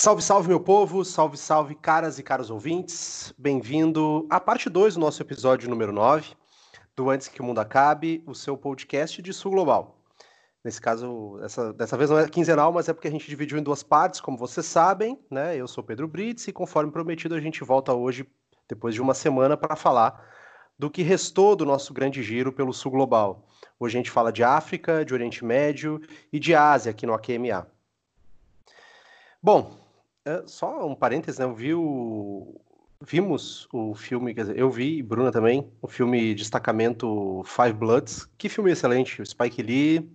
Salve, 0.00 0.22
salve, 0.22 0.48
meu 0.48 0.60
povo! 0.60 1.04
Salve, 1.04 1.36
salve, 1.36 1.74
caras 1.74 2.20
e 2.20 2.22
caros 2.22 2.50
ouvintes! 2.50 3.34
Bem-vindo 3.36 4.28
à 4.30 4.38
parte 4.38 4.70
2 4.70 4.94
do 4.94 5.00
nosso 5.00 5.20
episódio 5.20 5.68
número 5.68 5.92
9 5.92 6.36
do 6.94 7.10
Antes 7.10 7.26
que 7.26 7.40
o 7.40 7.44
Mundo 7.44 7.58
Acabe, 7.58 8.22
o 8.24 8.32
seu 8.32 8.56
podcast 8.56 9.20
de 9.20 9.32
Sul 9.32 9.50
Global. 9.50 9.98
Nesse 10.62 10.80
caso, 10.80 11.40
essa, 11.42 11.72
dessa 11.72 11.96
vez 11.96 12.10
não 12.10 12.16
é 12.16 12.28
quinzenal, 12.28 12.72
mas 12.72 12.88
é 12.88 12.92
porque 12.92 13.08
a 13.08 13.10
gente 13.10 13.28
dividiu 13.28 13.58
em 13.58 13.62
duas 13.62 13.82
partes, 13.82 14.20
como 14.20 14.38
vocês 14.38 14.64
sabem, 14.66 15.18
né? 15.28 15.56
Eu 15.56 15.66
sou 15.66 15.82
Pedro 15.82 16.06
Brits 16.06 16.46
e, 16.46 16.52
conforme 16.52 16.92
prometido, 16.92 17.34
a 17.34 17.40
gente 17.40 17.64
volta 17.64 17.92
hoje, 17.92 18.24
depois 18.68 18.94
de 18.94 19.02
uma 19.02 19.14
semana, 19.14 19.56
para 19.56 19.74
falar 19.74 20.24
do 20.78 20.88
que 20.88 21.02
restou 21.02 21.56
do 21.56 21.66
nosso 21.66 21.92
grande 21.92 22.22
giro 22.22 22.52
pelo 22.52 22.72
Sul 22.72 22.92
Global. 22.92 23.48
Hoje 23.80 23.96
a 23.96 23.98
gente 23.98 24.12
fala 24.12 24.30
de 24.30 24.44
África, 24.44 25.04
de 25.04 25.12
Oriente 25.12 25.44
Médio 25.44 26.00
e 26.32 26.38
de 26.38 26.54
Ásia 26.54 26.92
aqui 26.92 27.04
no 27.04 27.14
AQMA. 27.14 27.66
Bom, 29.42 29.87
só 30.46 30.86
um 30.86 30.94
parênteses, 30.94 31.38
né? 31.38 31.44
Eu 31.44 31.54
vi 31.54 31.74
o... 31.74 32.60
Vimos 33.00 33.68
o 33.72 33.94
filme, 33.94 34.34
quer 34.34 34.40
dizer, 34.40 34.58
eu 34.58 34.68
vi, 34.68 34.98
e 34.98 35.02
Bruna 35.04 35.30
também, 35.30 35.70
o 35.80 35.86
filme 35.86 36.34
Destacamento 36.34 37.44
Five 37.44 37.74
Bloods. 37.74 38.28
Que 38.36 38.48
filme 38.48 38.72
excelente, 38.72 39.22
o 39.22 39.26
Spike 39.26 39.62
Lee, 39.62 40.10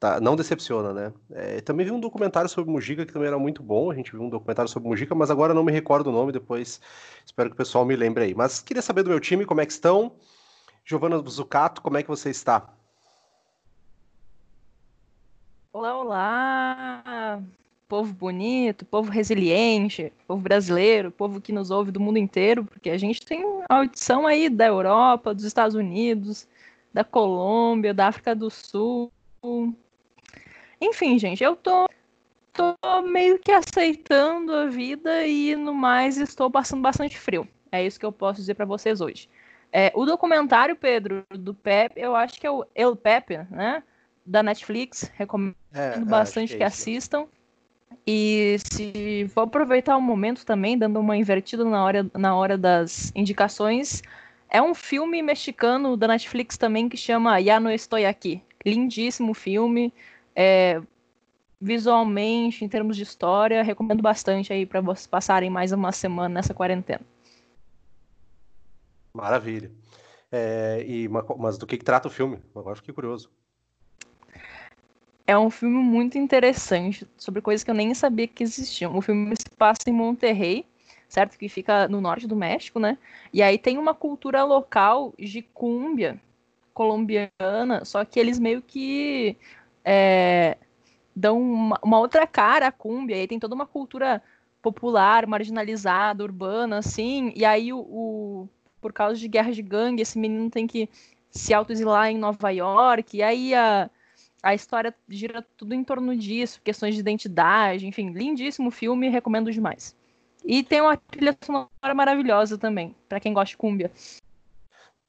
tá, 0.00 0.18
não 0.18 0.34
decepciona, 0.34 0.92
né? 0.92 1.12
É, 1.30 1.60
também 1.60 1.86
vi 1.86 1.92
um 1.92 2.00
documentário 2.00 2.48
sobre 2.48 2.72
Mujica 2.72 3.06
que 3.06 3.12
também 3.12 3.28
era 3.28 3.38
muito 3.38 3.62
bom. 3.62 3.90
A 3.90 3.94
gente 3.94 4.10
viu 4.10 4.22
um 4.22 4.28
documentário 4.28 4.68
sobre 4.68 4.88
Mujica, 4.88 5.14
mas 5.14 5.30
agora 5.30 5.54
não 5.54 5.62
me 5.62 5.70
recordo 5.70 6.08
o 6.08 6.12
nome. 6.12 6.32
Depois 6.32 6.80
espero 7.24 7.50
que 7.50 7.54
o 7.54 7.56
pessoal 7.56 7.84
me 7.84 7.94
lembre 7.94 8.24
aí. 8.24 8.34
Mas 8.34 8.60
queria 8.60 8.82
saber 8.82 9.04
do 9.04 9.10
meu 9.10 9.20
time, 9.20 9.44
como 9.46 9.60
é 9.60 9.66
que 9.66 9.72
estão? 9.72 10.16
Giovana 10.84 11.22
Zucato, 11.28 11.82
como 11.82 11.98
é 11.98 12.02
que 12.02 12.08
você 12.08 12.30
está? 12.30 12.68
Olá, 15.72 15.96
olá! 15.96 17.42
Povo 17.90 18.14
bonito, 18.14 18.86
povo 18.86 19.10
resiliente, 19.10 20.12
povo 20.24 20.40
brasileiro, 20.40 21.10
povo 21.10 21.40
que 21.40 21.52
nos 21.52 21.72
ouve 21.72 21.90
do 21.90 21.98
mundo 21.98 22.18
inteiro, 22.18 22.64
porque 22.64 22.88
a 22.88 22.96
gente 22.96 23.26
tem 23.26 23.44
audição 23.68 24.28
aí 24.28 24.48
da 24.48 24.64
Europa, 24.64 25.34
dos 25.34 25.42
Estados 25.42 25.74
Unidos, 25.74 26.46
da 26.94 27.02
Colômbia, 27.02 27.92
da 27.92 28.06
África 28.06 28.32
do 28.32 28.48
Sul. 28.48 29.10
Enfim, 30.80 31.18
gente, 31.18 31.42
eu 31.42 31.56
tô, 31.56 31.88
tô 32.52 32.76
meio 33.02 33.40
que 33.40 33.50
aceitando 33.50 34.54
a 34.54 34.66
vida 34.66 35.26
e 35.26 35.56
no 35.56 35.74
mais 35.74 36.16
estou 36.16 36.48
passando 36.48 36.82
bastante 36.82 37.18
frio. 37.18 37.46
É 37.72 37.84
isso 37.84 37.98
que 37.98 38.06
eu 38.06 38.12
posso 38.12 38.38
dizer 38.38 38.54
para 38.54 38.64
vocês 38.64 39.00
hoje. 39.00 39.28
É, 39.72 39.90
o 39.96 40.04
documentário, 40.04 40.76
Pedro, 40.76 41.26
do 41.28 41.52
Pepe, 41.52 42.00
eu 42.00 42.14
acho 42.14 42.40
que 42.40 42.46
é 42.46 42.50
o 42.52 42.64
El 42.72 42.94
Pepe, 42.94 43.38
né? 43.50 43.82
Da 44.24 44.44
Netflix. 44.44 45.10
Recomendo 45.14 45.56
é, 45.72 45.98
bastante 45.98 46.50
que, 46.50 46.54
é 46.54 46.58
que 46.58 46.64
assistam. 46.64 47.26
E 48.06 48.56
se 48.72 49.24
vou 49.34 49.44
aproveitar 49.44 49.96
o 49.96 50.00
momento 50.00 50.44
também, 50.44 50.76
dando 50.76 50.98
uma 50.98 51.16
invertida 51.16 51.64
na 51.64 51.84
hora, 51.84 52.10
na 52.14 52.34
hora 52.34 52.56
das 52.56 53.12
indicações, 53.14 54.02
é 54.48 54.60
um 54.60 54.74
filme 54.74 55.22
mexicano 55.22 55.96
da 55.96 56.08
Netflix 56.08 56.56
também 56.56 56.88
que 56.88 56.96
chama 56.96 57.38
Ya 57.38 57.60
No 57.60 57.70
Estou 57.70 58.04
Aqui. 58.04 58.42
Lindíssimo 58.64 59.32
filme. 59.34 59.92
É, 60.34 60.80
visualmente, 61.60 62.64
em 62.64 62.68
termos 62.68 62.96
de 62.96 63.02
história, 63.02 63.62
recomendo 63.62 64.02
bastante 64.02 64.52
aí 64.52 64.64
para 64.64 64.80
vocês 64.80 65.06
passarem 65.06 65.50
mais 65.50 65.72
uma 65.72 65.92
semana 65.92 66.28
nessa 66.28 66.54
quarentena. 66.54 67.02
Maravilha. 69.12 69.70
É, 70.32 70.84
e, 70.86 71.08
mas 71.08 71.58
do 71.58 71.66
que, 71.66 71.76
que 71.76 71.84
trata 71.84 72.08
o 72.08 72.10
filme? 72.10 72.40
Agora 72.54 72.76
fiquei 72.76 72.94
curioso. 72.94 73.30
É 75.30 75.38
um 75.38 75.48
filme 75.48 75.78
muito 75.78 76.18
interessante 76.18 77.06
sobre 77.16 77.40
coisas 77.40 77.62
que 77.62 77.70
eu 77.70 77.74
nem 77.74 77.94
sabia 77.94 78.26
que 78.26 78.42
existiam. 78.42 78.96
O 78.96 79.00
filme 79.00 79.32
se 79.36 79.48
passa 79.56 79.88
em 79.88 79.92
Monterrey, 79.92 80.66
certo? 81.08 81.38
Que 81.38 81.48
fica 81.48 81.86
no 81.86 82.00
norte 82.00 82.26
do 82.26 82.34
México, 82.34 82.80
né? 82.80 82.98
E 83.32 83.40
aí 83.40 83.56
tem 83.56 83.78
uma 83.78 83.94
cultura 83.94 84.42
local 84.42 85.14
de 85.16 85.40
cúmbia 85.40 86.20
colombiana, 86.74 87.84
só 87.84 88.04
que 88.04 88.18
eles 88.18 88.40
meio 88.40 88.60
que 88.60 89.36
é, 89.84 90.58
dão 91.14 91.40
uma, 91.40 91.78
uma, 91.80 92.00
outra 92.00 92.26
cara 92.26 92.66
à 92.66 92.72
cúmbia. 92.72 93.14
E 93.14 93.20
aí 93.20 93.28
tem 93.28 93.38
toda 93.38 93.54
uma 93.54 93.66
cultura 93.66 94.20
popular, 94.60 95.28
marginalizada, 95.28 96.24
urbana, 96.24 96.78
assim. 96.78 97.32
E 97.36 97.44
aí 97.44 97.72
o, 97.72 97.78
o 97.78 98.48
por 98.80 98.92
causa 98.92 99.16
de 99.16 99.28
guerra 99.28 99.52
de 99.52 99.62
gangue, 99.62 100.02
esse 100.02 100.18
menino 100.18 100.50
tem 100.50 100.66
que 100.66 100.88
se 101.30 101.54
autoexilar 101.54 102.08
em 102.08 102.18
Nova 102.18 102.50
York. 102.50 103.16
E 103.16 103.22
aí 103.22 103.54
a 103.54 103.88
a 104.42 104.54
história 104.54 104.94
gira 105.08 105.44
tudo 105.56 105.74
em 105.74 105.84
torno 105.84 106.16
disso, 106.16 106.60
questões 106.62 106.94
de 106.94 107.00
identidade, 107.00 107.86
enfim, 107.86 108.10
lindíssimo 108.10 108.70
filme, 108.70 109.08
recomendo 109.08 109.52
demais. 109.52 109.94
E 110.44 110.62
tem 110.62 110.80
uma 110.80 110.96
trilha 110.96 111.36
sonora 111.42 111.94
maravilhosa 111.94 112.56
também, 112.56 112.94
para 113.08 113.20
quem 113.20 113.32
gosta 113.32 113.50
de 113.50 113.56
cúmbia. 113.56 113.90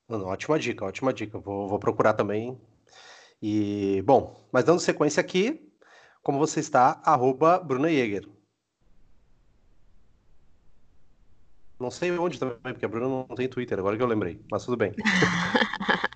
ótima 0.10 0.60
dica, 0.60 0.86
ótima 0.86 1.14
dica. 1.14 1.40
Vou, 1.40 1.68
vou 1.68 1.80
procurar 1.80 2.14
também. 2.14 2.60
E, 3.42 4.04
bom, 4.06 4.40
mas 4.52 4.66
dando 4.66 4.80
sequência 4.80 5.22
aqui, 5.22 5.72
como 6.22 6.38
você 6.38 6.60
está, 6.60 7.02
arroba 7.04 7.60
Bruna 7.60 7.90
Jäger. 7.90 8.28
Não 11.80 11.90
sei 11.90 12.12
onde 12.12 12.40
também, 12.40 12.60
porque 12.62 12.86
a 12.86 12.88
Bruna 12.88 13.08
não 13.08 13.36
tem 13.36 13.48
Twitter, 13.48 13.80
agora 13.80 13.98
que 13.98 14.04
eu 14.04 14.08
lembrei, 14.08 14.40
mas 14.52 14.64
tudo 14.64 14.78
bem. 14.78 14.94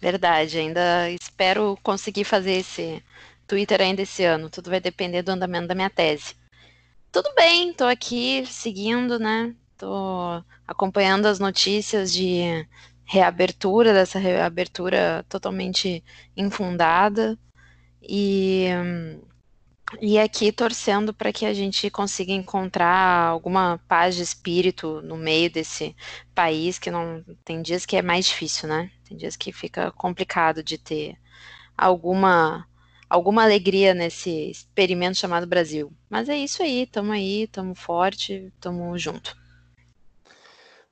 Verdade, 0.00 0.58
ainda 0.58 1.10
espero 1.10 1.78
conseguir 1.82 2.24
fazer 2.24 2.52
esse 2.52 3.02
Twitter 3.46 3.82
ainda 3.82 4.02
esse 4.02 4.24
ano. 4.24 4.48
Tudo 4.48 4.70
vai 4.70 4.80
depender 4.80 5.22
do 5.22 5.30
andamento 5.30 5.68
da 5.68 5.74
minha 5.74 5.90
tese. 5.90 6.34
Tudo 7.12 7.32
bem, 7.34 7.74
tô 7.74 7.84
aqui 7.84 8.46
seguindo, 8.46 9.18
né? 9.18 9.54
Tô 9.76 10.42
acompanhando 10.66 11.26
as 11.26 11.38
notícias 11.38 12.12
de 12.12 12.66
reabertura, 13.04 13.92
dessa 13.92 14.18
reabertura 14.18 15.24
totalmente 15.28 16.02
infundada. 16.36 17.38
E 18.02 18.66
e 19.98 20.18
aqui 20.18 20.52
torcendo 20.52 21.12
para 21.12 21.32
que 21.32 21.44
a 21.44 21.52
gente 21.52 21.90
consiga 21.90 22.32
encontrar 22.32 23.26
alguma 23.26 23.80
paz 23.88 24.14
de 24.14 24.22
espírito 24.22 25.00
no 25.02 25.16
meio 25.16 25.50
desse 25.50 25.96
país 26.34 26.78
que 26.78 26.90
não 26.90 27.24
tem 27.44 27.62
dias 27.62 27.84
que 27.84 27.96
é 27.96 28.02
mais 28.02 28.26
difícil, 28.26 28.68
né? 28.68 28.90
Tem 29.08 29.16
dias 29.16 29.36
que 29.36 29.52
fica 29.52 29.90
complicado 29.92 30.62
de 30.62 30.78
ter 30.78 31.16
alguma 31.76 32.66
alguma 33.08 33.42
alegria 33.42 33.92
nesse 33.92 34.50
experimento 34.50 35.18
chamado 35.18 35.46
Brasil. 35.46 35.92
Mas 36.08 36.28
é 36.28 36.36
isso 36.36 36.62
aí, 36.62 36.86
tamo 36.86 37.10
aí, 37.10 37.48
tamo 37.48 37.74
forte, 37.74 38.52
tamo 38.60 38.96
junto. 38.96 39.36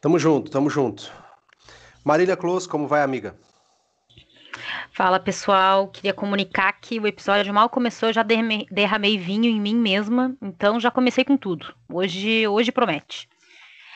Tamo 0.01 0.19
junto, 0.19 0.51
tamo 0.51 0.69
junto. 0.69 1.13
Marília 2.05 2.37
Close, 2.37 2.69
como 2.69 2.89
vai, 2.89 3.03
amiga? 3.03 3.37
Fala 4.91 5.21
pessoal, 5.21 5.89
queria 5.89 6.13
comunicar 6.13 6.73
que 6.73 6.99
o 6.99 7.07
episódio 7.07 7.53
mal 7.55 7.69
começou, 7.69 8.09
eu 8.09 8.13
já 8.13 8.23
derramei 8.23 9.19
vinho 9.19 9.47
em 9.47 9.61
mim 9.61 9.77
mesma, 9.77 10.37
então 10.43 10.81
já 10.81 10.91
comecei 10.91 11.25
com 11.25 11.37
tudo. 11.37 11.75
Hoje, 11.89 12.47
hoje 12.47 12.73
promete. 12.73 13.29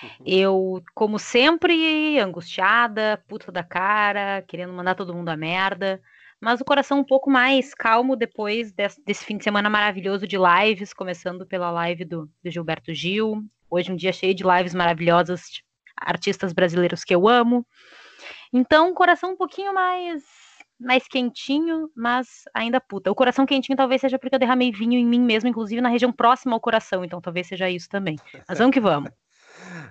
Uhum. 0.03 0.09
Eu, 0.27 0.83
como 0.95 1.19
sempre, 1.19 2.19
angustiada, 2.19 3.23
puta 3.29 3.51
da 3.53 3.63
cara, 3.63 4.43
querendo 4.47 4.73
mandar 4.73 4.95
todo 4.95 5.15
mundo 5.15 5.29
a 5.29 5.37
merda, 5.37 6.01
mas 6.41 6.61
o 6.61 6.65
coração 6.65 6.99
um 6.99 7.05
pouco 7.05 7.31
mais 7.31 7.73
calmo 7.75 8.17
depois 8.17 8.73
desse, 8.73 9.03
desse 9.05 9.25
fim 9.25 9.37
de 9.37 9.45
semana 9.45 9.71
maravilhoso 9.71 10.27
de 10.27 10.37
lives, 10.37 10.93
começando 10.93 11.47
pela 11.47 11.71
live 11.71 12.05
do, 12.05 12.29
do 12.43 12.51
Gilberto 12.51 12.93
Gil. 12.93 13.45
Hoje 13.71 13.93
um 13.93 13.97
dia 13.97 14.13
cheio 14.13 14.35
de 14.35 14.43
lives 14.43 14.75
maravilhosas, 14.75 15.43
de 15.51 15.63
artistas 15.97 16.53
brasileiros 16.53 17.05
que 17.05 17.15
eu 17.15 17.29
amo. 17.29 17.65
Então, 18.53 18.93
coração 18.93 19.33
um 19.33 19.37
pouquinho 19.37 19.73
mais 19.73 20.23
mais 20.83 21.07
quentinho, 21.09 21.89
mas 21.97 22.45
ainda 22.55 22.81
puta. 22.81 23.11
O 23.11 23.15
coração 23.15 23.47
quentinho 23.47 23.77
talvez 23.77 24.01
seja 24.01 24.19
porque 24.19 24.35
eu 24.35 24.39
derramei 24.39 24.71
vinho 24.71 24.99
em 24.99 25.07
mim 25.07 25.21
mesmo, 25.21 25.49
inclusive 25.49 25.81
na 25.81 25.89
região 25.89 26.13
próxima 26.13 26.55
ao 26.55 26.61
coração, 26.61 27.05
então 27.05 27.21
talvez 27.21 27.47
seja 27.47 27.71
isso 27.71 27.89
também. 27.89 28.17
Mas 28.49 28.59
vamos 28.59 28.73
que 28.73 28.81
vamos. 28.81 29.11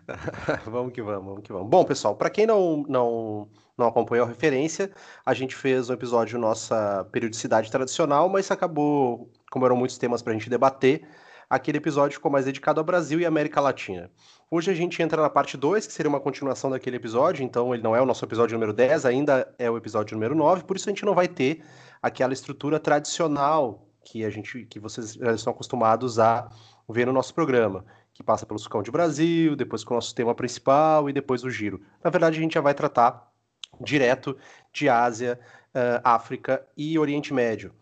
vamos 0.66 0.94
que 0.94 1.02
vamos, 1.02 1.26
vamos 1.26 1.44
que 1.44 1.54
vamos. 1.54 1.70
Bom, 1.70 1.84
pessoal, 1.84 2.16
para 2.16 2.30
quem 2.30 2.46
não, 2.46 2.84
não, 2.88 3.50
não 3.78 3.88
acompanhou 3.88 4.26
a 4.26 4.30
referência, 4.30 4.92
a 5.26 5.34
gente 5.34 5.56
fez 5.56 5.90
um 5.90 5.94
episódio 5.94 6.38
nossa 6.40 7.08
periodicidade 7.12 7.72
tradicional, 7.72 8.30
mas 8.30 8.52
acabou, 8.52 9.32
como 9.50 9.66
eram 9.66 9.76
muitos 9.76 9.98
temas 9.98 10.22
para 10.22 10.34
a 10.34 10.36
gente 10.36 10.50
debater, 10.50 11.08
aquele 11.50 11.78
episódio 11.78 12.16
ficou 12.16 12.32
mais 12.32 12.46
dedicado 12.46 12.80
ao 12.80 12.86
Brasil 12.86 13.20
e 13.20 13.26
América 13.26 13.62
Latina. 13.62 14.10
Hoje 14.54 14.70
a 14.70 14.74
gente 14.74 15.02
entra 15.02 15.22
na 15.22 15.30
parte 15.30 15.56
2, 15.56 15.88
que 15.88 15.94
seria 15.94 16.10
uma 16.10 16.20
continuação 16.20 16.70
daquele 16.70 16.98
episódio, 16.98 17.42
então 17.42 17.74
ele 17.74 17.82
não 17.82 17.96
é 17.96 18.02
o 18.02 18.06
nosso 18.06 18.26
episódio 18.26 18.54
número 18.56 18.74
10, 18.74 19.06
ainda 19.06 19.50
é 19.58 19.72
o 19.72 19.78
episódio 19.78 20.14
número 20.14 20.36
9, 20.36 20.66
por 20.66 20.76
isso 20.76 20.90
a 20.90 20.92
gente 20.92 21.06
não 21.06 21.16
vai 21.16 21.26
ter 21.26 21.64
aquela 22.02 22.34
estrutura 22.34 22.78
tradicional 22.78 23.88
que 24.04 24.26
a 24.26 24.30
gente 24.30 24.66
que 24.66 24.78
vocês 24.78 25.14
já 25.14 25.32
estão 25.32 25.54
acostumados 25.54 26.20
a 26.20 26.50
ver 26.90 27.08
no 27.08 27.14
nosso 27.14 27.34
programa, 27.34 27.86
que 28.14 28.22
passa 28.22 28.46
pelo 28.46 28.60
Sucão 28.60 28.84
de 28.84 28.92
Brasil, 28.92 29.56
depois 29.56 29.86
com 29.86 29.94
o 29.94 29.96
nosso 29.96 30.14
tema 30.14 30.36
principal 30.36 31.10
e 31.10 31.14
depois 31.14 31.46
o 31.46 31.50
giro. 31.50 31.80
Na 32.04 32.10
verdade, 32.10 32.38
a 32.38 32.42
gente 32.42 32.56
já 32.56 32.62
vai 32.62 32.74
tratar 32.74 33.32
direto 33.80 34.38
de 34.74 34.90
Ásia, 34.90 35.40
uh, 35.74 36.02
África 36.04 36.68
e 36.76 37.00
Oriente 37.00 37.34
Médio. 37.34 37.74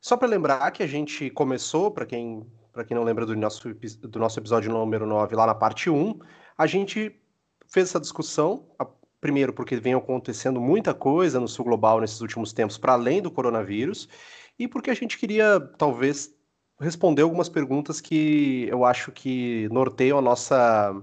Só 0.00 0.16
para 0.16 0.26
lembrar 0.26 0.72
que 0.72 0.82
a 0.82 0.88
gente 0.88 1.30
começou, 1.30 1.88
para 1.88 2.04
quem 2.04 2.44
para 2.72 2.84
quem 2.84 2.96
não 2.96 3.04
lembra 3.04 3.26
do 3.26 3.36
nosso, 3.36 3.72
do 3.74 4.18
nosso 4.18 4.38
episódio 4.38 4.70
número 4.70 5.06
9, 5.06 5.34
lá 5.34 5.46
na 5.46 5.54
parte 5.54 5.90
1, 5.90 6.18
a 6.56 6.66
gente 6.66 7.14
fez 7.68 7.88
essa 7.88 8.00
discussão, 8.00 8.66
primeiro 9.20 9.52
porque 9.52 9.76
vem 9.76 9.94
acontecendo 9.94 10.60
muita 10.60 10.94
coisa 10.94 11.40
no 11.40 11.48
sul 11.48 11.64
global 11.64 12.00
nesses 12.00 12.20
últimos 12.20 12.52
tempos, 12.52 12.78
para 12.78 12.92
além 12.92 13.20
do 13.20 13.30
coronavírus, 13.30 14.08
e 14.58 14.68
porque 14.68 14.90
a 14.90 14.94
gente 14.94 15.18
queria, 15.18 15.60
talvez, 15.78 16.34
responder 16.80 17.22
algumas 17.22 17.48
perguntas 17.48 18.00
que 18.00 18.66
eu 18.68 18.84
acho 18.84 19.12
que 19.12 19.68
norteiam 19.70 20.18
a 20.18 20.22
nossa 20.22 20.94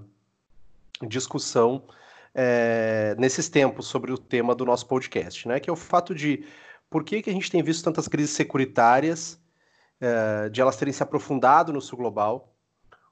discussão 1.06 1.84
é, 2.34 3.14
nesses 3.18 3.48
tempos 3.48 3.86
sobre 3.86 4.12
o 4.12 4.18
tema 4.18 4.54
do 4.54 4.64
nosso 4.64 4.86
podcast, 4.86 5.46
né? 5.48 5.60
Que 5.60 5.70
é 5.70 5.72
o 5.72 5.76
fato 5.76 6.14
de 6.14 6.44
por 6.90 7.04
que, 7.04 7.22
que 7.22 7.30
a 7.30 7.32
gente 7.32 7.50
tem 7.50 7.62
visto 7.62 7.84
tantas 7.84 8.08
crises 8.08 8.30
securitárias, 8.30 9.40
é, 10.00 10.48
de 10.48 10.60
elas 10.60 10.76
terem 10.76 10.92
se 10.92 11.02
aprofundado 11.02 11.72
no 11.72 11.80
sul 11.80 11.98
global, 11.98 12.54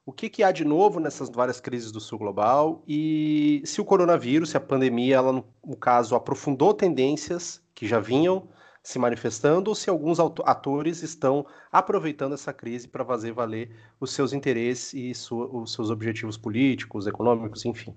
o 0.05 0.13
que, 0.13 0.29
que 0.29 0.41
há 0.41 0.53
de 0.53 0.63
novo 0.63 1.01
nessas 1.01 1.29
várias 1.29 1.59
crises 1.59 1.91
do 1.91 1.99
sul 1.99 2.17
global 2.17 2.81
e 2.87 3.61
se 3.65 3.81
o 3.81 3.85
coronavírus, 3.85 4.51
se 4.51 4.57
a 4.57 4.59
pandemia, 4.61 5.17
ela, 5.17 5.33
no 5.33 5.75
caso, 5.75 6.15
aprofundou 6.15 6.73
tendências 6.73 7.61
que 7.75 7.85
já 7.85 7.99
vinham 7.99 8.47
se 8.81 8.97
manifestando 8.97 9.69
ou 9.69 9.75
se 9.75 9.89
alguns 9.89 10.17
atores 10.17 11.03
estão 11.03 11.45
aproveitando 11.69 12.33
essa 12.33 12.53
crise 12.53 12.87
para 12.87 13.03
fazer 13.03 13.33
valer 13.33 13.69
os 13.99 14.13
seus 14.13 14.31
interesses 14.31 14.93
e 14.93 15.11
os 15.29 15.73
seus 15.73 15.89
objetivos 15.89 16.37
políticos, 16.37 17.05
econômicos, 17.05 17.65
enfim. 17.65 17.93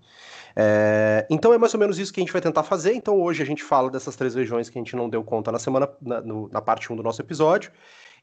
É, 0.57 1.25
então 1.31 1.53
é 1.53 1.59
mais 1.59 1.73
ou 1.75 1.79
menos 1.79 1.97
isso 1.97 2.13
que 2.13 2.19
a 2.19 2.25
gente 2.25 2.33
vai 2.33 2.43
tentar 2.43 2.65
fazer. 2.65 2.93
Então 2.93 3.21
hoje 3.23 3.41
a 3.41 3.47
gente 3.47 3.63
fala 3.63 3.89
dessas 3.89 4.17
três 4.17 4.35
regiões 4.35 4.69
que 4.69 4.77
a 4.77 4.83
gente 4.83 4.97
não 4.97 5.09
deu 5.09 5.23
conta 5.23 5.53
na 5.53 5.61
semana, 5.61 5.89
na, 6.03 6.21
no, 6.23 6.49
na 6.49 6.61
parte 6.61 6.93
1 6.93 6.97
do 6.97 7.05
nosso 7.05 7.23
episódio 7.23 7.71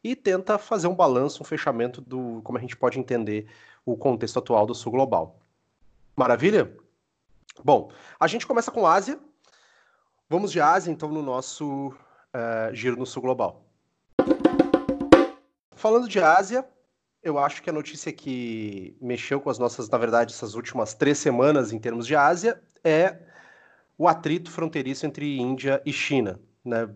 e 0.03 0.15
tenta 0.15 0.57
fazer 0.57 0.88
um 0.88 0.95
balanço, 0.95 1.41
um 1.41 1.45
fechamento 1.45 2.01
do 2.01 2.41
como 2.44 2.57
a 2.57 2.61
gente 2.61 2.75
pode 2.75 2.99
entender 2.99 3.47
o 3.85 3.95
contexto 3.95 4.39
atual 4.39 4.65
do 4.65 4.75
sul 4.75 4.91
global. 4.91 5.39
Maravilha? 6.15 6.75
Bom, 7.63 7.91
a 8.19 8.27
gente 8.27 8.45
começa 8.45 8.71
com 8.71 8.85
Ásia. 8.85 9.19
Vamos 10.29 10.51
de 10.51 10.59
Ásia, 10.59 10.91
então, 10.91 11.09
no 11.09 11.21
nosso 11.21 11.89
uh, 11.89 12.73
giro 12.73 12.97
no 12.97 13.05
sul 13.05 13.21
global. 13.21 13.65
Falando 15.75 16.07
de 16.07 16.19
Ásia, 16.19 16.67
eu 17.23 17.38
acho 17.38 17.61
que 17.61 17.69
a 17.69 17.73
notícia 17.73 18.11
que 18.11 18.97
mexeu 18.99 19.39
com 19.39 19.49
as 19.49 19.57
nossas, 19.57 19.89
na 19.89 19.97
verdade, 19.97 20.33
essas 20.33 20.55
últimas 20.55 20.94
três 20.94 21.17
semanas 21.17 21.71
em 21.71 21.79
termos 21.79 22.05
de 22.05 22.15
Ásia 22.15 22.61
é 22.83 23.17
o 23.97 24.07
atrito 24.07 24.51
fronteiriço 24.51 25.05
entre 25.05 25.38
Índia 25.38 25.81
e 25.85 25.94
China. 25.94 26.39
Né? 26.63 26.89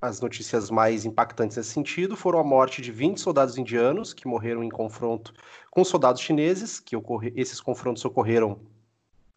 As 0.00 0.20
notícias 0.20 0.70
mais 0.70 1.04
impactantes 1.04 1.56
nesse 1.56 1.70
sentido 1.70 2.16
foram 2.16 2.38
a 2.38 2.44
morte 2.44 2.80
de 2.80 2.90
20 2.90 3.20
soldados 3.20 3.58
indianos 3.58 4.14
que 4.14 4.26
morreram 4.26 4.64
em 4.64 4.70
confronto 4.70 5.34
com 5.70 5.84
soldados 5.84 6.22
chineses, 6.22 6.80
que 6.80 6.96
ocorre... 6.96 7.32
esses 7.36 7.60
confrontos 7.60 8.04
ocorreram 8.04 8.60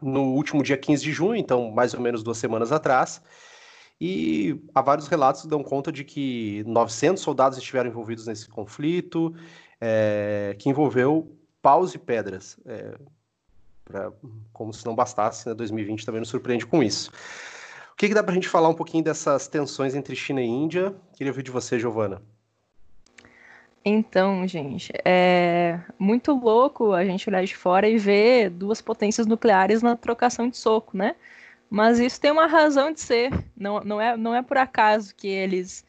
no 0.02 0.34
último 0.34 0.64
dia 0.64 0.78
15 0.78 1.04
de 1.04 1.12
junho, 1.12 1.36
então 1.36 1.70
mais 1.72 1.94
ou 1.94 2.00
menos 2.00 2.24
duas 2.24 2.38
semanas 2.38 2.72
atrás, 2.72 3.22
e 4.00 4.62
há 4.74 4.82
vários 4.82 5.08
relatos 5.08 5.42
que 5.42 5.48
dão 5.48 5.64
conta 5.64 5.92
de 5.92 6.04
que 6.04 6.64
900 6.66 7.22
soldados 7.22 7.58
estiveram 7.58 7.90
envolvidos 7.90 8.28
nesse 8.28 8.48
conflito, 8.50 9.34
é, 9.80 10.56
que 10.60 10.70
envolveu 10.70 11.38
paus 11.62 11.94
e 11.94 11.98
pedras. 11.98 12.58
É, 12.66 12.98
pra, 13.86 14.12
como 14.52 14.74
se 14.74 14.86
não 14.86 14.96
bastasse, 14.96 15.48
né, 15.48 15.54
2020 15.54 16.06
também 16.06 16.20
nos 16.20 16.30
surpreende 16.30 16.66
com 16.66 16.82
isso. 16.82 17.12
O 17.94 17.96
que, 17.96 18.08
que 18.08 18.14
dá 18.14 18.24
para 18.24 18.32
a 18.32 18.36
gente 18.36 18.50
falar 18.50 18.70
um 18.70 18.74
pouquinho 18.74 19.04
dessas 19.04 19.48
tensões 19.48 19.94
entre 19.94 20.16
China 20.16 20.42
e 20.42 20.48
Índia? 20.48 20.96
Queria 21.14 21.32
ouvir 21.32 21.44
de 21.44 21.52
você, 21.52 21.80
Giovana. 21.80 22.22
Então, 23.86 24.48
gente, 24.48 24.92
é 25.06 25.80
muito 26.00 26.34
louco 26.34 26.92
a 26.92 27.06
gente 27.06 27.30
olhar 27.30 27.44
de 27.46 27.56
fora 27.56 27.88
e 27.88 27.98
ver 27.98 28.50
duas 28.50 28.82
potências 28.82 29.28
nucleares 29.28 29.84
na 29.84 29.96
trocação 29.96 30.50
de 30.50 30.58
soco, 30.58 30.98
né? 30.98 31.16
Mas 31.70 32.00
isso 32.00 32.20
tem 32.20 32.32
uma 32.32 32.48
razão 32.48 32.92
de 32.92 33.00
ser. 33.00 33.32
Não, 33.56 33.82
não, 33.82 34.02
é, 34.02 34.18
não 34.18 34.34
é 34.34 34.42
por 34.42 34.58
acaso 34.58 35.14
que 35.14 35.28
eles 35.28 35.86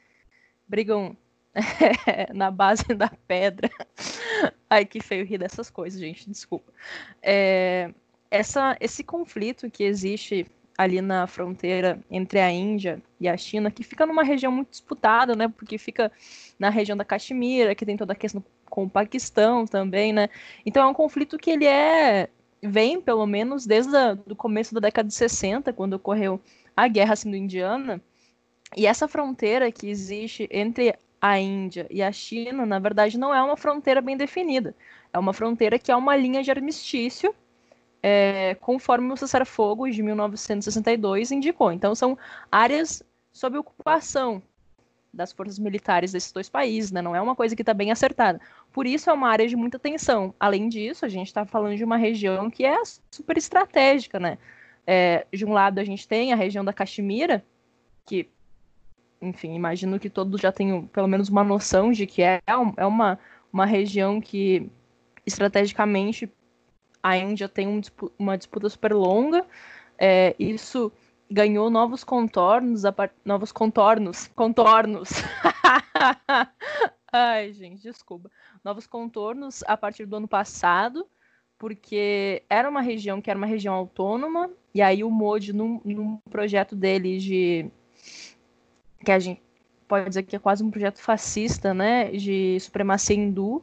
brigam 0.69 1.17
na 2.35 2.51
base 2.51 2.85
da 2.95 3.11
pedra. 3.27 3.71
Ai, 4.69 4.85
que 4.85 5.01
feio 5.01 5.25
rir 5.25 5.39
dessas 5.39 5.71
coisas, 5.71 5.99
gente. 5.99 6.29
Desculpa. 6.29 6.71
É, 7.23 7.93
essa, 8.31 8.77
esse 8.81 9.03
conflito 9.03 9.71
que 9.71 9.85
existe 9.85 10.47
ali 10.77 11.01
na 11.01 11.27
fronteira 11.27 12.01
entre 12.11 12.41
a 12.41 12.51
Índia 12.51 13.03
e 13.21 13.29
a 13.29 13.37
China, 13.37 13.71
que 13.71 13.83
fica 13.83 14.05
numa 14.05 14.25
região 14.25 14.51
muito 14.51 14.71
disputada, 14.71 15.35
né? 15.37 15.49
Porque 15.49 15.79
fica 15.79 16.11
na 16.59 16.69
região 16.71 16.97
da 16.97 17.05
Caxemira, 17.05 17.75
que 17.75 17.87
tem 17.87 17.97
toda 17.97 18.13
a 18.13 18.17
questão 18.17 18.43
com 18.69 18.85
o 18.85 18.91
Paquistão 18.91 19.67
também, 19.67 20.13
né? 20.13 20.29
Então 20.67 20.83
é 20.83 20.87
um 20.87 20.95
conflito 20.95 21.39
que 21.39 21.51
ele 21.51 21.67
é 21.67 22.29
vem, 22.63 23.01
pelo 23.01 23.27
menos, 23.27 23.67
desde 23.67 23.93
o 24.29 24.35
começo 24.35 24.75
da 24.75 24.81
década 24.81 25.09
de 25.09 25.15
60, 25.15 25.73
quando 25.73 25.95
ocorreu 25.95 26.41
a 26.77 26.89
Guerra 26.89 27.15
Sindo-Indiana. 27.15 28.01
E 28.77 28.87
essa 28.87 29.07
fronteira 29.07 29.71
que 29.71 29.89
existe 29.89 30.49
entre 30.51 30.95
a 31.21 31.39
Índia 31.39 31.87
e 31.91 32.03
a 32.03 32.11
China, 32.11 32.67
na 32.67 32.79
verdade, 32.79 33.19
não 33.19 33.35
é 33.35 33.43
uma 33.43 33.57
fronteira 33.57 34.01
bem 34.01 34.17
definida. 34.17 34.75
É 35.13 35.19
uma 35.19 35.33
fronteira 35.33 35.79
que 35.79 35.93
é 35.93 35.97
uma 35.97 36.17
linha 36.17 36.43
de 36.43 36.51
armistício, 36.51 37.35
é, 38.07 38.55
conforme 38.57 39.11
o 39.11 39.17
cessar-fogo 39.17 39.89
de 39.89 40.03
1962 40.03 41.33
indicou. 41.33 41.73
Então, 41.73 41.95
são 41.95 42.19
áreas 42.53 43.03
sob 43.33 43.57
ocupação 43.57 44.43
das 45.11 45.33
forças 45.33 45.59
militares 45.59 46.13
desses 46.13 46.31
dois 46.31 46.51
países, 46.51 46.93
né? 46.93 47.01
Não 47.01 47.17
é 47.17 47.21
uma 47.23 47.35
coisa 47.35 47.57
que 47.57 47.63
está 47.63 47.73
bem 47.73 47.91
acertada. 47.91 48.39
Por 48.71 48.87
isso 48.87 49.09
é 49.09 49.13
uma 49.15 49.31
área 49.31 49.49
de 49.49 49.57
muita 49.57 49.79
tensão. 49.79 50.35
Além 50.39 50.69
disso, 50.69 51.07
a 51.07 51.09
gente 51.09 51.29
está 51.29 51.47
falando 51.47 51.79
de 51.79 51.85
uma 51.85 51.97
região 51.97 52.51
que 52.51 52.67
é 52.67 52.77
super 53.11 53.39
estratégica, 53.39 54.21
né? 54.21 54.37
É, 54.87 55.27
de 55.33 55.47
um 55.47 55.55
lado 55.55 55.79
a 55.79 55.85
gente 55.85 56.07
tem 56.07 56.31
a 56.31 56.37
região 56.37 56.63
da 56.63 56.75
Caxemira, 56.75 57.43
que, 58.05 58.29
enfim, 59.23 59.55
imagino 59.55 59.99
que 59.99 60.11
todos 60.11 60.43
já 60.43 60.53
tenham 60.53 60.87
pelo 60.89 61.09
menos 61.09 61.31
uma 61.31 61.43
noção 61.43 61.91
de 61.91 62.07
que 62.07 62.23
é, 62.23 62.43
é 62.47 62.85
uma, 62.85 63.19
uma 63.51 63.65
região 63.65 64.21
que 64.21 64.71
estrategicamente 65.25 66.31
a 67.05 67.19
Índia 67.19 67.51
tem 67.51 67.69
um, 67.69 67.83
uma 68.19 68.39
disputa 68.39 68.67
super 68.71 68.95
longa. 68.95 69.45
É, 69.99 70.35
isso 70.39 70.91
ganhou 71.31 71.69
novos 71.69 72.03
contornos, 72.03 72.81
novos 73.23 73.53
contornos, 73.53 74.29
contornos. 74.29 75.11
Ai, 77.13 77.53
gente, 77.53 77.83
desculpa. 77.83 78.31
Novos 78.65 78.87
contornos 78.87 79.63
a 79.67 79.77
partir 79.77 80.07
do 80.07 80.17
ano 80.17 80.27
passado, 80.27 81.07
porque 81.59 82.43
era 82.49 82.71
uma 82.71 82.81
região 82.81 83.21
que 83.21 83.31
era 83.31 83.37
uma 83.37 83.47
região 83.47 83.75
autônoma, 83.75 84.51
e 84.75 84.81
aí 84.81 85.05
o 85.05 85.11
Modi, 85.11 85.53
num, 85.53 85.83
num 85.85 86.17
projeto 86.31 86.75
dele 86.75 87.19
de. 87.19 87.71
que 89.05 89.13
a 89.13 89.19
gente 89.19 89.43
pode 89.87 90.09
dizer 90.09 90.23
que 90.23 90.37
é 90.37 90.39
quase 90.39 90.65
um 90.65 90.71
projeto 90.71 91.03
fascista, 91.03 91.75
né? 91.75 92.11
De 92.13 92.59
supremacia 92.61 93.15
hindu, 93.15 93.63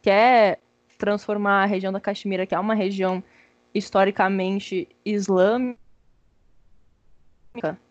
quer 0.00 0.60
transformar 1.00 1.62
a 1.62 1.66
região 1.66 1.90
da 1.92 1.98
Caxemira, 1.98 2.46
que 2.46 2.54
é 2.54 2.60
uma 2.60 2.74
região 2.74 3.24
historicamente 3.74 4.86
islâmica, 5.04 5.78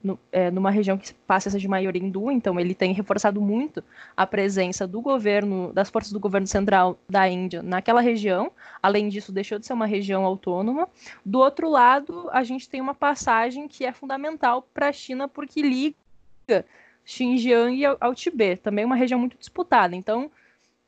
no, 0.01 0.18
é, 0.32 0.50
numa 0.50 0.72
região 0.72 0.98
que 0.98 1.13
passa 1.28 1.50
a 1.50 1.51
ser 1.51 1.58
de 1.60 1.68
maioria 1.68 2.01
hindu, 2.01 2.32
então 2.32 2.58
ele 2.58 2.74
tem 2.74 2.94
reforçado 2.94 3.42
muito 3.42 3.84
a 4.16 4.25
presença 4.25 4.88
do 4.88 5.01
governo, 5.01 5.74
das 5.74 5.89
forças 5.89 6.13
do 6.13 6.20
governo 6.20 6.48
central 6.48 6.98
da 7.10 7.28
Índia 7.28 7.62
naquela 7.62 8.00
região. 8.00 8.51
Além 8.82 9.10
disso, 9.10 9.34
deixou 9.34 9.60
de 9.60 9.66
ser 9.66 9.74
uma 9.74 9.86
região 9.86 10.24
autônoma. 10.24 10.88
Do 11.25 11.39
outro 11.39 11.70
lado, 11.70 12.30
a 12.32 12.44
gente 12.44 12.70
tem 12.70 12.80
uma 12.80 12.94
passagem 12.94 13.68
que 13.68 13.84
é 13.84 13.92
fundamental 13.92 14.62
para 14.74 14.89
a 14.89 14.94
China 14.94 15.28
porque 15.28 15.62
liga 15.62 16.66
Xinjiang 17.04 17.84
ao, 17.86 17.98
ao 18.00 18.16
Tibete, 18.16 18.62
também 18.62 18.86
uma 18.86 18.96
região 18.96 19.20
muito 19.20 19.38
disputada. 19.38 19.96
Então, 19.96 20.32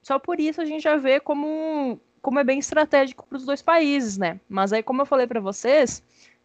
só 0.02 0.18
por 0.18 0.40
isso 0.40 0.62
a 0.62 0.66
gente 0.66 0.84
já 0.84 0.96
vê 0.96 1.20
como 1.20 2.00
como 2.22 2.40
é 2.40 2.44
bem 2.44 2.60
estratégico 2.60 3.26
para 3.28 3.38
os 3.38 3.46
dois 3.46 3.62
países, 3.62 4.18
né? 4.18 4.40
Mas 4.48 4.72
aí, 4.72 4.84
como 4.84 5.02
eu 5.02 5.06
falei 5.06 5.28
para 5.28 5.40
vocês, 5.40 6.04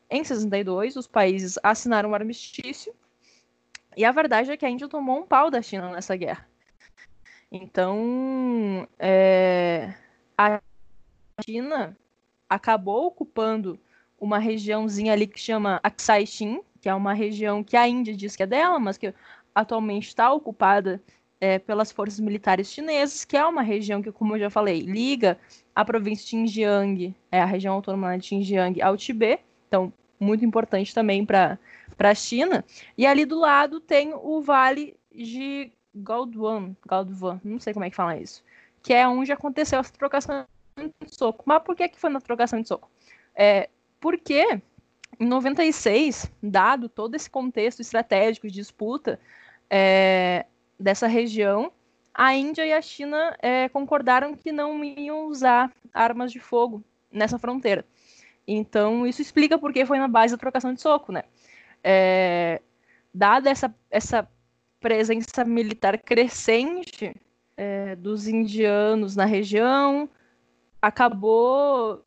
em 0.09 0.25
62, 0.25 0.97
os 0.97 1.07
países 1.07 1.59
assinaram 1.63 2.11
um 2.11 2.15
armistício, 2.15 2.95
e 3.97 4.05
a 4.05 4.13
verdade 4.13 4.51
é 4.51 4.57
que 4.57 4.67
a 4.67 4.71
Índia 4.71 4.89
tomou 4.89 5.19
um 5.19 5.27
pau 5.27 5.51
da 5.51 5.63
China 5.63 5.91
nessa 5.91 6.17
guerra. 6.17 6.47
Então, 7.51 8.87
é, 8.99 9.95
a 10.37 10.61
China 11.45 11.97
acabou 12.49 13.07
ocupando 13.07 13.79
uma 14.19 14.39
regiãozinha 14.39 15.13
ali 15.13 15.27
que 15.27 15.39
chama 15.39 15.81
Aksai 15.83 16.27
Chin, 16.27 16.61
que 16.81 16.89
é 16.89 16.95
uma 16.95 17.13
região 17.13 17.65
que 17.65 17.77
a 17.77 17.89
Índia 17.89 18.15
diz 18.15 18.37
que 18.37 18.43
é 18.43 18.47
dela, 18.47 18.79
mas 18.79 18.99
que 18.99 19.15
atualmente 19.55 20.09
está 20.09 20.33
ocupada 20.33 21.03
é, 21.41 21.59
pelas 21.59 21.93
forças 21.93 22.21
militares 22.21 22.71
chinesas, 22.71 23.25
que 23.25 23.37
é 23.37 23.45
uma 23.45 23.63
região 23.63 24.03
que, 24.03 24.11
como 24.11 24.35
eu 24.35 24.41
já 24.41 24.51
falei, 24.51 24.81
liga 24.81 25.39
a 25.75 25.85
província 25.85 26.25
de 26.25 26.31
Xinjiang, 26.31 27.15
é 27.31 27.41
a 27.41 27.45
região 27.45 27.75
autônoma 27.75 28.17
de 28.19 28.27
Xinjiang, 28.27 28.81
ao 28.81 28.97
Tibete, 28.97 29.43
então, 29.69 29.93
muito 30.19 30.45
importante 30.45 30.95
também 30.95 31.25
para 31.25 31.59
a 31.99 32.15
China. 32.15 32.65
E 32.97 33.07
ali 33.07 33.25
do 33.25 33.39
lado 33.39 33.81
tem 33.81 34.15
o 34.15 34.41
Vale 34.41 34.97
de 35.15 35.71
Galdwan, 35.95 36.75
Galdwan, 36.87 37.41
não 37.45 37.61
sei 37.61 37.73
como 37.73 37.85
é 37.85 37.91
que 37.91 37.97
fala 37.97 38.17
isso, 38.17 38.43
que 38.83 38.93
é 38.93 39.07
onde 39.07 39.33
aconteceu 39.33 39.81
essa 39.81 39.93
trocação 39.93 40.47
de 40.77 41.15
soco. 41.15 41.45
Mas 41.47 41.63
por 41.63 41.75
que, 41.77 41.89
que 41.89 41.99
foi 41.99 42.11
na 42.11 42.21
trocação 42.21 42.61
de 42.61 42.69
soco? 42.69 42.91
É, 43.35 43.69
porque 44.01 44.61
em 45.19 45.27
96, 45.27 46.31
dado 46.43 46.89
todo 46.89 47.15
esse 47.15 47.29
contexto 47.29 47.81
estratégico 47.81 48.47
de 48.47 48.55
disputa 48.55 49.19
é, 49.71 50.47
dessa 50.79 51.07
região, 51.07 51.73
a 52.15 52.35
Índia 52.35 52.65
e 52.65 52.73
a 52.73 52.81
China 52.81 53.37
é, 53.41 53.69
concordaram 53.69 54.35
que 54.35 54.51
não 54.51 54.83
iam 54.83 55.27
usar 55.27 55.71
armas 55.93 56.33
de 56.33 56.41
fogo 56.41 56.83
nessa 57.13 57.39
fronteira. 57.39 57.85
Então, 58.47 59.07
isso 59.07 59.21
explica 59.21 59.59
por 59.59 59.73
que 59.73 59.85
foi 59.85 59.99
na 59.99 60.09
base 60.09 60.35
da 60.35 60.39
trocação 60.39 60.73
de 60.73 60.81
soco, 60.81 61.13
né? 61.13 61.25
É, 61.83 62.63
dada 63.13 63.51
essa, 63.51 63.75
essa 63.91 64.29
presença 64.81 65.45
militar 65.45 65.99
crescente 65.99 67.15
é, 67.57 67.97
dos 67.97 68.29
indianos 68.29 69.17
na 69.17 69.25
região, 69.25 70.09
acabou 70.81 72.05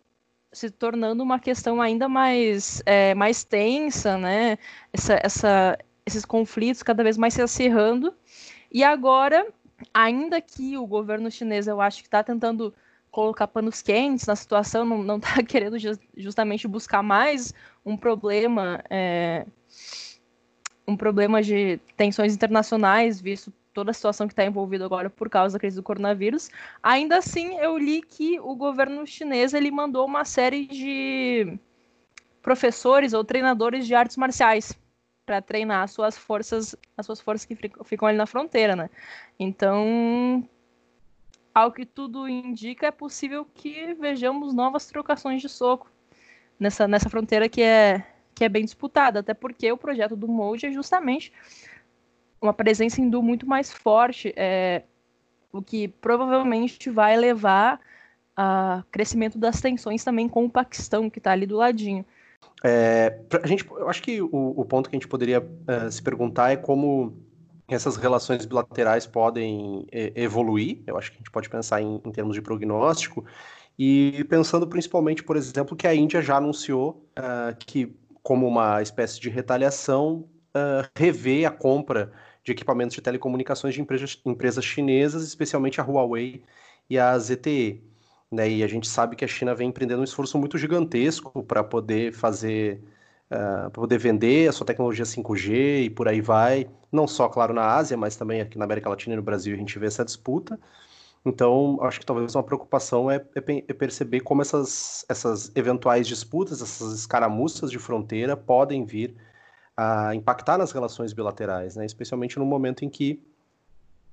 se 0.51 0.69
tornando 0.69 1.21
uma 1.21 1.39
questão 1.39 1.81
ainda 1.81 2.07
mais, 2.07 2.81
é, 2.85 3.13
mais 3.13 3.43
tensa, 3.43 4.17
né? 4.17 4.57
Essa, 4.93 5.19
essa, 5.21 5.77
esses 6.05 6.25
conflitos 6.25 6.83
cada 6.83 7.03
vez 7.03 7.17
mais 7.17 7.33
se 7.33 7.41
acirrando. 7.41 8.13
E 8.71 8.83
agora, 8.83 9.47
ainda 9.93 10.39
que 10.41 10.77
o 10.77 10.85
governo 10.85 11.31
chinês, 11.31 11.67
eu 11.67 11.81
acho 11.81 12.01
que 12.01 12.07
está 12.07 12.23
tentando 12.23 12.73
colocar 13.11 13.47
panos 13.47 13.81
quentes 13.81 14.27
na 14.27 14.35
situação, 14.35 14.85
não 14.85 15.17
está 15.17 15.41
querendo 15.43 15.77
justamente 16.15 16.67
buscar 16.67 17.01
mais 17.01 17.53
um 17.85 17.97
problema, 17.97 18.83
é, 18.89 19.45
um 20.87 20.95
problema 20.95 21.41
de 21.41 21.79
tensões 21.97 22.33
internacionais, 22.33 23.19
visto 23.19 23.51
toda 23.73 23.91
a 23.91 23.93
situação 23.93 24.27
que 24.27 24.33
está 24.33 24.45
envolvida 24.45 24.85
agora 24.85 25.09
por 25.09 25.29
causa 25.29 25.53
da 25.53 25.59
crise 25.59 25.75
do 25.75 25.83
coronavírus. 25.83 26.49
Ainda 26.83 27.17
assim, 27.17 27.57
eu 27.57 27.77
li 27.77 28.01
que 28.01 28.39
o 28.39 28.55
governo 28.55 29.05
chinês 29.07 29.53
ele 29.53 29.71
mandou 29.71 30.05
uma 30.05 30.25
série 30.25 30.67
de 30.67 31.57
professores 32.41 33.13
ou 33.13 33.23
treinadores 33.23 33.87
de 33.87 33.95
artes 33.95 34.17
marciais 34.17 34.77
para 35.29 35.43
treinar 35.43 35.83
as 35.83 35.91
suas 35.91 36.17
forças, 36.17 36.75
as 36.97 37.05
suas 37.05 37.21
forças 37.21 37.45
que 37.45 37.55
ficam 37.85 38.07
ali 38.07 38.17
na 38.17 38.25
fronteira, 38.25 38.75
né? 38.75 38.89
Então, 39.39 40.43
ao 41.53 41.71
que 41.71 41.85
tudo 41.85 42.27
indica, 42.27 42.87
é 42.87 42.91
possível 42.91 43.45
que 43.45 43.93
vejamos 43.93 44.55
novas 44.55 44.87
trocações 44.87 45.39
de 45.39 45.47
soco 45.47 45.87
nessa, 46.59 46.87
nessa 46.87 47.11
fronteira 47.11 47.47
que 47.47 47.61
é, 47.61 48.03
que 48.33 48.43
é 48.43 48.49
bem 48.49 48.65
disputada, 48.65 49.19
até 49.19 49.35
porque 49.35 49.71
o 49.71 49.77
projeto 49.77 50.15
do 50.15 50.27
Molde 50.27 50.65
é 50.65 50.71
justamente 50.71 51.31
uma 52.41 52.51
presença 52.51 52.99
hindu 52.99 53.21
muito 53.21 53.45
mais 53.45 53.71
forte, 53.71 54.33
é, 54.35 54.81
o 55.53 55.61
que 55.61 55.87
provavelmente 55.87 56.89
vai 56.89 57.15
levar 57.15 57.79
a 58.35 58.83
crescimento 58.89 59.37
das 59.37 59.61
tensões 59.61 60.03
também 60.03 60.27
com 60.27 60.45
o 60.45 60.49
Paquistão, 60.49 61.07
que 61.07 61.19
está 61.19 61.33
ali 61.33 61.45
do 61.45 61.57
ladinho. 61.57 62.03
É, 62.63 63.21
a 63.41 63.47
gente, 63.47 63.65
eu 63.69 63.89
acho 63.89 64.01
que 64.01 64.21
o, 64.21 64.29
o 64.31 64.65
ponto 64.65 64.89
que 64.89 64.95
a 64.95 64.99
gente 64.99 65.07
poderia 65.07 65.39
uh, 65.41 65.91
se 65.91 66.01
perguntar 66.01 66.51
é 66.51 66.57
como 66.57 67.17
essas 67.69 67.95
relações 67.95 68.45
bilaterais 68.45 69.05
podem 69.05 69.85
evoluir. 69.91 70.81
Eu 70.87 70.97
acho 70.97 71.11
que 71.11 71.17
a 71.17 71.19
gente 71.19 71.31
pode 71.31 71.47
pensar 71.49 71.81
em, 71.81 72.01
em, 72.03 72.11
termos 72.11 72.33
de 72.33 72.41
prognóstico. 72.41 73.23
E 73.77 74.25
pensando 74.27 74.67
principalmente, 74.67 75.23
por 75.23 75.37
exemplo, 75.37 75.75
que 75.75 75.87
a 75.87 75.93
Índia 75.95 76.21
já 76.21 76.37
anunciou 76.37 77.07
uh, 77.17 77.55
que, 77.59 77.95
como 78.23 78.47
uma 78.47 78.81
espécie 78.81 79.19
de 79.21 79.29
retaliação, 79.29 80.27
uh, 80.49 80.89
revê 80.97 81.45
a 81.45 81.51
compra 81.51 82.11
de 82.43 82.51
equipamentos 82.51 82.95
de 82.95 83.01
telecomunicações 83.01 83.73
de 83.73 83.81
empresas, 83.81 84.19
empresas 84.25 84.65
chinesas, 84.65 85.23
especialmente 85.23 85.79
a 85.79 85.83
Huawei 85.83 86.43
e 86.89 86.97
a 86.97 87.17
ZTE. 87.17 87.88
Né? 88.31 88.49
E 88.49 88.63
a 88.63 88.67
gente 88.67 88.87
sabe 88.87 89.15
que 89.15 89.25
a 89.25 89.27
China 89.27 89.55
vem 89.55 89.69
empreendendo 89.69 90.01
um 90.01 90.03
esforço 90.03 90.37
muito 90.37 90.57
gigantesco 90.57 91.43
para 91.43 91.63
poder 91.63 92.13
fazer 92.13 92.83
uh, 93.31 93.35
ah, 93.35 93.69
para 93.71 93.81
poder 93.81 93.97
vender 93.97 94.49
a 94.49 94.51
sua 94.51 94.65
tecnologia 94.65 95.05
5G 95.05 95.85
e 95.85 95.89
por 95.89 96.07
aí 96.07 96.21
vai, 96.21 96.69
não 96.91 97.07
só, 97.07 97.27
claro, 97.29 97.53
na 97.53 97.65
Ásia, 97.65 97.97
mas 97.97 98.15
também 98.15 98.41
aqui 98.41 98.57
na 98.57 98.65
América 98.65 98.89
Latina 98.89 99.13
e 99.13 99.17
no 99.17 99.23
Brasil 99.23 99.55
a 99.55 99.57
gente 99.57 99.77
vê 99.79 99.87
essa 99.87 100.05
disputa. 100.05 100.59
Então, 101.25 101.79
acho 101.81 101.99
que 101.99 102.05
talvez 102.05 102.33
uma 102.35 102.43
preocupação 102.43 103.11
é, 103.11 103.17
é, 103.17 103.63
é 103.67 103.73
perceber 103.73 104.21
como 104.21 104.41
essas, 104.41 105.05
essas 105.09 105.51
eventuais 105.55 106.07
disputas, 106.07 106.61
essas 106.61 106.93
escaramuças 106.93 107.71
de 107.71 107.77
fronteira 107.77 108.37
podem 108.37 108.85
vir 108.85 109.15
a 109.75 110.15
impactar 110.15 110.57
nas 110.57 110.71
relações 110.71 111.13
bilaterais, 111.13 111.75
né? 111.75 111.85
especialmente 111.85 112.37
no 112.39 112.45
momento 112.45 112.85
em 112.85 112.89
que 112.89 113.21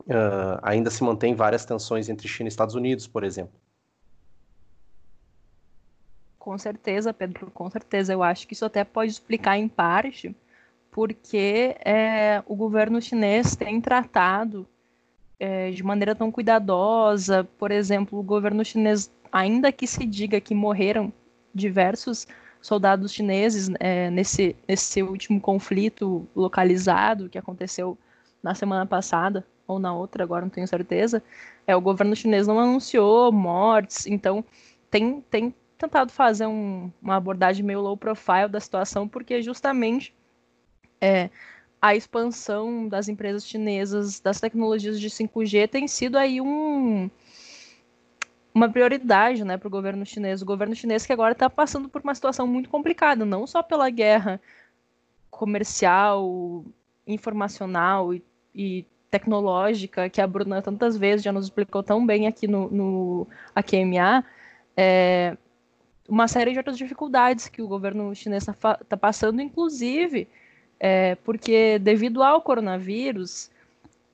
uh, 0.03 0.59
ainda 0.63 0.91
se 0.91 1.03
mantém 1.05 1.35
várias 1.35 1.65
tensões 1.65 2.09
entre 2.09 2.29
China 2.29 2.49
e 2.49 2.51
Estados 2.51 2.75
Unidos, 2.75 3.07
por 3.07 3.25
exemplo. 3.25 3.55
Com 6.47 6.57
certeza, 6.57 7.13
Pedro, 7.13 7.51
com 7.51 7.69
certeza. 7.69 8.13
Eu 8.13 8.23
acho 8.23 8.47
que 8.47 8.55
isso 8.55 8.65
até 8.65 8.85
pode 8.85 9.11
explicar 9.11 9.59
em 9.59 9.67
parte 9.67 10.33
porque 10.93 11.77
é, 11.85 12.41
o 12.47 12.55
governo 12.55 13.03
chinês 13.03 13.57
tem 13.57 13.81
tratado 13.81 14.65
é, 15.41 15.73
de 15.73 15.83
maneira 15.83 16.15
tão 16.15 16.31
cuidadosa. 16.31 17.43
Por 17.59 17.73
exemplo, 17.73 18.17
o 18.17 18.23
governo 18.23 18.65
chinês, 18.65 19.11
ainda 19.33 19.73
que 19.73 19.89
se 19.89 20.07
diga 20.07 20.41
que 20.41 20.55
morreram 20.55 21.13
diversos 21.53 22.29
soldados 22.63 23.13
chineses 23.13 23.69
é, 23.81 24.09
nesse, 24.09 24.55
nesse 24.69 25.03
último 25.03 25.41
conflito 25.41 26.29
localizado 26.33 27.29
que 27.29 27.39
aconteceu 27.39 27.99
na 28.41 28.55
semana 28.55 28.87
passada, 28.87 29.45
ou 29.67 29.81
na 29.81 29.93
outra, 29.93 30.23
agora 30.23 30.43
não 30.43 30.51
tenho 30.51 30.69
certeza, 30.69 31.21
é, 31.67 31.75
o 31.75 31.81
governo 31.81 32.15
chinês 32.15 32.47
não 32.47 32.61
anunciou 32.61 33.33
mortes, 33.33 34.07
então 34.07 34.45
tem, 34.89 35.21
tem 35.29 35.53
tentado 35.79 36.13
fazer 36.13 36.47
um, 36.47 36.91
uma 37.03 37.17
abordagem 37.17 37.65
meio 37.65 37.81
low 37.81 37.97
profile 37.97 38.49
da 38.49 38.61
situação, 38.61 39.07
porque 39.07 39.43
justamente 39.43 40.15
é, 41.01 41.31
a 41.81 41.95
expansão 41.95 42.89
das 42.89 43.09
empresas 43.09 43.47
chinesas 43.47 44.21
das 44.21 44.41
tecnologias 44.41 44.99
de 45.01 45.09
5G 45.09 45.69
tem 45.69 45.87
sido 45.87 46.17
aí 46.17 46.41
um, 46.41 47.11
uma 48.55 48.71
prioridade 48.71 49.45
né, 49.45 49.57
para 49.57 49.69
o 49.69 49.71
governo 49.71 50.05
chinês. 50.07 50.41
O 50.41 50.47
governo 50.47 50.75
chinês 50.75 51.05
que 51.05 51.13
agora 51.13 51.33
está 51.33 51.51
passando 51.51 51.89
por 51.89 52.03
uma 52.03 52.15
situação 52.15 52.47
muito 52.47 52.71
complicada, 52.71 53.25
não 53.25 53.47
só 53.47 53.63
pela 53.63 53.91
guerra 53.91 54.41
comercial, 55.31 56.65
informacional 57.07 58.15
e, 58.15 58.25
e 58.55 58.87
tecnológica, 59.11 60.09
que 60.09 60.21
a 60.21 60.27
Bruna 60.27 60.63
tantas 60.63 60.97
vezes 60.97 61.23
já 61.23 61.33
nos 61.33 61.45
explicou 61.45 61.83
tão 61.83 62.05
bem 62.07 62.27
aqui 62.27 62.49
no, 62.49 62.71
no 62.71 63.29
AQMA, 63.55 64.25
é, 64.77 65.37
uma 66.09 66.29
série 66.29 66.53
de 66.53 66.59
outras 66.59 66.79
dificuldades 66.79 67.49
que 67.49 67.63
o 67.63 67.69
governo 67.69 68.15
chinês 68.15 68.47
está 68.47 68.75
tá 68.77 68.97
passando, 68.97 69.41
inclusive 69.41 70.29
é, 70.79 71.15
porque 71.17 71.79
devido 71.79 72.23
ao 72.23 72.41
coronavírus, 72.43 73.51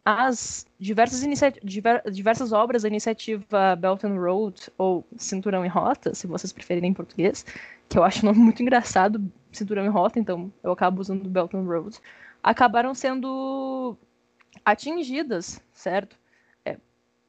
as 0.04 0.66
diversas, 0.78 1.20
diver 1.62 2.02
diversas 2.10 2.52
obras 2.52 2.82
da 2.82 2.88
iniciativa 2.88 3.76
Belt 3.76 4.04
and 4.04 4.18
Road, 4.18 4.70
ou 4.76 5.04
Cinturão 5.16 5.64
e 5.64 5.68
Rota, 5.68 6.14
se 6.14 6.26
vocês 6.26 6.52
preferirem 6.52 6.90
em 6.90 6.94
português, 6.94 7.44
que 7.88 7.98
eu 7.98 8.04
acho 8.04 8.24
um 8.24 8.30
nome 8.30 8.40
muito 8.40 8.62
engraçado, 8.62 9.22
Cinturão 9.52 9.84
e 9.84 9.88
Rota, 9.88 10.18
então 10.18 10.52
eu 10.62 10.72
acabo 10.72 11.00
usando 11.00 11.28
Belt 11.28 11.54
and 11.54 11.64
Road, 11.64 11.98
acabaram 12.42 12.94
sendo 12.94 13.96
atingidas, 14.64 15.60
certo? 15.72 16.16
É, 16.64 16.76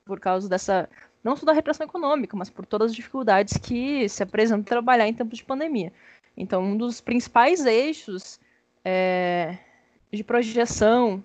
por 0.05 0.19
causa 0.19 0.49
dessa 0.49 0.89
não 1.23 1.35
só 1.35 1.45
da 1.45 1.53
retração 1.53 1.85
econômica, 1.85 2.35
mas 2.35 2.49
por 2.49 2.65
todas 2.65 2.91
as 2.91 2.95
dificuldades 2.95 3.57
que 3.57 4.07
se 4.09 4.21
apresentam 4.21 4.63
trabalhar 4.63 5.07
em 5.07 5.13
tempos 5.13 5.37
de 5.37 5.45
pandemia. 5.45 5.93
Então, 6.35 6.63
um 6.63 6.75
dos 6.75 6.99
principais 6.99 7.65
eixos 7.65 8.39
é, 8.83 9.57
de 10.11 10.23
projeção 10.23 11.23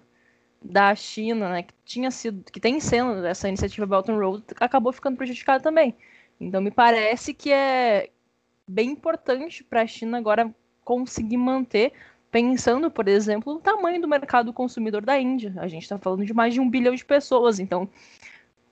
da 0.63 0.95
China, 0.95 1.51
né, 1.51 1.63
que 1.63 1.75
tinha 1.85 2.11
sido, 2.11 2.45
que 2.51 2.61
tem 2.61 2.81
sendo 2.81 3.25
essa 3.25 3.49
iniciativa 3.49 3.87
Belt 3.87 4.09
and 4.09 4.19
Road, 4.19 4.45
acabou 4.61 4.93
ficando 4.93 5.17
prejudicada 5.17 5.63
também. 5.63 5.97
Então, 6.41 6.61
me 6.61 6.71
parece 6.71 7.35
que 7.35 7.53
é 7.53 8.11
bem 8.67 8.91
importante 8.91 9.65
para 9.65 9.83
a 9.83 9.87
China 9.87 10.19
agora 10.19 10.55
conseguir 10.85 11.37
manter, 11.37 11.93
pensando, 12.31 12.91
por 12.91 13.09
exemplo, 13.09 13.55
o 13.55 13.61
tamanho 13.61 14.01
do 14.01 14.07
mercado 14.07 14.53
consumidor 14.53 15.05
da 15.05 15.19
Índia. 15.19 15.55
A 15.59 15.67
gente 15.67 15.83
está 15.83 15.99
falando 15.99 16.25
de 16.25 16.35
mais 16.35 16.55
de 16.55 16.61
um 16.61 16.69
bilhão 16.69 16.95
de 16.95 17.05
pessoas. 17.05 17.59
Então, 17.59 17.89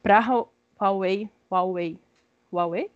para 0.03 0.21
Huawei, 0.81 1.29
Huawei, 1.51 1.99
Huawei? 2.53 2.91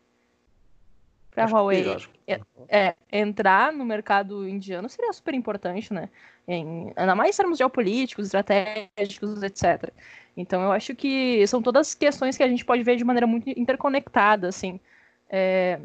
Para 1.31 1.47
Huawei 1.47 1.85
é, 2.27 2.41
é, 2.69 2.95
entrar 3.13 3.73
no 3.73 3.85
mercado 3.85 4.49
indiano 4.49 4.89
seria 4.89 5.13
super 5.13 5.33
importante, 5.35 5.93
né? 5.93 6.09
Em, 6.47 6.93
ainda 6.97 7.15
mais 7.15 7.35
em 7.35 7.43
termos 7.43 7.59
geopolíticos, 7.59 8.27
estratégicos, 8.27 9.43
etc. 9.43 9.93
Então, 10.37 10.63
eu 10.63 10.73
acho 10.73 10.95
que 10.95 11.47
são 11.47 11.63
todas 11.63 11.95
questões 11.95 12.37
que 12.37 12.43
a 12.43 12.49
gente 12.49 12.65
pode 12.65 12.83
ver 12.83 12.97
de 12.97 13.05
maneira 13.05 13.27
muito 13.27 13.49
interconectada, 13.51 14.49
assim. 14.49 14.81
É, 15.29 15.81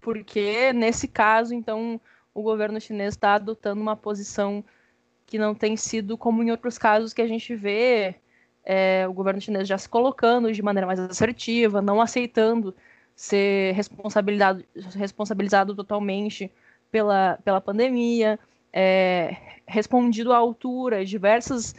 porque, 0.00 0.72
nesse 0.72 1.06
caso, 1.06 1.52
então, 1.54 2.00
o 2.32 2.42
governo 2.42 2.80
chinês 2.80 3.14
está 3.14 3.34
adotando 3.34 3.80
uma 3.80 3.96
posição 3.96 4.64
que 5.26 5.38
não 5.38 5.54
tem 5.54 5.76
sido 5.76 6.16
como 6.16 6.42
em 6.42 6.50
outros 6.50 6.78
casos 6.78 7.12
que 7.12 7.22
a 7.22 7.26
gente 7.26 7.54
vê 7.54 8.16
é, 8.64 9.06
o 9.08 9.12
governo 9.12 9.40
chinês 9.40 9.66
já 9.66 9.78
se 9.78 9.88
colocando 9.88 10.52
de 10.52 10.62
maneira 10.62 10.86
mais 10.86 11.00
assertiva, 11.00 11.80
não 11.80 12.00
aceitando 12.00 12.74
ser 13.14 13.74
responsabilizado, 13.74 14.64
responsabilizado 14.94 15.74
totalmente 15.74 16.50
pela, 16.90 17.38
pela 17.44 17.60
pandemia, 17.60 18.38
é, 18.72 19.36
respondido 19.66 20.32
à 20.32 20.36
altura 20.36 21.04
diversas 21.04 21.74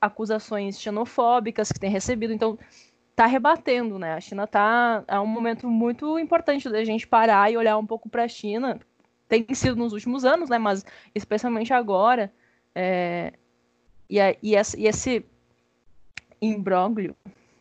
acusações 0.00 0.80
xenofóbicas 0.80 1.70
que 1.70 1.80
tem 1.80 1.90
recebido. 1.90 2.32
Então, 2.32 2.58
está 3.10 3.26
rebatendo, 3.26 3.98
né? 3.98 4.14
A 4.14 4.20
China 4.20 4.44
está 4.44 5.04
é 5.06 5.18
um 5.20 5.26
momento 5.26 5.68
muito 5.68 6.18
importante 6.18 6.68
da 6.70 6.82
gente 6.84 7.06
parar 7.06 7.52
e 7.52 7.56
olhar 7.56 7.76
um 7.76 7.86
pouco 7.86 8.08
para 8.08 8.24
a 8.24 8.28
China. 8.28 8.80
Tem 9.28 9.46
sido 9.54 9.76
nos 9.76 9.92
últimos 9.92 10.24
anos, 10.24 10.48
né? 10.48 10.58
Mas 10.58 10.84
especialmente 11.14 11.72
agora. 11.72 12.32
É, 12.74 13.32
e, 14.08 14.20
a, 14.20 14.34
e, 14.42 14.54
esse, 14.56 14.80
e 14.80 14.86
esse 14.86 15.24
imbróglio, 16.40 17.14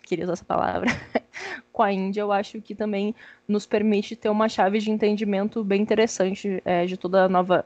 queria 0.03 0.24
usar 0.25 0.33
essa 0.33 0.45
palavra, 0.45 0.89
com 1.71 1.83
a 1.83 1.93
Índia, 1.93 2.21
eu 2.21 2.31
acho 2.31 2.62
que 2.62 2.74
também 2.74 3.15
nos 3.48 3.65
permite 3.65 4.15
ter 4.15 4.29
uma 4.29 4.50
chave 4.50 4.79
de 4.79 4.91
entendimento 4.91 5.63
bem 5.63 5.81
interessante 5.81 6.62
é, 6.65 6.86
de 6.86 6.98
toda 6.98 7.25
a 7.25 7.29
nova 7.29 7.65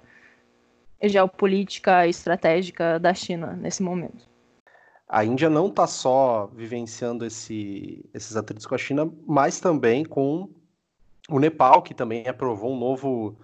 geopolítica 1.02 2.08
estratégica 2.08 3.00
da 3.00 3.14
China 3.14 3.54
nesse 3.54 3.84
momento. 3.84 4.28
A 5.08 5.24
Índia 5.24 5.50
não 5.50 5.68
está 5.68 5.86
só 5.86 6.50
vivenciando 6.56 7.26
esse, 7.26 8.04
esses 8.14 8.36
atritos 8.36 8.66
com 8.66 8.74
a 8.74 8.78
China, 8.78 9.12
mas 9.28 9.60
também 9.60 10.04
com 10.04 10.50
o 11.30 11.40
Nepal, 11.40 11.82
que 11.82 11.94
também 11.94 12.28
aprovou 12.28 12.74
um 12.74 12.80
novo, 12.80 13.38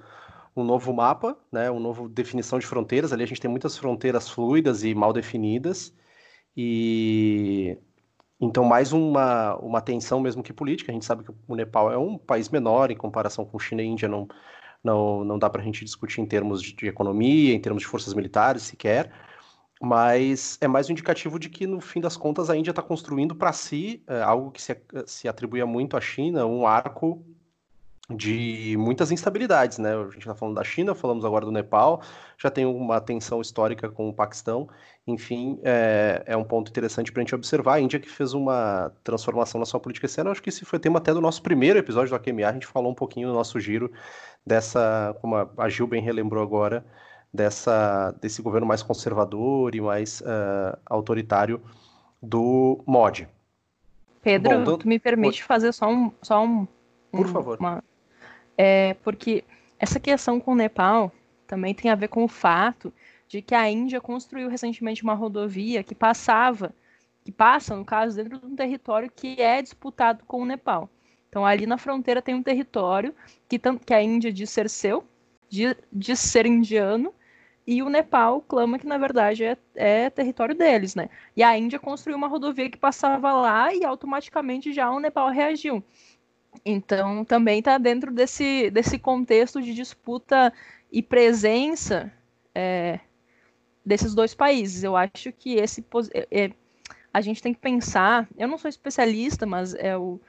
um 0.55 0.63
novo 0.63 0.93
mapa, 0.93 1.38
né, 1.51 1.69
uma 1.69 1.79
nova 1.79 2.07
definição 2.09 2.59
de 2.59 2.65
fronteiras. 2.65 3.13
Ali 3.13 3.23
a 3.23 3.27
gente 3.27 3.41
tem 3.41 3.51
muitas 3.51 3.77
fronteiras 3.77 4.29
fluidas 4.29 4.83
e 4.83 4.95
mal 4.95 5.13
definidas. 5.13 5.93
E 6.61 7.77
então, 8.37 8.65
mais 8.65 8.91
uma, 8.91 9.55
uma 9.57 9.81
tensão 9.81 10.19
mesmo 10.19 10.43
que 10.43 10.51
política. 10.51 10.91
A 10.91 10.93
gente 10.93 11.05
sabe 11.05 11.23
que 11.23 11.31
o 11.47 11.55
Nepal 11.55 11.89
é 11.89 11.97
um 11.97 12.17
país 12.17 12.49
menor 12.49 12.91
em 12.91 12.97
comparação 12.97 13.45
com 13.45 13.57
China 13.57 13.81
e 13.81 13.85
Índia, 13.85 14.09
não, 14.09 14.27
não, 14.83 15.23
não 15.23 15.39
dá 15.39 15.49
para 15.49 15.61
a 15.61 15.63
gente 15.63 15.85
discutir 15.85 16.19
em 16.19 16.25
termos 16.25 16.61
de, 16.61 16.73
de, 16.73 16.87
economia, 16.87 17.53
em 17.53 17.61
termos 17.61 17.81
de 17.81 17.87
forças 17.87 18.13
militares 18.13 18.63
sequer, 18.63 19.09
mas 19.81 20.57
é 20.59 20.67
mais 20.67 20.89
um 20.89 20.91
indicativo 20.91 21.39
de 21.39 21.49
que, 21.49 21.65
no 21.65 21.79
fim 21.79 22.01
das 22.01 22.17
contas, 22.17 22.49
a 22.49 22.57
Índia 22.57 22.71
está 22.71 22.81
construindo 22.81 23.35
para 23.35 23.53
si 23.53 24.03
é, 24.07 24.21
algo 24.21 24.51
que 24.51 24.61
se, 24.61 24.75
se 25.05 25.29
atribuía 25.29 25.65
muito 25.65 25.95
à 25.95 26.01
China, 26.01 26.45
um 26.45 26.67
arco 26.67 27.25
de 28.09 28.75
muitas 28.77 29.11
instabilidades, 29.11 29.77
né? 29.77 29.95
A 29.95 30.05
gente 30.05 30.19
está 30.19 30.33
falando 30.33 30.55
da 30.55 30.63
China, 30.63 30.95
falamos 30.95 31.23
agora 31.23 31.45
do 31.45 31.51
Nepal, 31.51 32.01
já 32.37 32.49
tem 32.49 32.65
uma 32.65 32.99
tensão 32.99 33.39
histórica 33.39 33.87
com 33.87 34.09
o 34.09 34.13
Paquistão, 34.13 34.67
enfim, 35.05 35.59
é, 35.63 36.23
é 36.25 36.35
um 36.35 36.43
ponto 36.43 36.69
interessante 36.69 37.11
para 37.11 37.21
a 37.21 37.23
gente 37.23 37.35
observar. 37.35 37.75
A 37.75 37.79
Índia 37.79 37.99
que 37.99 38.09
fez 38.09 38.33
uma 38.33 38.91
transformação 39.03 39.59
na 39.59 39.65
sua 39.65 39.79
política 39.79 40.07
externa, 40.07 40.31
acho 40.31 40.41
que 40.41 40.49
esse 40.49 40.65
foi 40.65 40.79
tema 40.79 40.97
até 40.97 41.13
do 41.13 41.21
nosso 41.21 41.41
primeiro 41.43 41.77
episódio 41.77 42.09
do 42.09 42.15
AQMA, 42.15 42.47
a 42.47 42.53
gente 42.53 42.65
falou 42.65 42.91
um 42.91 42.95
pouquinho 42.95 43.27
no 43.27 43.33
nosso 43.33 43.59
giro 43.59 43.91
dessa, 44.45 45.15
como 45.21 45.35
a 45.35 45.69
Gil 45.69 45.85
bem 45.85 46.01
relembrou 46.01 46.41
agora, 46.41 46.83
dessa, 47.31 48.11
desse 48.19 48.41
governo 48.41 48.65
mais 48.65 48.81
conservador 48.81 49.75
e 49.75 49.81
mais 49.81 50.21
uh, 50.21 50.77
autoritário 50.87 51.61
do 52.21 52.83
MOD. 52.87 53.27
Pedro, 54.21 54.63
Bom, 54.63 54.77
tu 54.77 54.87
me 54.87 54.97
permite 54.97 55.43
fazer 55.43 55.71
só 55.71 55.87
um, 55.87 56.11
só 56.21 56.43
um, 56.43 56.67
Por 57.11 57.27
favor. 57.27 57.57
Uma, 57.59 57.83
é, 58.61 58.93
porque 58.95 59.45
essa 59.79 60.01
questão 60.01 60.38
com 60.38 60.51
o 60.51 60.55
Nepal 60.55 61.13
também 61.47 61.73
tem 61.73 61.89
a 61.89 61.95
ver 61.95 62.10
com 62.10 62.25
o 62.25 62.27
fato 62.27 62.93
de 63.25 63.41
que 63.41 63.55
a 63.55 63.69
Índia 63.69 64.01
construiu 64.01 64.49
recentemente 64.49 65.01
uma 65.01 65.13
rodovia 65.13 65.81
que 65.81 65.95
passava, 65.95 66.75
que 67.23 67.31
passa, 67.31 67.73
no 67.73 67.86
caso, 67.86 68.17
dentro 68.17 68.38
de 68.38 68.45
um 68.45 68.57
território 68.57 69.10
que 69.10 69.41
é 69.41 69.62
disputado 69.62 70.25
com 70.25 70.41
o 70.41 70.45
Nepal. 70.45 70.89
Então, 71.29 71.45
ali 71.45 71.65
na 71.65 71.77
fronteira 71.77 72.21
tem 72.21 72.36
um 72.36 72.43
território 72.43 73.15
que, 73.47 73.57
que 73.86 73.93
a 73.93 74.01
Índia 74.01 74.34
diz 74.34 74.49
ser 74.49 74.69
seu, 74.69 75.05
diz 75.49 76.19
ser 76.19 76.45
indiano, 76.45 77.13
e 77.65 77.81
o 77.81 77.88
Nepal 77.88 78.41
clama 78.41 78.77
que, 78.77 78.88
na 78.88 78.97
verdade, 78.97 79.45
é, 79.45 79.57
é, 79.75 80.10
território 80.10 80.55
deles, 80.55 80.95
né? 80.95 81.10
E 81.34 81.43
a 81.43 81.57
Índia 81.57 81.79
construiu 81.79 82.17
uma 82.17 82.27
rodovia 82.27 82.69
que 82.69 82.77
passava 82.77 83.31
lá 83.31 83.73
e 83.73 83.86
automaticamente 83.86 84.73
já 84.73 84.91
o 84.91 84.99
Nepal 84.99 85.29
reagiu. 85.29 85.81
Então, 86.65 87.24
também 87.26 87.60
está 87.60 87.78
dentro 87.78 88.12
desse, 88.12 88.69
desse 88.69 89.00
contexto 89.00 89.62
de 89.62 89.74
disputa 89.74 90.54
e 90.91 91.02
presença 91.02 92.12
é, 92.54 93.00
desses 93.86 94.13
dois 94.13 94.34
países. 94.34 94.84
Eu 94.84 94.95
acho 94.95 95.32
que 95.32 95.56
esse 95.56 95.86
é, 96.13 96.28
é, 96.32 96.52
a 97.13 97.22
gente 97.22 97.41
tem 97.41 97.54
que 97.54 97.60
pensar. 97.60 98.28
Eu 98.38 98.48
não 98.48 98.58
sou 98.58 98.69
especialista, 98.69 99.45
mas 99.45 99.74
é 99.74 99.98
o, 99.98 100.19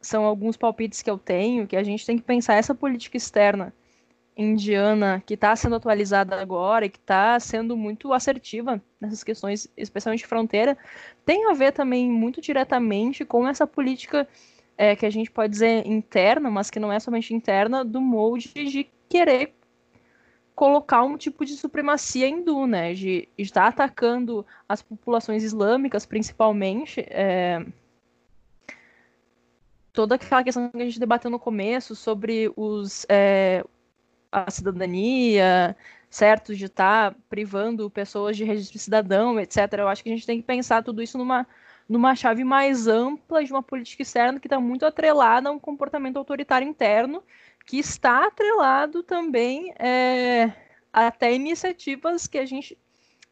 são 0.00 0.24
alguns 0.24 0.56
palpites 0.56 1.02
que 1.02 1.10
eu 1.10 1.18
tenho 1.18 1.66
que 1.66 1.76
a 1.76 1.82
gente 1.82 2.04
tem 2.04 2.16
que 2.16 2.24
pensar 2.24 2.54
essa 2.54 2.74
política 2.74 3.16
externa 3.16 3.72
indiana 4.36 5.22
que 5.24 5.34
está 5.34 5.54
sendo 5.54 5.76
atualizada 5.76 6.40
agora 6.40 6.86
e 6.86 6.90
que 6.90 6.98
está 6.98 7.38
sendo 7.38 7.76
muito 7.76 8.12
assertiva 8.12 8.82
nessas 9.00 9.22
questões, 9.22 9.68
especialmente 9.76 10.20
de 10.20 10.26
fronteira, 10.26 10.76
tem 11.24 11.48
a 11.48 11.54
ver 11.54 11.72
também 11.72 12.10
muito 12.10 12.40
diretamente 12.40 13.24
com 13.24 13.46
essa 13.46 13.66
política 13.66 14.28
é, 14.76 14.96
que 14.96 15.06
a 15.06 15.10
gente 15.10 15.30
pode 15.30 15.52
dizer 15.52 15.86
interna, 15.86 16.50
mas 16.50 16.70
que 16.70 16.80
não 16.80 16.92
é 16.92 16.98
somente 16.98 17.32
interna, 17.34 17.84
do 17.84 18.00
molde 18.00 18.52
de 18.52 18.88
querer 19.08 19.54
colocar 20.54 21.02
um 21.02 21.16
tipo 21.16 21.44
de 21.44 21.54
supremacia 21.56 22.28
hindu, 22.28 22.66
né? 22.66 22.94
De, 22.94 23.28
estar 23.36 23.66
atacando 23.66 24.46
as 24.68 24.82
populações 24.82 25.42
islâmicas, 25.42 26.06
principalmente. 26.06 27.04
É, 27.08 27.64
toda 29.92 30.14
aquela 30.16 30.44
questão 30.44 30.70
que 30.70 30.82
a 30.82 30.84
gente 30.84 31.00
debateu 31.00 31.30
no 31.30 31.38
começo 31.38 31.94
sobre 31.94 32.52
os, 32.56 33.06
é, 33.08 33.64
a 34.30 34.50
cidadania, 34.50 35.76
certo? 36.08 36.54
De 36.54 36.66
estar 36.66 37.14
privando 37.28 37.90
pessoas 37.90 38.36
de 38.36 38.44
registro 38.44 38.74
de 38.74 38.78
cidadão, 38.78 39.38
etc. 39.40 39.72
Eu 39.78 39.88
acho 39.88 40.02
que 40.02 40.10
a 40.10 40.12
gente 40.12 40.26
tem 40.26 40.40
que 40.40 40.46
pensar 40.46 40.82
tudo 40.82 41.02
isso 41.02 41.18
numa 41.18 41.46
numa 41.88 42.14
chave 42.14 42.44
mais 42.44 42.86
ampla 42.86 43.44
de 43.44 43.52
uma 43.52 43.62
política 43.62 44.02
externa 44.02 44.40
que 44.40 44.46
está 44.46 44.58
muito 44.58 44.86
atrelada 44.86 45.48
a 45.48 45.52
um 45.52 45.58
comportamento 45.58 46.16
autoritário 46.16 46.66
interno, 46.66 47.22
que 47.66 47.78
está 47.78 48.26
atrelado 48.26 49.02
também 49.02 49.72
é, 49.78 50.52
até 50.92 51.34
iniciativas 51.34 52.26
que 52.26 52.38
a 52.38 52.46
gente 52.46 52.78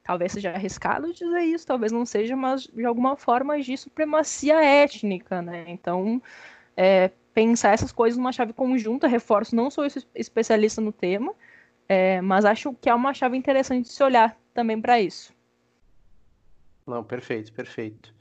talvez 0.02 0.32
seja 0.32 0.50
arriscado 0.50 1.12
dizer 1.12 1.42
isso, 1.42 1.66
talvez 1.66 1.92
não 1.92 2.04
seja, 2.04 2.34
mas 2.34 2.64
de 2.64 2.84
alguma 2.84 3.16
forma 3.16 3.60
de 3.60 3.76
supremacia 3.76 4.62
étnica, 4.62 5.40
né? 5.40 5.64
Então, 5.68 6.20
é, 6.76 7.10
pensar 7.32 7.72
essas 7.72 7.92
coisas 7.92 8.18
numa 8.18 8.32
chave 8.32 8.52
conjunta, 8.52 9.06
reforço, 9.06 9.54
não 9.54 9.70
sou 9.70 9.84
especialista 10.14 10.80
no 10.80 10.92
tema, 10.92 11.32
é, 11.88 12.20
mas 12.20 12.44
acho 12.44 12.74
que 12.74 12.88
é 12.88 12.94
uma 12.94 13.14
chave 13.14 13.36
interessante 13.36 13.86
de 13.86 13.92
se 13.92 14.02
olhar 14.02 14.36
também 14.52 14.80
para 14.80 15.00
isso. 15.00 15.32
Não, 16.86 17.04
perfeito, 17.04 17.52
perfeito. 17.52 18.12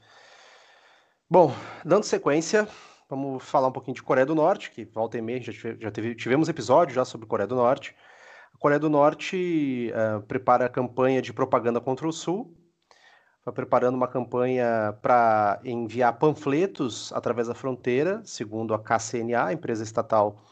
Bom, 1.32 1.50
dando 1.82 2.04
sequência, 2.04 2.68
vamos 3.08 3.42
falar 3.42 3.68
um 3.68 3.72
pouquinho 3.72 3.94
de 3.94 4.02
Coreia 4.02 4.26
do 4.26 4.34
Norte, 4.34 4.70
que 4.70 4.84
volta 4.84 5.16
e 5.16 5.22
meia 5.22 5.40
já, 5.40 5.50
tive, 5.50 5.78
já 5.80 5.90
teve, 5.90 6.14
tivemos 6.14 6.46
episódio 6.46 6.94
já 6.94 7.06
sobre 7.06 7.26
Coreia 7.26 7.46
do 7.46 7.54
Norte. 7.54 7.96
A 8.54 8.58
Coreia 8.58 8.78
do 8.78 8.90
Norte 8.90 9.90
uh, 9.94 10.20
prepara 10.24 10.66
a 10.66 10.68
campanha 10.68 11.22
de 11.22 11.32
propaganda 11.32 11.80
contra 11.80 12.06
o 12.06 12.12
Sul, 12.12 12.54
está 13.38 13.50
preparando 13.50 13.94
uma 13.94 14.08
campanha 14.08 14.94
para 15.00 15.58
enviar 15.64 16.18
panfletos 16.18 17.10
através 17.14 17.48
da 17.48 17.54
fronteira, 17.54 18.20
segundo 18.26 18.74
a 18.74 18.78
KCNA, 18.78 19.46
a 19.46 19.52
empresa 19.54 19.82
estatal 19.82 20.44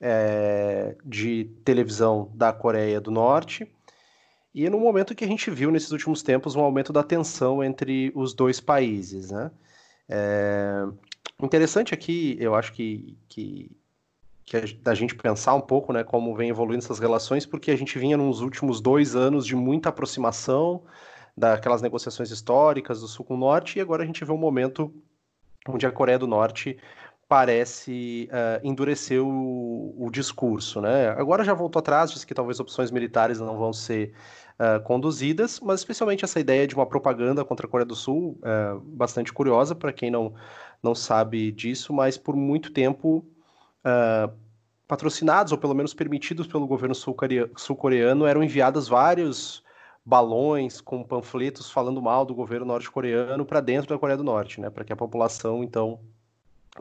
é, 0.00 0.96
de 1.04 1.44
televisão 1.64 2.28
da 2.34 2.52
Coreia 2.52 3.00
do 3.00 3.12
Norte. 3.12 3.72
E 4.52 4.68
no 4.68 4.80
momento 4.80 5.14
que 5.14 5.24
a 5.24 5.28
gente 5.28 5.48
viu 5.48 5.70
nesses 5.70 5.92
últimos 5.92 6.24
tempos 6.24 6.56
um 6.56 6.60
aumento 6.60 6.92
da 6.92 7.04
tensão 7.04 7.62
entre 7.62 8.10
os 8.16 8.34
dois 8.34 8.58
países, 8.58 9.30
né? 9.30 9.52
É... 10.08 10.86
Interessante 11.40 11.94
aqui, 11.94 12.36
eu 12.40 12.54
acho 12.54 12.72
que, 12.72 13.16
que, 13.28 13.70
que 14.44 14.56
a, 14.56 14.62
da 14.82 14.94
gente 14.94 15.14
pensar 15.14 15.54
um 15.54 15.60
pouco 15.60 15.92
né, 15.92 16.02
como 16.02 16.34
vem 16.34 16.50
evoluindo 16.50 16.82
essas 16.82 16.98
relações, 16.98 17.46
porque 17.46 17.70
a 17.70 17.76
gente 17.76 17.98
vinha 17.98 18.16
nos 18.16 18.40
últimos 18.40 18.80
dois 18.80 19.14
anos 19.14 19.46
de 19.46 19.54
muita 19.54 19.90
aproximação 19.90 20.82
daquelas 21.36 21.80
negociações 21.80 22.30
históricas 22.30 23.00
do 23.00 23.06
Sul 23.06 23.24
com 23.24 23.34
o 23.34 23.38
Norte, 23.38 23.78
e 23.78 23.80
agora 23.80 24.02
a 24.02 24.06
gente 24.06 24.24
vê 24.24 24.32
um 24.32 24.38
momento 24.38 24.92
onde 25.68 25.86
a 25.86 25.92
Coreia 25.92 26.18
do 26.18 26.26
Norte 26.26 26.76
parece 27.28 28.28
uh, 28.32 28.66
endurecer 28.66 29.22
o, 29.22 29.94
o, 29.98 30.10
discurso, 30.10 30.80
né? 30.80 31.10
Agora 31.10 31.44
já 31.44 31.52
voltou 31.52 31.78
atrás, 31.78 32.10
diz 32.10 32.24
que 32.24 32.34
talvez 32.34 32.58
opções 32.58 32.90
militares 32.90 33.38
não 33.38 33.56
vão 33.58 33.72
ser 33.72 34.14
uh, 34.58 34.82
conduzidas, 34.82 35.60
mas 35.60 35.80
especialmente 35.80 36.24
essa 36.24 36.40
ideia 36.40 36.66
de 36.66 36.74
uma 36.74 36.86
propaganda 36.86 37.44
contra 37.44 37.66
a 37.66 37.70
Coreia 37.70 37.86
do 37.86 37.94
Sul, 37.94 38.38
uh, 38.42 38.80
bastante 38.80 39.32
curiosa 39.32 39.74
para 39.74 39.92
quem 39.92 40.10
não, 40.10 40.34
não 40.82 40.94
sabe 40.94 41.52
disso, 41.52 41.92
mas 41.92 42.16
por 42.18 42.36
muito 42.36 42.72
tempo 42.72 43.24
patrocinados 44.86 45.50
ou 45.50 45.56
pelo 45.56 45.74
menos 45.74 45.94
permitidos 45.94 46.46
pelo 46.46 46.66
governo 46.66 46.94
sul-coreano 46.94 48.26
eram 48.26 48.42
enviados 48.42 48.86
vários 48.86 49.62
balões 50.04 50.80
com 50.80 51.02
panfletos 51.02 51.70
falando 51.70 52.02
mal 52.02 52.26
do 52.26 52.34
governo 52.34 52.66
norte-coreano 52.66 53.46
para 53.46 53.60
dentro 53.60 53.88
da 53.88 53.98
Coreia 53.98 54.16
do 54.16 54.24
Norte, 54.24 54.60
né, 54.60 54.68
para 54.68 54.84
que 54.84 54.92
a 54.92 54.96
população 54.96 55.62
então 55.62 56.00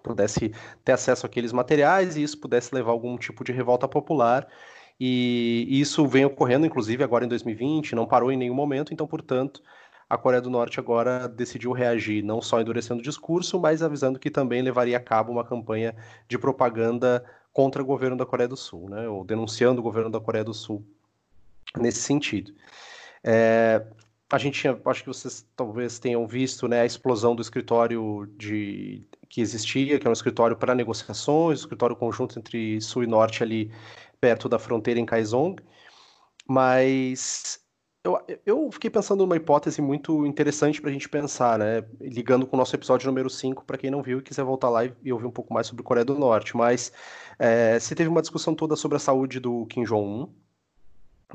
pudesse 0.01 0.53
ter 0.83 0.93
acesso 0.93 1.25
àqueles 1.25 1.51
materiais 1.51 2.15
e 2.15 2.23
isso 2.23 2.39
pudesse 2.39 2.73
levar 2.73 2.91
a 2.91 2.93
algum 2.93 3.17
tipo 3.17 3.43
de 3.43 3.51
revolta 3.51 3.87
popular. 3.87 4.47
E 4.99 5.67
isso 5.69 6.07
vem 6.07 6.25
ocorrendo, 6.25 6.65
inclusive, 6.65 7.03
agora 7.03 7.25
em 7.25 7.27
2020, 7.27 7.95
não 7.95 8.07
parou 8.07 8.31
em 8.31 8.37
nenhum 8.37 8.55
momento, 8.55 8.93
então, 8.93 9.05
portanto, 9.05 9.61
a 10.09 10.17
Coreia 10.17 10.41
do 10.41 10.49
Norte 10.49 10.79
agora 10.79 11.27
decidiu 11.27 11.71
reagir, 11.71 12.23
não 12.23 12.41
só 12.41 12.59
endurecendo 12.59 12.99
o 12.99 13.03
discurso, 13.03 13.59
mas 13.59 13.83
avisando 13.83 14.17
que 14.17 14.31
também 14.31 14.61
levaria 14.61 14.97
a 14.97 15.01
cabo 15.01 15.31
uma 15.31 15.43
campanha 15.43 15.95
de 16.27 16.37
propaganda 16.37 17.23
contra 17.53 17.81
o 17.81 17.85
governo 17.85 18.15
da 18.15 18.25
Coreia 18.25 18.47
do 18.47 18.57
Sul, 18.57 18.89
né, 18.89 19.07
ou 19.07 19.23
denunciando 19.23 19.81
o 19.81 19.83
governo 19.83 20.09
da 20.09 20.19
Coreia 20.19 20.43
do 20.43 20.53
Sul 20.53 20.83
nesse 21.75 21.99
sentido. 21.99 22.53
É, 23.23 23.85
a 24.29 24.37
gente 24.37 24.59
tinha, 24.59 24.79
acho 24.85 25.01
que 25.01 25.07
vocês 25.07 25.45
talvez 25.55 25.99
tenham 25.99 26.25
visto 26.27 26.67
né, 26.67 26.81
a 26.81 26.85
explosão 26.85 27.35
do 27.35 27.41
escritório 27.41 28.29
de, 28.37 29.03
que 29.29 29.41
existia, 29.41 29.99
que 29.99 30.07
é 30.07 30.09
um 30.09 30.13
escritório 30.13 30.55
para 30.55 30.75
negociações, 30.75 31.59
um 31.59 31.63
escritório 31.63 31.95
conjunto 31.95 32.37
entre 32.37 32.79
Sul 32.81 33.03
e 33.03 33.07
Norte 33.07 33.43
ali 33.43 33.71
perto 34.19 34.49
da 34.49 34.59
fronteira 34.59 34.99
em 34.99 35.05
Kaesong, 35.05 35.55
mas 36.47 37.59
eu, 38.07 38.17
eu 38.45 38.71
fiquei 38.71 38.89
pensando 38.89 39.19
numa 39.19 39.35
hipótese 39.35 39.81
muito 39.81 40.25
interessante 40.25 40.79
para 40.79 40.89
a 40.89 40.93
gente 40.93 41.09
pensar, 41.09 41.59
né? 41.59 41.83
Ligando 41.99 42.47
com 42.47 42.55
o 42.55 42.59
nosso 42.59 42.75
episódio 42.75 43.07
número 43.07 43.29
5, 43.29 43.65
para 43.65 43.77
quem 43.77 43.91
não 43.91 44.01
viu 44.01 44.19
e 44.19 44.21
quiser 44.21 44.43
voltar 44.43 44.69
lá 44.69 44.85
e, 44.85 45.11
ouvir 45.11 45.25
um 45.25 45.31
pouco 45.31 45.53
mais 45.53 45.67
sobre 45.67 45.83
Coreia 45.83 46.05
do 46.05 46.17
Norte. 46.17 46.55
Mas 46.55 46.91
é, 47.37 47.77
se 47.79 47.93
teve 47.95 48.09
uma 48.09 48.21
discussão 48.21 48.55
toda 48.55 48.75
sobre 48.75 48.95
a 48.95 48.99
saúde 48.99 49.39
do 49.39 49.65
Kim 49.65 49.83
Jong-un. 49.83 50.29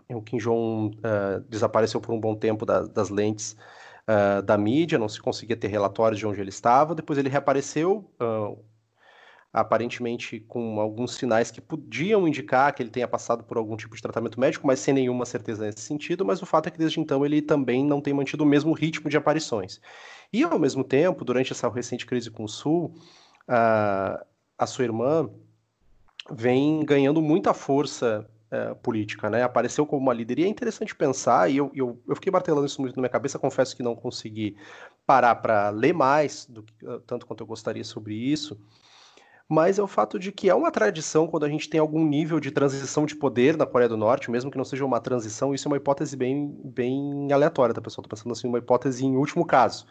O 0.09 0.23
Kim 0.23 0.39
Jong-un 0.39 0.93
uh, 0.99 1.41
desapareceu 1.49 2.01
por 2.01 2.15
um 2.15 2.21
bom 2.21 2.35
tempo 2.35 2.65
da, 2.65 2.81
das 2.83 3.11
lentes 3.11 3.55
uh, 4.09 4.41
da 4.43 4.57
mídia, 4.57 4.99
não 4.99 5.09
se 5.09 5.21
conseguia 5.21 5.57
ter 5.57 5.69
relatórios 5.69 6.19
de 6.19 6.27
onde 6.27 6.41
ele 6.41 6.49
estava. 6.49 6.95
Depois 6.95 7.19
ele 7.19 7.29
reapareceu. 7.29 8.11
Uh, 8.19 8.59
aparentemente 9.53 10.41
com 10.41 10.81
alguns 10.81 11.15
sinais 11.15 11.51
que 11.51 11.61
podiam 11.61 12.27
indicar 12.27 12.73
que 12.75 12.83
ele 12.83 12.89
tenha 12.89 13.07
passado 13.07 13.45
por 13.45 13.59
algum 13.59 13.77
tipo 13.77 13.95
de 13.95 14.01
tratamento 14.01 14.41
médico, 14.41 14.67
mas 14.67 14.81
sem 14.81 14.95
nenhuma 14.95 15.27
certeza 15.27 15.67
nesse 15.67 15.81
sentido. 15.81 16.25
Mas 16.25 16.41
o 16.41 16.47
fato 16.47 16.69
é 16.69 16.71
que 16.71 16.79
desde 16.79 16.99
então 16.99 17.25
ele 17.27 17.43
também 17.43 17.85
não 17.85 18.01
tem 18.01 18.15
mantido 18.15 18.45
o 18.45 18.47
mesmo 18.47 18.73
ritmo 18.73 19.11
de 19.11 19.17
aparições. 19.17 19.79
E 20.33 20.43
ao 20.43 20.59
mesmo 20.59 20.83
tempo, 20.83 21.23
durante 21.23 21.53
essa 21.53 21.69
recente 21.69 22.07
crise 22.07 22.31
com 22.31 22.45
o 22.45 22.49
Sul, 22.49 22.95
a, 23.47 24.25
sua 24.67 24.85
irmã 24.85 25.29
vem 26.31 26.83
ganhando 26.87 27.21
muita 27.21 27.53
força 27.53 28.27
uh, 28.51 28.75
política, 28.77 29.29
né? 29.29 29.43
Apareceu 29.43 29.85
como 29.85 30.01
uma 30.01 30.15
líder. 30.15 30.39
E 30.39 30.45
é 30.45 30.49
interessante 30.49 30.95
pensar, 30.95 31.51
e 31.51 31.59
eu, 31.59 31.71
eu, 31.75 32.01
eu 32.09 32.15
fiquei 32.15 32.33
martelando 32.33 32.65
isso 32.65 32.81
muito 32.81 32.97
na 32.97 33.03
minha 33.03 33.11
cabeça, 33.11 33.39
confesso 33.39 33.77
que 33.77 33.83
não 33.83 33.95
consegui 33.95 34.57
parar 35.05 35.35
para 35.35 35.69
ler 35.69 35.93
mais, 35.93 36.47
do, 36.47 36.65
tanto 37.07 37.27
quanto 37.27 37.43
eu 37.43 37.47
gostaria 37.47 37.85
sobre 37.85 38.15
isso 38.15 38.59
mas 39.53 39.79
é 39.79 39.83
o 39.83 39.87
fato 39.87 40.19
de 40.19 40.33
que 40.33 40.49
é 40.49 40.55
uma 40.55 40.71
tradição 40.71 41.27
quando 41.27 41.45
a 41.45 41.49
gente 41.49 41.69
tem 41.69 41.79
algum 41.79 42.03
nível 42.07 42.41
de 42.41 42.51
transição 42.51 43.05
de 43.05 43.15
poder 43.15 43.55
na 43.55 43.67
Coreia 43.67 43.87
do 43.87 43.99
Norte, 43.99 44.31
mesmo 44.31 44.51
que 44.51 44.57
não 44.57 44.65
seja 44.65 44.83
uma 44.83 44.99
transição, 44.99 45.53
isso 45.53 45.69
é 45.69 45.71
uma 45.71 45.77
hipótese 45.77 46.17
bem, 46.17 46.59
bem 46.65 47.31
aleatória, 47.31 47.75
tá, 47.75 47.81
pessoal? 47.83 48.03
Tô 48.03 48.09
pensando 48.09 48.33
assim, 48.33 48.49
uma 48.49 48.57
hipótese 48.57 49.05
em 49.05 49.15
último 49.15 49.45
caso. 49.45 49.87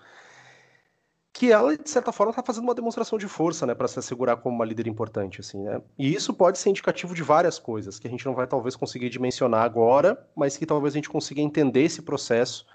Que 1.31 1.51
ela, 1.51 1.77
de 1.77 1.87
certa 1.87 2.11
forma, 2.11 2.31
está 2.31 2.41
fazendo 2.41 2.63
uma 2.63 2.73
demonstração 2.73 3.19
de 3.19 3.27
força, 3.27 3.67
né, 3.67 3.75
para 3.75 3.87
se 3.87 3.99
assegurar 3.99 4.37
como 4.37 4.55
uma 4.55 4.65
líder 4.65 4.87
importante, 4.87 5.41
assim, 5.41 5.61
né? 5.61 5.79
E 5.95 6.11
isso 6.11 6.33
pode 6.33 6.57
ser 6.57 6.71
indicativo 6.71 7.13
de 7.13 7.21
várias 7.21 7.59
coisas, 7.59 7.99
que 7.99 8.07
a 8.07 8.09
gente 8.09 8.25
não 8.25 8.33
vai 8.33 8.47
talvez 8.47 8.75
conseguir 8.75 9.09
dimensionar 9.09 9.61
agora, 9.61 10.27
mas 10.35 10.57
que 10.57 10.65
talvez 10.65 10.95
a 10.95 10.97
gente 10.97 11.09
consiga 11.09 11.39
entender 11.39 11.83
esse 11.83 12.01
processo 12.01 12.65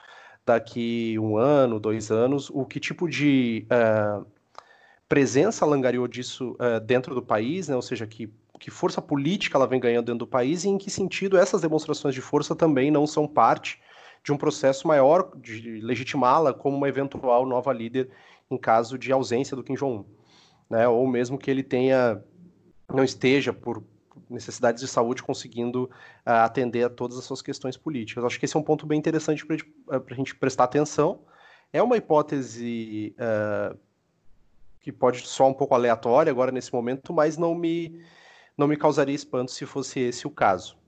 daqui 0.46 1.18
um 1.18 1.37
ano, 1.37 1.81
dois 1.81 2.12
anos, 2.12 2.49
o 2.49 2.64
que 2.64 2.79
tipo 2.79 3.09
de 3.09 3.66
uh, 3.72 4.25
presença 5.09 5.64
langariou 5.64 6.09
disso 6.09 6.57
uh, 6.61 6.81
dentro 6.81 7.14
do 7.14 7.23
país, 7.23 7.69
né? 7.69 7.77
ou 7.77 7.83
seja, 7.83 8.07
que, 8.07 8.33
que 8.59 8.71
força 8.71 9.01
política 9.01 9.57
ela 9.57 9.66
vem 9.66 9.81
ganhando 9.81 10.07
dentro 10.07 10.21
do 10.21 10.27
país 10.27 10.64
e 10.64 10.69
em 10.69 10.79
que 10.79 10.90
sentido 10.90 11.37
essas 11.37 11.61
demonstrações 11.61 12.14
de 12.14 12.21
força 12.21 12.55
também 12.55 12.90
não 12.90 13.07
são 13.07 13.27
parte 13.27 13.81
de 14.25 14.33
um 14.33 14.37
processo 14.37 14.88
maior 14.88 15.31
de 15.37 15.81
legitimá-la 15.81 16.53
como 16.53 16.77
uma 16.77 16.88
eventual 16.88 17.47
nova 17.47 17.73
líder 17.73 18.11
em 18.51 18.57
caso 18.57 18.99
de 18.99 19.12
ausência 19.12 19.57
do 19.57 19.62
Kim 19.62 19.75
Jong-un, 19.75 20.05
né? 20.69 20.88
ou 20.88 21.07
mesmo 21.07 21.38
que 21.38 21.51
ele 21.51 21.62
tenha 21.62 22.23
não 22.92 23.05
esteja 23.05 23.53
por 23.53 23.83
necessidades 24.29 24.81
de 24.81 24.88
saúde 24.88 25.23
conseguindo 25.23 25.85
uh, 25.85 26.31
atender 26.42 26.85
a 26.85 26.90
todas 26.90 27.16
as 27.19 27.25
suas 27.25 27.42
questões 27.42 27.77
políticas. 27.77 28.25
Acho 28.25 28.38
que 28.38 28.45
esse 28.45 28.57
é 28.57 28.61
um 28.61 28.62
ponto 28.62 28.87
bem 28.87 28.99
interessante 28.99 29.45
para 29.47 29.57
a 30.11 30.14
gente 30.14 30.35
prestar 30.35 30.64
atenção. 30.64 31.21
É 31.73 31.83
uma 31.83 31.97
hipótese 31.97 33.14
uh, 33.19 33.77
que 34.87 34.92
pode 34.92 35.27
soar 35.27 35.49
um 35.49 35.53
pouco 35.53 35.75
aleatória 35.75 36.31
agora 36.31 36.53
nesse 36.53 36.72
momento, 36.72 37.12
mas 37.12 37.37
não 37.37 37.57
me, 37.57 38.05
não 38.57 38.68
me 38.68 38.77
causaria 38.77 39.16
espanto 39.16 39.51
se 39.51 39.66
fosse 39.66 39.99
esse 39.99 40.29
o 40.29 40.31
caso. 40.31 40.79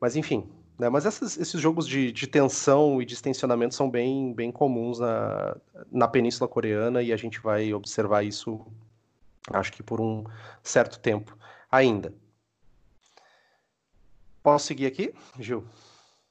Mas 0.00 0.14
enfim, 0.14 0.48
né, 0.78 0.88
mas 0.88 1.06
essas, 1.06 1.36
esses 1.36 1.60
jogos 1.60 1.88
de, 1.88 2.12
de, 2.12 2.28
tensão 2.28 3.02
e 3.02 3.04
de 3.04 3.14
extensionamento 3.14 3.74
são 3.74 3.90
bem, 3.90 4.32
bem 4.32 4.52
comuns 4.52 5.00
na, 5.00 5.56
na 5.90 6.06
Península 6.06 6.46
Coreana 6.46 7.02
e 7.02 7.12
a 7.12 7.16
gente 7.16 7.40
vai 7.40 7.74
observar 7.74 8.22
isso, 8.22 8.64
acho 9.52 9.72
que 9.72 9.82
por 9.82 10.00
um 10.00 10.22
certo 10.62 11.00
tempo 11.00 11.36
ainda. 11.68 12.14
Posso 14.40 14.68
seguir 14.68 14.86
aqui, 14.86 15.12
Gil? 15.36 15.64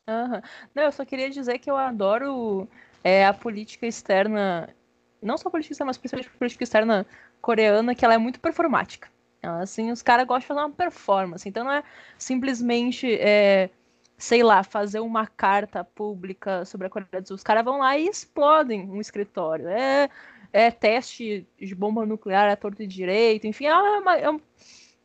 Uhum. 0.08 0.42
Não, 0.74 0.84
eu 0.84 0.94
só 0.94 1.04
queria 1.04 1.30
dizer 1.30 1.60
que 1.60 1.70
eu 1.70 1.76
adoro 1.76 2.70
é, 3.04 3.26
a 3.26 3.34
política 3.34 3.86
externa 3.86 4.74
não 5.22 5.38
só 5.38 5.50
política 5.50 5.74
externa, 5.74 5.90
mas 5.90 5.98
principalmente 5.98 6.38
política 6.38 6.64
externa 6.64 7.06
coreana, 7.42 7.96
que 7.96 8.04
ela 8.04 8.14
é 8.14 8.18
muito 8.18 8.40
performática. 8.40 9.10
Assim, 9.42 9.92
os 9.92 10.02
caras 10.02 10.28
gostam 10.28 10.40
de 10.40 10.48
fazer 10.48 10.60
uma 10.60 10.76
performance. 10.76 11.48
Então 11.48 11.64
não 11.64 11.72
é 11.72 11.84
simplesmente, 12.18 13.14
é, 13.14 13.70
sei 14.18 14.44
lá, 14.44 14.64
fazer 14.64 15.00
uma 15.00 15.26
carta 15.28 15.84
pública 15.84 16.66
sobre 16.66 16.88
a 16.88 16.90
Coreia 16.90 17.22
do 17.22 17.28
Sul. 17.28 17.36
Os 17.36 17.44
caras 17.44 17.64
vão 17.64 17.80
lá 17.80 17.98
e 17.98 18.08
explodem 18.08 18.90
um 18.90 19.00
escritório. 19.00 19.68
É, 19.70 20.10
é 20.52 20.72
teste 20.72 21.48
de 21.58 21.76
bomba 21.76 22.06
nuclear 22.06 22.50
é 22.50 22.56
torto 22.56 22.84
e 22.84 22.88
direito. 22.88 23.48
Enfim, 23.48 23.66
é, 23.68 23.76
uma, 23.76 24.18
é 24.18 24.30
um, 24.30 24.42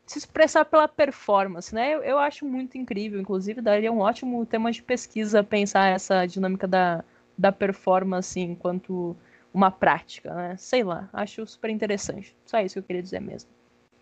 se 0.07 0.19
expressar 0.19 0.65
pela 0.65 0.89
performance, 0.89 1.75
né? 1.75 1.95
Eu, 1.95 2.03
eu, 2.03 2.19
acho 2.19 2.45
muito 2.45 2.77
incrível. 2.77 3.21
Inclusive, 3.21 3.61
daria 3.61 3.93
um 3.93 4.01
ótimo 4.01 4.45
tema 4.45 4.73
de 4.73 4.83
pesquisa 4.83 5.45
pensar 5.45 5.91
essa 5.91 6.27
dinâmica 6.27 6.67
da, 6.67 7.05
da 7.39 7.53
performance 7.53 8.39
enquanto 8.41 9.17
uma 9.55 9.71
prática, 9.71 10.35
né? 10.35 10.57
Sei 10.57 10.83
lá, 10.83 11.09
acho 11.13 11.47
super 11.47 11.71
interessante. 11.71 12.37
Só 12.45 12.59
isso 12.59 12.75
que 12.75 12.79
eu 12.81 12.83
queria 12.83 13.03
dizer 13.03 13.21
mesmo. 13.21 13.49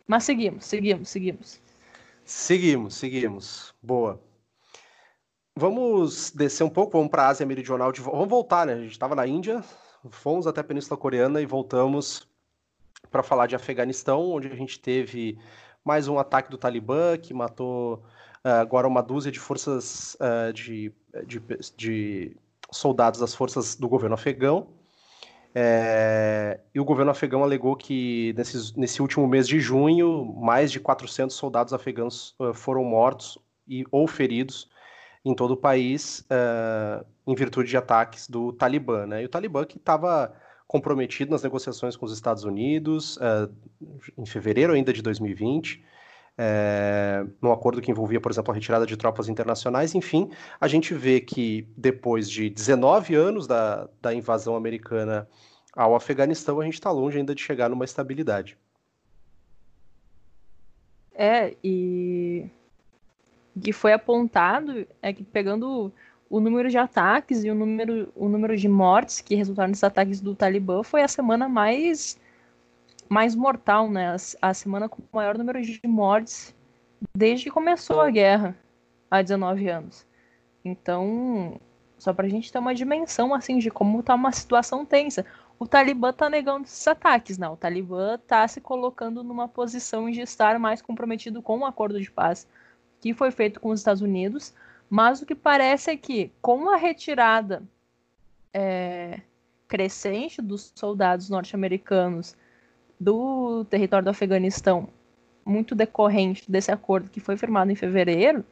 Mas 0.06 0.24
seguimos, 0.24 0.64
seguimos, 0.64 1.10
seguimos. 1.10 1.60
Seguimos, 2.24 2.94
seguimos. 2.94 3.74
Boa. 3.82 4.18
Vamos 5.54 6.30
descer 6.30 6.64
um 6.64 6.70
pouco, 6.70 6.92
vamos 6.92 7.10
para 7.10 7.24
a 7.24 7.28
Ásia 7.28 7.44
Meridional. 7.44 7.92
De... 7.92 8.00
Vamos 8.00 8.28
voltar, 8.28 8.66
né? 8.66 8.72
A 8.72 8.80
gente 8.80 8.92
estava 8.92 9.14
na 9.14 9.26
Índia, 9.26 9.62
fomos 10.08 10.46
até 10.46 10.62
a 10.62 10.64
Península 10.64 10.96
Coreana 10.96 11.42
e 11.42 11.46
voltamos 11.46 12.26
para 13.10 13.22
falar 13.22 13.46
de 13.46 13.54
Afeganistão, 13.54 14.30
onde 14.30 14.48
a 14.48 14.54
gente 14.56 14.80
teve 14.80 15.38
mais 15.84 16.08
um 16.08 16.18
ataque 16.18 16.50
do 16.50 16.56
Talibã 16.56 17.18
que 17.18 17.34
matou 17.34 17.96
uh, 18.42 18.48
agora 18.60 18.88
uma 18.88 19.02
dúzia 19.02 19.30
de 19.30 19.38
forças 19.38 20.14
uh, 20.14 20.50
de, 20.50 20.90
de, 21.26 21.42
de 21.76 22.36
soldados 22.70 23.20
das 23.20 23.34
forças 23.34 23.76
do 23.76 23.86
governo 23.86 24.14
afegão. 24.14 24.68
É, 25.54 26.60
e 26.74 26.80
o 26.80 26.84
governo 26.84 27.10
afegão 27.10 27.42
alegou 27.42 27.76
que 27.76 28.32
nesses, 28.36 28.74
nesse 28.74 29.02
último 29.02 29.26
mês 29.26 29.46
de 29.46 29.60
junho, 29.60 30.24
mais 30.24 30.72
de 30.72 30.80
400 30.80 31.36
soldados 31.36 31.74
afegãos 31.74 32.34
uh, 32.40 32.54
foram 32.54 32.84
mortos 32.84 33.38
e, 33.68 33.84
ou 33.90 34.06
feridos 34.06 34.70
em 35.24 35.34
todo 35.34 35.52
o 35.52 35.56
país 35.56 36.20
uh, 36.30 37.04
em 37.26 37.34
virtude 37.34 37.68
de 37.68 37.76
ataques 37.76 38.28
do 38.28 38.52
Talibã. 38.52 39.06
Né? 39.06 39.22
E 39.22 39.26
o 39.26 39.28
Talibã 39.28 39.64
que 39.64 39.76
estava 39.76 40.34
comprometido 40.66 41.30
nas 41.30 41.42
negociações 41.42 41.96
com 41.96 42.06
os 42.06 42.12
Estados 42.12 42.44
Unidos 42.44 43.18
uh, 43.18 43.54
em 44.16 44.24
fevereiro 44.24 44.72
ainda 44.72 44.92
de 44.92 45.02
2020, 45.02 45.84
é, 46.38 47.25
num 47.40 47.53
acordo 47.53 47.81
que 47.81 47.90
envolvia, 47.90 48.21
por 48.21 48.33
exemplo, 48.33 48.51
a 48.51 48.55
retirada 48.55 48.87
de 48.87 48.97
tropas 48.97 49.29
internacionais. 49.29 49.95
Enfim, 49.95 50.31
a 50.61 50.66
gente 50.66 50.95
vê 50.95 51.21
que 51.21 51.68
depois 51.77 52.29
de 52.31 52.49
19 52.49 53.14
anos 53.14 53.47
da, 53.47 53.88
da 54.01 54.14
invasão 54.14 54.57
americana 54.57 55.29
ao 55.75 55.95
Afeganistão, 55.95 56.61
a 56.61 56.64
gente 56.64 56.75
está 56.75 56.90
longe 56.90 57.18
ainda 57.18 57.35
de 57.35 57.42
chegar 57.42 57.68
numa 57.68 57.85
estabilidade. 57.85 58.59
É, 61.14 61.55
e 61.62 62.47
que 63.61 63.73
foi 63.73 63.92
apontado 63.92 64.87
é 65.03 65.12
que 65.12 65.23
pegando 65.23 65.92
o 66.29 66.40
número 66.40 66.71
de 66.71 66.79
ataques 66.79 67.45
e 67.45 67.51
o 67.51 67.55
número, 67.55 68.11
o 68.16 68.29
número 68.29 68.57
de 68.57 68.66
mortes 68.66 69.21
que 69.21 69.35
resultaram 69.35 69.71
desses 69.71 69.85
ataques 69.85 70.21
do 70.21 70.35
Talibã 70.35 70.83
foi 70.83 71.03
a 71.03 71.09
semana 71.09 71.49
mais 71.49 72.18
mais 73.12 73.35
mortal, 73.35 73.90
né? 73.90 74.16
A, 74.40 74.55
semana 74.55 74.88
com 74.88 75.03
o 75.03 75.16
maior 75.16 75.37
número 75.37 75.61
de 75.61 75.79
mortes 75.85 76.55
desde 77.14 77.44
que 77.44 77.51
começou 77.51 78.01
a 78.01 78.11
guerra 78.11 78.57
há 79.11 79.20
19 79.20 79.68
anos. 79.68 80.07
Então, 80.64 81.61
só 81.98 82.14
para 82.14 82.27
a 82.27 82.31
gente 82.31 82.51
ter 82.51 82.59
uma 82.59 82.75
dimensão 82.75 83.35
assim 83.35 83.59
de 83.59 83.70
como 83.70 84.01
está 84.01 84.14
uma 84.14 84.33
situação 84.33 84.87
tensa. 84.87 85.27
O 85.59 85.66
Talibã 85.66 86.09
está 86.09 86.31
negando 86.31 86.64
esses 86.64 86.88
ataques, 86.88 87.37
né? 87.37 87.46
O 87.48 87.57
Talibã 87.57 88.14
está 88.14 88.48
se 88.48 88.62
colocando 88.62 89.22
numa 89.22 89.46
posição 89.46 90.11
de 90.11 90.22
estar 90.22 90.59
mais 90.59 90.81
comprometido 90.81 91.42
com 91.42 91.59
o 91.59 91.66
acordo 91.66 92.01
de 92.01 92.11
paz 92.11 92.48
que 92.98 93.12
foi 93.12 93.31
feito 93.31 93.61
com 93.61 93.68
os 93.68 93.81
Estados 93.81 94.01
Unidos, 94.01 94.55
mas 94.88 95.20
o 95.20 95.27
que 95.27 95.35
parece 95.35 95.90
é 95.90 95.96
que, 95.96 96.33
com 96.40 96.70
a 96.70 96.77
retirada 96.77 97.62
é, 98.55 99.20
crescente 99.68 100.40
dos 100.40 100.72
soldados 100.75 101.29
norte-americanos 101.29 102.37
do 103.02 103.64
território 103.64 104.04
do 104.04 104.10
Afeganistão, 104.10 104.88
muito 105.44 105.74
decorrente 105.74 106.50
desse 106.50 106.70
acordo 106.70 107.10
que 107.10 107.18
foi 107.18 107.36
firmado 107.36 107.70
em 107.70 107.74
fevereiro, 107.74 108.44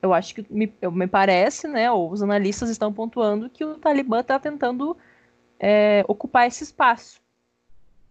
eu 0.00 0.14
acho 0.14 0.34
que 0.34 0.46
me, 0.48 0.72
me 0.92 1.06
parece, 1.06 1.66
né, 1.66 1.90
ou 1.90 2.10
os 2.10 2.22
analistas 2.22 2.70
estão 2.70 2.92
pontuando 2.92 3.50
que 3.50 3.64
o 3.64 3.74
Talibã 3.74 4.20
está 4.20 4.38
tentando 4.38 4.96
é, 5.58 6.04
ocupar 6.06 6.46
esse 6.46 6.62
espaço. 6.62 7.20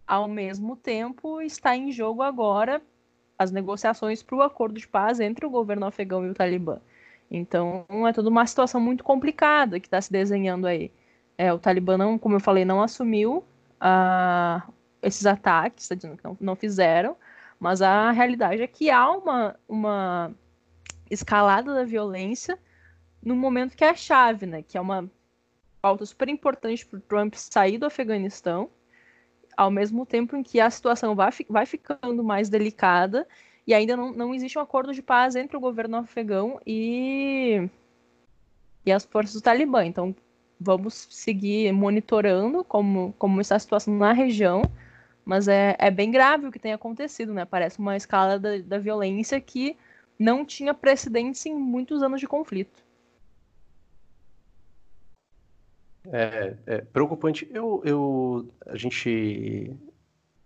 Ao 0.06 0.28
mesmo 0.28 0.76
tempo, 0.76 1.40
está 1.40 1.74
em 1.74 1.90
jogo 1.90 2.22
agora 2.22 2.82
as 3.38 3.50
negociações 3.50 4.22
para 4.22 4.36
o 4.36 4.42
acordo 4.42 4.78
de 4.78 4.86
paz 4.86 5.20
entre 5.20 5.46
o 5.46 5.50
governo 5.50 5.86
afegão 5.86 6.26
e 6.26 6.30
o 6.30 6.34
Talibã. 6.34 6.78
Então, 7.30 7.84
é 8.06 8.12
toda 8.12 8.28
uma 8.28 8.46
situação 8.46 8.80
muito 8.80 9.02
complicada 9.02 9.80
que 9.80 9.86
está 9.86 10.00
se 10.00 10.12
desenhando 10.12 10.66
aí. 10.66 10.92
É, 11.36 11.52
o 11.52 11.58
Talibã, 11.58 11.96
não, 11.96 12.18
como 12.18 12.36
eu 12.36 12.40
falei, 12.40 12.64
não 12.64 12.82
assumiu 12.82 13.44
uh, 13.80 14.72
esses 15.06 15.24
ataques, 15.24 15.84
está 15.84 15.94
dizendo 15.94 16.16
que 16.16 16.24
não, 16.24 16.36
não 16.40 16.56
fizeram, 16.56 17.16
mas 17.60 17.80
a 17.80 18.10
realidade 18.10 18.60
é 18.60 18.66
que 18.66 18.90
há 18.90 19.08
uma, 19.10 19.56
uma 19.68 20.34
escalada 21.10 21.72
da 21.72 21.84
violência 21.84 22.58
no 23.22 23.36
momento 23.36 23.76
que 23.76 23.84
é 23.84 23.90
a 23.90 23.94
chave, 23.94 24.46
né? 24.46 24.62
Que 24.62 24.76
é 24.76 24.80
uma 24.80 25.08
pauta 25.80 26.04
super 26.04 26.28
importante 26.28 26.84
para 26.84 26.98
o 26.98 27.02
Trump 27.02 27.34
sair 27.34 27.78
do 27.78 27.86
Afeganistão, 27.86 28.68
ao 29.56 29.70
mesmo 29.70 30.04
tempo 30.04 30.36
em 30.36 30.42
que 30.42 30.60
a 30.60 30.68
situação 30.68 31.14
vai, 31.14 31.30
vai 31.48 31.66
ficando 31.66 32.22
mais 32.22 32.48
delicada 32.48 33.26
e 33.66 33.72
ainda 33.72 33.96
não, 33.96 34.12
não 34.12 34.34
existe 34.34 34.58
um 34.58 34.62
acordo 34.62 34.92
de 34.92 35.02
paz 35.02 35.36
entre 35.36 35.56
o 35.56 35.60
governo 35.60 35.96
afegão 35.96 36.60
e, 36.66 37.68
e 38.84 38.92
as 38.92 39.04
forças 39.04 39.34
do 39.34 39.40
Talibã. 39.40 39.84
Então, 39.84 40.14
vamos 40.58 41.06
seguir 41.10 41.72
monitorando 41.72 42.64
como, 42.64 43.14
como 43.18 43.40
está 43.40 43.56
a 43.56 43.60
situação 43.60 43.94
na 43.94 44.12
região, 44.12 44.62
mas 45.26 45.48
é, 45.48 45.76
é 45.76 45.90
bem 45.90 46.12
grave 46.12 46.46
o 46.46 46.52
que 46.52 46.58
tem 46.58 46.72
acontecido, 46.72 47.34
né? 47.34 47.44
Parece 47.44 47.80
uma 47.80 47.96
escala 47.96 48.38
da, 48.38 48.58
da 48.58 48.78
violência 48.78 49.40
que 49.40 49.76
não 50.16 50.44
tinha 50.44 50.72
precedentes 50.72 51.44
em 51.44 51.54
muitos 51.54 52.00
anos 52.00 52.20
de 52.20 52.28
conflito. 52.28 52.84
É, 56.12 56.56
é 56.64 56.80
preocupante. 56.80 57.50
Eu, 57.52 57.82
eu, 57.84 58.48
a 58.66 58.76
gente, 58.76 59.76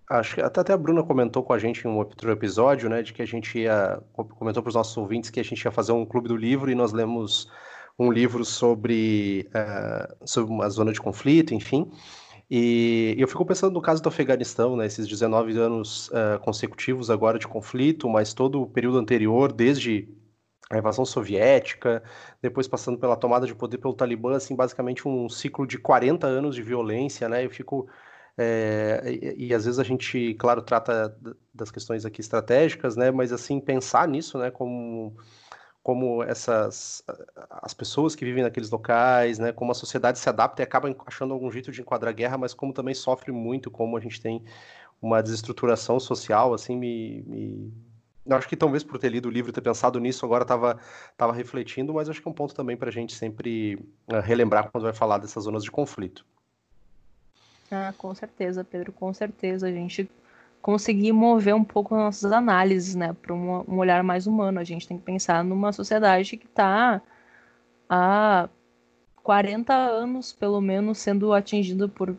acho 0.09 0.37
que 0.37 0.41
até 0.41 0.73
a 0.73 0.79
Bruna 0.79 1.03
comentou 1.03 1.43
com 1.43 1.53
a 1.53 1.59
gente 1.59 1.87
em 1.87 1.91
um 1.91 1.99
outro 1.99 2.31
episódio, 2.33 2.89
né, 2.89 3.03
de 3.03 3.13
que 3.13 3.21
a 3.21 3.27
gente 3.27 3.59
ia, 3.59 4.03
comentou 4.15 4.63
para 4.63 4.71
os 4.71 4.75
nossos 4.75 4.97
ouvintes 4.97 5.29
que 5.29 5.41
a 5.41 5.45
gente 5.45 5.63
ia 5.63 5.71
fazer 5.71 5.93
um 5.93 6.07
clube 6.07 6.27
do 6.27 6.37
livro 6.37 6.71
e 6.71 6.75
nós 6.75 6.91
lemos 6.91 7.53
um 7.99 8.11
livro 8.11 8.47
sobre, 8.47 9.47
uh, 9.51 10.27
sobre 10.27 10.51
uma 10.51 10.71
zona 10.71 10.91
de 10.91 11.01
conflito, 11.03 11.53
enfim. 11.53 11.91
E 12.51 13.15
eu 13.17 13.29
fico 13.29 13.47
pensando 13.47 13.73
no 13.75 13.81
caso 13.81 14.03
do 14.03 14.09
Afeganistão, 14.09 14.77
né, 14.77 14.85
esses 14.87 15.07
19 15.07 15.57
anos 15.57 16.09
uh, 16.09 16.41
consecutivos 16.41 17.09
agora 17.09 17.39
de 17.39 17.47
conflito, 17.47 18.09
mas 18.09 18.35
todo 18.35 18.63
o 18.63 18.67
período 18.67 18.99
anterior, 18.99 19.53
desde 19.53 20.09
a 20.71 20.79
invasão 20.79 21.05
soviética, 21.05 22.03
depois 22.43 22.67
passando 22.69 22.99
pela 22.99 23.17
tomada 23.17 23.47
de 23.47 23.55
poder 23.55 23.79
pelo 23.79 23.95
Talibã, 23.95 24.37
assim, 24.37 24.57
basicamente 24.57 25.07
um 25.07 25.29
ciclo 25.29 25.67
de 25.67 25.79
40 25.79 26.27
anos 26.27 26.55
de 26.55 26.63
violência, 26.63 27.29
né? 27.29 27.45
Eu 27.45 27.51
fico. 27.51 27.89
É, 28.39 29.03
e, 29.07 29.49
e, 29.49 29.55
às 29.55 29.65
vezes 29.65 29.79
a 29.79 29.85
gente, 29.85 30.35
claro, 30.35 30.63
trata 30.63 31.17
das 31.53 31.71
questões 31.71 32.07
aqui 32.07 32.21
estratégicas, 32.21 32.97
né? 32.97 33.11
Mas 33.11 33.33
assim, 33.33 33.61
pensar 33.61 34.09
nisso, 34.09 34.39
né? 34.39 34.51
Como, 34.51 35.17
como 35.83 36.23
essas 36.23 37.03
as 37.63 37.73
pessoas 37.73 38.15
que 38.15 38.25
vivem 38.25 38.43
naqueles 38.43 38.71
locais, 38.71 39.39
né? 39.39 39.53
Como 39.53 39.73
a 39.73 39.75
sociedade 39.75 40.19
se 40.19 40.29
adapta 40.29 40.63
e 40.63 40.65
acaba 40.65 40.95
achando 41.07 41.33
algum 41.33 41.51
jeito 41.51 41.73
de 41.73 41.81
enquadrar 41.81 42.11
a 42.11 42.15
guerra, 42.15 42.39
mas 42.39 42.53
como 42.53 42.73
também 42.73 42.95
sofre 42.95 43.33
muito, 43.33 43.71
como 43.71 43.97
a 43.97 44.01
gente 44.01 44.21
tem 44.21 44.45
uma 45.01 45.23
desestruturação 45.23 45.99
social, 45.99 46.53
assim, 46.53 46.77
me, 46.77 47.23
me 47.23 47.73
eu 48.27 48.37
acho 48.37 48.49
que 48.49 48.57
talvez 48.57 48.85
por 48.85 48.99
ter 48.99 49.09
lido 49.09 49.29
o 49.29 49.31
livro 49.31 49.53
ter 49.53 49.63
pensado 49.63 49.99
nisso, 49.99 50.25
agora 50.27 50.43
estava 50.43 50.79
tava 51.17 51.33
refletindo, 51.33 51.95
mas 51.95 52.09
acho 52.09 52.21
que 52.21 52.29
é 52.29 52.31
um 52.31 52.35
ponto 52.35 52.55
também 52.55 52.77
para 52.77 52.89
a 52.89 52.93
gente 52.93 53.15
sempre 53.15 53.77
uh, 54.09 54.21
relembrar 54.23 54.71
quando 54.71 54.85
vai 54.85 54.93
falar 54.93 55.19
dessas 55.19 55.45
zonas 55.45 55.65
de 55.65 55.71
conflito. 55.71 56.25
Ah, 57.71 57.95
com 57.97 58.15
certeza, 58.15 58.65
Pedro, 58.65 58.93
com 58.93 59.13
certeza. 59.15 59.69
A 59.69 59.73
gente 59.73 60.11
conseguir 60.63 61.13
mover 61.13 61.55
um 61.55 61.65
pouco 61.65 61.95
nossas 61.95 62.33
análises, 62.33 62.95
né, 62.95 63.15
para 63.15 63.35
um, 63.35 63.65
um, 63.69 63.79
olhar 63.79 64.03
mais 64.03 64.27
humano. 64.27 64.61
A 64.61 64.65
gente 64.65 64.87
tem 64.87 64.99
que 64.99 65.05
pensar 65.05 65.43
numa 65.43 65.73
sociedade 65.73 66.37
que 66.37 66.47
está 66.47 67.01
há 67.89 68.49
40 69.23 69.75
anos, 69.75 70.33
pelo 70.33 70.61
menos, 70.61 70.99
sendo 70.99 71.33
atingida 71.33 71.89
por 71.89 72.17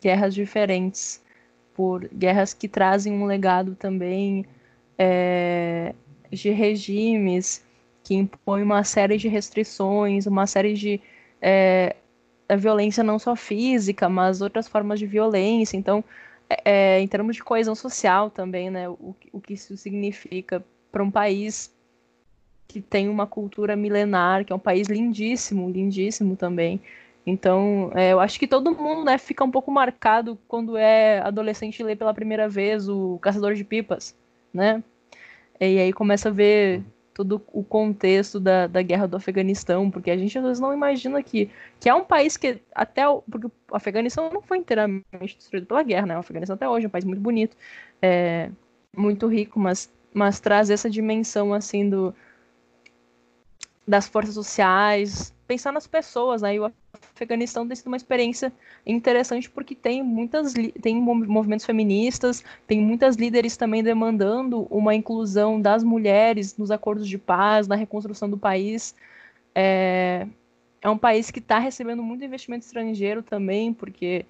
guerras 0.00 0.34
diferentes, 0.34 1.22
por 1.74 2.08
guerras 2.08 2.52
que 2.54 2.68
trazem 2.68 3.12
um 3.12 3.26
legado 3.26 3.74
também 3.74 4.44
é, 4.98 5.94
de 6.30 6.50
regimes 6.50 7.64
que 8.04 8.14
impõem 8.14 8.62
uma 8.62 8.84
série 8.84 9.16
de 9.16 9.28
restrições, 9.28 10.26
uma 10.26 10.46
série 10.46 10.74
de 10.74 11.00
é, 11.40 11.96
violência 12.56 13.04
não 13.04 13.18
só 13.18 13.36
física, 13.36 14.08
mas 14.08 14.40
outras 14.42 14.68
formas 14.68 14.98
de 14.98 15.06
violência. 15.06 15.76
Então, 15.76 16.04
é, 16.64 17.00
em 17.00 17.06
termos 17.06 17.36
de 17.36 17.44
coesão 17.44 17.74
social 17.74 18.30
também, 18.30 18.70
né, 18.70 18.88
o, 18.88 19.14
o 19.32 19.40
que 19.40 19.54
isso 19.54 19.76
significa 19.76 20.64
para 20.90 21.02
um 21.02 21.10
país 21.10 21.72
que 22.66 22.80
tem 22.80 23.08
uma 23.08 23.26
cultura 23.26 23.76
milenar, 23.76 24.44
que 24.44 24.52
é 24.52 24.56
um 24.56 24.60
país 24.60 24.88
lindíssimo, 24.88 25.70
lindíssimo 25.70 26.36
também. 26.36 26.80
Então, 27.26 27.90
é, 27.94 28.12
eu 28.12 28.20
acho 28.20 28.38
que 28.38 28.46
todo 28.46 28.74
mundo 28.74 29.04
né, 29.04 29.18
fica 29.18 29.44
um 29.44 29.50
pouco 29.50 29.70
marcado 29.70 30.38
quando 30.48 30.76
é 30.76 31.20
adolescente 31.20 31.80
e 31.80 31.82
lê 31.84 31.94
pela 31.94 32.14
primeira 32.14 32.48
vez 32.48 32.88
o 32.88 33.18
Caçador 33.20 33.54
de 33.54 33.64
Pipas, 33.64 34.16
né? 34.52 34.82
E 35.60 35.78
aí 35.78 35.92
começa 35.92 36.30
a 36.30 36.32
ver 36.32 36.82
todo 37.14 37.42
o 37.52 37.62
contexto 37.62 38.38
da, 38.38 38.66
da 38.66 38.82
guerra 38.82 39.06
do 39.06 39.16
Afeganistão, 39.16 39.90
porque 39.90 40.10
a 40.10 40.16
gente 40.16 40.36
às 40.38 40.44
vezes 40.44 40.60
não 40.60 40.72
imagina 40.72 41.22
que, 41.22 41.50
que 41.78 41.88
é 41.88 41.94
um 41.94 42.04
país 42.04 42.36
que 42.36 42.60
até 42.74 43.02
porque 43.30 43.46
o 43.46 43.52
Afeganistão 43.72 44.30
não 44.30 44.40
foi 44.40 44.58
inteiramente 44.58 45.36
destruído 45.36 45.66
pela 45.66 45.82
guerra, 45.82 46.06
né? 46.06 46.16
O 46.16 46.20
Afeganistão 46.20 46.54
até 46.54 46.68
hoje 46.68 46.86
é 46.86 46.88
um 46.88 46.90
país 46.90 47.04
muito 47.04 47.20
bonito, 47.20 47.56
é, 48.00 48.50
muito 48.96 49.26
rico, 49.26 49.58
mas, 49.58 49.92
mas 50.14 50.40
traz 50.40 50.70
essa 50.70 50.88
dimensão 50.88 51.52
assim 51.52 51.88
do 51.88 52.14
das 53.86 54.06
forças 54.06 54.34
sociais, 54.34 55.34
pensar 55.50 55.72
nas 55.72 55.84
pessoas, 55.84 56.42
né? 56.42 56.56
O 56.60 56.72
Afeganistão 57.12 57.66
tem 57.66 57.74
sido 57.74 57.88
uma 57.88 57.96
experiência 57.96 58.52
interessante 58.86 59.50
porque 59.50 59.74
tem 59.74 60.00
muitas 60.00 60.54
tem 60.80 60.94
movimentos 61.02 61.66
feministas, 61.66 62.44
tem 62.68 62.80
muitas 62.80 63.16
líderes 63.16 63.56
também 63.56 63.82
demandando 63.82 64.68
uma 64.70 64.94
inclusão 64.94 65.60
das 65.60 65.82
mulheres 65.82 66.56
nos 66.56 66.70
acordos 66.70 67.08
de 67.08 67.18
paz, 67.18 67.66
na 67.66 67.74
reconstrução 67.74 68.30
do 68.30 68.38
país. 68.38 68.94
É, 69.52 70.24
é 70.80 70.88
um 70.88 70.96
país 70.96 71.32
que 71.32 71.40
está 71.40 71.58
recebendo 71.58 72.00
muito 72.00 72.24
investimento 72.24 72.64
estrangeiro 72.64 73.20
também, 73.20 73.74
porque 73.74 74.24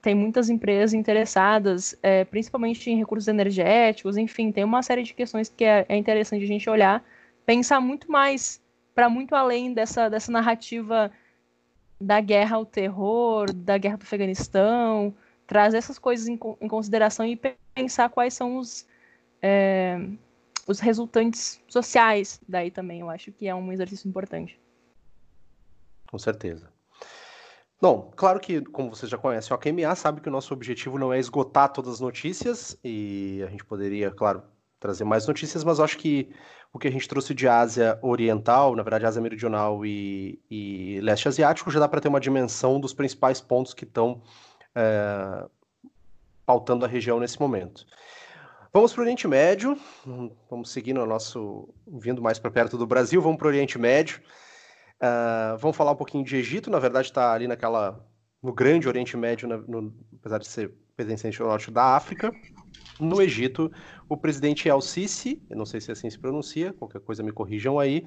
tem 0.00 0.14
muitas 0.14 0.48
empresas 0.48 0.94
interessadas, 0.94 1.98
é, 2.00 2.24
principalmente 2.24 2.88
em 2.88 2.96
recursos 2.96 3.26
energéticos, 3.26 4.16
enfim, 4.16 4.52
tem 4.52 4.62
uma 4.62 4.84
série 4.84 5.02
de 5.02 5.12
questões 5.14 5.48
que 5.48 5.64
é, 5.64 5.84
é 5.88 5.96
interessante 5.96 6.44
a 6.44 6.46
gente 6.46 6.70
olhar, 6.70 7.04
pensar 7.44 7.80
muito 7.80 8.10
mais 8.10 8.62
para 8.98 9.08
muito 9.08 9.32
além 9.36 9.72
dessa, 9.72 10.08
dessa 10.08 10.32
narrativa 10.32 11.08
da 12.00 12.20
guerra 12.20 12.56
ao 12.56 12.66
terror, 12.66 13.46
da 13.54 13.78
guerra 13.78 13.96
do 13.96 14.02
Afeganistão, 14.02 15.14
trazer 15.46 15.76
essas 15.76 16.00
coisas 16.00 16.26
em, 16.26 16.36
em 16.60 16.66
consideração 16.66 17.24
e 17.24 17.40
pensar 17.76 18.08
quais 18.08 18.34
são 18.34 18.56
os, 18.56 18.88
é, 19.40 20.00
os 20.66 20.80
resultantes 20.80 21.62
sociais 21.68 22.40
daí 22.48 22.72
também. 22.72 22.98
Eu 22.98 23.08
acho 23.08 23.30
que 23.30 23.46
é 23.46 23.54
um 23.54 23.70
exercício 23.70 24.08
importante. 24.08 24.60
Com 26.10 26.18
certeza. 26.18 26.68
Bom, 27.80 28.10
claro 28.16 28.40
que, 28.40 28.62
como 28.62 28.92
vocês 28.92 29.08
já 29.08 29.16
conhecem 29.16 29.52
o 29.52 29.54
AQMA, 29.54 29.94
sabe 29.94 30.20
que 30.20 30.28
o 30.28 30.32
nosso 30.32 30.52
objetivo 30.52 30.98
não 30.98 31.12
é 31.12 31.20
esgotar 31.20 31.72
todas 31.72 31.94
as 31.94 32.00
notícias 32.00 32.76
e 32.82 33.44
a 33.46 33.48
gente 33.48 33.64
poderia, 33.64 34.10
claro, 34.10 34.42
trazer 34.80 35.04
mais 35.04 35.24
notícias, 35.24 35.62
mas 35.62 35.78
acho 35.78 35.96
que 35.98 36.34
o 36.72 36.78
que 36.78 36.88
a 36.88 36.90
gente 36.90 37.08
trouxe 37.08 37.34
de 37.34 37.48
Ásia 37.48 37.98
Oriental, 38.02 38.76
na 38.76 38.82
verdade 38.82 39.06
Ásia 39.06 39.22
Meridional 39.22 39.84
e, 39.84 40.40
e 40.50 41.00
Leste 41.00 41.28
Asiático, 41.28 41.70
já 41.70 41.80
dá 41.80 41.88
para 41.88 42.00
ter 42.00 42.08
uma 42.08 42.20
dimensão 42.20 42.78
dos 42.78 42.92
principais 42.92 43.40
pontos 43.40 43.72
que 43.72 43.84
estão 43.84 44.22
é, 44.74 45.46
pautando 46.44 46.84
a 46.84 46.88
região 46.88 47.18
nesse 47.18 47.40
momento. 47.40 47.86
Vamos 48.72 48.92
para 48.92 49.00
o 49.00 49.04
Oriente 49.04 49.26
Médio, 49.26 49.78
vamos 50.50 50.70
seguindo 50.70 51.00
o 51.00 51.06
nosso, 51.06 51.68
vindo 51.86 52.20
mais 52.20 52.38
para 52.38 52.50
perto 52.50 52.76
do 52.76 52.86
Brasil, 52.86 53.20
vamos 53.20 53.38
para 53.38 53.46
o 53.46 53.48
Oriente 53.48 53.78
Médio. 53.78 54.20
Uh, 55.00 55.56
vamos 55.58 55.76
falar 55.76 55.92
um 55.92 55.96
pouquinho 55.96 56.24
de 56.24 56.36
Egito, 56.36 56.70
na 56.70 56.78
verdade 56.78 57.06
está 57.06 57.32
ali 57.32 57.48
naquela 57.48 58.04
no 58.42 58.52
grande 58.52 58.86
Oriente 58.86 59.16
Médio, 59.16 59.48
no, 59.48 59.94
apesar 60.18 60.38
de 60.38 60.46
ser 60.46 60.72
pertencente 60.96 61.40
ao 61.40 61.48
norte 61.48 61.70
da 61.70 61.96
África. 61.96 62.32
No 63.00 63.22
Egito, 63.22 63.70
o 64.08 64.16
presidente 64.16 64.68
El-Sisi, 64.68 65.40
não 65.50 65.64
sei 65.64 65.80
se 65.80 65.92
assim 65.92 66.10
se 66.10 66.18
pronuncia, 66.18 66.72
qualquer 66.72 67.00
coisa 67.00 67.22
me 67.22 67.30
corrijam 67.30 67.78
aí, 67.78 68.06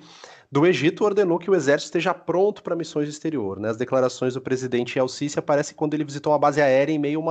do 0.51 0.65
Egito 0.65 1.04
ordenou 1.04 1.39
que 1.39 1.49
o 1.49 1.56
exército 1.56 1.88
esteja 1.88 2.13
pronto 2.13 2.62
para 2.62 2.75
missões 2.75 3.06
de 3.06 3.13
exterior. 3.13 3.60
Né? 3.60 3.69
As 3.69 3.77
declarações 3.77 4.34
do 4.34 4.41
presidente 4.41 4.99
El-Sisi 4.99 5.39
aparecem 5.39 5.75
quando 5.75 5.93
ele 5.93 6.04
visitou 6.04 6.34
uma 6.34 6.39
base 6.39 6.62
aérea 6.62 6.91
em 6.91 6.99
meio 6.99 7.23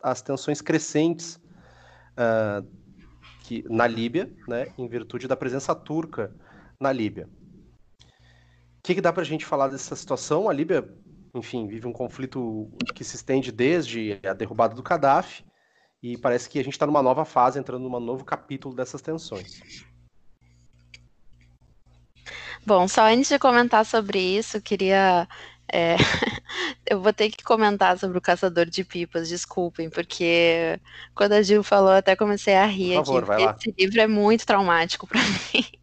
às 0.00 0.22
tensões 0.22 0.60
crescentes 0.60 1.40
uh, 2.14 2.64
que, 3.40 3.64
na 3.68 3.86
Líbia, 3.86 4.30
né, 4.46 4.68
em 4.78 4.86
virtude 4.86 5.26
da 5.26 5.36
presença 5.36 5.74
turca 5.74 6.32
na 6.78 6.92
Líbia. 6.92 7.28
O 8.00 8.82
que, 8.82 8.94
que 8.94 9.00
dá 9.00 9.12
para 9.12 9.22
a 9.22 9.26
gente 9.26 9.44
falar 9.44 9.68
dessa 9.68 9.96
situação? 9.96 10.48
A 10.48 10.52
Líbia 10.52 10.88
enfim, 11.34 11.66
vive 11.66 11.86
um 11.86 11.92
conflito 11.92 12.70
que 12.94 13.04
se 13.04 13.16
estende 13.16 13.52
desde 13.52 14.18
a 14.26 14.32
derrubada 14.32 14.74
do 14.74 14.82
Gaddafi 14.82 15.44
e 16.02 16.16
parece 16.16 16.48
que 16.48 16.58
a 16.58 16.64
gente 16.64 16.74
está 16.74 16.86
numa 16.86 17.02
nova 17.02 17.24
fase, 17.24 17.58
entrando 17.58 17.88
num 17.88 18.00
novo 18.00 18.24
capítulo 18.24 18.74
dessas 18.74 19.02
tensões. 19.02 19.60
Bom, 22.64 22.86
só 22.86 23.06
antes 23.06 23.28
de 23.28 23.38
comentar 23.38 23.84
sobre 23.84 24.18
isso, 24.18 24.60
queria. 24.60 25.28
É, 25.70 25.96
eu 26.86 27.00
vou 27.00 27.12
ter 27.12 27.30
que 27.30 27.42
comentar 27.42 27.98
sobre 27.98 28.18
o 28.18 28.20
Caçador 28.20 28.66
de 28.66 28.84
Pipas, 28.84 29.28
desculpem, 29.28 29.90
porque 29.90 30.78
quando 31.14 31.32
a 31.32 31.42
Gil 31.42 31.62
falou, 31.62 31.92
até 31.92 32.16
comecei 32.16 32.54
a 32.54 32.66
rir 32.66 32.96
Por 32.96 33.24
favor, 33.26 33.40
aqui. 33.42 33.70
Esse 33.70 33.74
livro 33.78 34.00
é 34.00 34.06
muito 34.06 34.46
traumático 34.46 35.06
para 35.06 35.20
mim. 35.52 35.77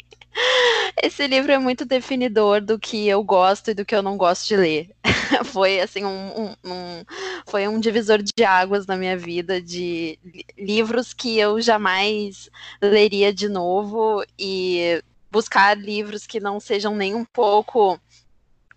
Esse 1.01 1.27
livro 1.27 1.51
é 1.51 1.57
muito 1.57 1.85
definidor 1.85 2.61
do 2.61 2.79
que 2.79 3.07
eu 3.07 3.23
gosto 3.23 3.71
e 3.71 3.73
do 3.73 3.85
que 3.85 3.95
eu 3.95 4.01
não 4.01 4.17
gosto 4.17 4.47
de 4.47 4.55
ler. 4.55 4.89
foi 5.45 5.79
assim 5.79 6.03
um, 6.03 6.41
um, 6.41 6.55
um, 6.65 7.05
foi 7.47 7.67
um 7.67 7.79
divisor 7.79 8.21
de 8.21 8.43
águas 8.43 8.85
na 8.85 8.97
minha 8.97 9.17
vida 9.17 9.61
de 9.61 10.19
livros 10.57 11.13
que 11.13 11.37
eu 11.37 11.59
jamais 11.61 12.49
leria 12.81 13.33
de 13.33 13.47
novo 13.49 14.23
e 14.37 15.01
buscar 15.31 15.77
livros 15.77 16.25
que 16.25 16.39
não 16.39 16.59
sejam 16.59 16.95
nem 16.95 17.13
um 17.13 17.25
pouco 17.25 17.99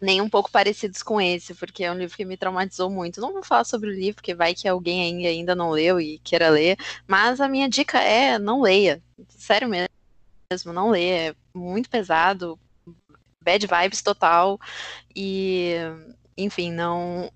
nem 0.01 0.21
um 0.21 0.29
pouco 0.29 0.51
parecidos 0.51 1.03
com 1.03 1.21
esse, 1.21 1.55
porque 1.55 1.83
é 1.83 1.91
um 1.91 1.99
livro 1.99 2.17
que 2.17 2.25
me 2.25 2.37
traumatizou 2.37 2.89
muito. 2.89 3.21
Não 3.21 3.33
vou 3.33 3.43
falar 3.43 3.65
sobre 3.65 3.91
o 3.91 3.93
livro, 3.93 4.17
porque 4.17 4.35
vai 4.35 4.55
que 4.55 4.69
alguém 4.69 5.27
ainda 5.27 5.55
não 5.57 5.71
leu 5.71 6.01
e 6.01 6.21
queira 6.21 6.51
ler, 6.51 6.77
mas 7.07 7.41
a 7.41 7.49
minha 7.49 7.69
dica 7.69 7.99
é 7.99 8.39
não 8.39 8.61
leia. 8.63 9.03
Sério 9.29 9.69
mesmo, 9.69 9.89
não 10.67 10.91
leia. 10.91 11.31
É 11.31 11.35
muito 11.55 11.91
pesado, 11.91 12.59
bad 13.43 13.67
vibes 13.67 14.03
total. 14.03 14.59
E 15.15 15.75
enfim, 16.37 16.73
não. 16.73 17.31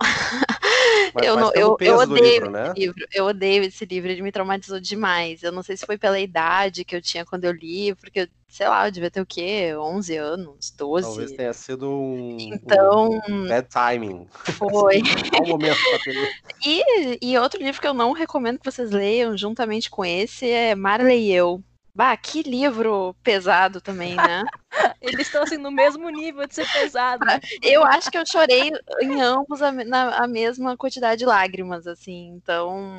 Mas, 1.13 1.27
eu, 1.27 1.37
não, 1.37 1.53
eu, 1.55 1.77
eu 1.81 1.97
odeio 1.97 2.25
livro, 2.25 2.51
né? 2.51 2.69
esse 2.69 2.79
livro. 2.79 3.07
Eu 3.13 3.25
odeio 3.27 3.65
esse 3.65 3.85
livro, 3.85 4.11
ele 4.11 4.23
me 4.23 4.33
traumatizou 4.33 4.81
demais. 4.81 5.43
Eu 5.43 5.53
não 5.53 5.63
sei 5.63 5.77
se 5.77 5.85
foi 5.85 5.99
pela 5.99 6.19
idade 6.19 6.85
que 6.85 6.97
eu 6.97 7.03
tinha 7.03 7.25
quando 7.25 7.45
eu 7.45 7.53
li, 7.53 7.95
porque, 7.97 8.31
sei 8.49 8.69
lá, 8.69 8.87
eu 8.87 8.93
devia 8.93 9.11
ter 9.11 9.21
o 9.21 9.27
quê? 9.27 9.75
11 9.77 10.17
anos, 10.17 10.71
12. 10.71 11.07
Talvez 11.07 11.33
tenha 11.33 11.53
sido 11.53 11.91
um, 11.91 12.37
então, 12.39 13.11
um 13.29 13.49
bad 13.49 13.69
timing. 13.69 14.27
Foi. 14.31 15.03
um 15.45 15.49
momento 15.49 15.79
pra 15.91 15.99
ter... 15.99 16.33
e, 16.65 17.19
e 17.21 17.37
outro 17.37 17.63
livro 17.63 17.81
que 17.81 17.89
eu 17.89 17.95
não 17.95 18.13
recomendo 18.13 18.59
que 18.59 18.71
vocês 18.71 18.91
leiam 18.91 19.37
juntamente 19.37 19.91
com 19.91 20.03
esse 20.03 20.49
é 20.49 20.75
Marley 20.75 21.27
e 21.27 21.33
Eu. 21.33 21.63
Bah, 21.95 22.17
que 22.17 22.43
livro 22.43 23.15
pesado 23.23 23.81
também, 23.81 24.17
né? 24.17 24.45
Eles 25.01 25.27
estão 25.27 25.43
assim 25.43 25.59
no 25.59 25.71
mesmo 25.71 26.09
nível 26.09 26.47
de 26.47 26.55
ser 26.55 26.67
pesado. 26.73 27.23
Né? 27.25 27.39
Eu 27.63 27.85
acho 27.85 28.11
que 28.11 28.17
eu 28.17 28.25
chorei 28.27 28.71
em 29.03 29.21
ambos 29.21 29.61
a, 29.61 29.71
na, 29.71 30.17
a 30.25 30.27
mesma 30.27 30.75
quantidade 30.75 31.19
de 31.19 31.27
lágrimas, 31.27 31.87
assim. 31.87 32.29
Então, 32.29 32.99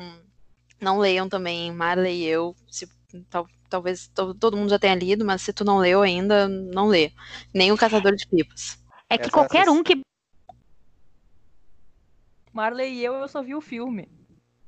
não 0.80 0.98
leiam 0.98 1.28
também 1.28 1.72
Marley 1.72 2.22
e 2.22 2.26
eu. 2.26 2.54
Se, 2.70 2.88
tal, 3.28 3.48
talvez 3.68 4.06
to, 4.14 4.32
todo 4.34 4.56
mundo 4.56 4.70
já 4.70 4.78
tenha 4.78 4.94
lido, 4.94 5.24
mas 5.24 5.42
se 5.42 5.52
tu 5.52 5.64
não 5.64 5.78
leu 5.78 6.00
ainda, 6.00 6.46
não 6.46 6.86
lê. 6.86 7.10
Nem 7.52 7.72
o 7.72 7.76
Caçador 7.76 8.14
de 8.14 8.28
Pipas. 8.28 8.78
É 9.10 9.18
que 9.18 9.30
qualquer 9.30 9.68
um 9.68 9.82
que. 9.82 10.00
Marley 12.52 12.94
e 12.94 13.04
eu, 13.04 13.14
eu 13.14 13.26
só 13.26 13.42
vi 13.42 13.56
o 13.56 13.60
filme. 13.60 14.08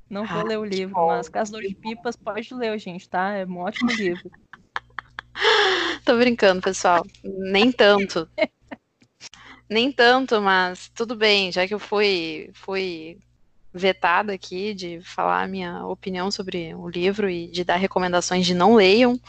Não 0.09 0.25
vou 0.25 0.39
ah, 0.39 0.43
ler 0.43 0.57
o 0.57 0.65
livro, 0.65 0.95
bom. 0.95 1.07
mas 1.07 1.27
Caçador 1.27 1.61
de 1.61 1.75
Pipas 1.75 2.15
pode 2.15 2.53
ler, 2.53 2.77
gente, 2.79 3.09
tá? 3.09 3.33
É 3.33 3.45
um 3.45 3.57
ótimo 3.57 3.91
livro. 3.91 4.31
Tô 6.05 6.17
brincando, 6.17 6.61
pessoal. 6.61 7.05
Nem 7.23 7.71
tanto. 7.71 8.29
Nem 9.69 9.91
tanto, 9.91 10.41
mas 10.41 10.89
tudo 10.95 11.15
bem, 11.15 11.51
já 11.51 11.67
que 11.67 11.73
eu 11.73 11.79
fui, 11.79 12.49
fui 12.53 13.19
vetada 13.73 14.33
aqui 14.33 14.73
de 14.73 15.01
falar 15.01 15.43
a 15.43 15.47
minha 15.47 15.85
opinião 15.85 16.31
sobre 16.31 16.73
o 16.73 16.87
livro 16.87 17.29
e 17.29 17.47
de 17.47 17.63
dar 17.63 17.75
recomendações 17.75 18.45
de 18.45 18.53
não 18.53 18.75
leiam. 18.75 19.19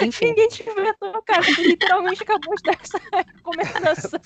Enfim. 0.00 0.26
Ninguém 0.26 0.48
te 0.48 0.62
vetou, 0.62 1.22
cara. 1.22 1.42
Você 1.42 1.62
literalmente 1.62 2.22
acabou 2.22 2.54
de 2.56 2.62
dar 2.62 2.78
essa 2.82 2.98
recomendação. 3.12 4.20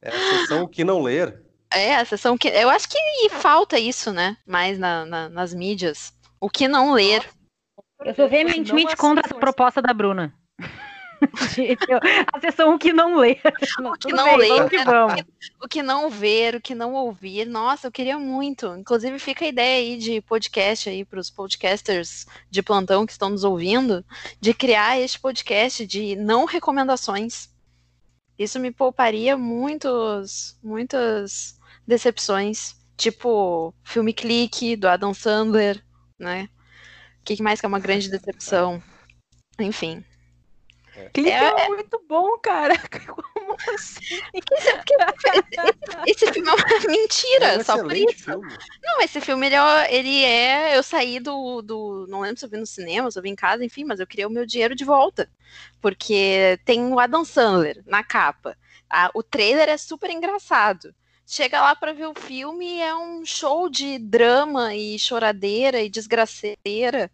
É 0.00 0.08
a 0.08 0.38
sessão 0.38 0.66
que 0.66 0.82
não 0.82 1.02
ler. 1.02 1.51
É, 1.74 1.96
a 1.96 2.04
sessão 2.04 2.36
que. 2.36 2.48
Eu 2.48 2.68
acho 2.70 2.88
que 2.88 2.98
falta 3.30 3.78
isso, 3.78 4.12
né? 4.12 4.36
Mais 4.46 4.78
na, 4.78 5.04
na, 5.06 5.28
nas 5.28 5.54
mídias. 5.54 6.12
O 6.40 6.50
que 6.50 6.68
não 6.68 6.92
ler. 6.92 7.28
Eu 8.04 8.14
sou 8.14 8.28
veementemente 8.28 8.96
contra 8.96 9.24
a 9.24 9.38
proposta 9.38 9.80
da 9.80 9.92
Bruna. 9.92 10.34
a 12.32 12.40
sessão 12.40 12.74
o 12.74 12.78
que 12.78 12.92
não 12.92 13.16
lê. 13.16 13.38
O 13.78 13.92
que 13.92 14.12
não 14.12 14.36
bem, 14.36 14.48
vamos 14.48 14.70
que 14.70 14.84
vamos. 14.84 15.22
O 15.62 15.68
que 15.68 15.82
não 15.82 16.10
ver, 16.10 16.56
o 16.56 16.60
que 16.60 16.74
não 16.74 16.94
ouvir. 16.94 17.46
Nossa, 17.46 17.86
eu 17.86 17.92
queria 17.92 18.18
muito. 18.18 18.74
Inclusive, 18.76 19.18
fica 19.18 19.44
a 19.44 19.48
ideia 19.48 19.78
aí 19.78 19.96
de 19.96 20.20
podcast 20.20 20.88
aí 20.88 21.04
para 21.04 21.20
os 21.20 21.30
podcasters 21.30 22.26
de 22.50 22.62
plantão 22.62 23.06
que 23.06 23.12
estão 23.12 23.30
nos 23.30 23.44
ouvindo, 23.44 24.04
de 24.40 24.52
criar 24.52 24.98
este 24.98 25.20
podcast 25.20 25.86
de 25.86 26.16
não 26.16 26.44
recomendações. 26.44 27.48
Isso 28.38 28.58
me 28.58 28.72
pouparia 28.72 29.36
muitos, 29.36 30.58
muitas 30.62 31.56
decepções, 31.86 32.76
tipo 32.96 33.74
filme 33.84 34.12
Clique, 34.12 34.76
do 34.76 34.88
Adam 34.88 35.14
Sandler, 35.14 35.82
né? 36.18 36.48
O 37.20 37.24
que 37.24 37.42
mais 37.42 37.60
que 37.60 37.66
é 37.66 37.68
uma 37.68 37.78
grande 37.78 38.10
decepção? 38.10 38.82
Enfim. 39.58 40.04
Clique 41.14 41.30
é, 41.30 41.64
é, 41.64 41.68
muito 41.68 42.02
bom, 42.06 42.38
cara. 42.38 42.74
Como 43.06 43.56
assim? 43.74 44.20
Esse, 44.34 44.66
esse, 46.26 46.32
filme 46.32 46.48
é 46.48 46.52
uma 46.52 46.80
mentira, 46.86 47.46
é 47.46 47.58
um 47.58 47.64
só 47.64 47.78
por 47.78 47.96
isso. 47.96 48.24
Filme. 48.24 48.56
Não, 48.82 49.00
esse 49.00 49.20
filme 49.20 49.46
ele 49.46 49.54
é, 49.54 49.94
ele 49.94 50.24
é. 50.24 50.76
Eu 50.76 50.82
saí 50.82 51.18
do, 51.18 51.62
do. 51.62 52.06
Não 52.08 52.20
lembro 52.20 52.38
se 52.38 52.44
eu 52.44 52.50
vi 52.50 52.58
no 52.58 52.66
cinema, 52.66 53.10
se 53.10 53.18
eu 53.18 53.22
vi 53.22 53.30
em 53.30 53.36
casa, 53.36 53.64
enfim, 53.64 53.84
mas 53.84 54.00
eu 54.00 54.06
queria 54.06 54.28
o 54.28 54.30
meu 54.30 54.44
dinheiro 54.44 54.74
de 54.74 54.84
volta. 54.84 55.30
Porque 55.80 56.58
tem 56.64 56.92
o 56.92 56.98
Adam 56.98 57.24
Sandler 57.24 57.82
na 57.86 58.04
capa. 58.04 58.56
A, 58.90 59.10
o 59.14 59.22
trailer 59.22 59.68
é 59.68 59.76
super 59.78 60.10
engraçado 60.10 60.94
chega 61.26 61.60
lá 61.60 61.74
para 61.74 61.92
ver 61.92 62.06
o 62.06 62.14
filme 62.14 62.80
é 62.80 62.94
um 62.94 63.24
show 63.24 63.68
de 63.68 63.98
drama 63.98 64.74
e 64.74 64.98
choradeira 64.98 65.80
e 65.80 65.88
desgraceira. 65.88 67.10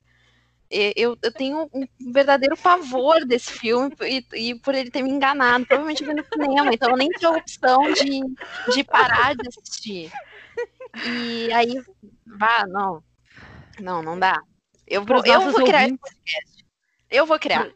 Eu, 0.71 1.17
eu 1.23 1.33
tenho 1.33 1.69
um 1.73 1.87
verdadeiro 2.13 2.55
pavor 2.57 3.25
desse 3.25 3.51
filme 3.53 3.95
e, 4.03 4.27
e 4.35 4.55
por 4.57 4.75
ele 4.75 4.91
ter 4.91 5.03
me 5.03 5.11
enganado. 5.11 5.67
Provavelmente 5.67 6.05
vi 6.05 6.13
no 6.13 6.25
cinema, 6.25 6.73
então 6.73 6.91
eu 6.91 6.97
nem 6.97 7.09
tive 7.09 7.27
a 7.27 7.31
opção 7.31 7.91
de, 7.93 8.21
de 8.75 8.85
parar 8.85 9.35
de 9.35 9.49
assistir. 9.49 10.13
E 11.07 11.51
aí, 11.53 11.83
vá, 12.27 12.67
não. 12.67 13.03
Não, 13.81 14.03
não 14.03 14.19
dá. 14.19 14.41
Eu 14.87 15.05
vou, 15.05 15.25
eu 15.25 15.41
vou 15.41 15.55
criar 15.65 15.79
ouvintes, 15.79 16.03
esse 16.05 16.17
podcast. 16.17 16.67
Eu 17.11 17.27
vou 17.27 17.39
criar. 17.39 17.71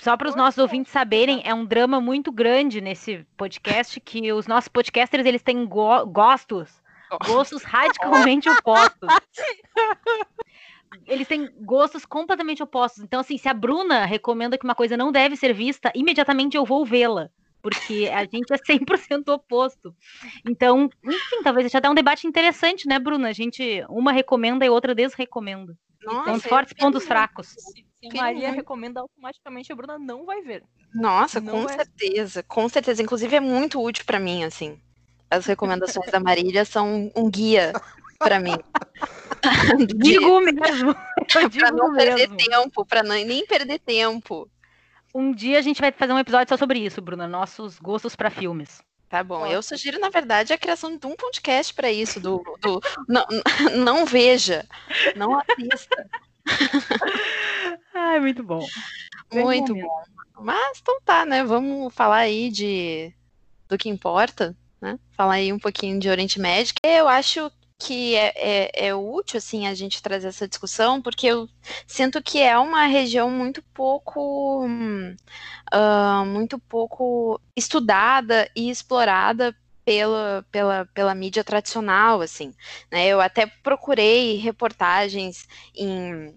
Só 0.00 0.16
para 0.16 0.28
os 0.28 0.36
nossos 0.36 0.58
ouvintes 0.58 0.92
saberem, 0.92 1.42
é 1.44 1.54
um 1.54 1.64
drama 1.64 2.00
muito 2.00 2.30
grande 2.30 2.80
nesse 2.80 3.26
podcast 3.36 3.98
que 4.00 4.32
os 4.32 4.46
nossos 4.46 4.68
podcasters 4.68 5.26
eles 5.26 5.42
têm 5.42 5.64
go 5.64 6.04
gostos, 6.06 6.82
gostos 7.24 7.62
radicalmente 7.62 8.48
opostos. 8.48 9.08
Eles 11.06 11.26
têm 11.26 11.50
gostos 11.60 12.04
completamente 12.04 12.62
opostos. 12.62 13.02
Então, 13.02 13.20
assim, 13.20 13.38
se 13.38 13.48
a 13.48 13.54
Bruna 13.54 14.04
recomenda 14.04 14.58
que 14.58 14.64
uma 14.64 14.74
coisa 14.74 14.96
não 14.96 15.10
deve 15.10 15.36
ser 15.36 15.52
vista, 15.52 15.90
imediatamente 15.94 16.56
eu 16.56 16.64
vou 16.64 16.84
vê-la. 16.84 17.28
Porque 17.62 18.08
a 18.12 18.24
gente 18.24 18.52
é 18.52 18.56
100% 18.56 19.28
oposto. 19.28 19.94
Então, 20.48 20.88
enfim, 21.04 21.42
talvez 21.42 21.66
seja 21.66 21.78
até 21.78 21.90
um 21.90 21.94
debate 21.94 22.26
interessante, 22.26 22.86
né, 22.86 22.98
Bruna? 22.98 23.28
A 23.28 23.32
gente, 23.32 23.84
uma 23.88 24.12
recomenda 24.12 24.64
e 24.64 24.70
outra 24.70 24.94
desrecomenda. 24.94 25.76
Nossa, 26.04 26.30
pontos 26.30 26.46
fortes, 26.46 26.72
pontos 26.74 27.06
fracos. 27.06 27.56
A 28.10 28.22
Maria 28.22 28.50
recomenda 28.52 29.00
automaticamente, 29.00 29.72
a 29.72 29.76
Bruna 29.76 29.98
não 29.98 30.24
vai 30.24 30.42
ver. 30.42 30.62
Nossa, 30.94 31.40
não 31.40 31.52
com 31.62 31.68
certeza, 31.68 32.42
com 32.42 32.68
certeza. 32.68 33.02
Inclusive 33.02 33.36
é 33.36 33.40
muito 33.40 33.82
útil 33.82 34.04
para 34.04 34.18
mim, 34.20 34.44
assim. 34.44 34.80
As 35.30 35.46
recomendações 35.46 36.10
da 36.10 36.20
Marília 36.20 36.64
são 36.64 37.10
um 37.14 37.30
guia 37.30 37.72
para 38.18 38.38
mim. 38.38 38.56
digo 39.96 40.40
mesmo. 40.40 40.94
para 41.32 41.72
não 41.72 41.92
mesmo. 41.92 42.16
perder 42.16 42.36
tempo, 42.36 42.84
para 42.84 43.02
nem 43.02 43.46
perder 43.46 43.78
tempo. 43.80 44.48
Um 45.14 45.32
dia 45.32 45.58
a 45.58 45.62
gente 45.62 45.80
vai 45.80 45.90
fazer 45.90 46.12
um 46.12 46.18
episódio 46.18 46.48
só 46.48 46.56
sobre 46.56 46.78
isso, 46.78 47.00
Bruna. 47.00 47.26
Nossos 47.26 47.78
gostos 47.78 48.14
para 48.14 48.30
filmes. 48.30 48.82
Tá 49.08 49.22
bom, 49.22 49.46
eu 49.46 49.62
sugiro, 49.62 50.00
na 50.00 50.10
verdade, 50.10 50.52
a 50.52 50.58
criação 50.58 50.96
de 50.96 51.06
um 51.06 51.14
podcast 51.14 51.72
para 51.72 51.90
isso, 51.92 52.18
do, 52.18 52.42
do 52.60 52.80
não, 53.08 53.24
não, 53.76 54.04
veja, 54.04 54.66
não 55.14 55.38
assista. 55.38 56.10
Ai, 57.94 58.20
muito 58.20 58.42
bom. 58.42 58.64
Muito 59.32 59.74
bom. 59.74 60.02
Mas 60.40 60.78
então 60.80 61.00
tá, 61.04 61.24
né? 61.24 61.44
Vamos 61.44 61.94
falar 61.94 62.18
aí 62.18 62.50
de 62.50 63.12
do 63.68 63.76
que 63.76 63.88
importa, 63.88 64.56
né? 64.80 64.98
Falar 65.12 65.34
aí 65.34 65.52
um 65.52 65.58
pouquinho 65.58 65.98
de 65.98 66.08
Oriente 66.08 66.38
Médio. 66.38 66.74
Eu 66.84 67.08
acho 67.08 67.50
que 67.78 68.14
é, 68.14 68.32
é, 68.36 68.86
é, 68.88 68.94
útil 68.94 69.38
assim 69.38 69.66
a 69.66 69.74
gente 69.74 70.02
trazer 70.02 70.28
essa 70.28 70.48
discussão, 70.48 71.02
porque 71.02 71.26
eu 71.26 71.48
sinto 71.86 72.22
que 72.22 72.40
é 72.40 72.58
uma 72.58 72.86
região 72.86 73.30
muito 73.30 73.62
pouco 73.74 74.64
uh, 74.66 76.26
muito 76.26 76.58
pouco 76.58 77.40
estudada 77.54 78.48
e 78.56 78.70
explorada 78.70 79.54
pela, 79.86 80.44
pela, 80.50 80.84
pela 80.86 81.14
mídia 81.14 81.44
tradicional, 81.44 82.20
assim, 82.20 82.52
né? 82.90 83.06
Eu 83.06 83.20
até 83.20 83.46
procurei 83.46 84.36
reportagens 84.36 85.46
em 85.74 86.34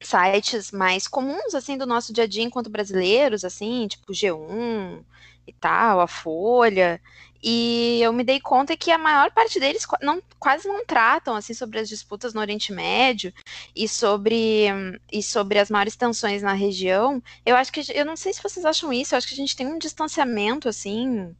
sites 0.00 0.72
mais 0.72 1.06
comuns, 1.06 1.54
assim, 1.54 1.76
do 1.76 1.86
nosso 1.86 2.12
dia 2.12 2.24
a 2.24 2.26
dia 2.26 2.42
enquanto 2.42 2.70
brasileiros, 2.70 3.44
assim, 3.44 3.86
tipo 3.86 4.12
G1 4.14 5.04
e 5.46 5.52
tal, 5.52 6.00
a 6.00 6.08
Folha, 6.08 7.00
e 7.42 8.00
eu 8.02 8.12
me 8.12 8.24
dei 8.24 8.40
conta 8.40 8.76
que 8.76 8.90
a 8.90 8.98
maior 8.98 9.30
parte 9.30 9.60
deles 9.60 9.86
não, 10.02 10.22
quase 10.38 10.66
não 10.66 10.84
tratam 10.84 11.36
assim 11.36 11.54
sobre 11.54 11.78
as 11.78 11.88
disputas 11.88 12.34
no 12.34 12.40
Oriente 12.40 12.72
Médio 12.72 13.32
e 13.74 13.86
sobre 13.88 14.66
e 15.12 15.22
sobre 15.22 15.58
as 15.58 15.70
maiores 15.70 15.96
tensões 15.96 16.42
na 16.42 16.54
região. 16.54 17.22
Eu 17.44 17.54
acho 17.56 17.72
que 17.72 17.84
eu 17.94 18.04
não 18.04 18.16
sei 18.16 18.32
se 18.32 18.42
vocês 18.42 18.64
acham 18.64 18.92
isso. 18.92 19.14
Eu 19.14 19.18
acho 19.18 19.28
que 19.28 19.34
a 19.34 19.36
gente 19.36 19.54
tem 19.54 19.66
um 19.66 19.78
distanciamento 19.78 20.68
assim. 20.68 21.34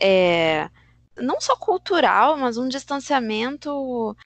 É, 0.00 0.68
não 1.16 1.40
só 1.40 1.54
cultural, 1.56 2.36
mas 2.36 2.56
um 2.56 2.68
distanciamento 2.68 4.16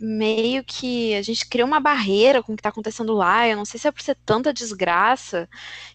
meio 0.00 0.62
que 0.64 1.14
a 1.14 1.22
gente 1.22 1.46
cria 1.46 1.64
uma 1.64 1.80
barreira 1.80 2.42
com 2.42 2.52
o 2.52 2.56
que 2.56 2.60
está 2.60 2.68
acontecendo 2.68 3.12
lá. 3.12 3.48
Eu 3.48 3.56
não 3.56 3.64
sei 3.64 3.80
se 3.80 3.88
é 3.88 3.90
por 3.90 4.02
ser 4.02 4.16
tanta 4.24 4.52
desgraça 4.52 5.48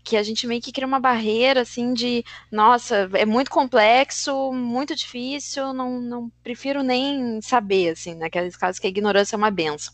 que 0.04 0.18
a 0.18 0.24
gente 0.24 0.46
meio 0.48 0.62
que 0.62 0.72
cria 0.72 0.88
uma 0.88 1.00
barreira 1.00 1.62
assim 1.62 1.94
de, 1.94 2.24
nossa, 2.52 3.10
é 3.14 3.26
muito 3.26 3.50
complexo, 3.50 4.52
muito 4.52 4.96
difícil, 4.96 5.74
não, 5.74 6.02
não 6.02 6.32
prefiro 6.44 6.84
nem 6.84 7.42
saber, 7.42 7.92
assim, 7.92 8.16
naqueles 8.16 8.56
casos 8.56 8.80
que 8.80 8.88
a 8.88 8.90
ignorância 8.90 9.36
é 9.36 9.38
uma 9.38 9.52
benção. 9.52 9.94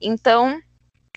Então, 0.00 0.60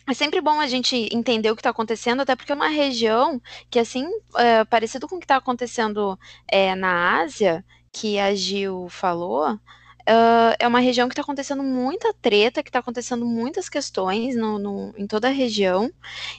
é 0.09 0.13
sempre 0.13 0.39
bom 0.39 0.59
a 0.59 0.67
gente 0.67 1.09
entender 1.11 1.51
o 1.51 1.55
que 1.55 1.59
está 1.59 1.69
acontecendo, 1.69 2.21
até 2.21 2.36
porque 2.36 2.51
é 2.51 2.55
uma 2.55 2.69
região 2.69 3.41
que, 3.69 3.78
assim, 3.78 4.07
é, 4.38 4.63
parecido 4.63 5.07
com 5.07 5.17
o 5.17 5.19
que 5.19 5.25
está 5.25 5.36
acontecendo 5.36 6.17
é, 6.47 6.73
na 6.75 7.19
Ásia, 7.21 7.65
que 7.99 8.19
a 8.19 8.33
Gil 8.35 8.87
falou, 8.89 9.53
uh, 9.53 10.53
é 10.59 10.67
uma 10.67 10.79
região 10.79 11.07
que 11.07 11.13
está 11.13 11.23
acontecendo 11.23 11.63
muita 11.63 12.13
treta, 12.13 12.61
que 12.61 12.69
está 12.69 12.79
acontecendo 12.79 13.25
muitas 13.25 13.67
questões 13.67 14.35
no, 14.35 14.59
no, 14.59 14.93
em 14.97 15.07
toda 15.07 15.27
a 15.27 15.31
região 15.31 15.91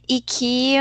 e 0.08 0.20
que 0.20 0.76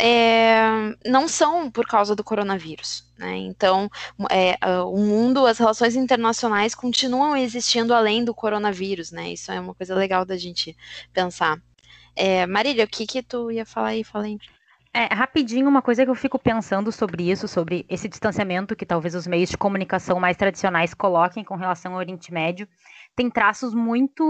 é, 0.00 0.60
não 1.06 1.28
são 1.28 1.70
por 1.70 1.86
causa 1.86 2.16
do 2.16 2.24
coronavírus. 2.24 3.04
Né? 3.16 3.36
Então, 3.36 3.88
é, 4.30 4.58
o 4.84 4.98
mundo, 4.98 5.46
as 5.46 5.58
relações 5.58 5.94
internacionais 5.94 6.74
continuam 6.74 7.36
existindo 7.36 7.94
além 7.94 8.24
do 8.24 8.34
coronavírus. 8.34 9.12
Né? 9.12 9.32
Isso 9.32 9.52
é 9.52 9.60
uma 9.60 9.74
coisa 9.74 9.94
legal 9.94 10.24
da 10.24 10.36
gente 10.36 10.76
pensar. 11.12 11.60
É, 12.16 12.44
Marília, 12.46 12.84
o 12.84 12.88
que 12.88 13.06
que 13.06 13.22
tu 13.22 13.50
ia 13.50 13.64
falar 13.64 13.88
aí? 13.88 14.02
Fala 14.02 14.24
aí. 14.24 14.38
É, 14.98 15.14
rapidinho, 15.14 15.68
uma 15.68 15.80
coisa 15.80 16.04
que 16.04 16.10
eu 16.10 16.14
fico 16.16 16.40
pensando 16.40 16.90
sobre 16.90 17.30
isso, 17.30 17.46
sobre 17.46 17.86
esse 17.88 18.08
distanciamento 18.08 18.74
que 18.74 18.84
talvez 18.84 19.14
os 19.14 19.28
meios 19.28 19.48
de 19.48 19.56
comunicação 19.56 20.18
mais 20.18 20.36
tradicionais 20.36 20.92
coloquem 20.92 21.44
com 21.44 21.54
relação 21.54 21.92
ao 21.92 21.98
Oriente 21.98 22.34
Médio, 22.34 22.66
tem 23.18 23.28
traços 23.28 23.74
muito 23.74 24.24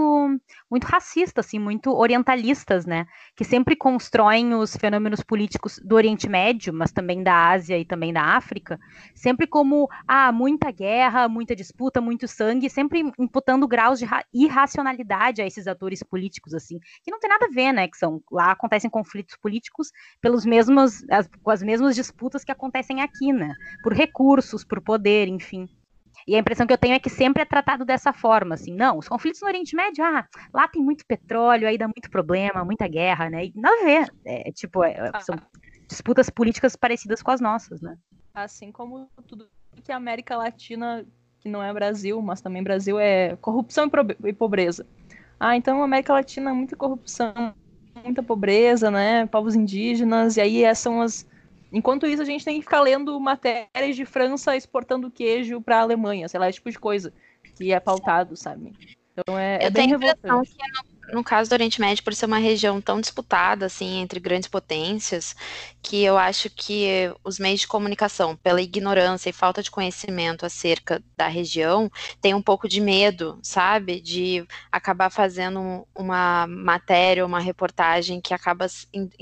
muito 0.69 0.85
racistas, 0.85 1.45
assim, 1.45 1.59
muito 1.59 1.91
orientalistas, 1.95 2.87
né? 2.87 3.05
Que 3.35 3.45
sempre 3.45 3.75
constroem 3.75 4.55
os 4.55 4.75
fenômenos 4.75 5.21
políticos 5.21 5.79
do 5.85 5.93
Oriente 5.95 6.27
Médio, 6.27 6.73
mas 6.73 6.91
também 6.91 7.21
da 7.21 7.49
Ásia 7.49 7.77
e 7.77 7.85
também 7.85 8.11
da 8.11 8.23
África, 8.35 8.79
sempre 9.13 9.45
como 9.45 9.87
ah, 10.07 10.31
muita 10.31 10.71
guerra, 10.71 11.27
muita 11.29 11.55
disputa, 11.55 12.01
muito 12.01 12.27
sangue, 12.27 12.67
sempre 12.67 13.03
imputando 13.19 13.67
graus 13.67 13.99
de 13.99 14.07
irracionalidade 14.33 15.39
a 15.43 15.45
esses 15.45 15.67
atores 15.67 16.01
políticos, 16.01 16.55
assim, 16.55 16.79
que 17.03 17.11
não 17.11 17.19
tem 17.19 17.29
nada 17.29 17.45
a 17.45 17.53
ver, 17.53 17.71
né? 17.71 17.87
Que 17.87 17.97
são 17.97 18.19
lá 18.31 18.51
acontecem 18.51 18.89
conflitos 18.89 19.37
políticos 19.37 19.91
pelos 20.19 20.45
mesmos 20.45 21.03
as, 21.11 21.29
com 21.43 21.51
as 21.51 21.61
mesmas 21.61 21.93
disputas 21.93 22.43
que 22.43 22.51
acontecem 22.51 23.03
aqui, 23.03 23.31
né? 23.31 23.53
Por 23.83 23.93
recursos, 23.93 24.63
por 24.63 24.81
poder, 24.81 25.27
enfim. 25.27 25.67
E 26.27 26.35
a 26.35 26.39
impressão 26.39 26.67
que 26.67 26.73
eu 26.73 26.77
tenho 26.77 26.93
é 26.93 26.99
que 26.99 27.09
sempre 27.09 27.41
é 27.41 27.45
tratado 27.45 27.85
dessa 27.85 28.13
forma, 28.13 28.55
assim, 28.55 28.73
não, 28.73 28.97
os 28.97 29.07
conflitos 29.07 29.41
no 29.41 29.47
Oriente 29.47 29.75
Médio, 29.75 30.03
ah, 30.03 30.25
lá 30.53 30.67
tem 30.67 30.81
muito 30.81 31.05
petróleo, 31.05 31.67
aí 31.67 31.77
dá 31.77 31.87
muito 31.87 32.09
problema, 32.09 32.65
muita 32.65 32.87
guerra, 32.87 33.29
né? 33.29 33.45
E 33.45 33.53
nada 33.55 33.81
a 33.81 33.85
ver. 33.85 34.13
É, 34.25 34.51
tipo, 34.51 34.83
é, 34.83 35.11
são 35.21 35.35
disputas 35.87 36.29
políticas 36.29 36.75
parecidas 36.75 37.21
com 37.21 37.31
as 37.31 37.41
nossas, 37.41 37.81
né? 37.81 37.97
Assim 38.33 38.71
como 38.71 39.09
tudo 39.27 39.47
que 39.83 39.91
a 39.91 39.97
América 39.97 40.37
Latina, 40.37 41.05
que 41.39 41.49
não 41.49 41.63
é 41.63 41.73
Brasil, 41.73 42.21
mas 42.21 42.41
também 42.41 42.63
Brasil, 42.63 42.99
é 42.99 43.35
corrupção 43.37 43.89
e 44.25 44.33
pobreza. 44.33 44.85
Ah, 45.39 45.55
então 45.55 45.81
a 45.81 45.85
América 45.85 46.13
Latina 46.13 46.51
é 46.51 46.53
muita 46.53 46.75
corrupção, 46.75 47.33
muita 48.03 48.21
pobreza, 48.21 48.91
né? 48.91 49.25
Povos 49.27 49.55
indígenas, 49.55 50.37
e 50.37 50.41
aí 50.41 50.63
essas 50.63 50.83
são 50.83 51.01
as 51.01 51.27
Enquanto 51.71 52.07
isso, 52.07 52.21
a 52.21 52.25
gente 52.25 52.43
tem 52.43 52.55
que 52.57 52.63
ficar 52.63 52.81
lendo 52.81 53.19
matérias 53.19 53.95
de 53.95 54.05
França 54.05 54.55
exportando 54.55 55.11
queijo 55.11 55.61
para 55.61 55.77
a 55.77 55.81
Alemanha, 55.81 56.27
sei 56.27 56.39
lá, 56.39 56.49
esse 56.49 56.57
tipo 56.57 56.71
de 56.71 56.79
coisa 56.79 57.13
que 57.55 57.71
é 57.71 57.79
pautado, 57.79 58.35
sabe? 58.35 58.73
Então 59.11 59.37
é, 59.37 59.59
é 59.61 59.69
bem 59.69 59.87
revoltante. 59.87 60.55
Que 60.55 61.11
no, 61.11 61.17
no 61.19 61.23
caso 61.23 61.49
do 61.49 61.53
Oriente 61.53 61.79
Médio, 61.79 62.03
por 62.03 62.13
ser 62.15 62.25
uma 62.25 62.37
região 62.37 62.79
tão 62.81 63.01
disputada, 63.01 63.65
assim, 63.65 63.99
entre 63.99 64.19
grandes 64.19 64.47
potências, 64.47 65.35
que 65.81 66.03
eu 66.03 66.17
acho 66.17 66.49
que 66.49 67.11
os 67.23 67.39
meios 67.39 67.61
de 67.61 67.67
comunicação, 67.67 68.35
pela 68.35 68.61
ignorância 68.61 69.29
e 69.29 69.33
falta 69.33 69.63
de 69.63 69.71
conhecimento 69.71 70.45
acerca 70.45 71.01
da 71.15 71.27
região, 71.27 71.89
tem 72.21 72.33
um 72.33 72.41
pouco 72.41 72.67
de 72.67 72.81
medo, 72.81 73.39
sabe? 73.41 74.01
De 74.01 74.45
acabar 74.71 75.09
fazendo 75.09 75.87
uma 75.95 76.45
matéria, 76.47 77.25
uma 77.25 77.39
reportagem 77.39 78.19
que 78.19 78.33
acaba, 78.33 78.67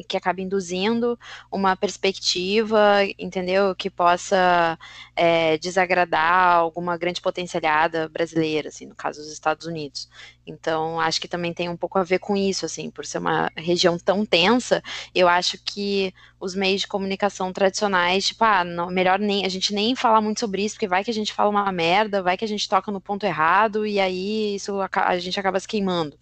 que 0.08 0.18
acaba 0.18 0.42
induzindo 0.42 1.18
uma 1.52 1.76
perspectiva, 1.76 3.04
entendeu? 3.20 3.76
Que 3.76 3.90
possa 3.90 4.78
é, 5.16 5.58
desagradar 5.58 6.56
alguma 6.56 6.98
grande 6.98 7.22
potencialhada 7.22 8.10
brasileira, 8.10 8.70
assim, 8.70 8.86
no 8.86 8.96
caso 8.96 9.22
dos 9.22 9.32
Estados 9.32 9.68
Unidos. 9.68 10.10
Então, 10.46 11.00
acho 11.00 11.20
que 11.20 11.28
também 11.28 11.54
tem 11.54 11.70
um 11.70 11.76
pouco 11.76 12.00
a 12.00 12.04
ver 12.04 12.20
com 12.20 12.36
isso, 12.36 12.66
assim, 12.66 12.90
por 12.90 13.06
ser 13.06 13.18
uma 13.18 13.52
região 13.56 14.00
tão 14.00 14.26
tensa, 14.26 14.82
eu 15.14 15.28
acho 15.28 15.58
que 15.64 16.14
os 16.48 16.56
meios 16.56 16.82
de 16.82 16.88
comunicação 16.88 17.54
tradicionais, 17.54 18.28
tipo, 18.28 18.44
ah, 18.44 18.64
não, 18.64 18.90
melhor 18.90 19.20
nem 19.20 19.46
a 19.46 19.50
gente 19.50 19.74
nem 19.74 19.96
falar 19.96 20.22
muito 20.22 20.40
sobre 20.40 20.64
isso, 20.64 20.76
porque 20.76 20.88
vai 20.88 21.04
que 21.04 21.12
a 21.12 21.14
gente 21.14 21.34
fala 21.34 21.50
uma 21.50 21.72
merda, 21.72 22.24
vai 22.24 22.38
que 22.38 22.46
a 22.46 22.48
gente 22.48 22.68
toca 22.68 22.92
no 22.92 23.02
ponto 23.02 23.26
errado, 23.26 23.86
e 23.86 24.00
aí 24.00 24.56
isso 24.56 24.80
a, 24.82 24.90
a 24.94 25.20
gente 25.20 25.40
acaba 25.40 25.60
se 25.60 25.68
queimando 25.68 26.18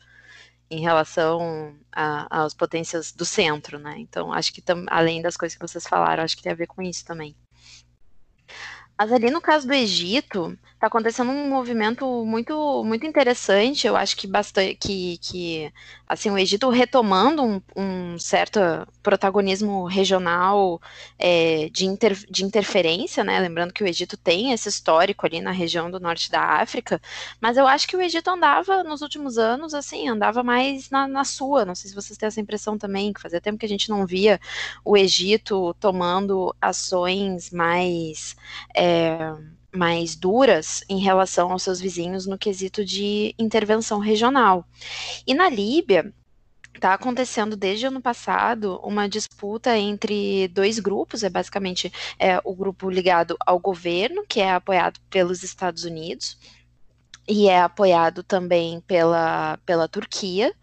em 0.70 0.82
relação 0.82 1.76
às 1.92 2.54
potências 2.54 3.12
do 3.12 3.24
centro, 3.24 3.78
né? 3.80 3.96
Então, 4.00 4.34
acho 4.34 4.52
que 4.52 4.62
tam, 4.62 4.84
além 4.90 5.22
das 5.22 5.38
coisas 5.38 5.58
que 5.58 5.66
vocês 5.66 5.86
falaram, 5.86 6.24
acho 6.24 6.36
que 6.36 6.44
tem 6.44 6.52
a 6.52 6.56
ver 6.56 6.68
com 6.68 6.82
isso 6.82 7.06
também. 7.06 7.36
Mas 8.98 9.12
ali 9.12 9.30
no 9.30 9.42
caso 9.42 9.68
do 9.68 9.74
Egito, 9.74 10.58
está 10.86 10.88
acontecendo 10.88 11.32
um 11.32 11.50
movimento 11.50 12.26
muito 12.26 12.84
muito 12.84 13.06
interessante. 13.06 13.88
Eu 13.88 13.96
acho 13.96 14.16
que 14.16 14.28
bastante 14.28 14.76
que, 14.76 15.18
que 15.18 15.74
assim 16.08 16.30
o 16.30 16.38
Egito 16.38 16.70
retomando 16.70 17.44
um, 17.44 17.62
um 17.76 18.20
certo 18.20 18.60
protagonismo 19.02 19.86
regional 19.86 20.80
é, 21.18 21.70
de, 21.70 21.86
inter, 21.86 22.14
de 22.30 22.46
interferência, 22.46 23.24
né? 23.24 23.40
Lembrando 23.40 23.74
que 23.74 23.84
o 23.84 23.88
Egito 23.88 24.16
tem 24.18 24.52
esse 24.52 24.70
histórico 24.70 25.26
ali 25.26 25.42
na 25.42 25.52
região 25.52 25.90
do 25.90 26.00
norte 26.00 26.30
da 26.30 26.42
África, 26.42 27.02
mas 27.42 27.58
eu 27.58 27.68
acho 27.68 27.88
que 27.88 27.98
o 27.98 28.02
Egito 28.02 28.30
andava 28.30 28.84
nos 28.84 29.02
últimos 29.02 29.38
anos 29.38 29.74
assim, 29.74 30.08
andava 30.08 30.44
mais 30.44 30.90
na, 30.90 31.08
na 31.08 31.24
sua. 31.24 31.66
Não 31.66 31.76
sei 31.76 31.90
se 31.90 31.96
vocês 31.96 32.18
têm 32.18 32.28
essa 32.28 32.42
impressão 32.42 32.78
também, 32.78 33.12
que 33.14 33.22
fazia 33.22 33.42
tempo 33.42 33.58
que 33.58 33.66
a 33.66 33.70
gente 33.70 33.90
não 33.90 34.06
via 34.06 34.40
o 34.84 34.96
Egito 34.96 35.74
tomando 35.80 36.56
ações 36.62 37.52
mais 37.52 38.36
é, 38.76 39.34
mais 39.76 40.16
duras 40.16 40.84
em 40.90 41.00
relação 41.00 41.52
aos 41.52 41.64
seus 41.64 41.80
vizinhos 41.80 42.26
no 42.26 42.38
quesito 42.38 42.84
de 42.84 43.36
intervenção 43.38 44.00
regional. 44.00 44.66
E 45.28 45.34
na 45.34 45.50
Líbia, 45.50 46.14
está 46.76 46.94
acontecendo 46.94 47.56
desde 47.56 47.86
o 47.86 47.90
ano 47.90 48.02
passado 48.02 48.80
uma 48.84 49.08
disputa 49.08 49.78
entre 49.78 50.48
dois 50.50 50.80
grupos, 50.80 51.24
é 51.24 51.30
basicamente 51.30 51.92
é, 52.20 52.40
o 52.44 52.54
grupo 52.54 52.90
ligado 52.90 53.38
ao 53.46 53.60
governo, 53.60 54.26
que 54.28 54.42
é 54.42 54.52
apoiado 54.54 55.00
pelos 55.10 55.44
Estados 55.44 55.84
Unidos, 55.84 56.38
e 57.28 57.48
é 57.48 57.60
apoiado 57.60 58.24
também 58.24 58.82
pela, 58.82 59.58
pela 59.66 59.88
Turquia, 59.88 60.54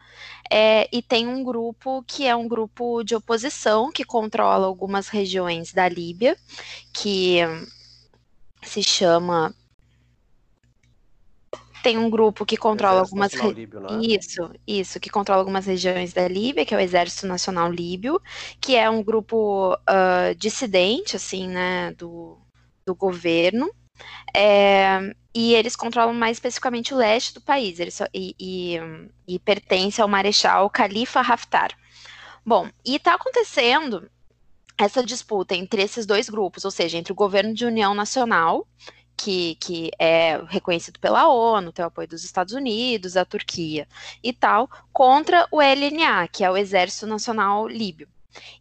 é, 0.51 0.89
e 0.93 1.01
tem 1.03 1.27
um 1.27 1.43
grupo 1.43 2.05
que 2.07 2.27
é 2.27 2.37
um 2.37 2.47
grupo 2.47 3.03
de 3.03 3.15
oposição 3.15 3.91
que 3.91 4.05
controla 4.05 4.67
algumas 4.67 5.09
regiões 5.09 5.73
da 5.73 5.89
Líbia, 5.89 6.37
que 6.93 7.39
se 8.63 8.83
chama 8.83 9.55
tem 11.83 11.99
um 11.99 12.09
grupo 12.09 12.47
que 12.47 12.57
controla 12.57 13.01
algumas 13.01 13.33
re... 13.35 13.53
Líbio, 13.53 13.81
é? 13.87 14.07
isso 14.07 14.51
isso 14.67 15.01
que 15.01 15.11
controla 15.11 15.41
algumas 15.41 15.67
regiões 15.67 16.13
da 16.13 16.29
Líbia 16.29 16.65
que 16.65 16.75
é 16.75 16.77
o 16.77 16.81
Exército 16.81 17.27
Nacional 17.27 17.71
Líbio 17.71 18.21
que 18.61 18.77
é 18.77 18.89
um 18.89 19.03
grupo 19.03 19.75
uh, 19.75 20.35
dissidente 20.37 21.17
assim 21.17 21.49
né 21.49 21.93
do, 21.93 22.39
do 22.85 22.95
governo. 22.95 23.71
É, 24.35 25.15
e 25.35 25.55
eles 25.55 25.77
controlam 25.77 26.15
mais 26.15 26.37
especificamente 26.37 26.93
o 26.93 26.97
leste 26.97 27.35
do 27.35 27.41
país. 27.41 27.79
Eles 27.79 27.95
só, 27.95 28.05
e, 28.13 28.35
e, 28.39 28.79
e 29.27 29.39
pertence 29.39 30.01
ao 30.01 30.09
Marechal 30.09 30.71
Khalifa 30.71 31.21
Haftar. 31.21 31.71
Bom 32.45 32.69
e 32.85 32.97
está 32.97 33.15
acontecendo 33.15 34.11
essa 34.79 35.03
disputa 35.03 35.55
entre 35.55 35.83
esses 35.83 36.07
dois 36.07 36.29
grupos 36.29 36.65
ou 36.65 36.71
seja 36.71 36.99
entre 36.99 37.13
o 37.13 37.17
governo 37.17 37.55
de 37.55 37.65
união 37.65 37.95
nacional 37.95 38.67
que, 39.17 39.57
que 39.57 39.91
é 39.99 40.43
reconhecido 40.49 40.99
pela 40.99 41.29
ONU, 41.29 41.73
tem 41.73 41.85
o 41.85 41.89
apoio 41.89 42.09
dos 42.09 42.25
Estados 42.25 42.55
Unidos, 42.55 43.13
da 43.13 43.25
Turquia 43.25 43.87
e 44.23 44.33
tal, 44.33 44.69
contra 44.93 45.47
o 45.51 45.61
LNA, 45.61 46.27
que 46.29 46.45
é 46.45 46.51
o 46.51 46.57
Exército 46.57 47.07
Nacional 47.07 47.69
Líbio. 47.69 48.09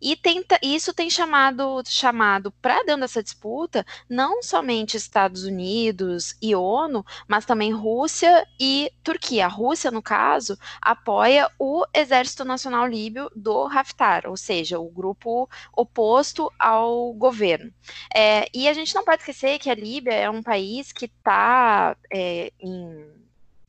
E 0.01 0.15
tenta, 0.15 0.59
isso 0.61 0.93
tem 0.93 1.09
chamado, 1.09 1.83
chamado 1.87 2.51
para 2.61 2.83
dentro 2.83 3.01
dessa 3.01 3.23
disputa 3.23 3.85
não 4.09 4.41
somente 4.43 4.97
Estados 4.97 5.43
Unidos 5.43 6.35
e 6.41 6.55
ONU, 6.55 7.05
mas 7.27 7.45
também 7.45 7.71
Rússia 7.71 8.45
e 8.59 8.91
Turquia. 9.03 9.45
A 9.45 9.49
Rússia, 9.49 9.91
no 9.91 10.01
caso, 10.01 10.57
apoia 10.81 11.49
o 11.57 11.85
Exército 11.93 12.43
Nacional 12.43 12.87
Líbio 12.87 13.29
do 13.35 13.63
Haftar, 13.67 14.23
ou 14.27 14.37
seja, 14.37 14.79
o 14.79 14.89
grupo 14.89 15.49
oposto 15.75 16.51
ao 16.59 17.13
governo. 17.13 17.73
É, 18.13 18.47
e 18.53 18.67
a 18.67 18.73
gente 18.73 18.93
não 18.95 19.03
pode 19.03 19.21
esquecer 19.21 19.59
que 19.59 19.69
a 19.69 19.75
Líbia 19.75 20.13
é 20.13 20.29
um 20.29 20.43
país 20.43 20.91
que 20.91 21.05
está 21.05 21.95
é, 22.11 22.51
em 22.59 23.20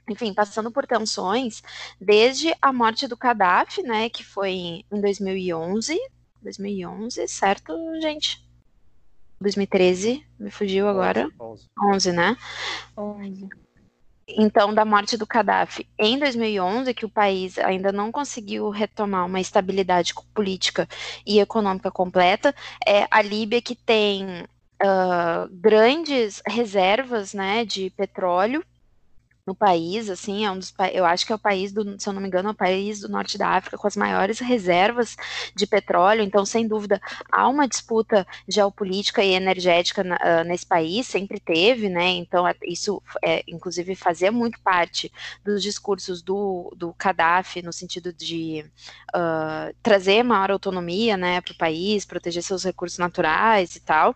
enfim, 0.09 0.35
passando 0.35 0.71
por 0.71 0.87
tensões 0.87 1.63
desde 2.01 2.55
a 2.61 2.73
morte 2.73 3.07
do 3.07 3.17
Gaddafi, 3.17 3.83
né, 3.83 4.09
que 4.09 4.25
foi 4.25 4.85
em 4.91 5.01
2011, 5.01 5.99
2011, 6.43 7.29
certo, 7.29 7.73
gente? 8.01 8.43
2013, 9.41 10.25
me 10.39 10.51
fugiu 10.51 10.89
agora. 10.89 11.29
11, 11.41 11.69
11 11.79 12.13
né? 12.13 12.37
11. 12.97 13.49
Então, 14.29 14.73
da 14.73 14.85
morte 14.85 15.17
do 15.17 15.27
Gaddafi 15.27 15.87
em 15.99 16.19
2011, 16.19 16.95
que 16.95 17.05
o 17.05 17.11
país 17.11 17.59
ainda 17.59 17.91
não 17.91 18.13
conseguiu 18.13 18.71
retomar 18.71 19.27
uma 19.27 19.41
estabilidade 19.41 20.15
política 20.33 20.89
e 21.27 21.41
econômica 21.41 21.91
completa, 21.91 22.55
é 22.87 23.07
a 23.11 23.21
Líbia 23.21 23.61
que 23.61 23.75
tem 23.75 24.43
uh, 24.83 25.49
grandes 25.51 26.41
reservas, 26.47 27.35
né, 27.35 27.65
de 27.65 27.91
petróleo 27.91 28.65
no 29.45 29.57
país, 29.57 30.09
assim, 30.09 30.45
é 30.45 30.51
um 30.51 30.59
dos, 30.59 30.73
eu 30.93 31.05
acho 31.05 31.27
que 31.27 31.33
é 31.33 31.35
o 31.35 31.39
país 31.39 31.73
do, 31.73 32.01
se 32.01 32.09
eu 32.09 32.13
não 32.13 32.21
me 32.21 32.29
engano, 32.29 32.51
é 32.51 32.53
o 32.53 32.55
país 32.55 33.01
do 33.01 33.09
norte 33.09 33.37
da 33.37 33.49
África 33.49 33.77
com 33.77 33.89
as 33.89 33.97
maiores 33.97 34.39
reservas 34.39 35.17
de 35.55 35.67
petróleo, 35.67 36.23
então, 36.23 36.47
sem 36.47 36.67
dúvida, 36.67 37.01
há 37.31 37.49
uma 37.49 37.67
disputa 37.67 38.25
geopolítica 38.49 39.23
e 39.25 39.33
energética 39.33 40.03
uh, 40.03 40.45
nesse 40.45 40.65
país, 40.65 41.09
sempre 41.09 41.41
teve, 41.41 41.89
né, 41.89 42.11
então 42.11 42.47
é, 42.47 42.55
isso, 42.63 43.03
é, 43.21 43.43
inclusive, 43.49 43.97
fazia 43.97 44.31
muito 44.31 44.61
parte 44.61 45.11
dos 45.45 45.61
discursos 45.61 46.23
do, 46.23 46.73
do 46.77 46.95
Gaddafi, 46.97 47.63
no 47.63 47.73
sentido 47.73 48.13
de 48.13 48.65
uh, 49.13 49.75
trazer 49.83 50.23
maior 50.23 50.53
autonomia, 50.53 51.17
né, 51.17 51.41
para 51.41 51.53
o 51.53 51.59
país, 51.59 52.05
proteger 52.05 52.45
seus 52.45 52.63
recursos 52.63 52.99
naturais 52.99 53.75
e 53.75 53.81
tal, 53.81 54.15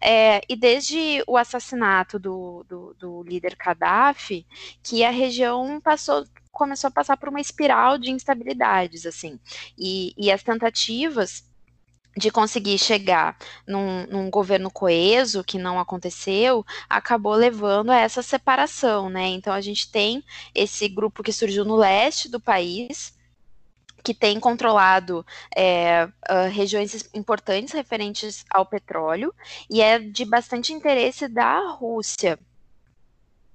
é, 0.00 0.42
e 0.48 0.54
desde 0.54 1.24
o 1.26 1.36
assassinato 1.36 2.20
do, 2.20 2.64
do, 2.68 2.94
do 2.96 3.22
líder 3.24 3.56
Gaddafi, 3.56 4.46
que 4.82 5.04
a 5.04 5.10
região 5.10 5.80
passou 5.80 6.24
começou 6.52 6.88
a 6.88 6.90
passar 6.90 7.16
por 7.16 7.28
uma 7.28 7.40
espiral 7.40 7.96
de 7.96 8.10
instabilidades, 8.10 9.06
assim, 9.06 9.38
e, 9.78 10.12
e 10.18 10.30
as 10.30 10.42
tentativas 10.42 11.44
de 12.16 12.30
conseguir 12.30 12.76
chegar 12.76 13.36
num, 13.66 14.06
num, 14.06 14.30
governo 14.30 14.70
coeso, 14.70 15.44
que 15.44 15.58
não 15.58 15.78
aconteceu, 15.78 16.64
acabou 16.88 17.34
levando 17.34 17.90
a 17.90 17.96
essa 17.96 18.22
separação, 18.22 19.08
né? 19.08 19.28
Então 19.28 19.52
a 19.52 19.60
gente 19.60 19.90
tem 19.90 20.22
esse 20.54 20.88
grupo 20.88 21.22
que 21.22 21.32
surgiu 21.32 21.64
no 21.64 21.76
leste 21.76 22.28
do 22.28 22.40
país, 22.40 23.14
que 24.02 24.12
tem 24.12 24.40
controlado 24.40 25.24
é, 25.54 26.08
uh, 26.28 26.50
regiões 26.50 27.08
importantes 27.14 27.72
referentes 27.72 28.44
ao 28.50 28.66
petróleo, 28.66 29.32
e 29.70 29.80
é 29.80 29.98
de 29.98 30.24
bastante 30.24 30.72
interesse 30.72 31.28
da 31.28 31.70
Rússia 31.70 32.38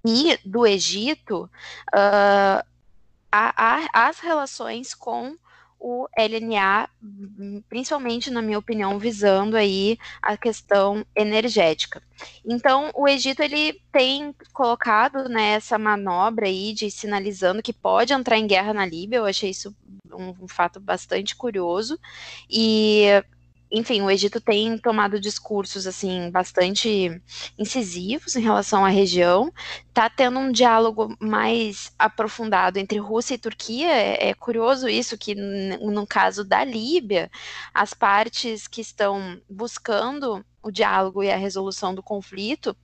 e 0.05 0.37
do 0.45 0.65
Egito 0.65 1.49
uh, 1.93 2.63
a, 3.31 3.81
a, 3.91 4.07
as 4.07 4.19
relações 4.19 4.93
com 4.93 5.35
o 5.79 6.07
LNA, 6.17 6.89
principalmente 7.69 8.31
na 8.31 8.41
minha 8.41 8.57
opinião, 8.57 8.97
visando 8.97 9.55
aí 9.55 9.99
a 10.21 10.35
questão 10.35 11.05
energética. 11.15 12.01
Então, 12.43 12.89
o 12.95 13.07
Egito 13.07 13.43
ele 13.43 13.79
tem 13.91 14.33
colocado 14.53 15.29
né, 15.29 15.59
manobra 15.79 16.47
aí 16.47 16.73
de 16.73 16.89
sinalizando 16.89 17.61
que 17.61 17.73
pode 17.73 18.13
entrar 18.13 18.37
em 18.37 18.47
guerra 18.47 18.73
na 18.73 18.85
Líbia. 18.85 19.17
Eu 19.17 19.25
achei 19.25 19.51
isso 19.51 19.75
um, 20.11 20.45
um 20.45 20.47
fato 20.47 20.79
bastante 20.79 21.35
curioso 21.35 21.99
e 22.49 23.05
enfim, 23.71 24.01
o 24.01 24.09
Egito 24.09 24.39
tem 24.39 24.77
tomado 24.77 25.19
discursos 25.19 25.87
assim 25.87 26.29
bastante 26.29 27.21
incisivos 27.57 28.35
em 28.35 28.41
relação 28.41 28.85
à 28.85 28.89
região. 28.89 29.51
Está 29.87 30.09
tendo 30.09 30.39
um 30.39 30.51
diálogo 30.51 31.15
mais 31.19 31.91
aprofundado 31.97 32.77
entre 32.77 32.99
Rússia 32.99 33.35
e 33.35 33.39
Turquia. 33.39 33.91
É, 33.91 34.29
é 34.29 34.33
curioso 34.33 34.87
isso 34.87 35.17
que 35.17 35.35
no 35.35 36.05
caso 36.05 36.43
da 36.43 36.63
Líbia, 36.63 37.29
as 37.73 37.93
partes 37.93 38.67
que 38.67 38.81
estão 38.81 39.41
buscando 39.49 40.45
o 40.61 40.71
diálogo 40.71 41.23
e 41.23 41.31
a 41.31 41.37
resolução 41.37 41.93
do 41.93 42.03
conflito 42.03 42.75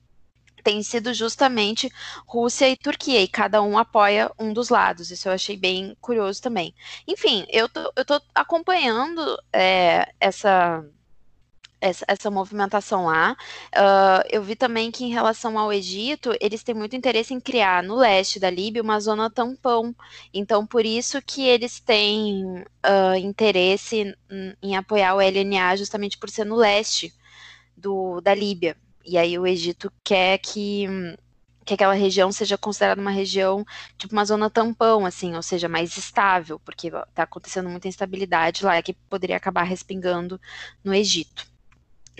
tem 0.62 0.82
sido 0.82 1.12
justamente 1.12 1.90
Rússia 2.26 2.68
e 2.68 2.76
Turquia, 2.76 3.20
e 3.20 3.28
cada 3.28 3.62
um 3.62 3.78
apoia 3.78 4.30
um 4.38 4.52
dos 4.52 4.68
lados. 4.68 5.10
Isso 5.10 5.28
eu 5.28 5.32
achei 5.32 5.56
bem 5.56 5.96
curioso 6.00 6.40
também. 6.42 6.74
Enfim, 7.06 7.46
eu 7.48 7.68
tô, 7.68 7.92
eu 7.96 8.04
tô 8.04 8.20
acompanhando 8.34 9.20
é, 9.52 10.12
essa, 10.20 10.84
essa, 11.80 12.04
essa, 12.08 12.30
movimentação 12.30 13.06
lá. 13.06 13.36
Uh, 13.74 14.22
eu 14.30 14.42
vi 14.42 14.54
também 14.56 14.90
que, 14.90 15.04
em 15.04 15.10
relação 15.10 15.58
ao 15.58 15.72
Egito, 15.72 16.34
eles 16.40 16.62
têm 16.62 16.74
muito 16.74 16.96
interesse 16.96 17.34
em 17.34 17.40
criar 17.40 17.82
no 17.82 17.96
leste 17.96 18.38
da 18.38 18.48
Líbia 18.48 18.82
uma 18.82 19.00
zona 19.00 19.28
tampão. 19.30 19.94
Então, 20.32 20.66
por 20.66 20.86
isso 20.86 21.20
que 21.20 21.42
eles 21.42 21.80
têm 21.80 22.44
uh, 22.44 23.16
interesse 23.18 24.14
em, 24.30 24.56
em 24.62 24.76
apoiar 24.76 25.14
o 25.14 25.20
LNA, 25.20 25.76
justamente 25.76 26.16
por 26.16 26.30
ser 26.30 26.44
no 26.44 26.56
leste 26.56 27.12
do, 27.76 28.20
da 28.20 28.34
Líbia. 28.34 28.76
E 29.04 29.18
aí 29.18 29.38
o 29.38 29.46
Egito 29.46 29.92
quer 30.04 30.38
que, 30.38 30.86
que 31.64 31.74
aquela 31.74 31.94
região 31.94 32.32
seja 32.32 32.58
considerada 32.58 33.00
uma 33.00 33.10
região, 33.10 33.64
tipo 33.98 34.12
uma 34.14 34.24
zona 34.24 34.50
tampão, 34.50 35.06
assim, 35.06 35.34
ou 35.36 35.42
seja, 35.42 35.68
mais 35.68 35.96
estável, 35.96 36.58
porque 36.60 36.88
está 36.88 37.24
acontecendo 37.24 37.68
muita 37.68 37.88
instabilidade 37.88 38.64
lá 38.64 38.80
que 38.82 38.94
poderia 38.94 39.36
acabar 39.36 39.64
respingando 39.64 40.40
no 40.84 40.94
Egito. 40.94 41.51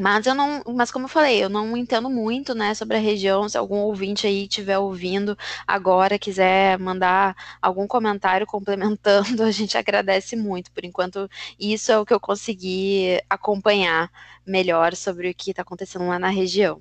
Mas 0.00 0.26
eu 0.26 0.34
não, 0.34 0.62
mas 0.74 0.90
como 0.90 1.04
eu 1.04 1.08
falei, 1.08 1.44
eu 1.44 1.50
não 1.50 1.76
entendo 1.76 2.08
muito, 2.08 2.54
né, 2.54 2.72
sobre 2.74 2.96
a 2.96 3.00
região. 3.00 3.46
Se 3.48 3.58
algum 3.58 3.76
ouvinte 3.78 4.26
aí 4.26 4.44
estiver 4.44 4.78
ouvindo 4.78 5.36
agora, 5.66 6.18
quiser 6.18 6.78
mandar 6.78 7.36
algum 7.60 7.86
comentário 7.86 8.46
complementando, 8.48 9.42
a 9.42 9.50
gente 9.50 9.76
agradece 9.76 10.34
muito. 10.34 10.72
Por 10.72 10.84
enquanto, 10.84 11.28
isso 11.58 11.92
é 11.92 11.98
o 11.98 12.06
que 12.06 12.14
eu 12.14 12.20
consegui 12.20 13.20
acompanhar 13.28 14.10
melhor 14.46 14.94
sobre 14.96 15.30
o 15.30 15.34
que 15.34 15.50
está 15.50 15.62
acontecendo 15.62 16.06
lá 16.06 16.18
na 16.18 16.28
região. 16.28 16.80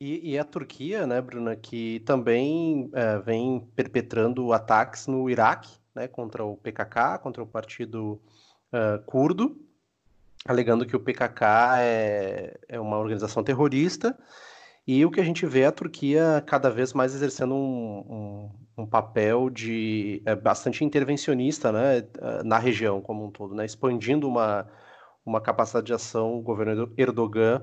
E, 0.00 0.32
e, 0.32 0.38
a 0.38 0.44
Turquia, 0.44 1.06
né, 1.06 1.20
Bruna, 1.20 1.54
que 1.54 2.00
também 2.00 2.90
é, 2.92 3.18
vem 3.20 3.60
perpetrando 3.76 4.52
ataques 4.52 5.06
no 5.06 5.30
Iraque, 5.30 5.70
né, 5.94 6.08
contra 6.08 6.44
o 6.44 6.56
PKK, 6.56 7.18
contra 7.22 7.42
o 7.42 7.46
partido 7.46 8.20
uh, 8.72 9.02
curdo, 9.06 9.56
alegando 10.46 10.84
que 10.84 10.94
o 10.94 11.00
PKK 11.00 11.78
é, 11.78 12.58
é 12.68 12.80
uma 12.80 12.98
organização 12.98 13.42
terrorista. 13.42 14.16
E 14.86 15.04
o 15.04 15.10
que 15.10 15.20
a 15.20 15.24
gente 15.24 15.46
vê 15.46 15.60
é 15.60 15.66
a 15.66 15.72
Turquia 15.72 16.42
cada 16.46 16.70
vez 16.70 16.92
mais 16.92 17.14
exercendo 17.14 17.54
um, 17.54 18.50
um, 18.76 18.82
um 18.82 18.86
papel 18.86 19.48
de 19.48 20.22
é, 20.26 20.34
bastante 20.34 20.84
intervencionista 20.84 21.72
né, 21.72 22.04
na 22.44 22.58
região 22.58 23.00
como 23.00 23.24
um 23.24 23.30
todo, 23.30 23.54
né, 23.54 23.64
expandindo 23.64 24.28
uma, 24.28 24.68
uma 25.24 25.40
capacidade 25.40 25.86
de 25.86 25.94
ação, 25.94 26.36
o 26.36 26.42
governo 26.42 26.92
Erdogan, 26.98 27.62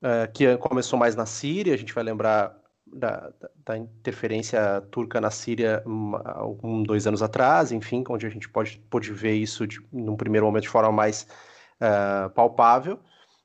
é, 0.00 0.28
que 0.28 0.56
começou 0.58 0.96
mais 0.96 1.16
na 1.16 1.26
Síria, 1.26 1.74
a 1.74 1.78
gente 1.78 1.92
vai 1.92 2.04
lembrar 2.04 2.56
da, 2.86 3.32
da, 3.64 3.76
interferência 3.76 4.80
turca 4.92 5.20
na 5.20 5.30
Síria 5.30 5.82
um, 5.84 6.84
dois 6.84 7.06
anos 7.08 7.22
atrás, 7.22 7.72
enfim, 7.72 8.04
onde 8.08 8.26
a 8.26 8.30
gente 8.30 8.48
pode, 8.48 8.80
pode 8.88 9.12
ver 9.12 9.32
isso 9.32 9.66
de, 9.66 9.80
num 9.92 10.14
primeiro 10.14 10.46
momento 10.46 10.64
de 10.64 10.68
forma 10.68 10.92
mais 10.92 11.26
uh, 11.80 12.30
palpável. 12.30 12.98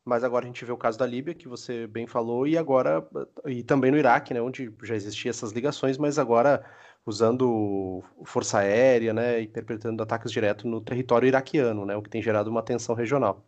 Mas 0.03 0.23
agora 0.23 0.45
a 0.45 0.47
gente 0.47 0.65
vê 0.65 0.71
o 0.71 0.77
caso 0.77 0.97
da 0.97 1.05
Líbia, 1.05 1.35
que 1.35 1.47
você 1.47 1.85
bem 1.85 2.07
falou, 2.07 2.47
e 2.47 2.57
agora, 2.57 3.07
e 3.45 3.61
também 3.61 3.91
no 3.91 3.97
Iraque, 3.97 4.33
né, 4.33 4.41
onde 4.41 4.73
já 4.81 4.95
existiam 4.95 5.29
essas 5.29 5.51
ligações, 5.51 5.97
mas 5.97 6.17
agora 6.17 6.65
usando 7.05 8.03
força 8.23 8.59
aérea, 8.59 9.13
né, 9.13 9.41
e 9.41 9.47
perpetrando 9.47 10.01
ataques 10.01 10.31
diretos 10.31 10.65
no 10.65 10.81
território 10.81 11.27
iraquiano, 11.27 11.85
né, 11.85 11.95
o 11.95 12.01
que 12.01 12.09
tem 12.09 12.21
gerado 12.21 12.49
uma 12.49 12.63
tensão 12.63 12.95
regional. 12.95 13.45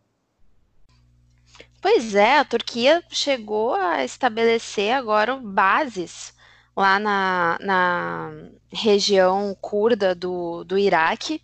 Pois 1.80 2.14
é, 2.14 2.38
a 2.38 2.44
Turquia 2.44 3.02
chegou 3.10 3.74
a 3.74 4.04
estabelecer 4.04 4.92
agora 4.92 5.34
bases 5.36 6.32
lá 6.76 6.98
na, 7.00 7.58
na 7.60 8.30
região 8.72 9.56
curda 9.60 10.14
do, 10.14 10.62
do 10.62 10.78
Iraque. 10.78 11.42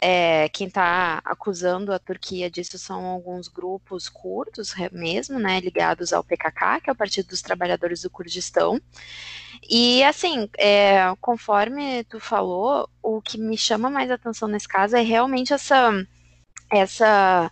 É, 0.00 0.48
quem 0.48 0.66
está 0.66 1.20
acusando 1.24 1.92
a 1.92 1.98
Turquia 1.98 2.50
disso 2.50 2.78
são 2.78 3.04
alguns 3.06 3.48
grupos 3.48 4.08
curdos 4.08 4.74
mesmo, 4.92 5.38
né, 5.38 5.60
ligados 5.60 6.12
ao 6.12 6.24
PKK, 6.24 6.80
que 6.82 6.90
é 6.90 6.92
o 6.92 6.96
Partido 6.96 7.28
dos 7.28 7.40
Trabalhadores 7.40 8.02
do 8.02 8.10
Kurdistão. 8.10 8.80
E 9.68 10.02
assim, 10.04 10.48
é, 10.58 11.14
conforme 11.20 12.04
tu 12.04 12.20
falou, 12.20 12.88
o 13.02 13.22
que 13.22 13.38
me 13.38 13.56
chama 13.56 13.88
mais 13.88 14.10
atenção 14.10 14.48
nesse 14.48 14.68
caso 14.68 14.96
é 14.96 15.00
realmente 15.00 15.52
essa 15.52 15.92
essa 16.70 17.50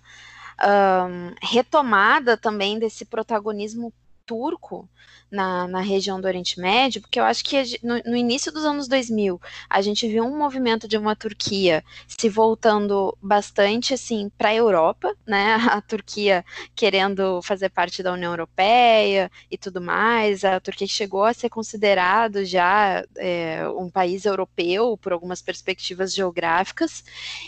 um, 0.63 1.35
retomada 1.43 2.37
também 2.37 2.79
desse 2.79 3.05
protagonismo 3.05 3.93
turco 4.27 4.89
na, 5.33 5.67
na 5.67 5.81
região 5.81 6.21
do 6.21 6.27
Oriente 6.27 6.61
Médio, 6.61 7.01
porque 7.01 7.19
eu 7.19 7.25
acho 7.25 7.43
que 7.43 7.81
no, 7.83 7.99
no, 8.05 8.17
início 8.17 8.53
dos 8.53 8.67
anos 8.67 8.87
2000 8.87 9.41
a 9.69 9.81
gente 9.81 10.07
viu 10.07 10.25
um 10.25 10.37
movimento 10.37 10.87
de 10.87 10.99
uma 10.99 11.17
Turquia 11.17 11.83
se 12.07 12.29
voltando 12.29 13.17
bastante 13.21 13.95
assim 13.95 14.31
para 14.37 14.51
a 14.51 14.55
Europa, 14.55 15.17
né? 15.27 15.55
A 15.73 15.81
Turquia 15.81 16.45
querendo 16.75 17.41
fazer 17.43 17.71
parte 17.71 18.03
da 18.03 18.13
União 18.13 18.31
Europeia 18.31 19.31
e 19.51 19.57
tudo 19.57 19.81
mais. 19.81 20.45
A 20.45 20.61
Turquia 20.61 20.87
chegou 20.87 21.25
a 21.25 21.33
ser 21.33 21.49
considerado 21.49 22.45
já 22.45 23.03
é, 23.17 23.67
um 23.71 23.89
país 23.89 24.27
europeu 24.27 24.99
por 24.99 25.13
algumas 25.13 25.41
perspectivas 25.41 26.15
geográficas. 26.15 27.03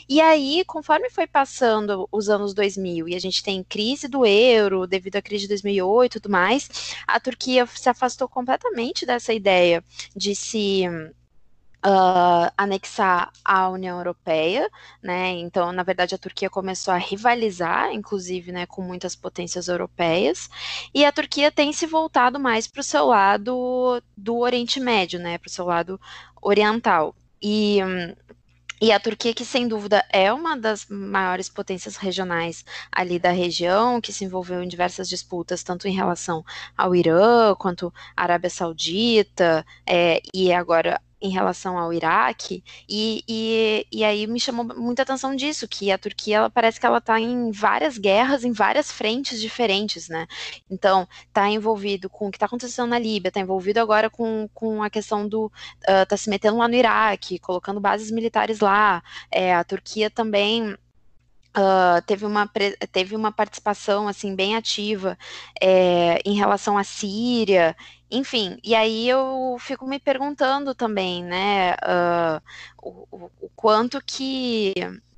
E 0.09 0.23
aí, 0.23 0.65
conforme 0.67 1.11
foi 1.11 1.27
passando 1.27 2.09
os 2.11 2.31
anos 2.31 2.55
2000 2.55 3.09
e 3.09 3.15
a 3.15 3.21
gente 3.21 3.43
tem 3.43 3.63
crise 3.63 4.09
do 4.09 4.25
euro 4.25 4.87
devido 4.87 5.17
à 5.17 5.23
crise 5.23 5.43
de 5.43 5.49
2008 5.49 6.17
e 6.17 6.21
tudo 6.21 6.33
mais, 6.33 6.95
a 7.07 7.21
Turquia 7.21 7.67
se 7.79 7.89
afastou 7.89 8.29
completamente 8.29 9.07
dessa 9.07 9.33
ideia 9.33 9.83
de 10.17 10.35
se 10.35 10.85
Uh, 11.87 12.49
anexar 12.57 13.31
à 13.45 13.69
União 13.69 13.99
Europeia, 13.99 14.71
né? 15.03 15.33
Então, 15.33 15.71
na 15.71 15.83
verdade, 15.83 16.15
a 16.15 16.19
Turquia 16.19 16.49
começou 16.49 16.95
a 16.95 16.97
rivalizar, 16.97 17.93
inclusive, 17.93 18.51
né, 18.53 18.65
com 18.65 18.81
muitas 18.81 19.15
potências 19.15 19.69
europeias, 19.69 20.49
e 20.95 21.05
a 21.05 21.13
Turquia 21.13 21.53
tem 21.53 21.75
se 21.75 21.85
voltado 21.87 22.41
mais 22.41 22.67
para 22.67 22.81
o 22.81 22.83
seu 22.83 23.05
lado 23.05 24.03
do 24.17 24.39
Oriente 24.39 24.81
Médio, 24.81 25.21
né? 25.21 25.37
Para 25.37 25.49
o 25.49 25.51
seu 25.51 25.67
lado 25.67 26.01
oriental. 26.41 27.15
E 27.43 27.81
e 28.85 28.93
a 28.93 29.01
Turquia, 29.01 29.33
que 29.33 29.47
sem 29.47 29.67
dúvida 29.67 30.05
é 30.13 30.31
uma 30.31 30.59
das 30.59 30.87
maiores 30.91 31.49
potências 31.49 31.97
regionais 31.97 32.63
ali 32.93 33.19
da 33.19 33.31
região, 33.31 33.99
que 33.99 34.13
se 34.13 34.27
envolveu 34.27 34.63
em 34.63 34.69
diversas 34.69 35.09
disputas, 35.09 35.63
tanto 35.63 35.89
em 35.89 35.95
relação 35.95 36.45
ao 36.77 36.95
Irã, 36.95 37.55
quanto 37.55 37.91
à 38.15 38.25
Arábia 38.25 38.51
Saudita, 38.51 39.65
é, 39.87 40.21
e 40.35 40.53
agora 40.53 41.01
em 41.25 41.31
relação 41.31 41.79
ao 41.79 41.91
Iraque, 41.91 42.63
e, 42.87 43.25
e, 43.27 43.87
e 43.91 44.05
aí 44.05 44.27
me 44.27 44.39
chamou 44.39 44.63
muita 44.77 45.03
atenção 45.03 45.35
disso, 45.35 45.67
que 45.67 45.91
a 45.91 45.97
Turquia 45.97 46.37
ela 46.37 46.51
parece 46.51 46.79
que 46.79 46.85
ela 46.85 46.99
está 46.99 47.19
em 47.19 47.51
várias 47.51 47.97
guerras, 47.97 48.45
em 48.45 48.53
várias 48.53 48.93
frentes 48.93 49.41
diferentes, 49.41 50.07
né? 50.07 50.27
Então, 50.71 51.09
está 51.27 51.49
envolvido 51.49 52.11
com 52.11 52.29
o 52.29 52.31
que 52.31 52.37
está 52.37 52.45
acontecendo 52.45 52.91
na 52.91 52.99
Líbia, 52.99 53.29
está 53.29 53.41
envolvido 53.41 53.81
agora 53.81 54.11
com, 54.11 54.47
com 54.53 54.83
a 54.83 54.91
questão 54.91 55.27
do. 55.27 55.47
Uh, 55.47 56.05
tá 56.07 56.17
se 56.17 56.29
metendo 56.29 56.59
lá 56.59 56.69
no 56.69 56.75
Iraque, 56.75 57.39
colocando 57.39 57.81
bases 57.81 58.11
militares 58.11 58.61
lá. 58.61 59.03
É, 59.31 59.55
a 59.55 59.65
Turquia 59.65 60.11
também 60.11 60.77
Uh, 61.57 62.03
teve, 62.05 62.27
uma, 62.27 62.51
teve 62.91 63.15
uma 63.15 63.31
participação 63.31 64.09
assim 64.09 64.35
bem 64.35 64.57
ativa 64.57 65.17
é, 65.63 66.21
em 66.25 66.35
relação 66.35 66.77
à 66.77 66.83
Síria, 66.83 67.77
enfim, 68.11 68.59
e 68.63 68.75
aí 68.75 69.09
eu 69.09 69.57
fico 69.61 69.87
me 69.87 69.99
perguntando 69.99 70.75
também, 70.75 71.23
né, 71.25 71.75
uh, 71.75 72.43
o, 72.83 73.31
o, 73.41 73.51
quanto 73.57 74.01
que 74.05 74.75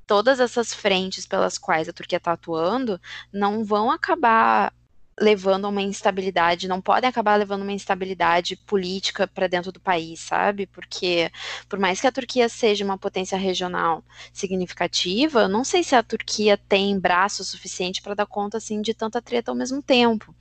todas 0.07 0.41
essas 0.41 0.73
frentes 0.73 1.27
pelas 1.27 1.59
quais 1.59 1.89
a 1.89 1.93
Turquia 1.93 2.19
está 2.19 2.33
atuando 2.33 3.01
não 3.33 3.65
vão 3.65 3.91
acabar 3.91 4.73
levando 5.19 5.65
a 5.65 5.69
uma 5.69 5.81
instabilidade, 5.81 6.69
não 6.69 6.81
podem 6.81 7.09
acabar 7.09 7.37
levando 7.37 7.63
uma 7.63 7.73
instabilidade 7.73 8.55
política 8.57 9.27
para 9.27 9.47
dentro 9.47 9.73
do 9.73 9.81
país, 9.81 10.21
sabe? 10.21 10.67
Porque 10.67 11.31
por 11.69 11.79
mais 11.79 12.01
que 12.01 12.07
a 12.07 12.13
Turquia 12.13 12.49
seja 12.49 12.85
uma 12.85 12.99
potência 12.99 13.39
regional 13.39 14.05
significativa, 14.33 15.49
não 15.49 15.65
sei 15.65 15.83
se 15.83 15.95
a 15.95 16.03
Turquia 16.03 16.59
tem 16.69 16.99
braço 16.99 17.45
suficiente 17.45 18.03
para 18.03 18.15
dar 18.15 18.27
conta 18.27 18.59
assim 18.59 18.83
de 18.83 18.93
tanta 18.93 19.23
treta 19.23 19.51
ao 19.51 19.57
mesmo 19.57 19.83
tempo. 19.83 20.35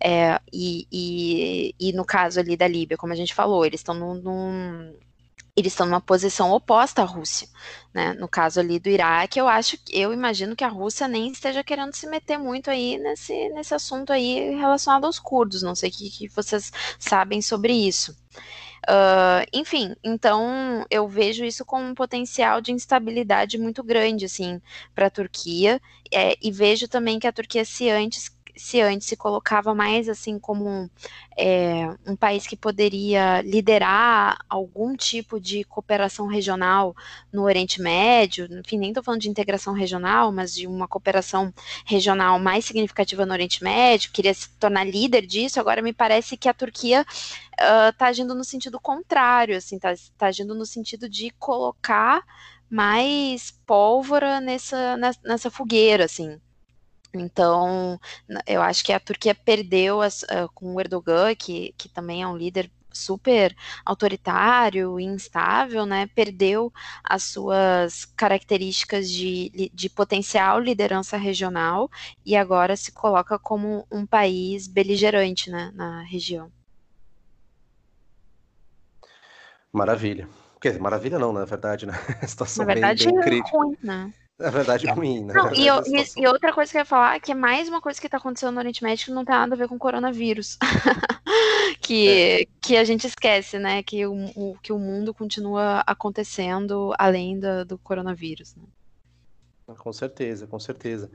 É, 0.00 0.40
e, 0.52 0.86
e, 0.90 1.74
e, 1.78 1.92
no 1.92 2.04
caso 2.04 2.40
ali 2.40 2.56
da 2.56 2.66
Líbia, 2.66 2.96
como 2.96 3.12
a 3.12 3.16
gente 3.16 3.34
falou, 3.34 3.64
eles 3.64 3.80
estão 3.80 3.94
num, 3.94 4.14
num 4.14 4.94
eles 5.56 5.72
estão 5.72 5.86
numa 5.86 6.00
posição 6.00 6.52
oposta 6.52 7.02
à 7.02 7.04
Rússia, 7.04 7.48
né? 7.94 8.12
No 8.14 8.28
caso 8.28 8.60
ali 8.60 8.78
do 8.78 8.88
Iraque, 8.90 9.38
eu 9.40 9.48
acho, 9.48 9.78
eu 9.90 10.12
imagino 10.12 10.54
que 10.54 10.64
a 10.64 10.68
Rússia 10.68 11.08
nem 11.08 11.28
esteja 11.32 11.64
querendo 11.64 11.94
se 11.94 12.06
meter 12.06 12.38
muito 12.38 12.70
aí 12.70 12.98
nesse, 12.98 13.48
nesse 13.50 13.74
assunto 13.74 14.12
aí 14.12 14.54
relacionado 14.56 15.06
aos 15.06 15.18
curdos. 15.18 15.62
Não 15.62 15.74
sei 15.74 15.88
o 15.88 15.92
que, 15.92 16.10
que 16.10 16.28
vocês 16.28 16.70
sabem 16.98 17.40
sobre 17.40 17.72
isso. 17.72 18.14
Uh, 18.88 19.42
enfim, 19.52 19.96
então 20.04 20.86
eu 20.88 21.08
vejo 21.08 21.44
isso 21.44 21.64
com 21.64 21.82
um 21.82 21.94
potencial 21.94 22.60
de 22.60 22.70
instabilidade 22.70 23.58
muito 23.58 23.82
grande, 23.82 24.26
assim, 24.26 24.60
para 24.94 25.06
a 25.06 25.10
Turquia, 25.10 25.80
é, 26.12 26.36
e 26.40 26.52
vejo 26.52 26.86
também 26.86 27.18
que 27.18 27.26
a 27.26 27.32
Turquia, 27.32 27.64
se 27.64 27.90
antes 27.90 28.35
se 28.56 28.80
antes 28.80 29.06
se 29.06 29.16
colocava 29.16 29.74
mais 29.74 30.08
assim 30.08 30.38
como 30.38 30.90
é, 31.36 31.88
um 32.06 32.16
país 32.16 32.46
que 32.46 32.56
poderia 32.56 33.42
liderar 33.42 34.38
algum 34.48 34.96
tipo 34.96 35.38
de 35.38 35.62
cooperação 35.64 36.26
regional 36.26 36.96
no 37.32 37.42
Oriente 37.42 37.80
Médio, 37.80 38.48
enfim, 38.50 38.78
nem 38.78 38.88
estou 38.88 39.04
falando 39.04 39.20
de 39.20 39.28
integração 39.28 39.74
regional, 39.74 40.32
mas 40.32 40.54
de 40.54 40.66
uma 40.66 40.88
cooperação 40.88 41.52
regional 41.84 42.38
mais 42.38 42.64
significativa 42.64 43.26
no 43.26 43.32
Oriente 43.32 43.62
Médio, 43.62 44.10
queria 44.10 44.32
se 44.32 44.48
tornar 44.58 44.84
líder 44.84 45.26
disso, 45.26 45.60
agora 45.60 45.82
me 45.82 45.92
parece 45.92 46.36
que 46.36 46.48
a 46.48 46.54
Turquia 46.54 47.04
está 47.52 48.06
uh, 48.06 48.08
agindo 48.08 48.34
no 48.34 48.44
sentido 48.44 48.80
contrário, 48.80 49.56
assim, 49.56 49.76
está 49.76 49.94
tá 50.16 50.26
agindo 50.26 50.54
no 50.54 50.64
sentido 50.64 51.08
de 51.08 51.30
colocar 51.38 52.24
mais 52.68 53.50
pólvora 53.66 54.40
nessa, 54.40 54.96
nessa 55.24 55.50
fogueira, 55.50 56.04
assim. 56.04 56.40
Então, 57.20 57.98
eu 58.46 58.62
acho 58.62 58.84
que 58.84 58.92
a 58.92 59.00
Turquia 59.00 59.34
perdeu 59.34 60.00
as, 60.00 60.22
uh, 60.24 60.48
com 60.54 60.74
o 60.74 60.80
Erdogan, 60.80 61.34
que, 61.34 61.74
que 61.76 61.88
também 61.88 62.22
é 62.22 62.26
um 62.26 62.36
líder 62.36 62.70
super 62.96 63.54
autoritário 63.84 64.98
e 64.98 65.04
instável, 65.04 65.84
né, 65.84 66.08
perdeu 66.14 66.72
as 67.04 67.24
suas 67.24 68.04
características 68.04 69.10
de, 69.10 69.70
de 69.72 69.90
potencial 69.90 70.58
liderança 70.58 71.16
regional 71.16 71.90
e 72.24 72.34
agora 72.34 72.76
se 72.76 72.92
coloca 72.92 73.38
como 73.38 73.86
um 73.92 74.06
país 74.06 74.66
beligerante 74.66 75.50
né, 75.50 75.70
na 75.74 76.02
região. 76.02 76.50
Maravilha. 79.72 80.26
Quer 80.58 80.70
dizer, 80.70 80.80
maravilha 80.80 81.18
não, 81.18 81.32
na 81.34 81.44
verdade, 81.44 81.84
né? 81.84 81.92
A 82.22 82.26
situação 82.26 82.64
na 82.64 82.72
verdade, 82.72 83.04
bem, 83.04 83.12
bem 83.12 83.20
é 83.20 83.24
crítica. 83.24 83.56
ruim, 83.56 83.76
né? 83.82 84.12
Na 84.38 84.50
verdade, 84.50 84.86
ruim, 84.86 85.24
né? 85.24 85.32
Não, 85.32 85.54
e, 85.54 85.66
eu, 85.66 85.82
e, 85.86 86.20
e, 86.20 86.26
outra 86.26 86.52
coisa 86.52 86.70
que 86.70 86.76
eu 86.76 86.80
ia 86.80 86.84
falar 86.84 87.16
é 87.16 87.20
que 87.20 87.32
é 87.32 87.34
mais 87.34 87.70
uma 87.70 87.80
coisa 87.80 87.98
que 87.98 88.06
está 88.06 88.18
acontecendo 88.18 88.52
no 88.52 88.58
Oriente 88.58 88.84
Médio 88.84 89.06
que 89.06 89.10
não 89.10 89.24
tem 89.24 89.34
nada 89.34 89.54
a 89.54 89.56
ver 89.56 89.66
com 89.66 89.78
coronavírus. 89.78 90.58
que, 91.80 92.08
é. 92.08 92.46
que 92.60 92.76
a 92.76 92.84
gente 92.84 93.06
esquece, 93.06 93.58
né? 93.58 93.82
Que 93.82 94.06
o, 94.06 94.12
o, 94.36 94.58
que 94.62 94.74
o 94.74 94.78
mundo 94.78 95.14
continua 95.14 95.82
acontecendo 95.86 96.92
além 96.98 97.40
do, 97.40 97.64
do 97.64 97.78
coronavírus. 97.78 98.54
Né? 98.56 98.64
Com 99.78 99.92
certeza, 99.92 100.46
com 100.46 100.60
certeza. 100.60 101.10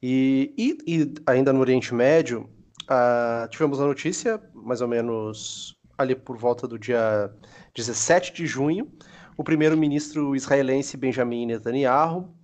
E, 0.00 0.54
e, 0.56 0.78
e 0.86 1.14
ainda 1.26 1.52
no 1.52 1.58
Oriente 1.58 1.92
Médio, 1.92 2.48
uh, 2.84 3.48
tivemos 3.48 3.80
a 3.80 3.84
notícia, 3.84 4.40
mais 4.54 4.80
ou 4.80 4.86
menos 4.86 5.76
ali 5.98 6.14
por 6.14 6.36
volta 6.36 6.68
do 6.68 6.78
dia 6.78 7.30
17 7.74 8.32
de 8.32 8.46
junho, 8.46 8.90
o 9.36 9.42
primeiro-ministro 9.42 10.36
israelense 10.36 10.96
Benjamin 10.96 11.46
Netanyahu 11.46 12.39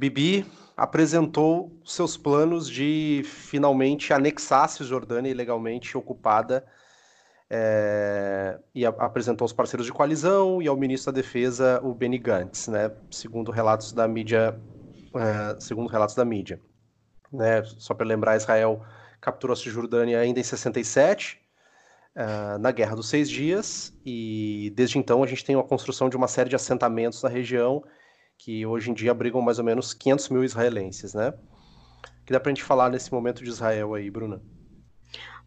Bibi 0.00 0.46
apresentou 0.74 1.78
seus 1.84 2.16
planos 2.16 2.66
de 2.70 3.20
finalmente 3.22 4.14
anexar 4.14 4.64
a 4.64 4.68
Cisjordânia 4.68 5.30
ilegalmente 5.30 5.94
ocupada 5.94 6.64
é, 7.50 8.58
e 8.74 8.86
a, 8.86 8.88
apresentou 8.88 9.44
os 9.44 9.52
parceiros 9.52 9.84
de 9.84 9.92
coalizão 9.92 10.62
e 10.62 10.66
ao 10.66 10.74
ministro 10.74 11.12
da 11.12 11.20
Defesa, 11.20 11.82
o 11.82 11.92
Benny 11.92 12.16
Gantz, 12.16 12.68
né, 12.68 12.90
segundo 13.10 13.52
relatos 13.52 13.92
da 13.92 14.08
mídia, 14.08 14.58
é, 15.14 15.60
segundo 15.60 15.90
relatos 15.90 16.14
da 16.14 16.24
mídia. 16.24 16.58
Né, 17.30 17.62
só 17.62 17.92
para 17.92 18.06
lembrar, 18.06 18.38
Israel 18.38 18.82
capturou 19.20 19.52
a 19.52 19.56
Cisjordânia 19.56 20.18
ainda 20.18 20.40
em 20.40 20.42
67, 20.42 21.38
é, 22.14 22.56
na 22.56 22.70
Guerra 22.70 22.96
dos 22.96 23.10
Seis 23.10 23.28
Dias, 23.28 23.92
e 24.02 24.72
desde 24.74 24.98
então 24.98 25.22
a 25.22 25.26
gente 25.26 25.44
tem 25.44 25.56
a 25.56 25.62
construção 25.62 26.08
de 26.08 26.16
uma 26.16 26.26
série 26.26 26.48
de 26.48 26.56
assentamentos 26.56 27.22
na 27.22 27.28
região 27.28 27.84
que 28.42 28.64
hoje 28.64 28.90
em 28.90 28.94
dia 28.94 29.10
abrigam 29.10 29.42
mais 29.42 29.58
ou 29.58 29.64
menos 29.64 29.92
500 29.92 30.30
mil 30.30 30.42
israelenses, 30.42 31.12
né? 31.12 31.28
O 31.28 32.24
que 32.24 32.32
dá 32.32 32.40
para 32.40 32.50
a 32.50 32.54
gente 32.54 32.64
falar 32.64 32.88
nesse 32.88 33.12
momento 33.12 33.44
de 33.44 33.50
Israel 33.50 33.92
aí, 33.92 34.10
Bruna? 34.10 34.40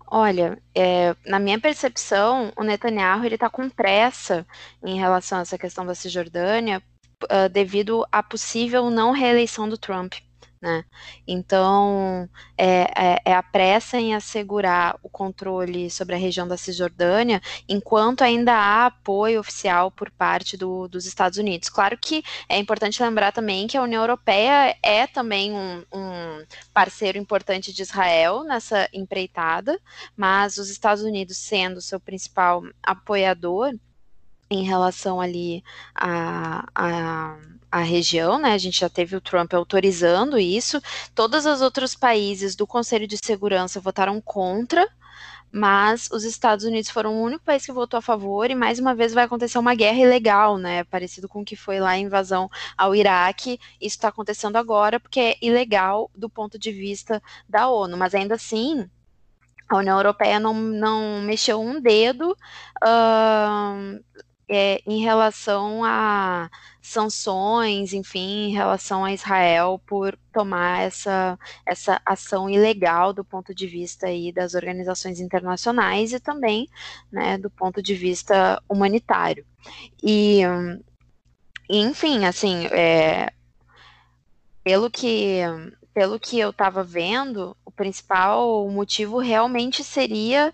Olha, 0.05 0.61
é, 0.75 1.15
na 1.25 1.39
minha 1.39 1.59
percepção, 1.59 2.53
o 2.55 2.63
Netanyahu 2.63 3.25
ele 3.25 3.33
está 3.33 3.49
com 3.49 3.67
pressa 3.67 4.45
em 4.83 4.99
relação 4.99 5.39
a 5.39 5.41
essa 5.41 5.57
questão 5.57 5.83
da 5.83 5.95
Cisjordânia 5.95 6.83
uh, 7.23 7.49
devido 7.51 8.05
à 8.11 8.21
possível 8.21 8.91
não 8.91 9.11
reeleição 9.11 9.67
do 9.67 9.77
Trump. 9.77 10.13
Né? 10.63 10.85
Então, 11.27 12.29
é, 12.57 12.83
é, 12.95 13.21
é, 13.25 13.33
a 13.35 13.43
pressa 13.43 13.99
em 13.99 14.15
assegurar 14.15 14.97
o 15.03 15.09
controle 15.09 15.91
sobre 15.91 16.15
a 16.15 16.17
região 16.17 16.47
da 16.47 16.55
Cisjordânia, 16.55 17.41
enquanto 17.67 18.21
ainda 18.21 18.53
há 18.53 18.85
apoio 18.85 19.41
oficial 19.41 19.91
por 19.91 20.09
parte 20.09 20.55
do, 20.55 20.87
dos 20.87 21.05
Estados 21.05 21.37
Unidos. 21.37 21.67
Claro 21.67 21.97
que 21.97 22.23
é 22.47 22.57
importante 22.57 23.03
lembrar 23.03 23.33
também 23.33 23.67
que 23.67 23.75
a 23.75 23.81
União 23.81 24.03
Europeia 24.03 24.73
é 24.81 25.05
também 25.05 25.51
um, 25.51 25.83
um 25.93 26.45
parceiro 26.73 27.17
importante 27.17 27.73
de 27.73 27.81
Israel 27.81 28.45
nessa 28.45 28.87
empreitada, 28.93 29.77
mas 30.15 30.57
os 30.57 30.69
Estados 30.69 31.03
Unidos 31.03 31.35
sendo 31.35 31.81
seu 31.81 31.99
principal 31.99 32.63
apoiador, 32.81 33.73
em 34.53 34.63
relação 34.63 35.19
ali 35.19 35.63
a, 35.95 36.65
a, 36.75 37.37
a, 37.71 37.79
região, 37.79 38.39
né? 38.39 38.53
A 38.53 38.57
gente 38.57 38.79
já 38.79 38.89
teve 38.89 39.15
o 39.15 39.21
Trump 39.21 39.53
autorizando 39.53 40.37
isso. 40.37 40.81
Todos 41.15 41.45
os 41.45 41.61
outros 41.61 41.95
países 41.95 42.55
do 42.55 42.67
Conselho 42.67 43.07
de 43.07 43.17
Segurança 43.23 43.79
votaram 43.79 44.21
contra, 44.21 44.87
mas 45.51 46.09
os 46.11 46.23
Estados 46.23 46.65
Unidos 46.65 46.89
foram 46.89 47.15
o 47.15 47.21
único 47.21 47.45
país 47.45 47.65
que 47.65 47.71
votou 47.71 47.97
a 47.97 48.01
favor 48.01 48.49
e 48.49 48.55
mais 48.55 48.79
uma 48.79 48.95
vez 48.95 49.13
vai 49.13 49.25
acontecer 49.25 49.57
uma 49.59 49.75
guerra 49.75 49.99
ilegal, 49.99 50.57
né? 50.57 50.83
Parecido 50.85 51.29
com 51.29 51.41
o 51.41 51.45
que 51.45 51.55
foi 51.55 51.79
lá 51.79 51.91
a 51.91 51.97
invasão 51.97 52.49
ao 52.77 52.95
Iraque. 52.95 53.59
Isso 53.79 53.95
está 53.97 54.07
acontecendo 54.07 54.55
agora 54.55 54.99
porque 54.99 55.19
é 55.19 55.37
ilegal 55.41 56.09
do 56.15 56.29
ponto 56.29 56.57
de 56.57 56.71
vista 56.71 57.21
da 57.47 57.69
ONU, 57.69 57.97
mas 57.97 58.15
ainda 58.15 58.35
assim 58.35 58.89
a 59.69 59.77
União 59.77 59.97
Europeia 59.97 60.39
não, 60.39 60.53
não 60.53 61.21
mexeu 61.21 61.59
um 61.61 61.79
dedo. 61.81 62.37
Uh, 62.83 64.03
é, 64.53 64.81
em 64.85 65.01
relação 65.01 65.83
a 65.83 66.49
sanções, 66.81 67.93
enfim, 67.93 68.49
em 68.49 68.51
relação 68.51 69.05
a 69.05 69.13
Israel 69.13 69.81
por 69.85 70.17
tomar 70.31 70.81
essa, 70.81 71.39
essa 71.65 72.01
ação 72.05 72.49
ilegal 72.49 73.13
do 73.13 73.23
ponto 73.23 73.53
de 73.53 73.65
vista 73.67 74.07
aí 74.07 74.31
das 74.31 74.53
organizações 74.53 75.19
internacionais 75.19 76.13
e 76.13 76.19
também, 76.19 76.67
né, 77.11 77.37
do 77.37 77.49
ponto 77.49 77.81
de 77.81 77.95
vista 77.95 78.61
humanitário. 78.67 79.45
E, 80.03 80.41
enfim, 81.69 82.25
assim, 82.25 82.65
é, 82.67 83.31
pelo 84.63 84.89
que 84.89 85.41
pelo 85.93 86.19
que 86.19 86.39
eu 86.39 86.49
estava 86.49 86.83
vendo, 86.83 87.55
o 87.63 87.71
principal 87.71 88.67
motivo 88.67 89.19
realmente 89.19 89.83
seria 89.83 90.51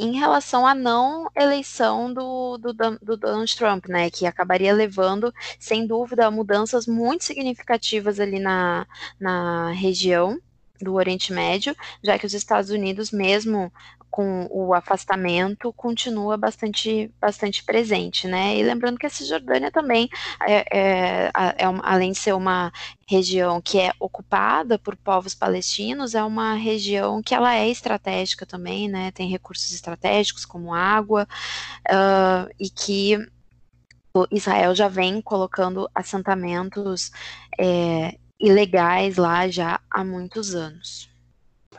em 0.00 0.18
relação 0.18 0.66
à 0.66 0.74
não 0.74 1.30
eleição 1.36 2.12
do, 2.12 2.56
do, 2.58 2.72
do, 2.72 3.16
Donald 3.16 3.56
Trump, 3.56 3.86
né, 3.86 4.10
que 4.10 4.26
acabaria 4.26 4.72
levando, 4.72 5.32
sem 5.58 5.86
dúvida, 5.86 6.30
mudanças 6.30 6.86
muito 6.86 7.24
significativas 7.24 8.18
ali 8.18 8.38
na, 8.38 8.86
na 9.18 9.70
região 9.72 10.40
do 10.80 10.94
Oriente 10.94 11.32
Médio, 11.32 11.74
já 12.02 12.18
que 12.18 12.26
os 12.26 12.34
Estados 12.34 12.70
Unidos, 12.70 13.10
mesmo 13.10 13.72
com 14.10 14.48
o 14.50 14.74
afastamento 14.74 15.72
continua 15.72 16.36
bastante, 16.36 17.12
bastante 17.20 17.62
presente, 17.62 18.26
né? 18.26 18.56
E 18.56 18.62
lembrando 18.62 18.98
que 18.98 19.06
a 19.06 19.10
Cisjordânia 19.10 19.70
também, 19.70 20.08
é, 20.46 20.64
é, 20.76 21.30
é 21.32 21.64
além 21.82 22.10
de 22.10 22.18
ser 22.18 22.34
uma 22.34 22.72
região 23.08 23.60
que 23.60 23.78
é 23.78 23.92
ocupada 24.00 24.78
por 24.78 24.96
povos 24.96 25.34
palestinos, 25.34 26.14
é 26.14 26.24
uma 26.24 26.54
região 26.54 27.22
que 27.22 27.34
ela 27.34 27.54
é 27.54 27.68
estratégica 27.68 28.44
também, 28.44 28.88
né? 28.88 29.12
Tem 29.12 29.28
recursos 29.28 29.72
estratégicos 29.72 30.44
como 30.44 30.74
água 30.74 31.26
uh, 31.88 32.52
e 32.58 32.68
que 32.68 33.16
Israel 34.32 34.74
já 34.74 34.88
vem 34.88 35.20
colocando 35.22 35.88
assentamentos 35.94 37.12
é, 37.58 38.16
ilegais 38.40 39.16
lá 39.16 39.48
já 39.48 39.80
há 39.90 40.04
muitos 40.04 40.54
anos. 40.54 41.08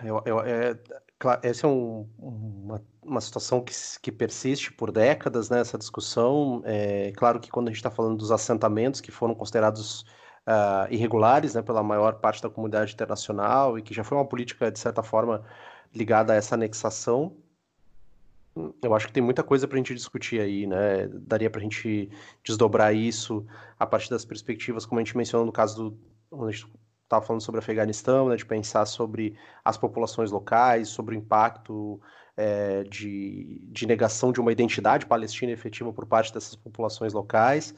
Eu, 0.04 0.22
eu, 0.26 0.40
é, 0.42 0.78
Claro, 1.22 1.40
essa 1.44 1.68
é 1.68 1.70
um, 1.70 2.10
uma, 2.18 2.84
uma 3.04 3.22
situação 3.22 3.64
que, 3.64 3.72
que 4.02 4.12
persiste 4.12 4.74
por 4.74 4.92
décadas, 4.92 5.52
né, 5.52 5.60
essa 5.60 5.78
discussão. 5.78 6.64
É 6.66 7.12
claro 7.16 7.40
que 7.40 7.52
quando 7.52 7.68
a 7.68 7.70
gente 7.70 7.78
está 7.78 7.92
falando 7.92 8.18
dos 8.18 8.32
assentamentos 8.32 9.00
que 9.00 9.12
foram 9.12 9.36
considerados 9.36 10.02
uh, 10.48 10.90
irregulares 10.90 11.54
né, 11.54 11.62
pela 11.62 11.84
maior 11.84 12.16
parte 12.16 12.42
da 12.42 12.50
comunidade 12.50 12.94
internacional 12.96 13.78
e 13.78 13.84
que 13.84 13.94
já 13.94 14.04
foi 14.04 14.18
uma 14.18 14.26
política, 14.26 14.72
de 14.72 14.80
certa 14.80 15.04
forma, 15.04 15.46
ligada 15.94 16.34
a 16.34 16.36
essa 16.36 16.56
anexação, 16.56 17.38
eu 18.82 18.96
acho 18.96 19.06
que 19.06 19.14
tem 19.14 19.22
muita 19.22 19.44
coisa 19.44 19.68
para 19.68 19.76
a 19.76 19.80
gente 19.80 19.94
discutir 19.94 20.42
aí, 20.42 20.66
né? 20.66 21.08
Daria 21.08 21.52
para 21.52 21.60
a 21.60 21.64
gente 21.64 22.10
desdobrar 22.44 22.96
isso 22.96 23.46
a 23.80 23.86
partir 23.86 24.10
das 24.10 24.26
perspectivas, 24.26 24.88
como 24.88 25.00
a 25.00 25.04
gente 25.04 25.16
mencionou 25.16 25.46
no 25.46 25.52
caso 25.52 25.92
do. 25.92 26.00
A 26.32 26.52
gente 26.52 26.68
estava 27.04 27.26
falando 27.26 27.42
sobre 27.42 27.60
Afeganistão, 27.60 28.30
né, 28.30 28.36
de 28.36 28.46
pensar 28.46 28.86
sobre 28.86 29.38
as 29.66 29.78
populações 29.78 30.32
locais, 30.32 30.90
sobre 30.90 31.16
o 31.16 31.18
impacto 31.18 32.00
é, 32.38 32.84
de, 32.84 33.62
de, 33.66 33.86
negação 33.86 34.32
de 34.32 34.40
uma 34.40 34.52
identidade 34.52 35.06
palestina 35.06 35.52
efetiva 35.52 35.92
por 35.92 36.06
parte 36.06 36.34
dessas 36.34 36.56
populações 36.56 37.14
locais, 37.14 37.76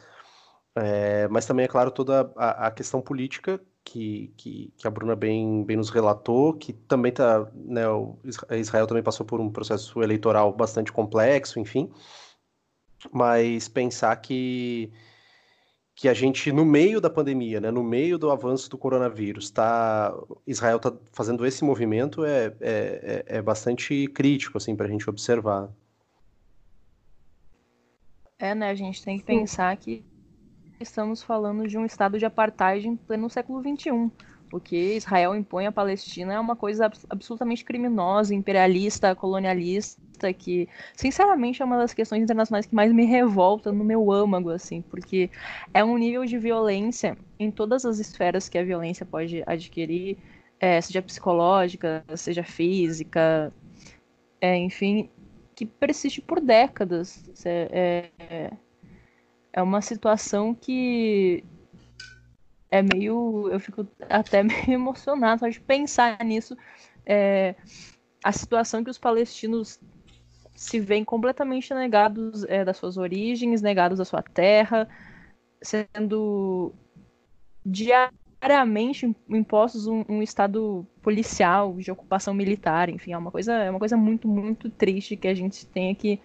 é, 0.76 1.28
mas 1.30 1.45
também, 1.45 1.66
é 1.66 1.68
claro, 1.68 1.91
toda 1.91 2.32
a, 2.36 2.68
a 2.68 2.72
questão 2.72 3.01
política 3.01 3.60
que, 3.84 4.34
que, 4.38 4.74
que, 4.78 4.88
a 4.88 4.91
Bruna 4.91 5.16
bem, 5.16 5.64
bem 5.64 5.78
nos 5.78 5.89
relatou, 5.89 6.54
que 6.54 6.72
também 6.72 7.10
está, 7.10 7.47
né, 7.54 7.84
Israel 8.51 8.88
também 8.88 9.04
passou 9.04 9.26
por 9.26 9.39
um 9.41 9.51
processo 9.51 10.01
eleitoral 10.01 10.54
bastante 10.54 10.91
complexo, 10.91 11.60
enfim, 11.60 11.91
mas 13.12 13.68
pensar 13.68 14.16
que 14.18 14.91
que 15.96 16.10
a 16.10 16.14
gente, 16.14 16.52
no 16.52 16.66
meio 16.66 17.00
da 17.00 17.10
pandemia, 17.10 17.62
né, 17.62 17.70
no 17.70 17.84
meio 17.84 18.18
do 18.18 18.32
avanço 18.32 18.70
do 18.70 18.78
coronavírus, 18.78 19.52
tá, 19.52 20.14
Israel 20.46 20.78
está 20.78 20.91
fazendo 21.12 21.46
esse 21.46 21.64
movimento 21.64 22.26
é, 22.26 22.46
é, 22.46 22.54
é, 22.62 23.26
é 23.38 23.41
bastante 23.41 24.08
crítico 24.08 24.58
assim, 24.58 24.76
para 24.76 24.88
a 24.88 24.89
gente 24.89 25.08
observar. 25.10 25.70
É, 28.39 28.56
né? 28.56 28.72
A 28.72 28.76
gente 28.76 29.04
tem 29.04 29.18
que 29.18 29.24
pensar 29.24 29.76
que 29.78 30.04
estamos 30.80 31.22
falando 31.22 31.68
de 31.68 31.78
um 31.78 31.86
estado 31.86 32.18
de 32.18 32.26
apartheid 32.26 32.88
em 32.88 32.96
pleno 32.96 33.30
século 33.30 33.62
XXI. 33.62 34.12
O 34.54 34.60
que 34.60 34.97
Israel 34.97 35.36
impõe 35.36 35.66
à 35.66 35.72
Palestina 35.72 36.36
é 36.36 36.39
uma 36.39 36.56
coisa 36.56 36.86
absolutamente 37.10 37.66
criminosa, 37.66 38.36
imperialista, 38.36 39.16
colonialista 39.16 40.32
que, 40.32 40.70
sinceramente, 40.95 41.64
é 41.64 41.66
uma 41.66 41.76
das 41.76 41.91
questões 41.91 42.22
internacionais 42.22 42.68
que 42.68 42.76
mais 42.76 42.93
me 42.93 43.04
revolta 43.04 43.72
no 43.72 43.84
meu 43.84 44.12
âmago, 44.12 44.51
assim, 44.51 44.84
porque 44.84 45.32
é 45.74 45.84
um 45.84 45.97
nível 45.97 46.24
de 46.24 46.38
violência 46.38 47.18
em 47.39 47.49
todas 47.49 47.84
as 47.84 47.97
esferas 47.97 48.47
que 48.47 48.60
a 48.60 48.64
violência 48.64 49.08
pode 49.08 49.41
adquirir, 49.47 50.20
é, 50.60 50.80
seja 50.80 51.01
psicológica, 51.01 52.06
seja 52.16 52.43
física, 52.43 53.51
é, 54.39 54.56
enfim, 54.56 55.10
que 55.56 55.66
persiste 55.66 56.22
por 56.22 56.39
décadas. 56.39 57.28
É, 57.43 58.12
é, 58.20 58.51
é 59.51 59.64
uma 59.64 59.82
situação 59.82 60.54
que 60.54 61.43
é 62.74 62.82
meio. 62.82 63.50
Eu 63.52 63.60
fico 63.60 63.88
até 64.10 64.42
meio 64.44 64.72
emocionado 64.72 65.42
só 65.42 65.48
de 65.48 65.60
pensar 65.60 66.18
nisso. 66.26 66.58
É, 67.06 67.56
a 68.24 68.32
situação 68.32 68.84
que 68.84 68.90
os 68.90 68.98
palestinos 68.98 69.80
se 70.56 70.80
veem 70.80 71.04
completamente 71.04 71.74
negados 71.74 72.44
é, 72.46 72.66
das 72.66 72.78
suas 72.78 72.98
origens, 72.98 73.62
negados 73.62 74.00
da 74.00 74.06
sua 74.06 74.24
terra, 74.24 74.88
sendo 75.62 76.74
diariamente 77.66 79.16
impostos 79.30 79.88
um, 79.88 80.04
um, 80.08 80.22
estado 80.22 80.88
policial 81.02 81.76
de 81.78 81.92
ocupação 81.92 82.34
militar, 82.34 82.90
enfim, 82.90 83.14
é 83.14 83.18
uma 83.18 83.32
coisa, 83.32 83.54
é 83.54 83.70
uma 83.70 83.80
coisa 83.80 83.98
muito, 83.98 84.28
muito 84.28 84.70
triste 84.70 85.18
que 85.18 85.28
a 85.28 85.34
gente 85.34 85.66
tem 85.68 85.92
aqui 85.92 86.20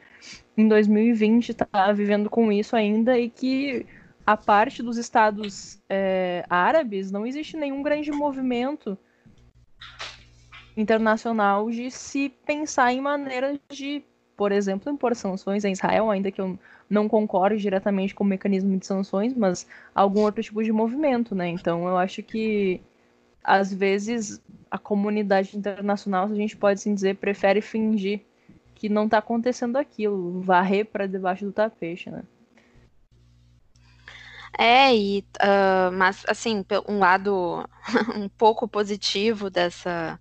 em 0.56 0.68
2020 0.68 1.54
tá 1.54 1.92
vivendo 1.92 2.28
com 2.28 2.50
isso 2.52 2.76
ainda 2.76 3.18
e 3.18 3.30
que 3.30 3.86
a 4.28 4.36
parte 4.36 4.82
dos 4.82 4.98
estados 4.98 5.80
é, 5.88 6.44
árabes 6.50 7.10
não 7.10 7.26
existe 7.26 7.56
nenhum 7.56 7.82
grande 7.82 8.12
movimento 8.12 8.98
internacional 10.76 11.70
de 11.70 11.90
se 11.90 12.28
pensar 12.44 12.92
em 12.92 13.00
maneiras 13.00 13.58
de 13.70 14.04
por 14.36 14.52
exemplo, 14.52 14.92
impor 14.92 15.16
sanções 15.16 15.64
a 15.64 15.70
Israel, 15.70 16.10
ainda 16.10 16.30
que 16.30 16.42
eu 16.42 16.58
não 16.90 17.08
concorde 17.08 17.56
diretamente 17.56 18.14
com 18.14 18.22
o 18.22 18.26
mecanismo 18.26 18.78
de 18.78 18.84
sanções, 18.84 19.32
mas 19.32 19.66
algum 19.94 20.20
outro 20.20 20.42
tipo 20.42 20.62
de 20.62 20.72
movimento, 20.72 21.34
né? 21.34 21.48
Então 21.48 21.88
eu 21.88 21.96
acho 21.96 22.22
que 22.22 22.82
às 23.42 23.72
vezes 23.72 24.42
a 24.70 24.76
comunidade 24.78 25.56
internacional, 25.56 26.26
a 26.26 26.34
gente 26.34 26.54
pode 26.54 26.78
assim 26.78 26.94
dizer, 26.94 27.16
prefere 27.16 27.62
fingir 27.62 28.20
que 28.74 28.90
não 28.90 29.06
está 29.06 29.18
acontecendo 29.18 29.76
aquilo, 29.76 30.42
varrer 30.42 30.84
para 30.84 31.06
debaixo 31.06 31.46
do 31.46 31.52
tapete, 31.52 32.10
né? 32.10 32.22
É, 34.56 34.94
e, 34.94 35.24
uh, 35.40 35.92
mas 35.92 36.24
assim, 36.28 36.64
um 36.88 36.98
lado 36.98 37.64
um 38.14 38.28
pouco 38.28 38.68
positivo 38.68 39.50
dessa 39.50 40.18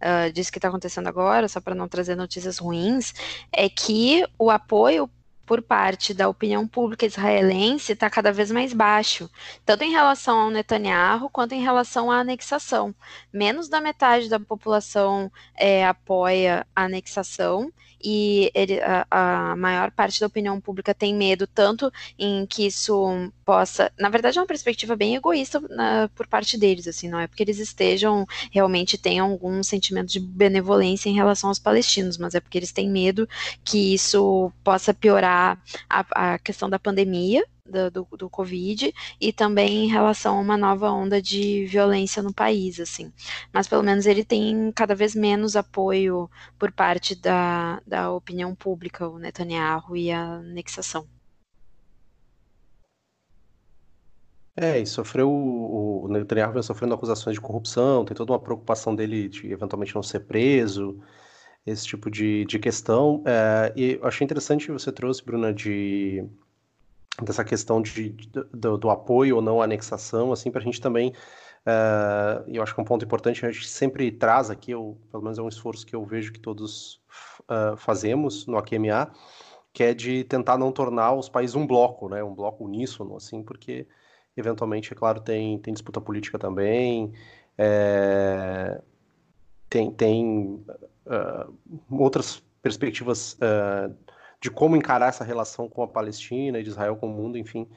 uh, 0.00 0.32
disso 0.32 0.52
que 0.52 0.58
está 0.58 0.68
acontecendo 0.68 1.08
agora, 1.08 1.48
só 1.48 1.60
para 1.60 1.74
não 1.74 1.88
trazer 1.88 2.14
notícias 2.14 2.58
ruins, 2.58 3.14
é 3.52 3.68
que 3.68 4.26
o 4.38 4.50
apoio 4.50 5.10
por 5.46 5.60
parte 5.62 6.14
da 6.14 6.28
opinião 6.28 6.66
pública 6.66 7.06
israelense 7.06 7.92
está 7.92 8.08
cada 8.08 8.32
vez 8.32 8.50
mais 8.50 8.72
baixo, 8.72 9.28
tanto 9.64 9.84
em 9.84 9.90
relação 9.90 10.40
ao 10.40 10.50
Netanyahu 10.50 11.28
quanto 11.30 11.52
em 11.52 11.62
relação 11.62 12.10
à 12.10 12.20
anexação. 12.20 12.94
Menos 13.32 13.68
da 13.68 13.80
metade 13.80 14.28
da 14.28 14.40
população 14.40 15.30
é, 15.54 15.86
apoia 15.86 16.66
a 16.74 16.84
anexação 16.84 17.70
e 18.02 18.50
ele, 18.54 18.80
a, 18.82 19.06
a, 19.10 19.56
maior 19.56 19.90
parte 19.90 20.20
da 20.20 20.26
opinião 20.26 20.60
pública 20.60 20.94
tem 20.94 21.14
medo 21.14 21.46
tanto 21.46 21.90
em 22.18 22.44
que 22.46 22.66
isso 22.66 23.32
possa, 23.44 23.92
na 23.98 24.08
verdade 24.08 24.38
é 24.38 24.40
uma 24.40 24.46
perspectiva 24.46 24.96
bem 24.96 25.14
egoísta 25.14 25.60
na, 25.70 26.08
por 26.14 26.26
parte 26.26 26.58
deles, 26.58 26.88
assim, 26.88 27.08
não 27.08 27.18
é 27.18 27.26
porque 27.26 27.42
eles 27.42 27.58
estejam 27.58 28.26
realmente 28.50 28.98
tenham 28.98 29.30
algum 29.30 29.62
sentimento 29.62 30.08
de 30.08 30.20
benevolência 30.20 31.08
em 31.08 31.14
relação 31.14 31.48
aos 31.48 31.58
palestinos, 31.58 32.18
mas 32.18 32.34
é 32.34 32.40
porque 32.40 32.58
eles 32.58 32.72
têm 32.72 32.88
medo 32.88 33.28
que 33.64 33.94
isso 33.94 34.52
possa 34.62 34.94
piorar 34.94 35.60
a, 35.88 36.34
a 36.34 36.38
questão 36.38 36.68
da 36.68 36.78
pandemia 36.78 37.44
do, 37.66 37.90
do, 37.90 38.16
do, 38.16 38.30
Covid 38.30 38.92
e 39.20 39.32
também 39.32 39.84
em 39.84 39.88
relação 39.88 40.36
a 40.36 40.40
uma 40.40 40.56
nova 40.56 40.90
onda 40.90 41.20
de 41.20 41.64
violência 41.66 42.22
no 42.22 42.32
país, 42.32 42.78
assim. 42.78 43.12
Mas 43.52 43.66
pelo 43.66 43.82
menos 43.82 44.06
ele 44.06 44.24
tem 44.24 44.70
cada 44.72 44.94
vez 44.94 45.14
menos 45.14 45.56
apoio 45.56 46.30
por 46.58 46.70
parte 46.72 47.14
da, 47.14 47.80
da 47.86 48.12
opinião 48.12 48.54
pública, 48.54 49.08
o 49.08 49.18
Netanyahu 49.18 49.96
e 49.96 50.10
a 50.10 50.34
anexação. 50.36 51.13
É, 54.56 54.78
e 54.78 54.86
sofreu. 54.86 55.30
O 55.30 56.06
Netanyahu 56.08 56.52
vem 56.52 56.62
sofrendo 56.62 56.94
acusações 56.94 57.34
de 57.34 57.40
corrupção, 57.40 58.04
tem 58.04 58.16
toda 58.16 58.32
uma 58.32 58.38
preocupação 58.38 58.94
dele 58.94 59.28
de 59.28 59.50
eventualmente 59.52 59.94
não 59.94 60.02
ser 60.02 60.20
preso, 60.20 61.00
esse 61.66 61.86
tipo 61.86 62.10
de, 62.10 62.44
de 62.44 62.58
questão. 62.58 63.22
É, 63.26 63.72
e 63.74 63.92
eu 64.00 64.06
achei 64.06 64.24
interessante 64.24 64.66
que 64.66 64.72
você 64.72 64.92
trouxe, 64.92 65.24
Bruna, 65.24 65.52
de 65.52 66.24
dessa 67.22 67.44
questão 67.44 67.80
de, 67.80 68.10
de 68.10 68.28
do, 68.52 68.76
do, 68.76 68.90
apoio 68.90 69.36
ou 69.36 69.42
não 69.42 69.60
à 69.60 69.64
anexação, 69.64 70.32
assim, 70.32 70.50
para 70.50 70.60
a 70.60 70.64
gente 70.64 70.80
também, 70.80 71.10
uh, 71.64 72.42
eu 72.48 72.62
acho 72.62 72.74
que 72.74 72.80
é 72.80 72.82
um 72.82 72.86
ponto 72.86 73.04
importante, 73.04 73.46
a 73.46 73.52
gente 73.52 73.68
sempre 73.68 74.10
traz 74.10 74.50
aqui, 74.50 74.72
eu, 74.72 74.98
pelo 75.10 75.22
menos 75.22 75.38
é 75.38 75.42
um 75.42 75.48
esforço 75.48 75.86
que 75.86 75.94
eu 75.94 76.04
vejo 76.04 76.32
que 76.32 76.40
todos 76.40 77.00
uh, 77.42 77.76
fazemos 77.76 78.46
no 78.46 78.58
AQMA, 78.58 79.12
que 79.72 79.84
é 79.84 79.94
de 79.94 80.24
tentar 80.24 80.58
não 80.58 80.72
tornar 80.72 81.14
os 81.14 81.28
países 81.28 81.54
um 81.54 81.66
bloco, 81.66 82.08
né, 82.08 82.22
um 82.22 82.34
bloco 82.34 82.64
uníssono, 82.64 83.16
assim, 83.16 83.42
porque 83.42 83.86
eventualmente, 84.36 84.92
é 84.92 84.96
claro, 84.96 85.20
tem, 85.20 85.58
tem 85.58 85.72
disputa 85.72 86.00
política 86.00 86.38
também, 86.38 87.12
é, 87.56 88.80
tem, 89.68 89.90
tem 89.90 90.64
uh, 91.06 91.54
outras 91.90 92.42
perspectivas 92.62 93.34
uh, 93.34 93.94
de 94.40 94.50
como 94.50 94.76
encarar 94.76 95.08
essa 95.08 95.24
relação 95.24 95.68
com 95.68 95.82
a 95.82 95.88
Palestina 95.88 96.58
e 96.58 96.62
de 96.62 96.70
Israel 96.70 96.96
com 96.96 97.06
o 97.06 97.12
mundo, 97.12 97.38
enfim, 97.38 97.68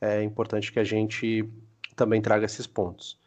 é 0.00 0.22
importante 0.22 0.72
que 0.72 0.78
a 0.78 0.84
gente 0.84 1.48
também 1.96 2.20
traga 2.20 2.46
esses 2.46 2.66
pontos. 2.66 3.18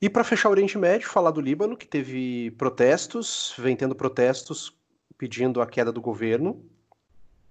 E 0.00 0.08
para 0.08 0.22
fechar 0.22 0.48
o 0.48 0.52
Oriente 0.52 0.78
Médio, 0.78 1.08
falar 1.08 1.32
do 1.32 1.40
Líbano, 1.40 1.76
que 1.76 1.86
teve 1.86 2.52
protestos, 2.52 3.54
vem 3.58 3.74
tendo 3.74 3.94
protestos 3.94 4.76
pedindo 5.16 5.60
a 5.60 5.66
queda 5.66 5.90
do 5.90 6.00
governo 6.00 6.64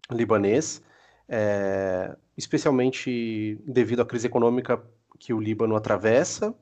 libanês, 0.10 0.82
é, 1.28 2.16
especialmente 2.38 3.60
devido 3.66 4.02
à 4.02 4.06
crise 4.06 4.28
econômica 4.28 4.82
que 5.20 5.34
o 5.34 5.40
Líbano 5.40 5.76
atravessa. 5.76 6.54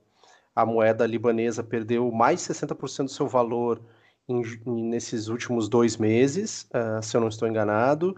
A 0.56 0.66
moeda 0.66 1.06
libanesa 1.06 1.64
perdeu 1.64 2.10
mais 2.12 2.40
de 2.40 2.54
60% 2.54 3.04
do 3.06 3.12
seu 3.12 3.28
valor 3.28 3.82
em, 4.28 4.42
nesses 4.66 5.28
últimos 5.28 5.68
dois 5.68 5.98
meses, 5.98 6.68
uh, 6.74 7.04
se 7.04 7.16
eu 7.16 7.22
não 7.22 7.28
estou 7.28 7.48
enganado, 7.48 8.16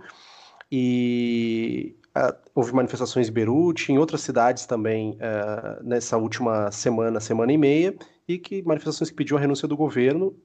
e 0.72 1.96
uh, 2.16 2.36
houve 2.54 2.74
manifestações 2.74 3.28
em 3.28 3.32
Beirute, 3.32 3.92
em 3.92 3.98
outras 3.98 4.22
cidades 4.22 4.66
também 4.66 5.18
uh, 5.18 5.84
nessa 5.84 6.18
última 6.18 6.72
semana, 6.72 7.20
semana 7.20 7.52
e 7.52 7.58
meia, 7.58 7.96
e 8.28 8.38
que 8.38 8.62
manifestações 8.62 9.10
que 9.10 9.16
pediam 9.16 9.38
a 9.38 9.42
renúncia 9.42 9.68
do 9.68 9.78
governo 9.78 10.36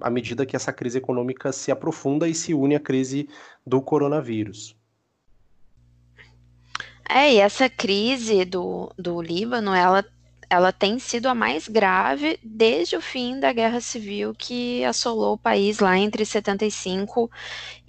à 0.00 0.10
medida 0.10 0.44
que 0.44 0.54
essa 0.54 0.70
crise 0.70 0.98
econômica 0.98 1.52
se 1.52 1.70
aprofunda 1.70 2.28
e 2.28 2.34
se 2.34 2.52
une 2.52 2.74
à 2.74 2.80
crise 2.80 3.26
do 3.66 3.80
coronavírus. 3.80 4.77
É, 7.08 7.32
e 7.34 7.38
essa 7.38 7.68
crise 7.68 8.44
do, 8.44 8.92
do 8.98 9.20
Líbano, 9.22 9.74
ela 9.74 10.04
ela 10.50 10.72
tem 10.72 10.98
sido 10.98 11.26
a 11.26 11.34
mais 11.34 11.68
grave 11.68 12.38
desde 12.42 12.96
o 12.96 13.02
fim 13.02 13.38
da 13.38 13.52
guerra 13.52 13.80
civil 13.80 14.34
que 14.34 14.82
assolou 14.84 15.34
o 15.34 15.38
país 15.38 15.78
lá 15.78 15.98
entre 15.98 16.24
75 16.24 17.30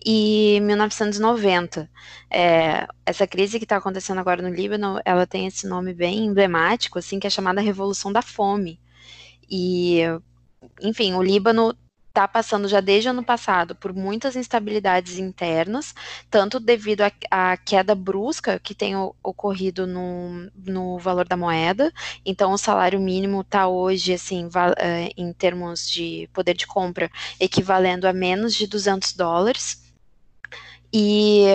e 0.06 0.60
1990. 0.62 1.90
É, 2.30 2.86
essa 3.06 3.26
crise 3.26 3.60
que 3.60 3.66
está 3.66 3.78
acontecendo 3.78 4.20
agora 4.20 4.42
no 4.42 4.54
Líbano, 4.54 5.00
ela 5.06 5.26
tem 5.26 5.48
esse 5.48 5.68
nome 5.68 5.94
bem 5.94 6.26
emblemático, 6.26 7.00
assim, 7.00 7.20
que 7.20 7.28
é 7.28 7.30
chamada 7.30 7.62
Revolução 7.62 8.12
da 8.12 8.22
Fome. 8.22 8.80
E, 9.50 10.02
enfim, 10.82 11.14
o 11.14 11.24
Líbano 11.24 11.74
está 12.20 12.28
passando 12.28 12.68
já 12.68 12.82
desde 12.82 13.08
o 13.08 13.12
ano 13.12 13.24
passado 13.24 13.74
por 13.74 13.94
muitas 13.94 14.36
instabilidades 14.36 15.18
internas, 15.18 15.96
tanto 16.30 16.60
devido 16.60 17.02
à 17.32 17.56
queda 17.56 17.96
brusca 17.96 18.60
que 18.60 18.76
tem 18.76 18.94
ocorrido 19.24 19.88
no, 19.88 20.52
no 20.54 21.00
valor 21.00 21.26
da 21.26 21.38
moeda. 21.38 21.94
Então, 22.26 22.52
o 22.52 22.58
salário 22.58 23.00
mínimo 23.00 23.40
está 23.42 23.70
hoje, 23.70 24.14
assim, 24.14 24.50
eh, 24.78 25.12
em 25.16 25.32
termos 25.32 25.90
de 25.90 26.30
poder 26.34 26.56
de 26.56 26.68
compra, 26.68 27.10
equivalendo 27.40 28.06
a 28.06 28.12
menos 28.12 28.54
de 28.54 28.68
200 28.68 29.14
dólares. 29.14 29.82
E, 30.92 31.46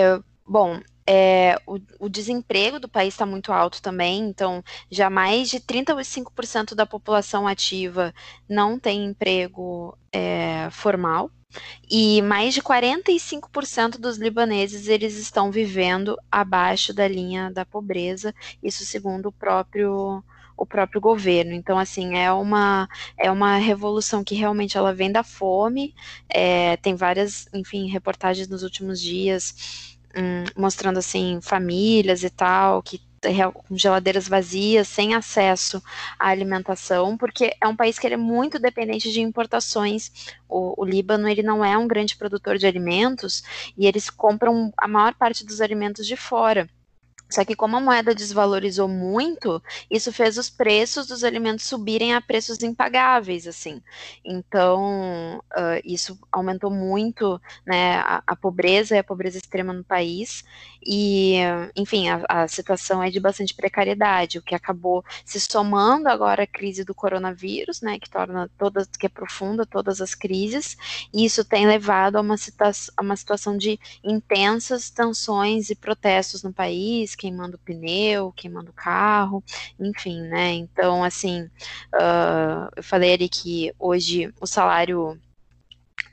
bom, 0.47 0.79
é, 1.07 1.55
o, 1.67 1.79
o, 1.99 2.09
desemprego 2.09 2.79
do 2.79 2.89
país 2.89 3.13
está 3.13 3.25
muito 3.25 3.51
alto 3.53 3.81
também, 3.81 4.21
então 4.21 4.63
já 4.89 5.09
mais 5.09 5.49
de 5.49 5.59
35% 5.59 6.73
da 6.73 6.85
população 6.85 7.47
ativa 7.47 8.13
não 8.49 8.79
tem 8.79 9.05
emprego 9.05 9.95
é, 10.11 10.67
formal 10.71 11.29
e 11.89 12.21
mais 12.23 12.53
de 12.53 12.61
45% 12.61 13.99
dos 13.99 14.17
libaneses 14.17 14.87
eles 14.87 15.15
estão 15.17 15.51
vivendo 15.51 16.17
abaixo 16.31 16.93
da 16.93 17.07
linha 17.07 17.51
da 17.51 17.63
pobreza, 17.65 18.33
isso 18.63 18.83
segundo 18.83 19.27
o 19.27 19.31
próprio 19.31 20.23
o 20.57 20.65
próprio 20.65 21.01
governo. 21.01 21.51
Então, 21.51 21.77
assim, 21.77 22.15
é 22.15 22.31
uma, 22.31 22.87
é 23.19 23.29
uma 23.29 23.57
revolução 23.57 24.23
que 24.23 24.35
realmente 24.35 24.77
ela 24.77 24.93
vem 24.93 25.11
da 25.11 25.21
fome. 25.21 25.93
É, 26.29 26.77
tem 26.77 26.95
várias, 26.95 27.45
enfim, 27.53 27.89
reportagens 27.89 28.47
nos 28.47 28.63
últimos 28.63 29.01
dias 29.01 29.94
Hum, 30.17 30.45
mostrando 30.55 30.99
assim 30.99 31.39
famílias 31.41 32.23
e 32.23 32.29
tal 32.29 32.81
que 32.81 33.01
com 33.65 33.75
geladeiras 33.75 34.27
vazias, 34.27 34.87
sem 34.87 35.15
acesso 35.15 35.81
à 36.19 36.27
alimentação, 36.29 37.17
porque 37.17 37.55
é 37.59 37.67
um 37.67 37.75
país 37.75 37.97
que 37.97 38.07
é 38.07 38.17
muito 38.17 38.59
dependente 38.59 39.11
de 39.11 39.21
importações. 39.21 40.35
O, 40.47 40.81
o, 40.81 40.85
Líbano 40.85 41.27
ele 41.27 41.41
não 41.41 41.63
é 41.65 41.77
um 41.77 41.87
grande 41.87 42.15
produtor 42.15 42.57
de 42.57 42.67
alimentos 42.67 43.43
e 43.77 43.87
eles 43.87 44.09
compram 44.09 44.71
a 44.77 44.87
maior 44.87 45.15
parte 45.15 45.45
dos 45.45 45.61
alimentos 45.61 46.05
de 46.05 46.15
fora. 46.15 46.69
Só 47.29 47.43
que 47.43 47.55
como 47.55 47.75
a 47.75 47.81
moeda 47.81 48.13
desvalorizou 48.13 48.87
muito, 48.87 49.61
isso 49.89 50.13
fez 50.13 50.37
os 50.37 50.49
preços 50.49 51.07
dos 51.07 51.23
alimentos 51.23 51.65
subirem 51.65 52.13
a 52.13 52.21
preços 52.21 52.61
impagáveis, 52.61 53.47
assim. 53.47 53.81
Então, 54.23 55.39
uh, 55.39 55.81
isso 55.83 56.17
aumentou 56.31 56.69
muito, 56.69 57.41
né, 57.65 57.95
a, 57.97 58.23
a, 58.27 58.35
pobreza 58.35 58.95
e 58.95 58.99
a 58.99 59.03
pobreza 59.03 59.37
extrema 59.37 59.73
no 59.73 59.83
país. 59.83 60.43
E, 60.85 61.37
enfim, 61.75 62.09
a, 62.09 62.23
a, 62.29 62.47
situação 62.47 63.01
é 63.01 63.09
de 63.09 63.19
bastante 63.19 63.55
precariedade, 63.55 64.37
o 64.37 64.43
que 64.43 64.53
acabou 64.53 65.03
se 65.25 65.39
somando 65.39 66.07
agora 66.07 66.43
à 66.43 66.47
crise 66.47 66.83
do 66.83 66.93
coronavírus, 66.93 67.81
né, 67.81 67.97
que 67.97 68.09
torna 68.09 68.49
todas, 68.55 68.87
que 68.87 69.07
aprofunda 69.07 69.65
todas 69.65 69.99
as 69.99 70.13
crises. 70.13 70.77
E 71.11 71.25
isso 71.25 71.43
tem 71.43 71.65
levado 71.65 72.17
a 72.17 72.21
uma, 72.21 72.37
situa 72.37 72.71
a 72.95 73.01
uma 73.01 73.15
situação 73.15 73.57
de 73.57 73.79
intensas 74.03 74.91
tensões 74.91 75.69
e 75.71 75.75
protestos 75.75 76.43
no 76.43 76.53
país 76.53 77.15
queimando 77.25 77.57
pneu, 77.57 78.31
queimando 78.33 78.71
carro, 78.71 79.43
enfim, 79.79 80.21
né? 80.21 80.53
Então, 80.53 81.03
assim, 81.03 81.43
uh, 81.95 82.69
eu 82.75 82.83
falei 82.83 83.13
ali 83.13 83.27
que 83.27 83.73
hoje 83.79 84.31
o 84.39 84.45
salário 84.45 85.19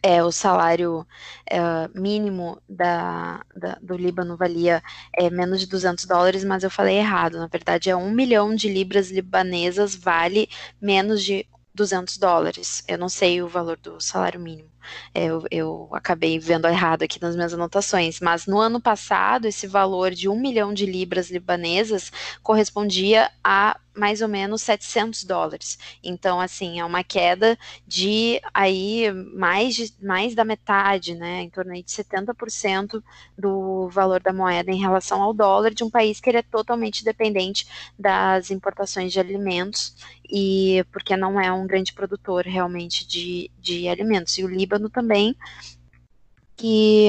é, 0.02 0.22
o 0.22 0.32
salário 0.32 1.06
é, 1.48 1.58
mínimo 1.94 2.60
da, 2.68 3.44
da, 3.54 3.78
do 3.80 3.96
Líbano 3.96 4.36
valia 4.36 4.82
é, 5.16 5.30
menos 5.30 5.60
de 5.60 5.66
200 5.66 6.06
dólares, 6.06 6.44
mas 6.44 6.64
eu 6.64 6.70
falei 6.70 6.96
errado. 6.98 7.38
Na 7.38 7.46
verdade, 7.46 7.90
é 7.90 7.96
um 7.96 8.10
milhão 8.10 8.54
de 8.54 8.68
libras 8.68 9.10
libanesas 9.10 9.94
vale 9.94 10.48
menos 10.80 11.22
de 11.22 11.46
200 11.74 12.18
dólares. 12.18 12.82
Eu 12.88 12.98
não 12.98 13.08
sei 13.08 13.42
o 13.42 13.48
valor 13.48 13.76
do 13.78 14.00
salário 14.00 14.40
mínimo. 14.40 14.72
É, 15.14 15.26
eu, 15.26 15.45
eu, 15.51 15.89
acabei 15.93 16.39
vendo 16.39 16.66
errado 16.68 17.03
aqui 17.03 17.20
nas 17.20 17.35
minhas 17.35 17.55
anotações, 17.55 18.20
mas 18.20 18.47
no 18.47 18.59
ano 18.59 18.80
passado, 18.80 19.47
esse 19.47 19.66
valor 19.66 20.11
de 20.12 20.28
um 20.28 20.39
milhão 20.39 20.72
de 20.72 20.87
libras 20.87 21.30
libanesas 21.30 22.11
correspondia 22.43 23.30
a 23.43 23.78
mais 23.95 24.22
ou 24.22 24.28
menos 24.28 24.62
700 24.62 25.24
dólares. 25.24 25.78
Então, 26.03 26.41
assim, 26.41 26.80
é 26.80 26.85
uma 26.85 27.05
queda 27.05 27.59
de 27.87 28.41
aí 28.53 29.11
mais, 29.35 29.74
de, 29.74 29.95
mais 30.01 30.35
da 30.35 30.45
metade, 30.45 31.14
né, 31.14 31.43
em 31.43 31.51
torno 31.51 31.72
de 31.74 31.83
70% 31.83 33.03
do 33.37 33.89
valor 33.91 34.20
da 34.20 34.33
moeda 34.33 34.70
em 34.70 34.80
relação 34.80 35.22
ao 35.22 35.35
dólar 35.35 35.74
de 35.74 35.85
um 35.85 35.91
país 35.91 36.20
que 36.20 36.30
ele 36.30 36.39
é 36.39 36.43
totalmente 36.43 37.05
dependente 37.05 37.66
das 37.99 38.51
importações 38.51 39.12
de 39.12 39.20
alimentos 39.20 39.95
e 40.28 40.85
porque 40.91 41.14
não 41.14 41.39
é 41.39 41.53
um 41.53 41.66
grande 41.66 41.93
produtor 41.93 42.47
realmente 42.47 43.07
de, 43.07 43.51
de 43.61 43.87
alimentos. 43.89 44.39
E 44.39 44.45
o 44.45 44.49
Líbano 44.49 44.72
também, 44.91 45.37
que 46.57 47.09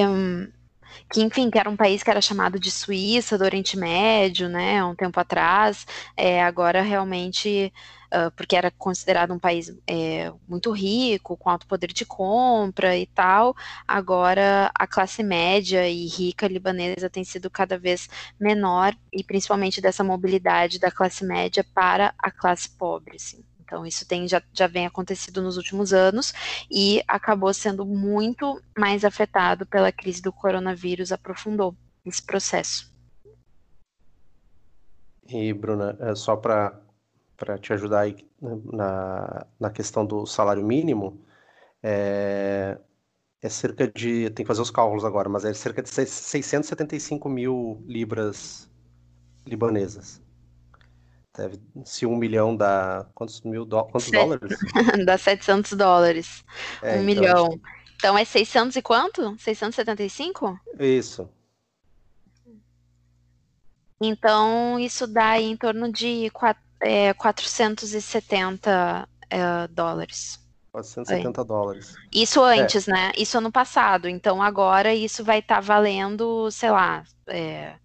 que 1.11 1.21
enfim, 1.21 1.49
que 1.49 1.59
era 1.59 1.69
um 1.69 1.75
país 1.75 2.03
que 2.03 2.09
era 2.09 2.21
chamado 2.21 2.59
de 2.59 2.71
Suíça 2.71 3.37
do 3.37 3.43
Oriente 3.43 3.77
Médio, 3.77 4.49
né, 4.49 4.83
um 4.83 4.95
tempo 4.95 5.19
atrás, 5.19 5.85
é, 6.17 6.43
agora 6.43 6.81
realmente, 6.81 7.71
uh, 8.13 8.31
porque 8.35 8.55
era 8.55 8.71
considerado 8.71 9.33
um 9.33 9.39
país 9.39 9.71
é, 9.87 10.31
muito 10.47 10.71
rico, 10.71 11.37
com 11.37 11.49
alto 11.49 11.67
poder 11.67 11.91
de 11.93 12.05
compra 12.05 12.97
e 12.97 13.05
tal, 13.05 13.55
agora 13.87 14.71
a 14.75 14.87
classe 14.87 15.23
média 15.23 15.87
e 15.87 16.07
rica 16.07 16.47
libanesa 16.47 17.09
tem 17.09 17.23
sido 17.23 17.49
cada 17.49 17.77
vez 17.77 18.09
menor, 18.39 18.95
e 19.11 19.23
principalmente 19.23 19.81
dessa 19.81 20.03
mobilidade 20.03 20.79
da 20.79 20.91
classe 20.91 21.23
média 21.25 21.65
para 21.73 22.13
a 22.17 22.31
classe 22.31 22.69
pobre, 22.69 23.15
assim. 23.17 23.43
Então, 23.63 23.85
isso 23.85 24.05
tem, 24.05 24.27
já, 24.27 24.41
já 24.53 24.67
vem 24.67 24.85
acontecido 24.85 25.41
nos 25.41 25.57
últimos 25.57 25.93
anos 25.93 26.33
e 26.69 27.01
acabou 27.07 27.53
sendo 27.53 27.85
muito 27.85 28.61
mais 28.77 29.05
afetado 29.05 29.65
pela 29.65 29.91
crise 29.91 30.21
do 30.21 30.33
coronavírus, 30.33 31.11
aprofundou 31.11 31.75
esse 32.05 32.21
processo. 32.21 32.91
E, 35.27 35.53
Bruna, 35.53 35.97
é 36.01 36.13
só 36.15 36.35
para 36.35 36.81
te 37.61 37.71
ajudar 37.73 38.01
aí 38.01 38.27
né, 38.41 38.59
na, 38.65 39.47
na 39.59 39.69
questão 39.69 40.05
do 40.05 40.25
salário 40.25 40.63
mínimo, 40.63 41.25
é, 41.81 42.77
é 43.41 43.49
cerca 43.49 43.87
de. 43.87 44.29
Tem 44.31 44.45
que 44.45 44.47
fazer 44.47 44.61
os 44.61 44.71
cálculos 44.71 45.05
agora, 45.05 45.29
mas 45.29 45.45
é 45.45 45.53
cerca 45.53 45.81
de 45.81 45.89
675 45.89 47.29
mil 47.29 47.83
libras 47.85 48.69
libanesas. 49.45 50.22
Deve, 51.35 51.59
se 51.83 52.05
um 52.05 52.15
milhão 52.15 52.55
dá 52.55 53.07
quantos 53.15 53.41
mil 53.41 53.65
do, 53.65 53.83
quantos 53.85 54.05
Set... 54.05 54.13
dólares? 54.13 54.57
dá 55.05 55.17
700 55.17 55.73
dólares. 55.73 56.45
É, 56.81 56.91
um 56.91 56.93
então, 56.93 57.03
milhão. 57.03 57.61
Então 57.95 58.17
é 58.17 58.23
600 58.23 58.75
e 58.75 58.81
quanto? 58.81 59.35
675? 59.39 60.59
Isso. 60.79 61.27
Então 63.99 64.77
isso 64.77 65.07
dá 65.07 65.39
em 65.39 65.55
torno 65.55 65.91
de 65.91 66.29
4, 66.31 66.61
é, 66.81 67.13
470 67.13 69.07
é, 69.29 69.67
dólares. 69.69 70.39
470 70.71 71.41
Aí. 71.41 71.47
dólares. 71.47 71.95
Isso 72.13 72.45
é. 72.45 72.59
antes, 72.59 72.87
é. 72.87 72.91
né? 72.91 73.11
Isso 73.17 73.37
ano 73.37 73.51
passado. 73.51 74.07
Então 74.07 74.41
agora 74.41 74.93
isso 74.93 75.23
vai 75.23 75.39
estar 75.39 75.55
tá 75.55 75.61
valendo, 75.61 76.51
sei 76.51 76.69
lá, 76.69 77.03
é, 77.27 77.75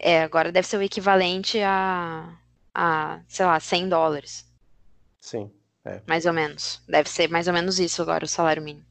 é, 0.00 0.22
agora 0.22 0.50
deve 0.50 0.66
ser 0.66 0.78
o 0.78 0.82
equivalente 0.82 1.60
a, 1.60 2.34
a 2.74 3.20
sei 3.28 3.46
lá, 3.46 3.60
100 3.60 3.88
dólares. 3.88 4.46
Sim. 5.20 5.50
É. 5.84 6.00
Mais 6.06 6.26
ou 6.26 6.32
menos. 6.32 6.82
Deve 6.88 7.08
ser 7.08 7.28
mais 7.28 7.46
ou 7.46 7.52
menos 7.52 7.78
isso 7.78 8.00
agora, 8.02 8.24
o 8.24 8.28
salário 8.28 8.62
mínimo. 8.62 8.86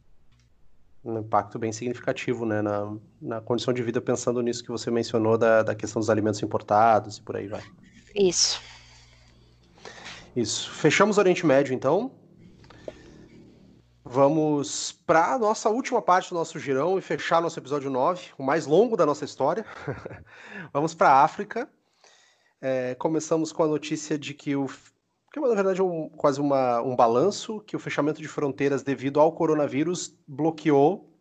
Um 1.04 1.18
impacto 1.18 1.58
bem 1.58 1.72
significativo, 1.72 2.46
né, 2.46 2.62
na, 2.62 2.96
na 3.22 3.42
condição 3.42 3.74
de 3.74 3.82
vida, 3.82 4.02
pensando 4.02 4.42
nisso 4.42 4.64
que 4.64 4.70
você 4.70 4.92
mencionou, 4.92 5.38
da, 5.38 5.64
da 5.64 5.74
questão 5.74 6.00
dos 6.00 6.10
alimentos 6.10 6.42
importados 6.44 7.18
e 7.18 7.22
por 7.22 7.38
aí 7.38 7.48
vai. 7.48 7.64
Isso. 8.14 8.62
Isso. 10.36 10.70
Fechamos 10.72 11.18
o 11.18 11.20
Oriente 11.22 11.46
Médio, 11.46 11.74
então. 11.74 12.12
Vamos 14.12 14.92
para 15.06 15.36
a 15.36 15.38
nossa 15.38 15.70
última 15.70 16.02
parte 16.02 16.32
do 16.32 16.36
nosso 16.36 16.58
girão 16.58 16.98
e 16.98 17.02
fechar 17.02 17.40
nosso 17.40 17.60
episódio 17.60 17.92
9, 17.92 18.30
o 18.40 18.44
mais 18.44 18.66
longo 18.66 18.98
da 18.98 19.06
nossa 19.06 19.24
história. 19.24 19.64
Vamos 20.74 20.96
para 20.96 21.10
a 21.12 21.24
África. 21.24 21.70
É, 22.60 22.96
começamos 22.96 23.52
com 23.52 23.62
a 23.62 23.68
notícia 23.68 24.18
de 24.18 24.34
que 24.34 24.56
o. 24.56 24.66
que 25.32 25.38
é, 25.38 25.42
na 25.44 25.54
verdade, 25.54 25.80
um, 25.84 26.10
quase 26.10 26.42
uma, 26.42 26.82
um 26.82 26.96
balanço, 26.96 27.60
que 27.62 27.76
o 27.76 27.80
fechamento 27.80 28.20
de 28.20 28.28
fronteiras 28.28 28.82
devido 28.82 29.20
ao 29.20 29.32
coronavírus 29.32 30.18
bloqueou 30.28 31.14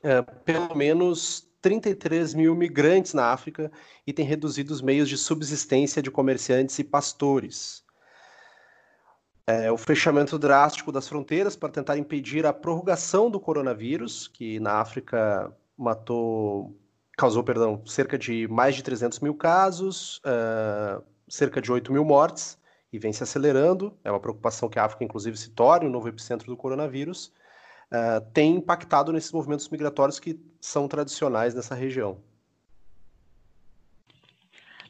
é, 0.00 0.22
pelo 0.22 0.72
menos 0.76 1.48
33 1.60 2.32
mil 2.32 2.54
migrantes 2.54 3.12
na 3.12 3.32
África 3.32 3.72
e 4.06 4.12
tem 4.12 4.24
reduzido 4.24 4.72
os 4.72 4.80
meios 4.80 5.08
de 5.08 5.18
subsistência 5.18 6.00
de 6.00 6.12
comerciantes 6.12 6.78
e 6.78 6.84
pastores 6.84 7.83
é, 9.46 9.70
o 9.70 9.76
fechamento 9.76 10.38
drástico 10.38 10.90
das 10.90 11.06
fronteiras 11.06 11.54
para 11.54 11.68
tentar 11.68 11.98
impedir 11.98 12.46
a 12.46 12.52
prorrogação 12.52 13.30
do 13.30 13.38
coronavírus, 13.38 14.26
que 14.28 14.58
na 14.58 14.80
África 14.80 15.54
matou, 15.76 16.74
causou, 17.16 17.44
perdão, 17.44 17.82
cerca 17.86 18.16
de 18.16 18.48
mais 18.48 18.74
de 18.74 18.82
300 18.82 19.20
mil 19.20 19.34
casos, 19.34 20.18
uh, 20.18 21.02
cerca 21.28 21.60
de 21.60 21.70
8 21.70 21.92
mil 21.92 22.04
mortes, 22.04 22.58
e 22.92 22.98
vem 22.98 23.12
se 23.12 23.22
acelerando. 23.22 23.98
É 24.02 24.10
uma 24.10 24.20
preocupação 24.20 24.68
que 24.68 24.78
a 24.78 24.84
África, 24.84 25.04
inclusive, 25.04 25.36
se 25.36 25.50
torne 25.50 25.86
o 25.86 25.90
novo 25.90 26.08
epicentro 26.08 26.46
do 26.46 26.56
coronavírus. 26.56 27.32
Uh, 27.92 28.24
tem 28.32 28.56
impactado 28.56 29.12
nesses 29.12 29.32
movimentos 29.32 29.68
migratórios 29.68 30.18
que 30.18 30.40
são 30.60 30.88
tradicionais 30.88 31.54
nessa 31.54 31.74
região. 31.74 32.18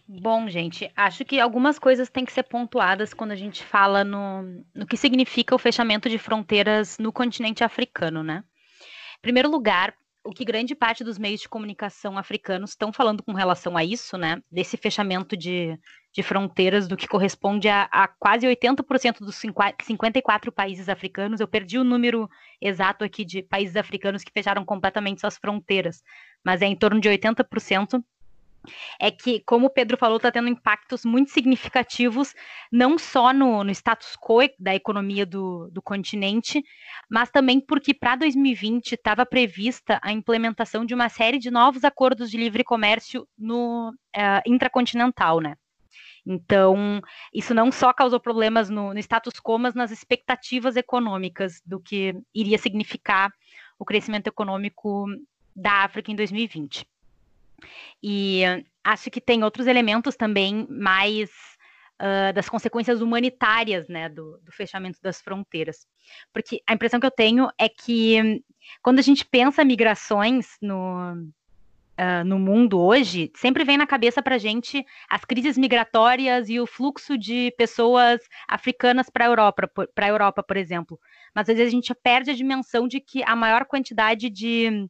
Bom, 0.06 0.48
gente, 0.48 0.90
acho 0.94 1.24
que 1.24 1.40
algumas 1.40 1.78
coisas 1.78 2.10
têm 2.10 2.26
que 2.26 2.32
ser 2.32 2.42
pontuadas 2.42 3.14
quando 3.14 3.30
a 3.30 3.36
gente 3.36 3.64
fala 3.64 4.04
no, 4.04 4.42
no 4.74 4.86
que 4.86 4.98
significa 4.98 5.54
o 5.54 5.58
fechamento 5.58 6.10
de 6.10 6.18
fronteiras 6.18 6.98
no 6.98 7.10
continente 7.10 7.64
africano, 7.64 8.22
né? 8.22 8.44
Em 9.18 9.22
primeiro 9.22 9.50
lugar, 9.50 9.94
o 10.22 10.30
que 10.30 10.44
grande 10.44 10.74
parte 10.74 11.02
dos 11.02 11.18
meios 11.18 11.40
de 11.40 11.48
comunicação 11.48 12.18
africanos 12.18 12.70
estão 12.70 12.92
falando 12.92 13.22
com 13.22 13.32
relação 13.32 13.78
a 13.78 13.84
isso, 13.84 14.18
né? 14.18 14.42
Desse 14.52 14.76
fechamento 14.76 15.38
de, 15.38 15.78
de 16.12 16.22
fronteiras, 16.22 16.86
do 16.86 16.98
que 16.98 17.08
corresponde 17.08 17.68
a, 17.68 17.88
a 17.90 18.06
quase 18.06 18.46
80% 18.46 19.20
dos 19.20 19.36
54 19.36 20.52
países 20.52 20.90
africanos. 20.90 21.40
Eu 21.40 21.48
perdi 21.48 21.78
o 21.78 21.84
número 21.84 22.28
exato 22.60 23.04
aqui 23.04 23.24
de 23.24 23.42
países 23.42 23.74
africanos 23.76 24.22
que 24.22 24.32
fecharam 24.32 24.66
completamente 24.66 25.22
suas 25.22 25.38
fronteiras, 25.38 26.02
mas 26.44 26.60
é 26.60 26.66
em 26.66 26.76
torno 26.76 27.00
de 27.00 27.08
80% 27.08 28.02
é 29.00 29.10
que, 29.10 29.40
como 29.40 29.66
o 29.66 29.70
Pedro 29.70 29.96
falou, 29.96 30.16
está 30.16 30.30
tendo 30.30 30.48
impactos 30.48 31.04
muito 31.04 31.30
significativos, 31.30 32.34
não 32.70 32.98
só 32.98 33.32
no, 33.32 33.64
no 33.64 33.70
status 33.70 34.16
quo 34.16 34.40
da 34.58 34.74
economia 34.74 35.24
do, 35.24 35.70
do 35.70 35.82
continente, 35.82 36.62
mas 37.10 37.30
também 37.30 37.60
porque 37.60 37.94
para 37.94 38.16
2020 38.16 38.92
estava 38.92 39.24
prevista 39.26 40.00
a 40.02 40.12
implementação 40.12 40.84
de 40.84 40.94
uma 40.94 41.08
série 41.08 41.38
de 41.38 41.50
novos 41.50 41.84
acordos 41.84 42.30
de 42.30 42.36
livre 42.36 42.64
comércio 42.64 43.26
no 43.38 43.90
uh, 43.90 44.42
intracontinental, 44.46 45.40
né? 45.40 45.54
Então, 46.26 47.02
isso 47.34 47.52
não 47.52 47.70
só 47.70 47.92
causou 47.92 48.18
problemas 48.18 48.70
no, 48.70 48.94
no 48.94 48.98
status 48.98 49.34
quo, 49.34 49.58
mas 49.58 49.74
nas 49.74 49.90
expectativas 49.90 50.74
econômicas 50.74 51.60
do 51.66 51.78
que 51.78 52.14
iria 52.34 52.56
significar 52.56 53.30
o 53.78 53.84
crescimento 53.84 54.28
econômico 54.28 55.06
da 55.54 55.84
África 55.84 56.10
em 56.10 56.16
2020. 56.16 56.86
E 58.02 58.42
acho 58.82 59.10
que 59.10 59.20
tem 59.20 59.42
outros 59.42 59.66
elementos 59.66 60.16
também 60.16 60.66
mais 60.68 61.30
uh, 62.00 62.32
das 62.32 62.48
consequências 62.48 63.00
humanitárias 63.00 63.88
né, 63.88 64.08
do, 64.08 64.38
do, 64.42 64.52
fechamento 64.52 64.98
das 65.02 65.20
fronteiras. 65.20 65.86
Porque 66.32 66.62
a 66.66 66.74
impressão 66.74 67.00
que 67.00 67.06
eu 67.06 67.10
tenho 67.10 67.48
é 67.58 67.68
que 67.68 68.42
quando 68.82 68.98
a 68.98 69.02
gente 69.02 69.24
pensa 69.24 69.64
migrações 69.64 70.56
no, 70.60 71.14
uh, 71.98 72.24
no 72.24 72.38
mundo 72.38 72.80
hoje, 72.80 73.30
sempre 73.36 73.64
vem 73.64 73.76
na 73.76 73.86
cabeça 73.86 74.22
para 74.22 74.38
gente 74.38 74.84
as 75.08 75.24
crises 75.24 75.56
migratórias 75.56 76.48
e 76.48 76.60
o 76.60 76.66
fluxo 76.66 77.16
de 77.16 77.52
pessoas 77.56 78.20
africanas 78.48 79.08
para 79.10 79.24
a 79.24 79.28
Europa, 79.28 79.70
para 79.94 80.08
Europa, 80.08 80.42
por 80.42 80.56
exemplo. 80.56 80.98
Mas 81.34 81.48
às 81.48 81.56
vezes 81.56 81.72
a 81.72 81.76
gente 81.76 81.94
perde 81.94 82.30
a 82.30 82.34
dimensão 82.34 82.86
de 82.86 83.00
que 83.00 83.22
a 83.24 83.36
maior 83.36 83.64
quantidade 83.64 84.30
de, 84.30 84.88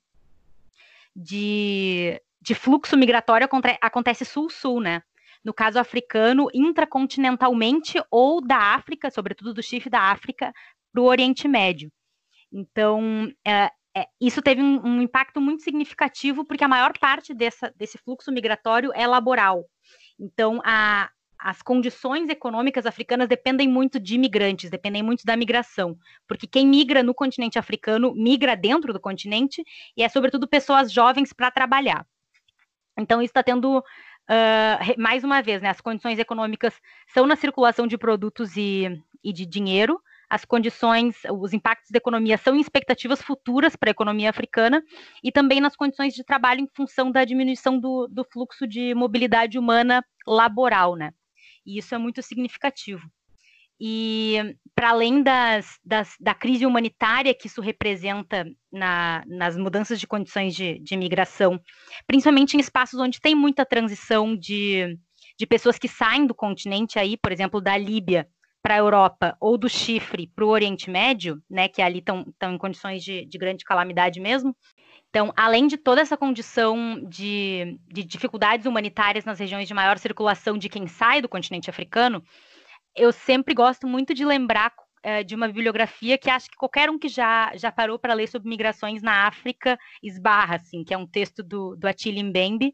de 1.15 2.21
de 2.45 2.55
fluxo 2.55 2.95
migratório 2.95 3.49
acontece 3.81 4.23
sul-sul, 4.23 4.79
né? 4.79 5.03
No 5.43 5.55
caso 5.55 5.79
africano, 5.79 6.49
intracontinentalmente 6.53 7.99
ou 8.11 8.47
da 8.47 8.75
África, 8.75 9.11
sobretudo 9.11 9.55
do 9.55 9.63
chifre 9.63 9.89
da 9.89 10.11
África, 10.11 10.53
para 10.93 11.01
o 11.01 11.07
Oriente 11.07 11.49
Médio. 11.49 11.91
Então, 12.53 13.33
é, 13.47 13.71
é, 13.97 14.07
isso 14.21 14.43
teve 14.43 14.61
um, 14.61 14.87
um, 14.87 15.01
impacto 15.01 15.41
muito 15.41 15.63
significativo, 15.63 16.45
porque 16.45 16.63
a 16.65 16.69
maior 16.69 16.93
parte 16.99 17.33
dessa, 17.33 17.73
desse 17.77 17.97
fluxo 17.97 18.31
migratório 18.31 18.93
é 18.95 19.07
laboral. 19.07 19.65
Então, 20.21 20.61
a, 20.65 21.11
as 21.39 21.63
condições 21.63 22.29
econômicas 22.29 22.85
africanas 22.85 23.27
dependem 23.27 23.69
muito 23.69 23.99
de 23.99 24.17
imigrantes, 24.17 24.69
dependem 24.69 25.03
muito 25.03 25.25
da 25.25 25.35
migração, 25.35 25.97
porque 26.29 26.47
quem 26.47 26.67
migra 26.67 27.03
no 27.03 27.15
continente 27.15 27.59
africano 27.59 28.15
migra 28.15 28.55
dentro 28.55 28.93
do 28.93 29.01
continente 29.01 29.65
e 29.97 30.03
é 30.03 30.09
sobretudo 30.11 30.47
pessoas 30.47 30.93
jovens 30.93 31.33
para 31.33 31.51
trabalhar. 31.51 32.07
Então 32.99 33.21
isso 33.21 33.31
está 33.31 33.43
tendo 33.43 33.79
uh, 33.79 35.01
mais 35.01 35.25
uma 35.25 35.43
vez, 35.43 35.61
né, 35.63 35.69
as 35.69 35.81
condições 35.81 36.19
econômicas 36.19 36.75
são 37.09 37.27
na 37.27 37.37
circulação 37.37 37.87
de 37.87 37.99
produtos 37.99 38.57
e, 38.57 38.89
e 39.23 39.33
de 39.33 39.47
dinheiro, 39.47 40.01
as 40.29 40.45
condições, 40.45 41.17
os 41.31 41.53
impactos 41.53 41.91
da 41.91 41.99
economia 41.99 42.39
são 42.39 42.57
em 42.57 42.61
expectativas 42.61 43.23
futuras 43.23 43.77
para 43.77 43.91
a 43.91 43.93
economia 43.93 44.31
africana 44.31 44.83
e 45.23 45.31
também 45.31 45.61
nas 45.61 45.77
condições 45.77 46.15
de 46.15 46.25
trabalho 46.25 46.61
em 46.61 46.69
função 46.75 47.11
da 47.11 47.25
diminuição 47.25 47.79
do, 47.79 48.09
do 48.09 48.25
fluxo 48.25 48.67
de 48.67 48.95
mobilidade 48.95 49.59
humana 49.59 50.05
laboral, 50.27 50.97
né? 50.97 51.13
E 51.67 51.79
isso 51.79 51.95
é 51.95 51.99
muito 51.99 52.23
significativo. 52.23 53.03
E 53.81 54.57
para 54.75 54.91
além 54.91 55.23
das, 55.23 55.79
das, 55.85 56.15
da 56.21 56.35
crise 56.35 56.65
humanitária 56.65 57.35
que 57.35 57.47
isso 57.47 57.61
representa 57.61 58.47
na, 58.73 59.23
nas 59.27 59.57
mudanças 59.57 59.99
de 59.99 60.07
condições 60.07 60.55
de, 60.55 60.79
de 60.81 60.97
migração, 60.97 61.61
principalmente 62.07 62.57
em 62.57 62.61
espaços 62.61 62.99
onde 63.01 63.21
tem 63.21 63.35
muita 63.35 63.67
transição 63.67 64.37
de, 64.37 64.97
de 65.39 65.47
pessoas 65.47 65.79
que 65.79 65.89
saem 65.89 66.27
do 66.27 66.35
continente 66.35 66.99
aí, 66.99 67.17
por 67.17 67.33
exemplo, 67.33 67.61
da 67.61 67.77
Líbia 67.77 68.29
para 68.63 68.75
a 68.75 68.79
Europa 68.79 69.37
ou 69.41 69.59
do 69.59 69.69
Chifre 69.69 70.27
para 70.35 70.45
o 70.45 70.49
Oriente 70.49 70.91
Médio, 70.91 71.43
né, 71.51 71.69
que 71.69 71.83
ali 71.83 71.99
estão 71.99 72.55
em 72.55 72.59
condições 72.59 73.05
de, 73.05 73.27
de 73.27 73.37
grande 73.37 73.65
calamidade 73.65 74.21
mesmo, 74.21 74.57
então, 75.15 75.33
além 75.37 75.69
de 75.69 75.77
toda 75.77 76.01
essa 76.01 76.17
condição 76.17 77.01
de, 77.09 77.79
de, 77.87 78.03
dificuldades 78.03 78.67
humanitárias 78.67 79.25
nas 79.25 79.39
regiões 79.39 79.69
de 79.69 79.73
maior 79.73 79.97
circulação 79.97 80.59
de 80.59 80.69
quem 80.69 80.89
sai 80.89 81.23
do 81.23 81.29
continente 81.29 81.71
africano, 81.71 82.21
eu 82.95 83.13
sempre 83.13 83.55
gosto 83.55 83.87
muito 83.87 84.15
de 84.15 84.25
lembrar 84.25 84.73
é, 85.03 85.23
de 85.23 85.35
uma 85.35 85.47
bibliografia 85.47 86.17
que 86.17 86.31
acho 86.31 86.51
que 86.51 86.57
qualquer 86.57 86.89
um 86.89 86.99
que 86.99 87.09
já, 87.09 87.53
já 87.57 87.71
parou 87.71 87.99
para 87.99 88.15
ler 88.15 88.27
sobre 88.27 88.49
migrações 88.49 89.03
na 89.03 89.27
África 89.27 89.79
esbarra, 90.03 90.57
assim, 90.57 90.83
que 90.83 90.95
é 90.95 90.99
um 90.99 91.07
texto 91.07 91.43
do, 91.43 91.77
do 91.77 91.87
Attila 91.87 92.23
Mbembe, 92.23 92.73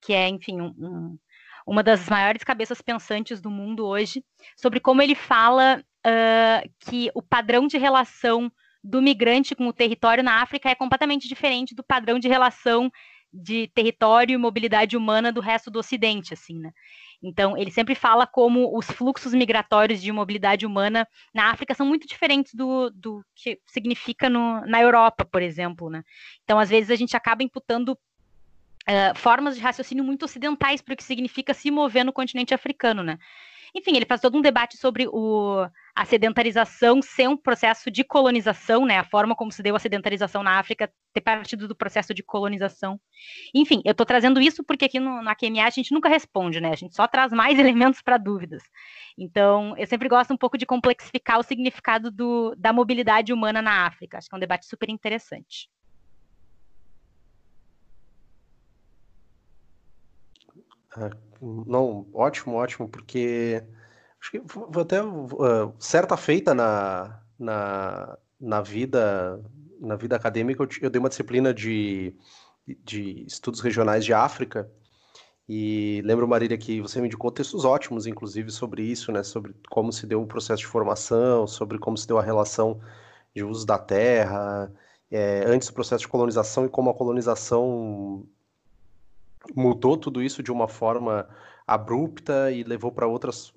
que 0.00 0.14
é, 0.14 0.28
enfim, 0.28 0.60
um, 0.60 0.74
um, 0.78 1.18
uma 1.66 1.82
das 1.82 2.08
maiores 2.08 2.42
cabeças 2.42 2.80
pensantes 2.80 3.40
do 3.40 3.50
mundo 3.50 3.84
hoje, 3.84 4.24
sobre 4.56 4.80
como 4.80 5.02
ele 5.02 5.14
fala 5.14 5.84
uh, 6.06 6.70
que 6.80 7.10
o 7.14 7.20
padrão 7.20 7.66
de 7.66 7.76
relação 7.76 8.50
do 8.82 9.02
migrante 9.02 9.54
com 9.54 9.66
o 9.66 9.72
território 9.72 10.24
na 10.24 10.40
África 10.40 10.70
é 10.70 10.74
completamente 10.74 11.28
diferente 11.28 11.74
do 11.74 11.84
padrão 11.84 12.18
de 12.18 12.28
relação 12.28 12.90
de 13.32 13.68
território 13.74 14.34
e 14.34 14.38
mobilidade 14.38 14.96
humana 14.96 15.30
do 15.30 15.40
resto 15.40 15.70
do 15.70 15.78
Ocidente, 15.78 16.34
assim, 16.34 16.58
né? 16.58 16.72
Então, 17.22 17.56
ele 17.56 17.70
sempre 17.70 17.94
fala 17.94 18.26
como 18.26 18.76
os 18.76 18.86
fluxos 18.86 19.34
migratórios 19.34 20.00
de 20.00 20.12
mobilidade 20.12 20.64
humana 20.64 21.06
na 21.34 21.50
África 21.50 21.74
são 21.74 21.84
muito 21.84 22.06
diferentes 22.06 22.54
do, 22.54 22.90
do 22.90 23.24
que 23.34 23.58
significa 23.66 24.30
no, 24.30 24.64
na 24.66 24.80
Europa, 24.80 25.24
por 25.24 25.42
exemplo, 25.42 25.90
né? 25.90 26.02
Então, 26.44 26.58
às 26.58 26.70
vezes, 26.70 26.90
a 26.90 26.96
gente 26.96 27.16
acaba 27.16 27.42
imputando 27.42 27.88
uh, 27.90 29.16
formas 29.16 29.56
de 29.56 29.62
raciocínio 29.62 30.04
muito 30.04 30.24
ocidentais 30.24 30.80
para 30.80 30.94
o 30.94 30.96
que 30.96 31.04
significa 31.04 31.52
se 31.52 31.70
mover 31.70 32.04
no 32.04 32.12
continente 32.12 32.54
africano, 32.54 33.02
né? 33.02 33.18
Enfim, 33.74 33.96
ele 33.96 34.06
faz 34.06 34.20
todo 34.20 34.36
um 34.36 34.40
debate 34.40 34.76
sobre 34.76 35.06
o, 35.08 35.66
a 35.94 36.04
sedentarização 36.04 37.02
ser 37.02 37.28
um 37.28 37.36
processo 37.36 37.90
de 37.90 38.04
colonização, 38.04 38.86
né? 38.86 38.98
A 38.98 39.04
forma 39.04 39.34
como 39.34 39.52
se 39.52 39.62
deu 39.62 39.76
a 39.76 39.78
sedentarização 39.78 40.42
na 40.42 40.58
África 40.58 40.90
ter 41.12 41.20
partido 41.20 41.66
do 41.68 41.74
processo 41.74 42.14
de 42.14 42.22
colonização. 42.22 43.00
Enfim, 43.54 43.82
eu 43.84 43.92
estou 43.92 44.06
trazendo 44.06 44.40
isso 44.40 44.62
porque 44.64 44.84
aqui 44.84 45.00
no, 45.00 45.22
no 45.22 45.28
AQMA 45.28 45.64
a 45.64 45.70
gente 45.70 45.92
nunca 45.92 46.08
responde, 46.08 46.60
né? 46.60 46.70
A 46.70 46.76
gente 46.76 46.94
só 46.94 47.06
traz 47.06 47.32
mais 47.32 47.58
elementos 47.58 48.00
para 48.00 48.16
dúvidas. 48.16 48.62
Então, 49.16 49.76
eu 49.76 49.86
sempre 49.86 50.08
gosto 50.08 50.32
um 50.32 50.36
pouco 50.36 50.56
de 50.56 50.66
complexificar 50.66 51.38
o 51.38 51.42
significado 51.42 52.10
do, 52.10 52.54
da 52.56 52.72
mobilidade 52.72 53.32
humana 53.32 53.60
na 53.60 53.86
África. 53.86 54.18
Acho 54.18 54.28
que 54.28 54.34
é 54.34 54.38
um 54.38 54.40
debate 54.40 54.66
super 54.66 54.88
interessante. 54.88 55.68
Não, 61.40 62.06
ótimo, 62.12 62.56
ótimo, 62.56 62.88
porque 62.88 63.62
acho 64.20 64.30
que 64.32 64.40
vou 64.40 64.82
até 64.82 65.02
uh, 65.02 65.72
certa 65.78 66.16
feita 66.16 66.54
na, 66.54 67.22
na, 67.38 68.18
na 68.40 68.60
vida 68.60 69.42
na 69.80 69.94
vida 69.94 70.16
acadêmica 70.16 70.62
eu, 70.62 70.68
eu 70.82 70.90
dei 70.90 70.98
uma 70.98 71.08
disciplina 71.08 71.54
de, 71.54 72.14
de 72.84 73.24
estudos 73.26 73.60
regionais 73.60 74.04
de 74.04 74.12
África 74.12 74.68
e 75.48 76.02
lembro, 76.04 76.28
Marília, 76.28 76.58
que 76.58 76.80
você 76.80 77.00
me 77.00 77.06
indicou 77.06 77.32
textos 77.32 77.64
ótimos, 77.64 78.06
inclusive, 78.06 78.50
sobre 78.50 78.82
isso, 78.82 79.10
né? 79.10 79.22
Sobre 79.22 79.54
como 79.70 79.90
se 79.92 80.06
deu 80.06 80.20
o 80.22 80.26
processo 80.26 80.60
de 80.60 80.66
formação, 80.66 81.46
sobre 81.46 81.78
como 81.78 81.96
se 81.96 82.06
deu 82.06 82.18
a 82.18 82.22
relação 82.22 82.80
de 83.34 83.42
uso 83.42 83.64
da 83.66 83.78
terra, 83.78 84.70
é, 85.10 85.44
antes 85.46 85.68
do 85.68 85.74
processo 85.74 86.02
de 86.02 86.08
colonização 86.08 86.66
e 86.66 86.68
como 86.68 86.90
a 86.90 86.94
colonização 86.94 88.26
mudou 89.54 89.96
tudo 89.96 90.22
isso 90.22 90.42
de 90.42 90.52
uma 90.52 90.68
forma 90.68 91.28
abrupta 91.66 92.50
e 92.50 92.62
levou 92.64 92.90
para 92.90 93.06
outras 93.06 93.52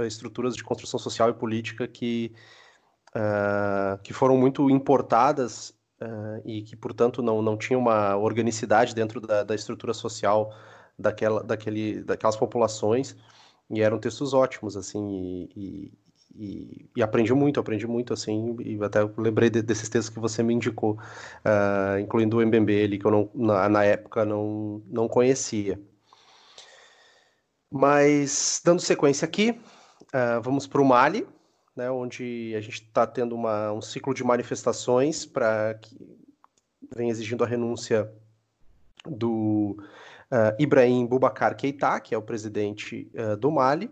estruturas 0.00 0.56
de 0.56 0.64
construção 0.64 0.98
social 0.98 1.28
e 1.28 1.34
política 1.34 1.86
que, 1.86 2.32
uh, 3.14 4.00
que 4.02 4.12
foram 4.12 4.36
muito 4.36 4.70
importadas 4.70 5.70
uh, 6.00 6.40
e 6.44 6.62
que, 6.62 6.74
portanto, 6.74 7.22
não, 7.22 7.42
não 7.42 7.56
tinham 7.56 7.80
uma 7.80 8.16
organicidade 8.16 8.94
dentro 8.94 9.20
da, 9.20 9.44
da 9.44 9.54
estrutura 9.54 9.92
social 9.92 10.54
daquela, 10.98 11.42
daquele, 11.42 12.02
daquelas 12.02 12.36
populações. 12.36 13.16
E 13.70 13.80
eram 13.82 13.98
textos 13.98 14.34
ótimos, 14.34 14.76
assim, 14.76 15.48
e, 15.54 15.92
e, 16.34 16.88
e, 16.96 17.02
aprendi 17.02 17.32
muito, 17.34 17.58
aprendi 17.58 17.86
muito, 17.86 18.12
assim, 18.12 18.56
e 18.60 18.82
até 18.82 19.00
lembrei 19.16 19.50
de, 19.50 19.62
desses 19.62 19.88
textos 19.88 20.14
que 20.14 20.20
você 20.20 20.42
me 20.42 20.54
indicou, 20.54 20.92
uh, 20.94 21.98
incluindo 21.98 22.38
o 22.38 22.46
Mbembe, 22.46 22.98
que 22.98 23.04
eu 23.04 23.10
não, 23.10 23.30
na, 23.34 23.68
na, 23.68 23.84
época 23.84 24.24
não, 24.24 24.82
não 24.86 25.08
conhecia. 25.08 25.80
Mas, 27.70 28.60
dando 28.64 28.80
sequência 28.80 29.24
aqui, 29.24 29.50
uh, 29.50 30.40
vamos 30.42 30.66
para 30.66 30.80
o 30.80 30.84
Mali, 30.84 31.26
né, 31.76 31.90
onde 31.90 32.54
a 32.56 32.60
gente 32.60 32.82
está 32.82 33.06
tendo 33.06 33.34
uma, 33.34 33.72
um 33.72 33.80
ciclo 33.80 34.14
de 34.14 34.24
manifestações 34.24 35.24
para 35.24 35.74
que 35.74 35.96
vem 36.94 37.10
exigindo 37.10 37.44
a 37.44 37.46
renúncia 37.46 38.10
do 39.06 39.76
uh, 40.30 40.54
Ibrahim 40.58 41.06
Boubacar 41.06 41.56
Keita, 41.56 42.00
que 42.00 42.14
é 42.14 42.18
o 42.18 42.22
presidente 42.22 43.10
do 43.38 43.50
Mali, 43.50 43.90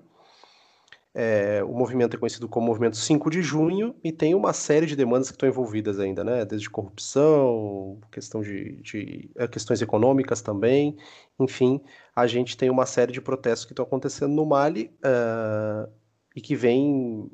é, 1.20 1.65
o 1.65 1.74
movimento 1.74 2.15
é 2.15 2.16
conhecido 2.16 2.47
como 2.49 2.69
Movimento 2.69 2.97
5 2.97 3.28
de 3.28 3.43
Junho 3.43 3.93
e 4.05 4.12
tem 4.12 4.36
uma 4.36 4.53
série 4.53 4.86
de 4.86 4.95
demandas 4.95 5.28
que 5.28 5.35
estão 5.35 5.49
envolvidas 5.49 5.99
ainda, 5.99 6.23
né? 6.23 6.45
Desde 6.45 6.70
corrupção, 6.70 7.99
questão 8.12 8.40
de, 8.40 8.77
de 8.82 9.28
é, 9.35 9.49
questões 9.49 9.82
econômicas 9.82 10.40
também. 10.40 10.97
Enfim, 11.36 11.81
a 12.15 12.24
gente 12.28 12.57
tem 12.57 12.70
uma 12.70 12.86
série 12.86 13.11
de 13.11 13.20
protestos 13.20 13.65
que 13.65 13.73
estão 13.73 13.85
acontecendo 13.85 14.32
no 14.32 14.47
Mali 14.47 14.93
uh, 15.05 15.90
e 16.36 16.40
que 16.40 16.55
vem. 16.55 17.28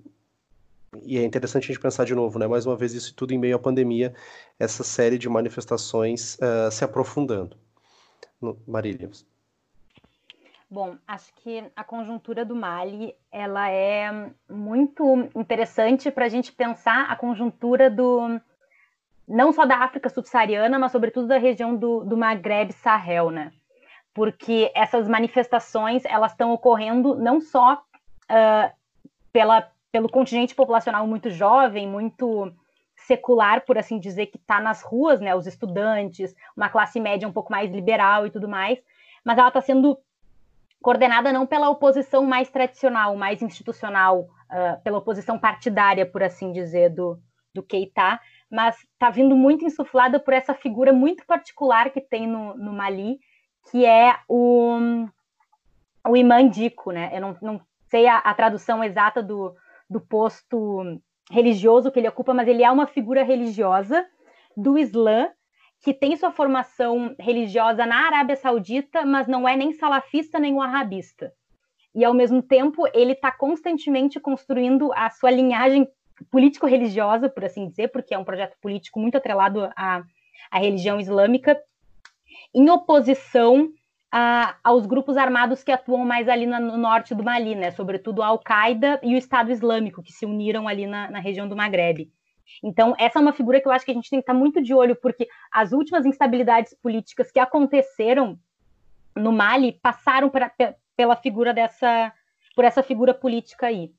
E 1.02 1.19
é 1.19 1.23
interessante 1.23 1.65
a 1.65 1.66
gente 1.66 1.81
pensar 1.81 2.06
de 2.06 2.15
novo, 2.15 2.39
né? 2.39 2.47
Mais 2.47 2.65
uma 2.65 2.77
vez, 2.77 2.94
isso 2.94 3.15
tudo 3.15 3.35
em 3.35 3.39
meio 3.39 3.56
à 3.56 3.59
pandemia, 3.59 4.15
essa 4.59 4.82
série 4.82 5.19
de 5.19 5.28
manifestações 5.28 6.36
uh, 6.36 6.73
se 6.73 6.85
aprofundando. 6.85 7.55
Marília. 8.66 9.11
Bom, 10.74 10.96
acho 11.06 11.32
que 11.36 11.62
a 11.76 11.84
conjuntura 11.84 12.44
do 12.44 12.56
Mali 12.56 13.14
ela 13.30 13.70
é 13.70 14.10
muito 14.51 15.30
interessante 15.32 16.10
para 16.10 16.24
a 16.24 16.28
gente 16.28 16.51
pensar 16.51 17.09
a 17.09 17.14
conjuntura 17.14 17.88
do 17.88 18.40
não 19.26 19.52
só 19.52 19.64
da 19.64 19.76
África 19.76 20.09
subsaariana, 20.09 20.76
mas 20.76 20.90
sobretudo 20.90 21.28
da 21.28 21.38
região 21.38 21.76
do, 21.76 22.05
do 22.05 22.16
Maghreb 22.16 22.72
Sahel, 22.72 23.30
né? 23.30 23.52
Porque 24.12 24.72
essas 24.74 25.06
manifestações 25.06 26.05
elas 26.06 26.32
estão 26.32 26.52
ocorrendo 26.52 27.14
não 27.14 27.40
só 27.40 27.74
uh, 27.74 28.74
pela, 29.32 29.70
pelo 29.92 30.09
contingente 30.09 30.56
populacional 30.56 31.06
muito 31.06 31.30
jovem, 31.30 31.86
muito 31.86 32.52
secular, 32.96 33.64
por 33.64 33.78
assim 33.78 34.01
dizer, 34.01 34.26
que 34.26 34.38
está 34.38 34.59
nas 34.59 34.82
ruas, 34.82 35.20
né? 35.20 35.36
Os 35.36 35.46
estudantes, 35.46 36.34
uma 36.56 36.68
classe 36.68 36.98
média 36.98 37.28
um 37.28 37.32
pouco 37.32 37.52
mais 37.52 37.70
liberal 37.70 38.26
e 38.26 38.30
tudo 38.30 38.48
mais, 38.48 38.76
mas 39.24 39.38
ela 39.38 39.46
está 39.46 39.60
sendo 39.60 39.96
coordenada 40.85 41.32
não 41.32 41.47
pela 41.47 41.70
oposição 41.70 42.27
mais 42.27 42.51
tradicional, 42.51 43.16
mais 43.16 43.40
institucional, 43.40 44.28
uh, 44.51 44.82
pela 44.85 44.98
oposição 44.98 45.39
partidária, 45.39 46.05
por 46.05 46.23
assim 46.23 46.52
dizer, 46.52 46.90
do, 46.90 47.19
do 47.55 47.62
Keita, 47.62 48.20
mas 48.51 48.77
está 48.93 49.09
vindo 49.09 49.35
muito 49.35 49.65
insuflada 49.65 50.20
por 50.20 50.35
essa 50.35 50.52
figura 50.52 50.93
muito 50.93 51.24
particular 51.24 51.89
que 51.89 52.02
tem 52.02 52.27
no, 52.27 52.55
no 52.55 52.70
Mali, 52.70 53.19
que 53.70 53.86
é 53.86 54.15
o, 54.28 55.06
o 56.06 56.15
imã 56.15 56.47
Dico, 56.47 56.90
né? 56.90 57.11
Eu 57.15 57.20
não, 57.23 57.36
não 57.40 57.61
sei 57.89 58.06
a, 58.06 58.19
a 58.19 58.35
tradução 58.35 58.85
exata 58.85 59.23
do, 59.23 59.56
do 59.89 60.02
posto 60.02 61.01
religioso 61.31 61.90
que 61.90 61.98
ele 61.98 62.09
ocupa, 62.09 62.35
mas 62.35 62.47
ele 62.47 62.62
é 62.62 62.70
uma 62.70 62.86
figura 62.86 63.24
religiosa 63.24 64.06
do 64.55 64.77
Islã 64.77 65.31
que 65.85 65.93
tem 65.93 66.16
sua 66.16 66.32
formação 66.32 67.15
religiosa 67.20 67.85
na 67.85 68.06
Arábia 68.06 68.36
Saudita, 68.36 69.05
mas 69.05 69.28
não 69.28 69.47
é 69.47 69.55
nem 69.55 69.74
salafista 69.74 70.39
nem 70.39 70.55
wahhabista. 70.55 71.31
E 71.94 72.02
ao 72.02 72.15
mesmo 72.15 72.40
tempo 72.40 72.89
ele 72.94 73.12
está 73.12 73.31
constantemente 73.31 74.19
construindo 74.19 74.90
a 74.94 75.11
sua 75.11 75.31
linhagem 75.31 75.86
político-religiosa, 76.31 77.28
por 77.28 77.44
assim 77.44 77.69
dizer, 77.69 77.89
porque 77.89 78.15
é 78.15 78.19
um 78.19 78.24
projeto 78.24 78.56
político 78.62 78.98
muito 78.98 79.19
atrelado 79.19 79.70
à, 79.77 80.02
à 80.51 80.59
religião 80.59 80.98
islâmica, 80.98 81.61
em 82.55 82.70
oposição 82.70 83.69
a, 84.11 84.56
aos 84.65 84.86
grupos 84.86 85.19
armados 85.19 85.62
que 85.62 85.70
atuam 85.70 86.02
mais 86.06 86.31
ali 86.31 86.47
na, 86.47 86.59
no 86.59 86.78
norte 86.78 87.15
do 87.15 87.23
Mali, 87.23 87.55
né? 87.55 87.70
Sobretudo 87.73 88.23
a 88.23 88.28
Al-Qaeda 88.28 89.01
e 89.02 89.15
o 89.15 89.19
Estado 89.19 89.52
Islâmico, 89.52 90.02
que 90.02 90.12
se 90.12 90.24
uniram 90.24 90.66
ali 90.66 90.86
na, 90.86 91.11
na 91.11 91.19
região 91.19 91.47
do 91.47 91.55
Maghreb. 91.55 92.11
Então, 92.62 92.94
essa 92.98 93.18
é 93.18 93.22
uma 93.22 93.32
figura 93.32 93.60
que 93.60 93.68
eu 93.68 93.72
acho 93.72 93.84
que 93.84 93.90
a 93.90 93.94
gente 93.94 94.10
tem 94.10 94.18
que 94.18 94.22
estar 94.22 94.34
muito 94.34 94.62
de 94.62 94.74
olho, 94.74 94.96
porque 94.96 95.28
as 95.52 95.72
últimas 95.72 96.06
instabilidades 96.06 96.74
políticas 96.74 97.30
que 97.30 97.38
aconteceram 97.38 98.38
no 99.16 99.32
Mali 99.32 99.72
passaram 99.82 100.28
pra, 100.28 100.50
pela 100.96 101.16
figura 101.16 101.52
dessa, 101.54 102.12
por 102.54 102.64
essa 102.64 102.82
figura 102.82 103.14
política 103.14 103.66
aí. 103.66 103.92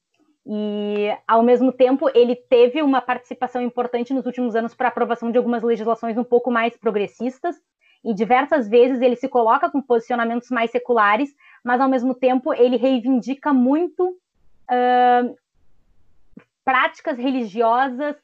E, 0.46 1.16
ao 1.28 1.42
mesmo 1.42 1.72
tempo, 1.72 2.10
ele 2.14 2.36
teve 2.36 2.82
uma 2.82 3.02
participação 3.02 3.62
importante 3.62 4.14
nos 4.14 4.26
últimos 4.26 4.56
anos 4.56 4.76
para 4.76 4.90
aprovação 4.90 5.32
de 5.32 5.38
algumas 5.38 5.64
legislações 5.64 6.18
um 6.18 6.24
pouco 6.24 6.52
mais 6.52 6.78
progressistas, 6.78 7.56
e 8.04 8.14
diversas 8.14 8.70
vezes 8.70 9.02
ele 9.02 9.16
se 9.16 9.28
coloca 9.28 9.68
com 9.72 9.82
posicionamentos 9.82 10.52
mais 10.52 10.70
seculares, 10.70 11.36
mas, 11.64 11.82
ao 11.82 11.90
mesmo 11.90 12.14
tempo, 12.14 12.54
ele 12.54 12.78
reivindica 12.78 13.52
muito 13.52 14.10
uh, 14.10 15.36
práticas 16.64 17.18
religiosas 17.18 18.16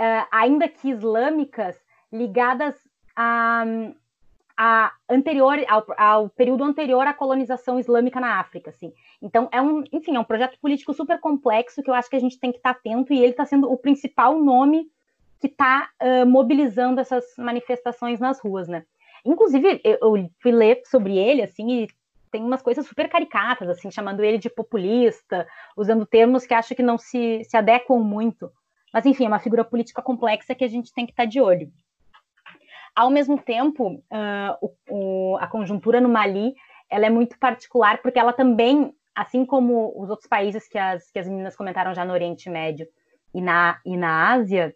uh, 0.00 0.26
ainda 0.30 0.66
que 0.66 0.88
islâmicas, 0.88 1.76
ligadas 2.10 2.74
a, 3.14 3.64
a 4.56 4.92
anterior, 5.08 5.58
ao, 5.68 5.86
ao, 5.96 6.28
período 6.30 6.64
anterior 6.64 7.06
à 7.06 7.12
colonização 7.12 7.78
islâmica 7.78 8.18
na 8.18 8.40
África, 8.40 8.70
assim. 8.70 8.92
Então, 9.20 9.48
é 9.52 9.60
um, 9.60 9.84
enfim, 9.92 10.16
é 10.16 10.20
um 10.20 10.24
projeto 10.24 10.58
político 10.60 10.94
super 10.94 11.20
complexo 11.20 11.82
que 11.82 11.90
eu 11.90 11.94
acho 11.94 12.08
que 12.08 12.16
a 12.16 12.20
gente 12.20 12.40
tem 12.40 12.50
que 12.50 12.58
estar 12.58 12.70
atento 12.70 13.12
e 13.12 13.18
ele 13.18 13.32
está 13.32 13.44
sendo 13.44 13.70
o 13.70 13.76
principal 13.76 14.38
nome 14.40 14.90
que 15.38 15.46
está 15.46 15.90
uh, 16.02 16.26
mobilizando 16.26 17.00
essas 17.00 17.24
manifestações 17.38 18.18
nas 18.18 18.40
ruas, 18.40 18.68
né? 18.68 18.84
Inclusive, 19.24 19.80
eu, 19.84 19.98
eu 20.00 20.30
fui 20.40 20.52
ler 20.52 20.80
sobre 20.86 21.16
ele, 21.16 21.42
assim, 21.42 21.82
e 21.82 21.88
tem 22.30 22.42
umas 22.42 22.62
coisas 22.62 22.86
super 22.86 23.08
caricatas, 23.08 23.68
assim, 23.68 23.90
chamando 23.90 24.22
ele 24.22 24.38
de 24.38 24.48
populista, 24.48 25.46
usando 25.76 26.06
termos 26.06 26.46
que 26.46 26.54
acho 26.54 26.74
que 26.74 26.82
não 26.82 26.96
se, 26.96 27.42
se 27.44 27.56
adequam 27.56 27.98
muito 27.98 28.50
mas, 28.92 29.06
enfim, 29.06 29.24
é 29.24 29.28
uma 29.28 29.38
figura 29.38 29.64
política 29.64 30.02
complexa 30.02 30.54
que 30.54 30.64
a 30.64 30.68
gente 30.68 30.92
tem 30.92 31.06
que 31.06 31.12
estar 31.12 31.24
de 31.24 31.40
olho. 31.40 31.70
Ao 32.94 33.10
mesmo 33.10 33.38
tempo, 33.38 34.02
uh, 34.10 34.56
o, 34.60 34.74
o, 34.90 35.36
a 35.38 35.46
conjuntura 35.46 36.00
no 36.00 36.08
Mali 36.08 36.54
ela 36.90 37.06
é 37.06 37.10
muito 37.10 37.38
particular 37.38 38.02
porque 38.02 38.18
ela 38.18 38.32
também, 38.32 38.92
assim 39.14 39.46
como 39.46 39.94
os 39.96 40.10
outros 40.10 40.28
países 40.28 40.66
que 40.66 40.76
as, 40.76 41.08
que 41.10 41.18
as 41.18 41.28
meninas 41.28 41.54
comentaram 41.54 41.94
já 41.94 42.04
no 42.04 42.12
Oriente 42.12 42.50
Médio 42.50 42.86
e 43.32 43.40
na, 43.40 43.78
e 43.86 43.96
na 43.96 44.32
Ásia, 44.32 44.74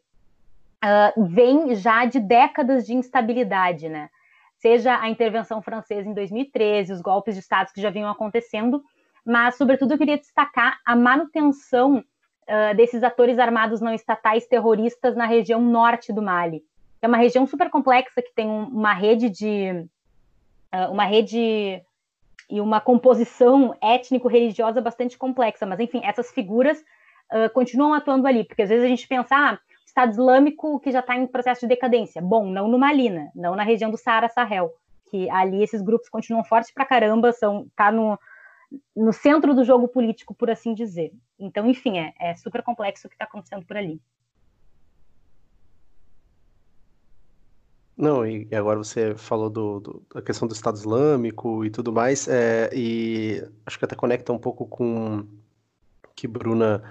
uh, 0.85 1.25
vem 1.27 1.75
já 1.75 2.05
de 2.05 2.21
décadas 2.21 2.87
de 2.87 2.95
instabilidade, 2.95 3.89
né? 3.89 4.09
Seja 4.57 4.99
a 4.99 5.11
intervenção 5.11 5.61
francesa 5.61 6.09
em 6.09 6.15
2013, 6.15 6.93
os 6.93 7.03
golpes 7.03 7.35
de 7.35 7.41
Estado 7.41 7.73
que 7.75 7.83
já 7.83 7.91
vinham 7.91 8.09
acontecendo, 8.09 8.83
mas, 9.27 9.57
sobretudo, 9.57 9.93
eu 9.93 9.99
queria 9.99 10.19
destacar 10.19 10.79
a 10.87 10.95
manutenção 10.95 12.05
uh, 12.49 12.77
desses 12.77 13.03
atores 13.03 13.39
armados 13.39 13.81
não 13.81 13.93
estatais 13.93 14.47
terroristas 14.47 15.17
na 15.17 15.27
região 15.27 15.61
norte 15.61 16.13
do 16.13 16.23
Mali. 16.23 16.63
É 17.03 17.07
uma 17.07 17.17
região 17.17 17.47
super 17.47 17.69
complexa 17.69 18.23
que 18.23 18.35
tem 18.35 18.49
uma 18.49 18.95
rede 18.95 19.29
de 19.29 19.87
uh, 20.75 20.91
uma 20.91 21.05
rede 21.05 21.83
e 22.51 22.61
uma 22.61 22.81
composição 22.81 23.75
étnico-religiosa 23.81 24.81
bastante 24.81 25.17
complexa, 25.17 25.65
mas 25.67 25.81
enfim, 25.81 26.01
essas 26.05 26.31
figuras 26.31 26.79
uh, 27.33 27.53
continuam 27.53 27.95
atuando 27.95 28.27
ali, 28.27 28.45
porque 28.45 28.63
às 28.63 28.69
vezes 28.69 28.85
a 28.85 28.89
gente 28.89 29.09
pensa, 29.09 29.35
ah, 29.35 29.59
Estado 29.87 30.13
Islâmico 30.13 30.81
que 30.81 30.91
já 30.91 31.01
está 31.01 31.17
em 31.17 31.27
processo 31.27 31.63
de 31.63 31.69
decadência. 31.69 32.21
Bom, 32.21 32.47
não 32.47 32.69
no 32.69 32.79
Mali, 32.79 33.11
né? 33.11 33.31
não 33.35 33.55
na 33.55 33.63
região 33.63 33.91
do 33.91 33.97
Saara 33.97 34.29
Sahel, 34.29 34.73
que 35.11 35.31
ali 35.31 35.63
esses 35.63 35.81
grupos 35.81 36.09
continuam 36.09 36.45
fortes 36.45 36.73
pra 36.73 36.85
caramba, 36.85 37.33
são 37.33 37.67
tá 37.77 37.93
no, 37.93 38.19
no 38.97 39.13
centro 39.13 39.55
do 39.55 39.65
jogo 39.65 39.89
político, 39.89 40.35
por 40.35 40.51
assim 40.51 40.75
dizer. 40.75 41.13
Então, 41.39 41.67
enfim, 41.69 41.99
é, 41.99 42.15
é 42.19 42.35
super 42.35 42.63
complexo 42.63 43.07
o 43.07 43.11
que 43.11 43.15
está 43.15 43.25
acontecendo 43.25 43.65
por 43.65 43.77
ali. 43.77 44.01
Não, 47.97 48.27
e 48.27 48.49
agora 48.53 48.79
você 48.79 49.15
falou 49.15 49.49
do, 49.49 49.79
do, 49.79 50.03
da 50.13 50.21
questão 50.21 50.49
do 50.49 50.55
Estado 50.55 50.77
Islâmico 50.77 51.65
e 51.65 51.71
tudo 51.71 51.93
mais, 51.93 52.27
é, 52.27 52.69
e 52.75 53.41
acho 53.65 53.79
que 53.79 53.85
até 53.85 53.95
conecta 53.95 54.33
um 54.33 54.39
pouco 54.39 54.67
com 54.67 55.25
que 56.15 56.27
Bruna 56.27 56.83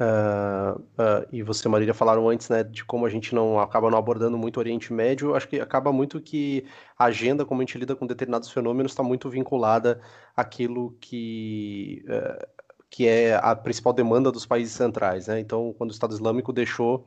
Uh, 0.00 0.80
uh, 0.80 1.28
e 1.30 1.42
você, 1.42 1.68
Marília, 1.68 1.94
falaram 1.94 2.28
antes, 2.28 2.48
né, 2.48 2.64
de 2.64 2.84
como 2.84 3.06
a 3.06 3.10
gente 3.10 3.34
não 3.34 3.60
acaba 3.60 3.90
não 3.90 3.98
abordando 3.98 4.36
muito 4.36 4.56
o 4.56 4.60
Oriente 4.60 4.92
Médio. 4.92 5.34
Acho 5.34 5.48
que 5.48 5.60
acaba 5.60 5.92
muito 5.92 6.20
que 6.20 6.64
a 6.98 7.04
agenda, 7.04 7.44
como 7.44 7.60
a 7.60 7.64
gente 7.64 7.78
lida 7.78 7.94
com 7.94 8.06
determinados 8.06 8.50
fenômenos, 8.50 8.92
está 8.92 9.02
muito 9.02 9.28
vinculada 9.28 10.00
àquilo 10.36 10.96
que, 11.00 12.04
uh, 12.06 12.64
que 12.90 13.06
é 13.06 13.36
a 13.36 13.54
principal 13.54 13.92
demanda 13.92 14.32
dos 14.32 14.46
países 14.46 14.74
centrais. 14.74 15.26
Né? 15.28 15.40
Então, 15.40 15.74
quando 15.76 15.90
o 15.90 15.92
Estado 15.92 16.14
Islâmico 16.14 16.52
deixou 16.52 17.06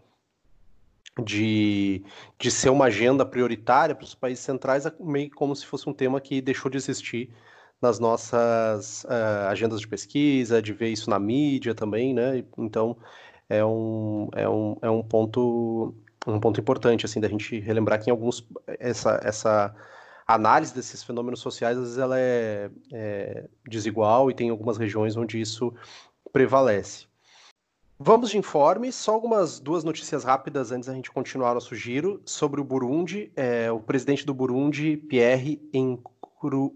de, 1.23 2.03
de 2.37 2.51
ser 2.51 2.69
uma 2.69 2.85
agenda 2.85 3.25
prioritária 3.25 3.95
para 3.95 4.03
os 4.05 4.15
países 4.15 4.43
centrais, 4.43 4.85
é 4.85 4.93
meio 4.99 5.29
como 5.31 5.55
se 5.55 5.65
fosse 5.65 5.89
um 5.89 5.93
tema 5.93 6.21
que 6.21 6.41
deixou 6.41 6.69
de 6.69 6.77
existir 6.77 7.33
nas 7.81 7.99
nossas 7.99 9.03
uh, 9.05 9.47
agendas 9.49 9.79
de 9.81 9.87
pesquisa, 9.87 10.61
de 10.61 10.73
ver 10.73 10.89
isso 10.89 11.09
na 11.09 11.19
mídia 11.19 11.75
também, 11.75 12.13
né? 12.13 12.43
Então 12.57 12.97
é 13.49 13.63
um, 13.63 14.29
é 14.33 14.47
um, 14.49 14.77
é 14.81 14.89
um 14.89 15.03
ponto 15.03 15.93
um 16.27 16.39
ponto 16.39 16.59
importante 16.59 17.05
assim 17.05 17.19
da 17.19 17.27
gente 17.27 17.59
relembrar 17.59 18.01
que 18.01 18.09
em 18.09 18.11
alguns 18.11 18.47
essa, 18.79 19.19
essa 19.23 19.75
análise 20.27 20.73
desses 20.73 21.03
fenômenos 21.03 21.39
sociais 21.39 21.77
às 21.77 21.83
vezes 21.83 21.97
ela 21.99 22.19
é, 22.19 22.69
é 22.91 23.47
desigual 23.67 24.31
e 24.31 24.33
tem 24.33 24.49
algumas 24.49 24.77
regiões 24.77 25.15
onde 25.15 25.39
isso 25.39 25.73
prevalece. 26.33 27.05
Vamos 27.97 28.29
de 28.29 28.37
informe, 28.37 28.91
só 28.91 29.13
algumas 29.13 29.57
duas 29.57 29.85
notícias 29.85 30.25
rápidas 30.25 30.69
antes 30.69 30.87
da 30.87 30.93
gente 30.93 31.09
continuar 31.09 31.53
nosso 31.53 31.73
giro 31.73 32.21
sobre 32.25 32.59
o 32.59 32.63
Burundi. 32.63 33.31
É, 33.37 33.71
o 33.71 33.79
presidente 33.79 34.25
do 34.25 34.33
Burundi, 34.33 34.97
Pierre 34.97 35.61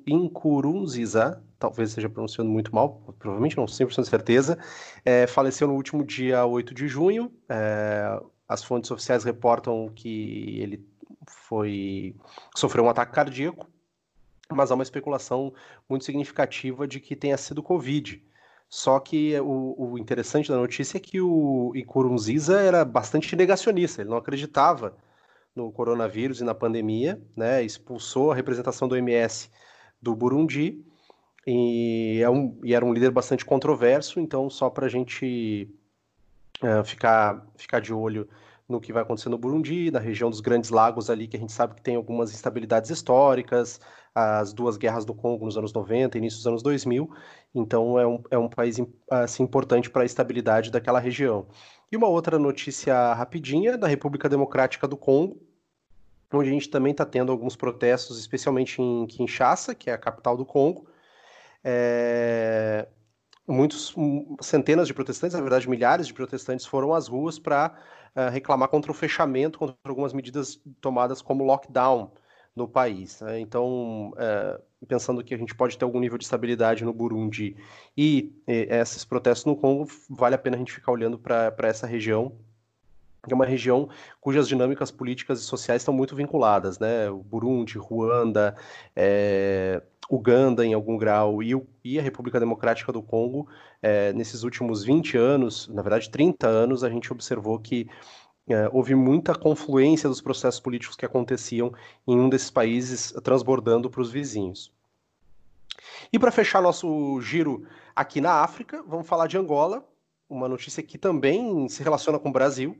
Nkurunziza, 0.07 1.43
talvez 1.59 1.89
esteja 1.89 2.09
pronunciando 2.09 2.49
muito 2.49 2.73
mal, 2.73 3.13
provavelmente 3.19 3.57
não 3.57 3.65
100% 3.65 4.05
certeza, 4.05 4.57
é, 5.03 5.27
faleceu 5.27 5.67
no 5.67 5.73
último 5.73 6.05
dia 6.05 6.45
8 6.45 6.73
de 6.73 6.87
junho. 6.87 7.29
É, 7.49 8.17
as 8.47 8.63
fontes 8.63 8.89
oficiais 8.89 9.25
reportam 9.25 9.91
que 9.93 10.57
ele 10.61 10.87
foi 11.27 12.15
sofreu 12.55 12.85
um 12.85 12.89
ataque 12.89 13.11
cardíaco, 13.11 13.67
mas 14.49 14.71
há 14.71 14.73
uma 14.75 14.83
especulação 14.83 15.53
muito 15.89 16.05
significativa 16.05 16.87
de 16.87 17.01
que 17.01 17.13
tenha 17.13 17.37
sido 17.37 17.61
Covid. 17.61 18.23
Só 18.69 18.99
que 18.99 19.39
o, 19.39 19.93
o 19.93 19.97
interessante 19.97 20.49
da 20.49 20.57
notícia 20.57 20.97
é 20.97 20.99
que 20.99 21.19
o 21.19 21.73
Nkurunziza 21.75 22.61
era 22.61 22.85
bastante 22.85 23.35
negacionista, 23.35 24.01
ele 24.01 24.11
não 24.11 24.17
acreditava 24.17 24.95
no 25.55 25.71
coronavírus 25.71 26.39
e 26.39 26.43
na 26.43 26.53
pandemia, 26.53 27.19
né, 27.35 27.63
expulsou 27.63 28.31
a 28.31 28.35
representação 28.35 28.87
do 28.87 28.95
MS 28.95 29.49
do 29.99 30.15
Burundi 30.15 30.85
e, 31.47 32.21
é 32.21 32.29
um, 32.29 32.59
e 32.63 32.73
era 32.75 32.85
um 32.85 32.93
líder 32.93 33.09
bastante 33.09 33.43
controverso, 33.43 34.19
então 34.19 34.49
só 34.49 34.69
para 34.69 34.85
a 34.85 34.89
gente 34.89 35.67
uh, 36.63 36.83
ficar, 36.85 37.45
ficar 37.57 37.79
de 37.79 37.91
olho 37.91 38.29
no 38.69 38.79
que 38.79 38.93
vai 38.93 39.01
acontecer 39.01 39.29
no 39.29 39.37
Burundi, 39.37 39.89
na 39.89 39.99
região 39.99 40.29
dos 40.29 40.39
Grandes 40.39 40.69
Lagos 40.69 41.09
ali, 41.09 41.27
que 41.27 41.35
a 41.35 41.39
gente 41.39 41.51
sabe 41.51 41.73
que 41.73 41.81
tem 41.81 41.95
algumas 41.95 42.31
instabilidades 42.31 42.91
históricas, 42.91 43.81
as 44.13 44.53
duas 44.53 44.77
guerras 44.77 45.03
do 45.05 45.13
Congo 45.13 45.45
nos 45.45 45.57
anos 45.57 45.73
90, 45.73 46.17
início 46.17 46.37
dos 46.37 46.47
anos 46.47 46.61
2000, 46.61 47.09
então 47.53 47.99
é 47.99 48.05
um, 48.05 48.23
é 48.29 48.37
um 48.37 48.47
país 48.47 48.77
assim, 49.09 49.43
importante 49.43 49.89
para 49.89 50.03
a 50.03 50.05
estabilidade 50.05 50.69
daquela 50.69 50.99
região. 50.99 51.47
E 51.91 51.97
uma 51.97 52.07
outra 52.07 52.37
notícia 52.37 53.13
rapidinha 53.13 53.75
da 53.75 53.87
República 53.87 54.29
Democrática 54.29 54.87
do 54.87 54.95
Congo, 54.95 55.41
onde 56.31 56.49
a 56.49 56.53
gente 56.53 56.69
também 56.69 56.91
está 56.91 57.05
tendo 57.05 57.31
alguns 57.31 57.55
protestos, 57.55 58.19
especialmente 58.19 58.79
em 58.79 59.07
Kinshasa, 59.07 59.73
que 59.73 59.89
é 59.89 59.93
a 59.93 59.97
capital 59.97 60.37
do 60.37 60.45
Congo. 60.45 60.87
É... 61.63 62.87
Muitos, 63.47 63.95
centenas 64.41 64.87
de 64.87 64.93
protestantes, 64.93 65.35
na 65.35 65.41
verdade 65.41 65.67
milhares 65.67 66.05
de 66.05 66.13
protestantes 66.13 66.67
foram 66.67 66.93
às 66.93 67.07
ruas 67.07 67.39
para 67.39 67.75
uh, 68.19 68.31
reclamar 68.31 68.67
contra 68.67 68.91
o 68.91 68.95
fechamento, 68.95 69.59
contra 69.59 69.75
algumas 69.85 70.13
medidas 70.13 70.59
tomadas 70.81 71.21
como 71.21 71.43
lockdown 71.43 72.11
no 72.55 72.67
país. 72.67 73.21
Né? 73.21 73.39
Então, 73.39 74.13
é, 74.17 74.59
pensando 74.87 75.23
que 75.23 75.33
a 75.33 75.37
gente 75.37 75.55
pode 75.55 75.77
ter 75.77 75.85
algum 75.85 75.99
nível 75.99 76.17
de 76.17 76.25
estabilidade 76.25 76.83
no 76.83 76.93
Burundi 76.93 77.55
e, 77.95 78.33
e 78.47 78.67
esses 78.69 79.05
protestos 79.05 79.45
no 79.45 79.55
Congo, 79.55 79.87
vale 80.09 80.35
a 80.35 80.37
pena 80.37 80.55
a 80.55 80.59
gente 80.59 80.73
ficar 80.73 80.91
olhando 80.91 81.17
para 81.17 81.55
essa 81.63 81.87
região, 81.87 82.33
que 83.25 83.33
é 83.33 83.35
uma 83.35 83.45
região 83.45 83.89
cujas 84.21 84.47
dinâmicas 84.47 84.91
políticas 84.91 85.41
e 85.41 85.43
sociais 85.43 85.81
estão 85.81 85.93
muito 85.93 86.15
vinculadas, 86.15 86.79
né? 86.79 87.09
O 87.09 87.17
Burundi, 87.17 87.77
Ruanda, 87.77 88.55
é, 88.95 89.81
Uganda 90.09 90.65
em 90.65 90.73
algum 90.73 90.97
grau 90.97 91.43
e, 91.43 91.53
e, 91.83 91.99
a 91.99 92.01
República 92.01 92.39
Democrática 92.39 92.91
do 92.91 93.01
Congo, 93.01 93.47
é, 93.81 94.11
nesses 94.13 94.43
últimos 94.43 94.83
20 94.83 95.15
anos, 95.17 95.67
na 95.67 95.81
verdade 95.81 96.09
30 96.09 96.47
anos, 96.47 96.83
a 96.83 96.89
gente 96.89 97.11
observou 97.13 97.59
que 97.59 97.87
é, 98.49 98.67
houve 98.73 98.95
muita 98.95 99.35
confluência 99.35 100.09
dos 100.09 100.21
processos 100.21 100.59
políticos 100.59 100.95
que 100.95 101.05
aconteciam 101.05 101.71
em 102.07 102.19
um 102.19 102.27
desses 102.27 102.49
países 102.49 103.13
transbordando 103.23 103.89
para 103.89 104.01
os 104.01 104.09
vizinhos. 104.09 104.71
E 106.11 106.17
para 106.17 106.31
fechar 106.31 106.61
nosso 106.61 107.21
giro 107.21 107.67
aqui 107.95 108.19
na 108.19 108.41
África, 108.41 108.83
vamos 108.87 109.07
falar 109.07 109.27
de 109.27 109.37
Angola, 109.37 109.87
uma 110.27 110.47
notícia 110.47 110.81
que 110.81 110.97
também 110.97 111.69
se 111.69 111.83
relaciona 111.83 112.17
com 112.17 112.29
o 112.29 112.33
Brasil, 112.33 112.75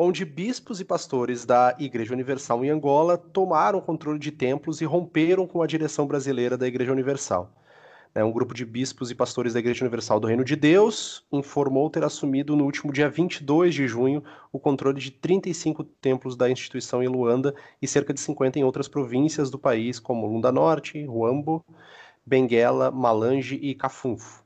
onde 0.00 0.24
bispos 0.24 0.80
e 0.80 0.84
pastores 0.84 1.44
da 1.44 1.74
Igreja 1.76 2.14
Universal 2.14 2.64
em 2.64 2.70
Angola 2.70 3.18
tomaram 3.18 3.80
controle 3.80 4.20
de 4.20 4.30
templos 4.30 4.80
e 4.80 4.84
romperam 4.84 5.44
com 5.44 5.60
a 5.60 5.66
direção 5.66 6.06
brasileira 6.06 6.56
da 6.56 6.68
Igreja 6.68 6.92
Universal. 6.92 7.52
É, 8.14 8.22
um 8.22 8.30
grupo 8.30 8.54
de 8.54 8.64
bispos 8.64 9.10
e 9.10 9.14
pastores 9.14 9.54
da 9.54 9.58
Igreja 9.58 9.84
Universal 9.84 10.20
do 10.20 10.28
Reino 10.28 10.44
de 10.44 10.54
Deus 10.54 11.26
informou 11.32 11.90
ter 11.90 12.04
assumido 12.04 12.54
no 12.54 12.64
último 12.64 12.92
dia 12.92 13.10
22 13.10 13.74
de 13.74 13.88
junho 13.88 14.22
o 14.52 14.60
controle 14.60 15.00
de 15.00 15.10
35 15.10 15.82
templos 15.82 16.36
da 16.36 16.48
instituição 16.48 17.02
em 17.02 17.08
Luanda 17.08 17.52
e 17.82 17.88
cerca 17.88 18.14
de 18.14 18.20
50 18.20 18.60
em 18.60 18.64
outras 18.64 18.86
províncias 18.86 19.50
do 19.50 19.58
país, 19.58 19.98
como 19.98 20.28
Lunda 20.28 20.52
Norte, 20.52 21.04
Huambo, 21.06 21.64
Benguela, 22.24 22.92
Malange 22.92 23.56
e 23.56 23.74
Cafunfo. 23.74 24.44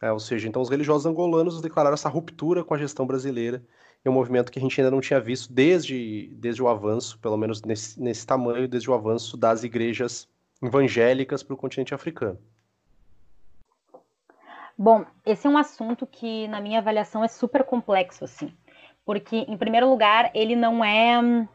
É, 0.00 0.12
ou 0.12 0.20
seja, 0.20 0.46
então 0.46 0.62
os 0.62 0.70
religiosos 0.70 1.06
angolanos 1.06 1.60
declararam 1.60 1.94
essa 1.94 2.08
ruptura 2.08 2.62
com 2.62 2.72
a 2.72 2.78
gestão 2.78 3.04
brasileira 3.04 3.64
um 4.10 4.14
movimento 4.14 4.50
que 4.50 4.58
a 4.58 4.62
gente 4.62 4.80
ainda 4.80 4.90
não 4.90 5.00
tinha 5.00 5.20
visto 5.20 5.52
desde, 5.52 6.28
desde 6.34 6.62
o 6.62 6.68
avanço, 6.68 7.18
pelo 7.18 7.36
menos 7.36 7.62
nesse, 7.62 8.00
nesse 8.00 8.26
tamanho, 8.26 8.68
desde 8.68 8.90
o 8.90 8.94
avanço 8.94 9.36
das 9.36 9.64
igrejas 9.64 10.28
evangélicas 10.62 11.42
para 11.42 11.54
o 11.54 11.56
continente 11.56 11.94
africano. 11.94 12.38
Bom, 14.78 15.06
esse 15.24 15.46
é 15.46 15.50
um 15.50 15.56
assunto 15.56 16.06
que, 16.06 16.46
na 16.48 16.60
minha 16.60 16.80
avaliação, 16.80 17.24
é 17.24 17.28
super 17.28 17.64
complexo, 17.64 18.24
assim. 18.24 18.52
Porque, 19.04 19.36
em 19.36 19.56
primeiro 19.56 19.88
lugar, 19.88 20.30
ele 20.34 20.54
não 20.54 20.84
é 20.84 21.46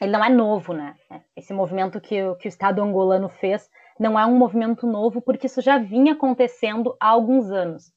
ele 0.00 0.12
não 0.12 0.24
é 0.24 0.28
novo, 0.28 0.72
né? 0.72 0.94
Esse 1.34 1.52
movimento 1.52 2.00
que, 2.00 2.16
que 2.34 2.48
o 2.48 2.50
Estado 2.50 2.82
angolano 2.82 3.28
fez 3.28 3.70
não 3.98 4.18
é 4.18 4.26
um 4.26 4.36
movimento 4.36 4.86
novo, 4.86 5.22
porque 5.22 5.46
isso 5.46 5.62
já 5.62 5.78
vinha 5.78 6.12
acontecendo 6.12 6.94
há 7.00 7.08
alguns 7.08 7.50
anos. 7.50 7.92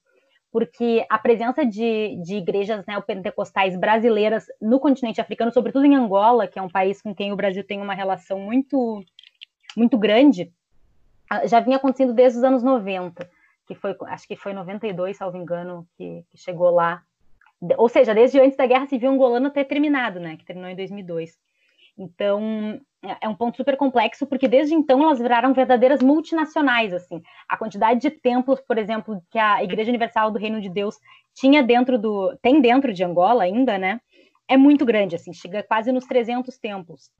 Porque 0.51 1.05
a 1.09 1.17
presença 1.19 1.65
de, 1.65 2.17
de 2.23 2.37
igrejas 2.37 2.83
neopentecostais 2.85 3.77
brasileiras 3.77 4.45
no 4.59 4.79
continente 4.79 5.21
africano, 5.21 5.51
sobretudo 5.51 5.85
em 5.85 5.95
Angola, 5.95 6.47
que 6.47 6.57
é 6.57 6.61
um 6.61 6.69
país 6.69 7.01
com 7.01 7.13
quem 7.13 7.31
o 7.31 7.35
Brasil 7.35 7.63
tem 7.63 7.79
uma 7.79 7.93
relação 7.93 8.39
muito, 8.39 9.03
muito 9.77 9.97
grande, 9.97 10.51
ah, 11.29 11.45
já 11.45 11.59
vinha 11.59 11.77
acontecendo 11.77 12.13
desde 12.13 12.39
os 12.39 12.43
anos 12.43 12.63
90 12.63 13.29
que 13.69 13.75
foi, 13.75 13.95
acho 14.07 14.27
que 14.27 14.35
foi 14.35 14.51
92, 14.51 15.15
salvo 15.15 15.37
engano, 15.37 15.87
que, 15.95 16.25
que 16.31 16.37
chegou 16.39 16.71
lá. 16.71 17.03
Ou 17.77 17.87
seja, 17.87 18.15
desde 18.15 18.39
antes 18.39 18.57
da 18.57 18.65
Guerra 18.65 18.87
Civil 18.87 19.11
Angolana 19.11 19.51
ter 19.51 19.63
terminado, 19.65 20.19
né? 20.19 20.37
Que 20.37 20.43
terminou 20.43 20.71
em 20.71 20.75
2002. 20.75 21.37
Então, 21.95 22.81
é, 23.03 23.17
é 23.21 23.29
um 23.29 23.35
ponto 23.35 23.57
super 23.57 23.77
complexo, 23.77 24.25
porque 24.27 24.47
desde 24.47 24.73
então 24.73 25.03
elas 25.03 25.19
viraram 25.19 25.53
verdadeiras 25.53 26.01
multinacionais, 26.01 26.93
assim. 26.93 27.21
A 27.47 27.57
quantidade 27.57 27.99
de 28.01 28.09
templos, 28.09 28.59
por 28.61 28.77
exemplo, 28.77 29.21
que 29.29 29.39
a 29.39 29.63
Igreja 29.63 29.89
Universal 29.89 30.31
do 30.31 30.39
Reino 30.39 30.61
de 30.61 30.69
Deus 30.69 30.97
tinha 31.33 31.63
dentro 31.63 31.97
do... 31.97 32.35
tem 32.41 32.61
dentro 32.61 32.93
de 32.93 33.03
Angola 33.03 33.43
ainda, 33.43 33.77
né? 33.77 34.01
É 34.47 34.57
muito 34.57 34.85
grande, 34.85 35.15
assim, 35.15 35.31
chega 35.31 35.63
quase 35.63 35.91
nos 35.91 36.05
300 36.05 36.57
templos. 36.57 37.11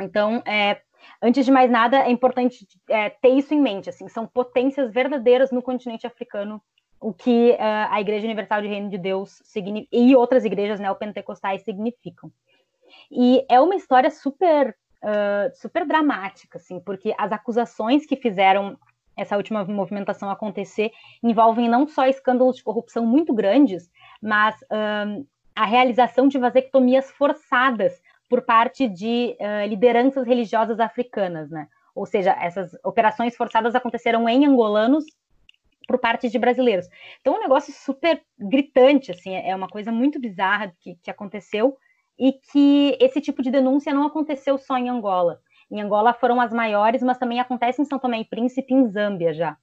Então, 0.00 0.42
é, 0.46 0.80
Antes 1.20 1.44
de 1.44 1.50
mais 1.50 1.70
nada, 1.70 1.98
é 1.98 2.10
importante 2.10 2.66
é, 2.88 3.10
ter 3.10 3.30
isso 3.30 3.54
em 3.54 3.60
mente. 3.60 3.88
Assim, 3.88 4.08
são 4.08 4.26
potências 4.26 4.92
verdadeiras 4.92 5.50
no 5.50 5.62
continente 5.62 6.06
africano, 6.06 6.62
o 7.00 7.12
que 7.12 7.50
uh, 7.52 7.56
a 7.90 8.00
Igreja 8.00 8.24
Universal 8.24 8.62
de 8.62 8.68
Reino 8.68 8.90
de 8.90 8.98
Deus 8.98 9.40
e 9.92 10.16
outras 10.16 10.44
igrejas 10.44 10.80
neopentecostais 10.80 11.62
significam. 11.62 12.30
E 13.10 13.44
é 13.48 13.60
uma 13.60 13.74
história 13.74 14.10
super, 14.10 14.76
uh, 15.04 15.54
super 15.54 15.86
dramática, 15.86 16.58
assim, 16.58 16.80
porque 16.80 17.14
as 17.18 17.30
acusações 17.30 18.06
que 18.06 18.16
fizeram 18.16 18.78
essa 19.16 19.36
última 19.36 19.64
movimentação 19.64 20.28
acontecer 20.28 20.90
envolvem 21.22 21.68
não 21.68 21.86
só 21.86 22.06
escândalos 22.06 22.56
de 22.56 22.64
corrupção 22.64 23.06
muito 23.06 23.32
grandes, 23.32 23.90
mas 24.20 24.54
uh, 24.62 25.26
a 25.54 25.64
realização 25.64 26.26
de 26.26 26.38
vasectomias 26.38 27.10
forçadas 27.12 28.00
por 28.28 28.42
parte 28.42 28.88
de 28.88 29.36
uh, 29.38 29.68
lideranças 29.68 30.26
religiosas 30.26 30.80
africanas, 30.80 31.50
né? 31.50 31.68
Ou 31.94 32.06
seja, 32.06 32.32
essas 32.40 32.76
operações 32.82 33.36
forçadas 33.36 33.74
aconteceram 33.76 34.28
em 34.28 34.44
angolanos 34.44 35.04
por 35.86 35.98
parte 35.98 36.28
de 36.28 36.38
brasileiros. 36.38 36.88
Então, 37.20 37.34
é 37.34 37.38
um 37.38 37.42
negócio 37.42 37.72
super 37.72 38.20
gritante, 38.36 39.12
assim, 39.12 39.36
é 39.36 39.54
uma 39.54 39.68
coisa 39.68 39.92
muito 39.92 40.18
bizarra 40.18 40.72
que, 40.80 40.96
que 40.96 41.10
aconteceu 41.10 41.76
e 42.18 42.32
que 42.32 42.96
esse 43.00 43.20
tipo 43.20 43.42
de 43.42 43.50
denúncia 43.50 43.92
não 43.92 44.06
aconteceu 44.06 44.56
só 44.58 44.76
em 44.76 44.88
Angola. 44.88 45.40
Em 45.70 45.80
Angola 45.80 46.12
foram 46.12 46.40
as 46.40 46.52
maiores, 46.52 47.02
mas 47.02 47.18
também 47.18 47.40
acontece 47.40 47.82
em 47.82 47.84
São 47.84 47.98
Tomé 47.98 48.20
e 48.20 48.24
Príncipe, 48.24 48.72
em 48.72 48.86
Zâmbia 48.86 49.32
já. 49.32 49.56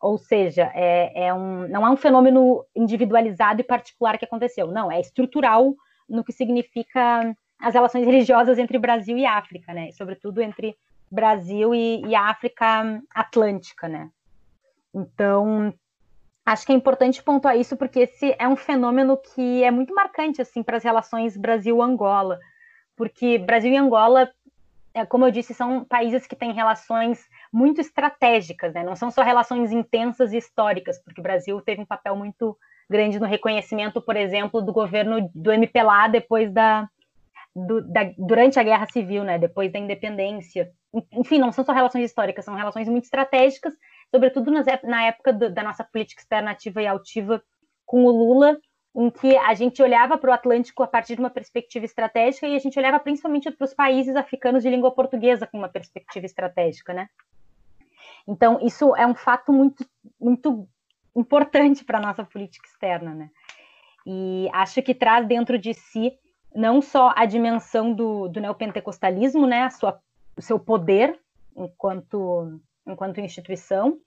Ou 0.00 0.18
seja, 0.18 0.70
é, 0.74 1.26
é 1.26 1.34
um, 1.34 1.68
não 1.68 1.86
é 1.86 1.90
um 1.90 1.96
fenômeno 1.96 2.64
individualizado 2.74 3.60
e 3.60 3.64
particular 3.64 4.18
que 4.18 4.24
aconteceu, 4.24 4.66
não, 4.66 4.90
é 4.90 5.00
estrutural 5.00 5.74
no 6.08 6.24
que 6.24 6.32
significa 6.32 7.36
as 7.60 7.74
relações 7.74 8.04
religiosas 8.04 8.58
entre 8.58 8.78
Brasil 8.78 9.16
e 9.16 9.24
África, 9.24 9.72
né? 9.72 9.92
Sobretudo 9.92 10.42
entre 10.42 10.76
Brasil 11.08 11.72
e, 11.72 12.04
e 12.04 12.14
África 12.16 13.00
Atlântica, 13.14 13.88
né? 13.88 14.10
Então, 14.92 15.72
acho 16.44 16.66
que 16.66 16.72
é 16.72 16.74
importante 16.74 17.22
pontuar 17.22 17.56
isso 17.56 17.76
porque 17.76 18.00
esse 18.00 18.34
é 18.38 18.48
um 18.48 18.56
fenômeno 18.56 19.16
que 19.16 19.62
é 19.62 19.70
muito 19.70 19.94
marcante 19.94 20.42
assim 20.42 20.62
para 20.62 20.76
as 20.76 20.84
relações 20.84 21.36
Brasil-Angola, 21.36 22.38
porque 22.96 23.38
Brasil 23.38 23.72
e 23.72 23.76
Angola, 23.76 24.30
é, 24.94 25.06
como 25.06 25.24
eu 25.24 25.30
disse, 25.30 25.54
são 25.54 25.84
países 25.84 26.26
que 26.26 26.36
têm 26.36 26.52
relações 26.52 27.20
muito 27.52 27.80
estratégicas, 27.80 28.74
né? 28.74 28.84
Não 28.84 28.96
são 28.96 29.10
só 29.10 29.22
relações 29.22 29.72
intensas 29.72 30.32
e 30.32 30.38
históricas, 30.38 31.02
porque 31.02 31.20
o 31.20 31.22
Brasil 31.22 31.60
teve 31.60 31.82
um 31.82 31.86
papel 31.86 32.16
muito 32.16 32.56
grande 32.90 33.18
no 33.18 33.26
reconhecimento, 33.26 34.02
por 34.02 34.16
exemplo, 34.16 34.60
do 34.60 34.72
governo 34.72 35.30
do 35.34 35.50
MPLA 35.52 36.08
depois 36.08 36.52
da, 36.52 36.88
do, 37.54 37.80
da, 37.80 38.10
durante 38.18 38.58
a 38.58 38.62
Guerra 38.62 38.86
Civil, 38.86 39.24
né, 39.24 39.38
depois 39.38 39.72
da 39.72 39.78
independência. 39.78 40.70
Enfim, 41.12 41.38
não 41.38 41.52
são 41.52 41.64
só 41.64 41.72
relações 41.72 42.04
históricas, 42.04 42.44
são 42.44 42.54
relações 42.54 42.88
muito 42.88 43.04
estratégicas, 43.04 43.72
sobretudo 44.12 44.50
nas, 44.50 44.66
na 44.84 45.04
época 45.04 45.32
do, 45.32 45.50
da 45.50 45.62
nossa 45.62 45.82
política 45.82 46.20
externa 46.20 46.50
ativa 46.50 46.82
e 46.82 46.86
altiva 46.86 47.42
com 47.86 48.04
o 48.04 48.10
Lula, 48.10 48.58
em 48.94 49.10
que 49.10 49.36
a 49.38 49.54
gente 49.54 49.82
olhava 49.82 50.18
para 50.18 50.30
o 50.30 50.34
Atlântico 50.34 50.82
a 50.82 50.86
partir 50.86 51.14
de 51.14 51.20
uma 51.20 51.30
perspectiva 51.30 51.86
estratégica 51.86 52.46
e 52.46 52.54
a 52.54 52.58
gente 52.58 52.78
olhava 52.78 53.00
principalmente 53.00 53.50
para 53.50 53.64
os 53.64 53.72
países 53.72 54.14
africanos 54.14 54.62
de 54.62 54.68
língua 54.68 54.90
portuguesa 54.90 55.46
com 55.46 55.56
uma 55.56 55.68
perspectiva 55.68 56.26
estratégica, 56.26 56.92
né? 56.92 57.08
Então, 58.28 58.60
isso 58.62 58.94
é 58.94 59.06
um 59.06 59.14
fato 59.14 59.52
muito, 59.52 59.84
muito 60.20 60.68
importante 61.16 61.84
para 61.84 61.98
a 61.98 62.02
nossa 62.02 62.22
política 62.22 62.68
externa, 62.68 63.14
né? 63.14 63.30
E 64.06 64.48
acho 64.52 64.82
que 64.82 64.94
traz 64.94 65.26
dentro 65.26 65.58
de 65.58 65.72
si 65.72 66.12
não 66.54 66.82
só 66.82 67.12
a 67.16 67.24
dimensão 67.24 67.94
do, 67.94 68.28
do 68.28 68.40
neopentecostalismo, 68.40 69.46
né, 69.46 69.62
a 69.62 69.70
sua, 69.70 69.98
o 70.36 70.42
seu 70.42 70.58
poder 70.58 71.18
enquanto, 71.56 72.60
enquanto 72.86 73.20
instituição, 73.20 73.98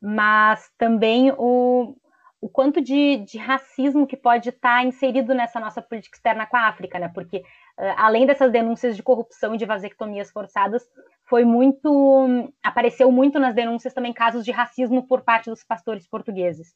mas 0.00 0.70
também 0.76 1.32
o, 1.36 1.96
o 2.40 2.48
quanto 2.48 2.80
de, 2.80 3.18
de 3.18 3.38
racismo 3.38 4.06
que 4.06 4.16
pode 4.16 4.48
estar 4.48 4.84
inserido 4.84 5.32
nessa 5.34 5.60
nossa 5.60 5.80
política 5.80 6.16
externa 6.16 6.46
com 6.46 6.56
a 6.56 6.66
África, 6.66 6.98
né? 6.98 7.08
Porque 7.08 7.38
uh, 7.38 7.94
além 7.96 8.26
dessas 8.26 8.50
denúncias 8.50 8.96
de 8.96 9.02
corrupção 9.02 9.54
e 9.54 9.58
de 9.58 9.64
vasectomias 9.64 10.30
forçadas, 10.30 10.82
foi 11.24 11.44
muito 11.44 12.52
apareceu 12.62 13.10
muito 13.12 13.38
nas 13.38 13.54
denúncias 13.54 13.94
também 13.94 14.12
casos 14.12 14.44
de 14.44 14.50
racismo 14.50 15.06
por 15.06 15.22
parte 15.22 15.48
dos 15.48 15.62
pastores 15.62 16.06
portugueses. 16.06 16.74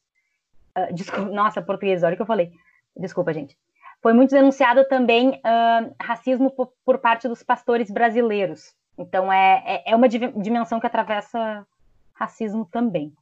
Uh, 0.76 0.94
desculpa, 0.94 1.30
nossa, 1.30 1.60
português, 1.60 2.02
olha 2.02 2.14
o 2.14 2.16
que 2.16 2.22
eu 2.22 2.26
falei. 2.26 2.52
Desculpa, 2.96 3.32
gente. 3.32 3.58
Foi 4.02 4.12
muito 4.12 4.30
denunciado 4.30 4.86
também 4.86 5.30
uh, 5.30 5.94
racismo 6.00 6.50
por, 6.50 6.72
por, 6.84 6.98
parte 6.98 7.26
dos 7.26 7.42
pastores 7.42 7.90
brasileiros. 7.90 8.74
Então, 8.98 9.32
é, 9.32 9.62
é, 9.66 9.92
é 9.92 9.96
uma 9.96 10.08
dimensão 10.08 10.80
que 10.80 10.86
atravessa 10.86 11.66
racismo 12.14 12.66
também. 12.70 13.12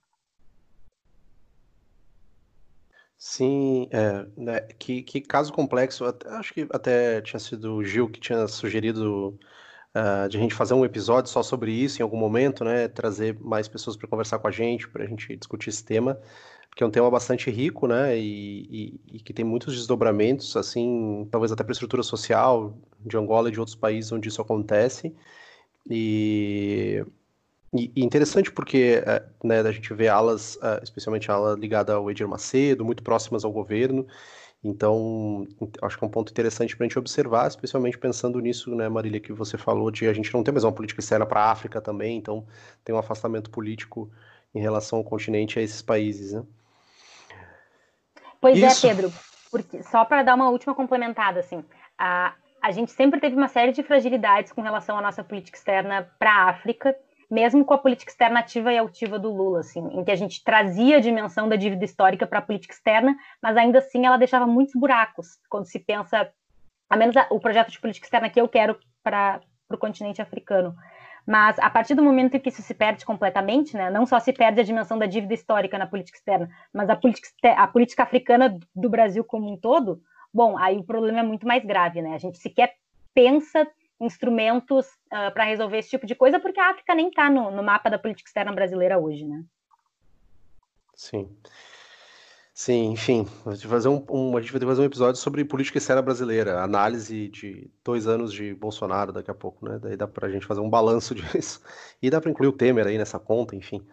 Sim, 3.16 3.88
é, 3.90 4.26
né, 4.36 4.60
que, 4.78 5.02
que 5.02 5.20
caso 5.20 5.52
complexo. 5.52 6.04
Acho 6.26 6.52
que 6.52 6.66
até 6.70 7.20
tinha 7.22 7.40
sido 7.40 7.76
o 7.76 7.84
Gil 7.84 8.08
que 8.08 8.20
tinha 8.20 8.46
sugerido 8.46 9.38
uh, 9.94 10.28
de 10.28 10.36
a 10.36 10.40
gente 10.40 10.54
fazer 10.54 10.74
um 10.74 10.84
episódio 10.84 11.30
só 11.30 11.42
sobre 11.42 11.72
isso 11.72 12.00
em 12.00 12.02
algum 12.02 12.18
momento, 12.18 12.64
né? 12.64 12.88
Trazer 12.88 13.38
mais 13.40 13.66
pessoas 13.68 13.96
para 13.96 14.08
conversar 14.08 14.38
com 14.38 14.48
a 14.48 14.50
gente, 14.50 14.88
para 14.88 15.04
a 15.04 15.06
gente 15.06 15.34
discutir 15.36 15.70
esse 15.70 15.84
tema, 15.84 16.20
que 16.76 16.82
é 16.82 16.86
um 16.86 16.90
tema 16.90 17.10
bastante 17.10 17.50
rico, 17.50 17.86
né? 17.86 18.16
E, 18.18 18.66
e, 18.70 19.16
e, 19.16 19.20
que 19.20 19.32
tem 19.32 19.44
muitos 19.44 19.74
desdobramentos, 19.74 20.56
assim, 20.56 21.26
talvez 21.30 21.52
até 21.52 21.62
para 21.64 21.72
a 21.72 21.74
estrutura 21.74 22.02
social 22.02 22.76
de 23.00 23.16
Angola 23.16 23.48
e 23.48 23.52
de 23.52 23.60
outros 23.60 23.76
países 23.76 24.12
onde 24.12 24.28
isso 24.28 24.42
acontece. 24.42 25.14
E, 25.88 27.04
e 27.72 28.04
interessante 28.04 28.50
porque 28.50 29.02
eh, 29.04 29.22
né, 29.42 29.60
a 29.60 29.72
gente 29.72 29.92
vê 29.92 30.08
alas, 30.08 30.58
eh, 30.62 30.80
especialmente 30.82 31.30
a 31.30 31.34
ala 31.34 31.54
ligada 31.54 31.94
ao 31.94 32.10
Edir 32.10 32.26
Macedo, 32.26 32.84
muito 32.84 33.02
próximas 33.02 33.44
ao 33.44 33.52
governo, 33.52 34.06
então, 34.64 35.46
acho 35.82 35.98
que 35.98 36.04
é 36.04 36.06
um 36.06 36.10
ponto 36.10 36.32
interessante 36.32 36.74
para 36.74 36.86
a 36.86 36.88
gente 36.88 36.98
observar, 36.98 37.46
especialmente 37.46 37.98
pensando 37.98 38.40
nisso, 38.40 38.74
né, 38.74 38.88
Marília, 38.88 39.20
que 39.20 39.30
você 39.30 39.58
falou 39.58 39.90
de 39.90 40.08
a 40.08 40.12
gente 40.14 40.32
não 40.32 40.42
ter 40.42 40.52
mais 40.52 40.64
uma 40.64 40.72
política 40.72 41.00
externa 41.00 41.26
para 41.26 41.42
a 41.42 41.50
África 41.50 41.82
também, 41.82 42.16
então 42.16 42.46
tem 42.82 42.94
um 42.94 42.98
afastamento 42.98 43.50
político 43.50 44.10
em 44.54 44.60
relação 44.60 44.98
ao 44.98 45.04
continente 45.04 45.58
a 45.58 45.62
esses 45.62 45.82
países, 45.82 46.32
né? 46.32 46.42
Pois 48.40 48.62
é, 48.62 48.66
Isso. 48.66 48.86
é, 48.86 48.90
Pedro, 48.94 49.12
porque, 49.50 49.82
só 49.82 50.02
para 50.06 50.22
dar 50.22 50.34
uma 50.34 50.48
última 50.48 50.74
complementada, 50.74 51.40
assim, 51.40 51.62
a, 51.98 52.34
a 52.64 52.70
gente 52.70 52.92
sempre 52.92 53.20
teve 53.20 53.36
uma 53.36 53.46
série 53.46 53.72
de 53.72 53.82
fragilidades 53.82 54.50
com 54.50 54.62
relação 54.62 54.96
à 54.96 55.02
nossa 55.02 55.22
política 55.22 55.58
externa 55.58 56.10
para 56.18 56.30
a 56.30 56.48
África, 56.48 56.96
mesmo 57.30 57.62
com 57.62 57.74
a 57.74 57.78
política 57.78 58.10
externa 58.10 58.40
ativa 58.40 58.72
e 58.72 58.78
altiva 58.78 59.18
do 59.18 59.30
Lula, 59.30 59.60
assim, 59.60 59.86
em 59.92 60.02
que 60.02 60.10
a 60.10 60.16
gente 60.16 60.42
trazia 60.42 60.96
a 60.96 61.00
dimensão 61.00 61.46
da 61.46 61.56
dívida 61.56 61.84
histórica 61.84 62.26
para 62.26 62.38
a 62.38 62.42
política 62.42 62.72
externa, 62.72 63.14
mas 63.42 63.58
ainda 63.58 63.80
assim 63.80 64.06
ela 64.06 64.16
deixava 64.16 64.46
muitos 64.46 64.74
buracos 64.74 65.38
quando 65.50 65.66
se 65.66 65.78
pensa, 65.78 66.32
a 66.88 66.96
menos 66.96 67.14
a, 67.18 67.26
o 67.28 67.38
projeto 67.38 67.70
de 67.70 67.78
política 67.78 68.06
externa 68.06 68.30
que 68.30 68.40
eu 68.40 68.48
quero 68.48 68.78
para 69.02 69.42
o 69.70 69.76
continente 69.76 70.22
africano. 70.22 70.74
Mas 71.26 71.58
a 71.58 71.68
partir 71.68 71.94
do 71.94 72.02
momento 72.02 72.34
em 72.34 72.40
que 72.40 72.48
isso 72.48 72.62
se 72.62 72.72
perde 72.72 73.04
completamente, 73.04 73.76
né, 73.76 73.90
não 73.90 74.06
só 74.06 74.18
se 74.18 74.32
perde 74.32 74.60
a 74.60 74.64
dimensão 74.64 74.98
da 74.98 75.04
dívida 75.04 75.34
histórica 75.34 75.76
na 75.76 75.86
política 75.86 76.16
externa, 76.16 76.48
mas 76.72 76.88
a 76.88 76.96
política, 76.96 77.28
a 77.58 77.66
política 77.66 78.04
africana 78.04 78.58
do 78.74 78.88
Brasil 78.88 79.22
como 79.22 79.52
um 79.52 79.56
todo, 79.58 80.00
bom, 80.34 80.58
aí 80.58 80.76
o 80.76 80.84
problema 80.84 81.20
é 81.20 81.22
muito 81.22 81.46
mais 81.46 81.64
grave, 81.64 82.02
né? 82.02 82.14
A 82.14 82.18
gente 82.18 82.38
sequer 82.38 82.74
pensa 83.14 83.66
instrumentos 84.00 84.86
uh, 84.86 84.90
ah, 85.12 85.30
para 85.30 85.44
resolver 85.44 85.78
esse 85.78 85.90
tipo 85.90 86.04
de 86.04 86.16
coisa, 86.16 86.40
porque 86.40 86.58
a 86.58 86.70
África 86.70 86.94
nem 86.94 87.08
está 87.08 87.30
no, 87.30 87.52
no, 87.52 87.62
mapa 87.62 87.88
da 87.88 87.98
política 87.98 88.28
externa 88.28 88.52
brasileira 88.52 88.98
hoje, 88.98 89.24
né? 89.24 89.44
Sim. 90.96 91.30
Sim, 92.52 92.92
enfim, 92.92 93.26
a 93.46 93.52
gente, 93.52 93.66
fazer 93.66 93.88
um, 93.88 94.04
um, 94.08 94.36
a 94.36 94.40
gente 94.40 94.52
vai 94.52 94.60
fazer 94.60 94.82
um 94.82 94.84
episódio 94.84 95.20
sobre 95.20 95.44
política 95.44 95.78
externa 95.78 96.00
brasileira, 96.00 96.62
análise 96.62 97.28
de 97.28 97.68
dois 97.82 98.06
anos 98.06 98.32
de 98.32 98.54
Bolsonaro 98.54 99.12
daqui 99.12 99.28
a 99.28 99.34
pouco, 99.34 99.68
né? 99.68 99.78
Daí 99.82 99.96
dá 99.96 100.06
para 100.06 100.28
a 100.28 100.30
gente 100.30 100.46
fazer 100.46 100.60
um 100.60 100.70
balanço 100.70 101.14
disso. 101.16 101.60
E 102.00 102.10
dá 102.10 102.20
para 102.20 102.30
incluir 102.30 102.48
o 102.48 102.52
Temer 102.52 102.86
aí 102.86 102.96
nessa 102.96 103.18
conta, 103.18 103.56
enfim. 103.56 103.84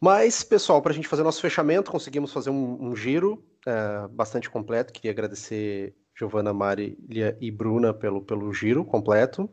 Mas, 0.00 0.44
pessoal, 0.44 0.80
para 0.80 0.92
a 0.92 0.94
gente 0.94 1.08
fazer 1.08 1.24
nosso 1.24 1.40
fechamento, 1.40 1.90
conseguimos 1.90 2.32
fazer 2.32 2.50
um, 2.50 2.90
um 2.90 2.94
giro 2.94 3.42
é, 3.66 4.08
bastante 4.08 4.50
completo. 4.50 4.92
Queria 4.92 5.10
agradecer 5.10 5.94
Giovana, 6.14 6.52
Marília 6.52 7.36
e 7.40 7.50
Bruna 7.50 7.92
pelo, 7.94 8.22
pelo 8.22 8.52
giro 8.52 8.84
completo, 8.84 9.48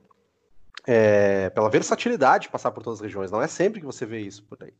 é, 0.87 1.49
pela 1.49 1.69
versatilidade 1.69 2.43
de 2.43 2.49
passar 2.49 2.71
por 2.71 2.83
todas 2.83 2.99
as 2.99 3.03
regiões. 3.03 3.31
Não 3.31 3.41
é 3.41 3.47
sempre 3.47 3.79
que 3.79 3.85
você 3.85 4.05
vê 4.05 4.19
isso 4.21 4.43
por 4.43 4.63
aí. 4.63 4.73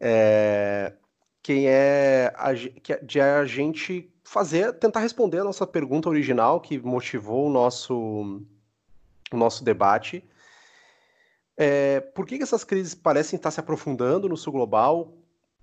É, 0.00 0.92
quem 1.42 1.68
é 1.68 2.32
a, 2.36 2.52
é 2.52 2.96
de 3.02 3.20
a 3.20 3.44
gente 3.44 4.10
fazer, 4.24 4.72
tentar 4.74 5.00
responder 5.00 5.38
a 5.38 5.44
nossa 5.44 5.66
pergunta 5.66 6.08
original 6.08 6.60
que 6.60 6.78
motivou 6.78 7.46
o 7.46 7.50
nosso, 7.50 8.42
o 9.30 9.36
nosso 9.36 9.62
debate. 9.62 10.24
É, 11.56 12.00
por 12.00 12.26
que, 12.26 12.38
que 12.38 12.42
essas 12.42 12.64
crises 12.64 12.94
parecem 12.94 13.36
estar 13.36 13.50
se 13.50 13.60
aprofundando 13.60 14.28
no 14.28 14.36
sul 14.36 14.52
global? 14.52 15.12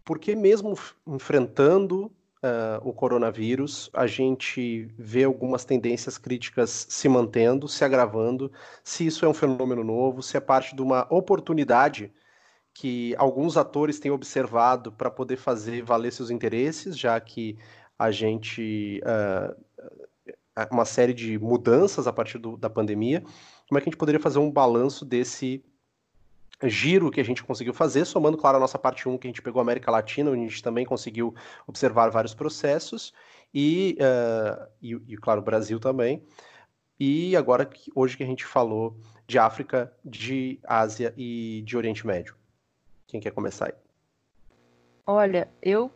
Por 0.05 0.19
que 0.19 0.35
mesmo 0.35 0.77
enfrentando 1.05 2.11
uh, 2.43 2.87
o 2.87 2.93
coronavírus, 2.93 3.89
a 3.93 4.07
gente 4.07 4.89
vê 4.97 5.23
algumas 5.23 5.65
tendências 5.65 6.17
críticas 6.17 6.85
se 6.89 7.07
mantendo, 7.07 7.67
se 7.67 7.83
agravando, 7.83 8.51
se 8.83 9.05
isso 9.05 9.25
é 9.25 9.29
um 9.29 9.33
fenômeno 9.33 9.83
novo, 9.83 10.21
se 10.21 10.37
é 10.37 10.39
parte 10.39 10.75
de 10.75 10.81
uma 10.81 11.07
oportunidade 11.09 12.11
que 12.73 13.15
alguns 13.17 13.57
atores 13.57 13.99
têm 13.99 14.11
observado 14.11 14.91
para 14.91 15.11
poder 15.11 15.37
fazer 15.37 15.83
valer 15.83 16.11
seus 16.11 16.29
interesses, 16.29 16.97
já 16.97 17.19
que 17.19 17.57
a 17.97 18.11
gente. 18.11 19.01
Uh, 19.03 19.55
uma 20.69 20.85
série 20.85 21.13
de 21.13 21.39
mudanças 21.39 22.07
a 22.07 22.13
partir 22.13 22.37
do, 22.37 22.57
da 22.57 22.69
pandemia. 22.69 23.23
Como 23.67 23.77
é 23.77 23.81
que 23.81 23.87
a 23.87 23.91
gente 23.91 23.97
poderia 23.97 24.19
fazer 24.19 24.39
um 24.39 24.51
balanço 24.51 25.05
desse 25.05 25.63
giro 26.63 27.11
que 27.11 27.19
a 27.19 27.23
gente 27.23 27.43
conseguiu 27.43 27.73
fazer, 27.73 28.05
somando, 28.05 28.37
claro, 28.37 28.57
a 28.57 28.59
nossa 28.59 28.77
parte 28.77 29.07
1, 29.07 29.17
que 29.17 29.27
a 29.27 29.29
gente 29.29 29.41
pegou 29.41 29.59
a 29.59 29.63
América 29.63 29.91
Latina, 29.91 30.31
onde 30.31 30.41
a 30.41 30.47
gente 30.47 30.63
também 30.63 30.85
conseguiu 30.85 31.33
observar 31.67 32.09
vários 32.09 32.33
processos, 32.33 33.13
e, 33.53 33.97
uh, 33.99 34.67
e, 34.81 35.13
e, 35.13 35.17
claro, 35.17 35.41
o 35.41 35.43
Brasil 35.43 35.79
também. 35.79 36.23
E 36.99 37.35
agora, 37.35 37.69
hoje 37.95 38.15
que 38.15 38.23
a 38.23 38.27
gente 38.27 38.45
falou 38.45 38.95
de 39.27 39.39
África, 39.39 39.91
de 40.05 40.59
Ásia 40.67 41.13
e 41.17 41.63
de 41.65 41.75
Oriente 41.75 42.05
Médio. 42.05 42.35
Quem 43.07 43.19
quer 43.19 43.31
começar 43.31 43.67
aí? 43.67 43.73
Olha, 45.05 45.49
eu 45.61 45.91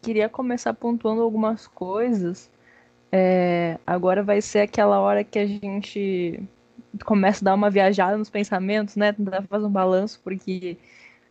queria 0.00 0.28
começar 0.28 0.72
pontuando 0.74 1.22
algumas 1.22 1.66
coisas. 1.66 2.50
É, 3.10 3.78
agora 3.86 4.22
vai 4.22 4.40
ser 4.40 4.60
aquela 4.60 5.00
hora 5.00 5.24
que 5.24 5.38
a 5.38 5.46
gente 5.46 6.40
começa 7.04 7.44
a 7.44 7.46
dar 7.46 7.54
uma 7.54 7.70
viajada 7.70 8.16
nos 8.16 8.30
pensamentos, 8.30 8.96
né? 8.96 9.12
Tentar 9.12 9.42
fazer 9.42 9.66
um 9.66 9.70
balanço, 9.70 10.20
porque 10.22 10.76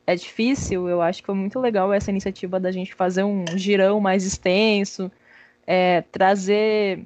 é 0.06 0.15
difícil. 0.15 0.88
Eu 0.89 1.02
acho 1.02 1.22
que 1.22 1.26
foi 1.26 1.35
muito 1.35 1.60
legal 1.60 1.94
essa 1.94 2.11
iniciativa 2.11 2.60
da 2.60 2.72
gente 2.72 2.95
fazer 2.95 3.23
um 3.23 3.45
girão 3.56 3.99
mais 3.99 4.26
extenso, 4.26 5.11
é, 5.65 6.02
trazer 6.02 7.06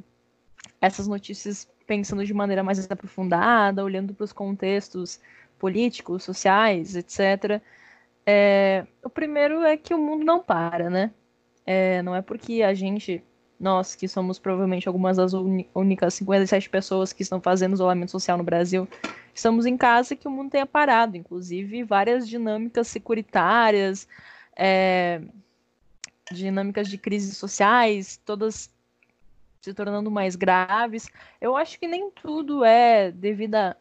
essas 0.79 1.07
notícias 1.07 1.67
pensando 1.85 2.25
de 2.25 2.33
maneira 2.33 2.63
mais 2.63 2.89
aprofundada, 2.89 3.83
olhando 3.83 4.13
para 4.13 4.23
os 4.23 4.33
contextos 4.33 5.19
políticos, 5.59 6.23
sociais, 6.23 6.95
etc. 6.95 7.61
É, 8.25 8.85
o 9.03 9.09
primeiro 9.09 9.61
é 9.63 9.77
que 9.77 9.93
o 9.93 9.97
mundo 9.97 10.23
não 10.23 10.41
para, 10.41 10.89
né? 10.89 11.11
É, 11.65 12.01
não 12.01 12.15
é 12.15 12.21
porque 12.21 12.63
a 12.63 12.73
gente 12.73 13.23
nós, 13.61 13.95
que 13.95 14.07
somos 14.07 14.39
provavelmente 14.39 14.87
algumas 14.87 15.17
das 15.17 15.33
únicas 15.33 16.15
57 16.15 16.67
pessoas 16.69 17.13
que 17.13 17.21
estão 17.21 17.39
fazendo 17.39 17.73
isolamento 17.73 18.09
social 18.09 18.37
no 18.37 18.43
Brasil, 18.43 18.87
estamos 19.33 19.67
em 19.67 19.77
casa 19.77 20.15
que 20.15 20.27
o 20.27 20.31
mundo 20.31 20.49
tenha 20.49 20.65
parado, 20.65 21.15
inclusive 21.15 21.83
várias 21.83 22.27
dinâmicas 22.27 22.87
securitárias, 22.87 24.07
é, 24.55 25.21
dinâmicas 26.31 26.89
de 26.89 26.97
crises 26.97 27.37
sociais, 27.37 28.19
todas 28.25 28.73
se 29.61 29.73
tornando 29.75 30.09
mais 30.09 30.35
graves. 30.35 31.07
Eu 31.39 31.55
acho 31.55 31.79
que 31.79 31.87
nem 31.87 32.09
tudo 32.09 32.65
é 32.65 33.11
devido, 33.11 33.55
a, 33.55 33.75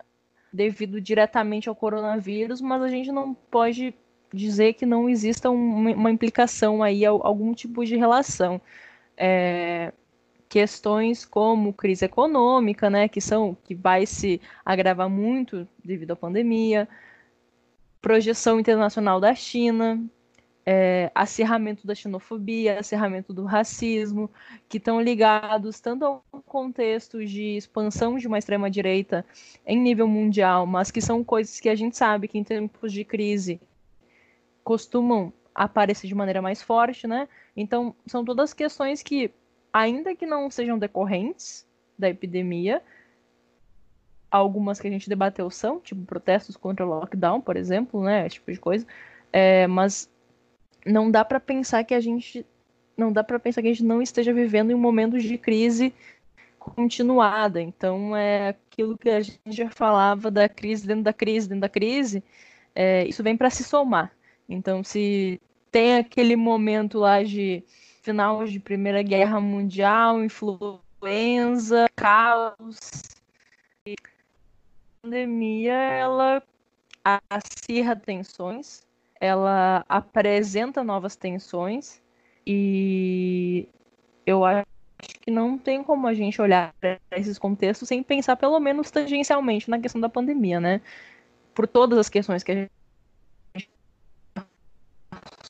devido 0.53 1.01
diretamente 1.01 1.71
ao 1.71 1.75
coronavírus, 1.75 2.61
mas 2.61 2.83
a 2.83 2.89
gente 2.89 3.11
não 3.11 3.33
pode 3.33 3.95
dizer 4.33 4.75
que 4.75 4.85
não 4.85 5.09
exista 5.09 5.49
uma, 5.49 5.91
uma 5.93 6.11
implicação 6.11 6.83
aí, 6.83 7.05
algum 7.07 7.55
tipo 7.55 7.83
de 7.83 7.97
relação 7.97 8.61
é, 9.21 9.93
questões 10.49 11.27
como 11.27 11.75
crise 11.75 12.07
econômica, 12.07 12.89
né, 12.89 13.07
que 13.07 13.21
são 13.21 13.55
que 13.63 13.75
vai 13.75 14.07
se 14.07 14.41
agravar 14.65 15.11
muito 15.11 15.69
devido 15.85 16.13
à 16.13 16.17
pandemia, 16.17 16.89
projeção 18.01 18.59
internacional 18.59 19.21
da 19.21 19.35
China, 19.35 20.03
é, 20.65 21.11
acirramento 21.15 21.87
da 21.87 21.95
xenofobia, 21.95 22.81
acirramento 22.81 23.35
do 23.35 23.45
racismo, 23.45 24.31
que 24.69 24.79
estão 24.79 25.03
ligados 25.03 25.81
tanto 25.81 26.05
ao 26.07 26.25
contexto 26.47 27.25
de 27.25 27.57
expansão 27.57 28.17
de 28.17 28.27
uma 28.27 28.39
extrema 28.39 28.71
direita 28.71 29.25
em 29.67 29.79
nível 29.79 30.09
mundial, 30.09 30.67
mas 30.67 30.91
que 30.91 31.03
são 31.03 31.23
coisas 31.23 31.61
que 31.61 31.69
a 31.69 31.75
gente 31.75 31.97
sabe 31.97 32.27
que 32.27 32.39
em 32.39 32.45
tempos 32.45 32.91
de 32.93 33.05
crise 33.05 33.61
costumam 34.65 35.33
aparecer 35.65 36.07
de 36.07 36.15
maneira 36.15 36.41
mais 36.41 36.63
forte, 36.63 37.07
né? 37.07 37.29
Então, 37.55 37.95
são 38.07 38.25
todas 38.25 38.55
questões 38.55 39.03
que, 39.03 39.31
ainda 39.71 40.15
que 40.15 40.25
não 40.25 40.51
sejam 40.51 40.79
decorrentes 40.79 41.67
da 41.99 42.09
epidemia, 42.09 42.83
algumas 44.31 44.81
que 44.81 44.89
a 44.89 44.91
gente 44.91 45.09
debateu 45.09 45.51
são, 45.51 45.79
tipo 45.79 46.03
protestos 46.07 46.57
contra 46.57 46.87
o 46.87 46.89
lockdown, 46.89 47.43
por 47.43 47.59
exemplo, 47.59 48.03
né? 48.03 48.27
Esse 48.27 48.37
tipo 48.37 48.51
de 48.51 48.59
coisa. 48.59 48.87
É, 49.31 49.67
mas 49.67 50.11
não 50.87 51.11
dá 51.11 51.25
para 51.25 51.39
pensar 51.39 51.85
que 51.85 51.95
a 51.95 52.01
gente 52.01 52.47
não 52.97 53.13
dá 53.13 53.23
para 53.23 53.39
pensar 53.39 53.61
que 53.61 53.69
a 53.69 53.73
gente 53.73 53.85
não 53.85 54.01
esteja 54.01 54.33
vivendo 54.33 54.71
em 54.71 54.75
um 54.75 54.79
momento 54.79 55.19
de 55.19 55.37
crise 55.37 55.93
continuada. 56.59 57.61
Então 57.61 58.17
é 58.17 58.49
aquilo 58.49 58.97
que 58.97 59.11
a 59.11 59.21
gente 59.21 59.41
já 59.49 59.71
falava 59.71 60.31
da 60.31 60.49
crise 60.49 60.87
dentro 60.87 61.05
da 61.05 61.13
crise 61.13 61.49
dentro 61.49 61.63
da 61.63 61.69
crise. 61.69 62.25
É, 62.75 63.07
isso 63.07 63.23
vem 63.23 63.37
para 63.37 63.51
se 63.51 63.63
somar. 63.63 64.11
Então 64.49 64.83
se 64.83 65.41
tem 65.71 65.97
aquele 65.97 66.37
momento 66.37 66.99
lá 66.99 67.23
de 67.23 67.63
final 68.03 68.45
de 68.45 68.59
Primeira 68.59 69.03
Guerra 69.03 69.41
Mundial, 69.41 70.23
influenza, 70.23 71.87
caos. 71.95 73.03
pandemia 75.03 75.73
ela 75.73 76.43
acirra 77.29 77.97
tensões, 77.97 78.87
ela 79.21 79.85
apresenta 79.89 80.85
novas 80.85 81.17
tensões 81.17 82.03
e 82.47 83.69
eu 84.27 84.45
acho 84.45 84.67
que 85.23 85.31
não 85.31 85.57
tem 85.57 85.83
como 85.83 86.07
a 86.07 86.15
gente 86.15 86.41
olhar 86.43 86.75
para 86.81 86.99
esses 87.13 87.39
contextos 87.39 87.89
sem 87.89 88.03
pensar 88.03 88.37
pelo 88.37 88.59
menos 88.61 88.91
tangencialmente 88.91 89.71
na 89.71 89.79
questão 89.79 90.01
da 90.01 90.09
pandemia, 90.09 90.61
né? 90.61 90.81
Por 91.55 91.67
todas 91.67 91.99
as 91.99 92.09
questões 92.09 92.43
que 92.43 92.53
a 92.53 92.55
gente 92.55 92.80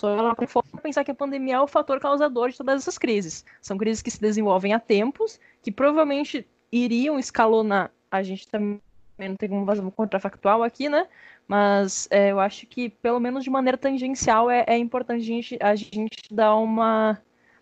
só 0.01 0.17
ela 0.17 0.35
pensar 0.83 1.05
que 1.05 1.11
a 1.11 1.15
pandemia 1.15 1.57
é 1.57 1.61
o 1.61 1.67
fator 1.67 2.01
causador 2.01 2.49
de 2.49 2.57
todas 2.57 2.81
essas 2.81 2.97
crises. 2.97 3.45
São 3.61 3.77
crises 3.77 4.01
que 4.01 4.11
se 4.11 4.19
desenvolvem 4.19 4.73
há 4.73 4.81
tempos, 4.81 5.39
que 5.63 5.71
provavelmente 5.71 6.47
iriam 6.73 7.19
escalonar. 7.19 7.91
A 8.11 8.23
gente 8.23 8.49
também 8.49 8.81
não 9.19 9.37
tem 9.37 9.51
como 9.51 9.67
fazer 9.67 9.83
um 9.83 9.91
contrafactual 9.91 10.63
aqui, 10.63 10.89
né? 10.89 11.07
Mas 11.47 12.09
é, 12.11 12.31
eu 12.31 12.41
acho 12.41 12.67
que, 12.67 12.89
pelo 12.89 13.21
menos 13.21 13.45
de 13.45 13.51
maneira 13.51 13.77
tangencial, 13.77 14.51
é, 14.51 14.65
é 14.67 14.79
importante 14.79 15.21
a 15.21 15.27
gente, 15.27 15.59
a 15.61 15.75
gente 15.75 16.23
dar 16.31 16.57
uma 16.57 17.21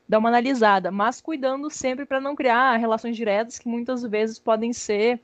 dar 0.08 0.18
uma 0.18 0.30
analisada, 0.30 0.90
mas 0.90 1.20
cuidando 1.20 1.68
sempre 1.68 2.06
para 2.06 2.18
não 2.18 2.34
criar 2.34 2.76
relações 2.78 3.14
diretas 3.14 3.58
que 3.58 3.68
muitas 3.68 4.02
vezes 4.04 4.38
podem 4.38 4.72
ser 4.72 5.20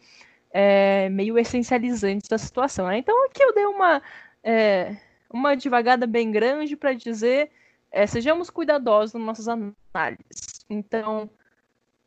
é, 0.52 1.08
meio 1.08 1.38
essencializantes 1.38 2.28
da 2.28 2.36
situação. 2.36 2.88
Né? 2.88 2.98
Então 2.98 3.24
aqui 3.24 3.42
eu 3.42 3.54
dei 3.54 3.64
uma 3.64 4.02
é, 4.42 4.94
uma 5.34 5.56
devagada 5.56 6.06
bem 6.06 6.30
grande 6.30 6.76
para 6.76 6.92
dizer 6.92 7.50
é, 7.90 8.06
sejamos 8.06 8.50
cuidadosos 8.50 9.14
nas 9.14 9.22
nossas 9.24 9.48
análises. 9.48 10.64
Então 10.70 11.28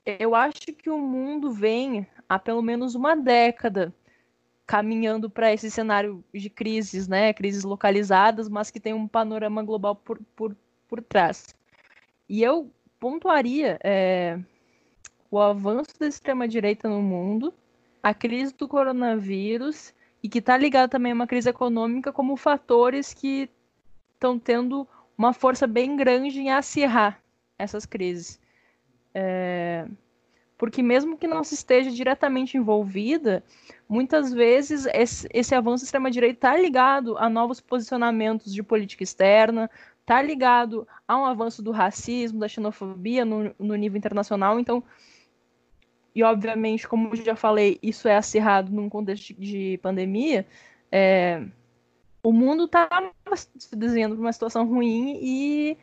eu 0.06 0.34
acho 0.34 0.72
que 0.74 0.90
o 0.90 0.98
mundo 0.98 1.52
vem 1.52 2.08
há 2.30 2.40
pelo 2.40 2.62
menos 2.62 2.95
uma 2.95 3.18
década 3.18 3.94
caminhando 4.66 5.30
para 5.30 5.54
esse 5.54 5.70
cenário 5.70 6.24
de 6.34 6.49
crises, 6.49 7.10
né? 7.10 7.34
Crises 7.34 7.66
localizadas, 7.66 8.48
mas 8.48 8.72
que 8.72 8.80
tem 8.80 8.94
um 8.94 9.08
panorama 9.08 9.62
global 9.62 9.94
por, 9.94 10.20
por, 10.34 10.56
por 10.88 11.02
trás. 11.02 11.54
E 12.30 12.41
eu 12.41 12.72
pontuaria 12.98 13.78
é, 13.84 14.40
o 15.30 15.38
avanço 15.38 15.99
da 15.99 16.08
extrema-direita 16.08 16.88
no 16.88 17.02
mundo, 17.02 17.54
a 18.02 18.14
crise 18.14 18.54
do 18.56 18.70
coronavírus 18.70 19.94
e 20.28 20.30
que 20.30 20.40
está 20.40 20.58
ligado 20.58 20.90
também 20.90 21.14
a 21.14 21.16
uma 21.16 21.26
crise 21.26 21.49
econômica 21.49 22.12
como 22.12 22.36
fatores 22.36 23.14
que 23.14 23.49
estão 24.14 24.38
tendo 24.38 24.86
uma 25.18 25.32
força 25.32 25.66
bem 25.66 25.95
grande 25.95 26.41
em 26.41 26.52
acirrar 26.52 27.24
essas 27.58 27.86
crises. 27.86 28.38
É, 29.16 29.88
porque 30.58 30.84
mesmo 30.84 31.18
que 31.18 31.28
não 31.28 31.45
se 31.45 31.54
esteja 31.54 31.90
diretamente 31.90 32.58
envolvida, 32.58 33.41
muitas 33.88 34.34
vezes 34.34 34.86
esse, 34.88 35.30
esse 35.34 35.56
avanço 35.56 35.86
extrema-direita 35.86 36.49
está 36.49 36.58
ligado 36.58 37.18
a 37.18 37.30
novos 37.30 37.62
posicionamentos 37.62 38.54
de 38.54 38.62
política 38.62 39.04
externa, 39.04 39.72
está 40.02 40.22
ligado 40.22 40.86
a 41.08 41.18
um 41.18 41.26
avanço 41.26 41.64
do 41.64 41.72
racismo, 41.72 42.41
da 42.41 42.49
xenofobia 42.49 43.24
no, 43.24 43.56
no 43.58 43.76
nível 43.76 43.98
internacional. 43.98 44.60
Então, 44.60 44.84
e 46.14 46.24
obviamente, 46.24 46.88
como 46.88 47.16
já 47.16 47.36
falei, 47.36 47.78
isso 47.82 48.08
é 48.08 48.16
acirrado 48.16 48.72
num 48.72 48.90
contexto 48.90 49.34
de 49.34 49.80
pandemia. 49.82 50.48
É, 50.92 51.46
o 52.24 52.32
mundo 52.32 52.66
está 52.66 52.90
se 53.36 53.76
desenhando 53.76 54.16
para 54.16 54.22
uma 54.22 54.34
situação 54.34 54.68
ruim 54.68 55.20
e 55.22 55.78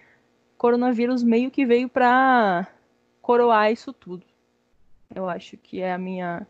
coronavírus 0.58 1.22
meio 1.22 1.50
que 1.50 1.64
veio 1.64 1.88
para 1.88 2.66
coroar 3.22 3.72
isso 3.72 3.92
tudo. 3.92 4.26
Eu 5.14 5.28
acho 5.28 5.56
que 5.56 5.80
é 5.80 5.92
a 5.92 5.98
minha. 5.98 6.46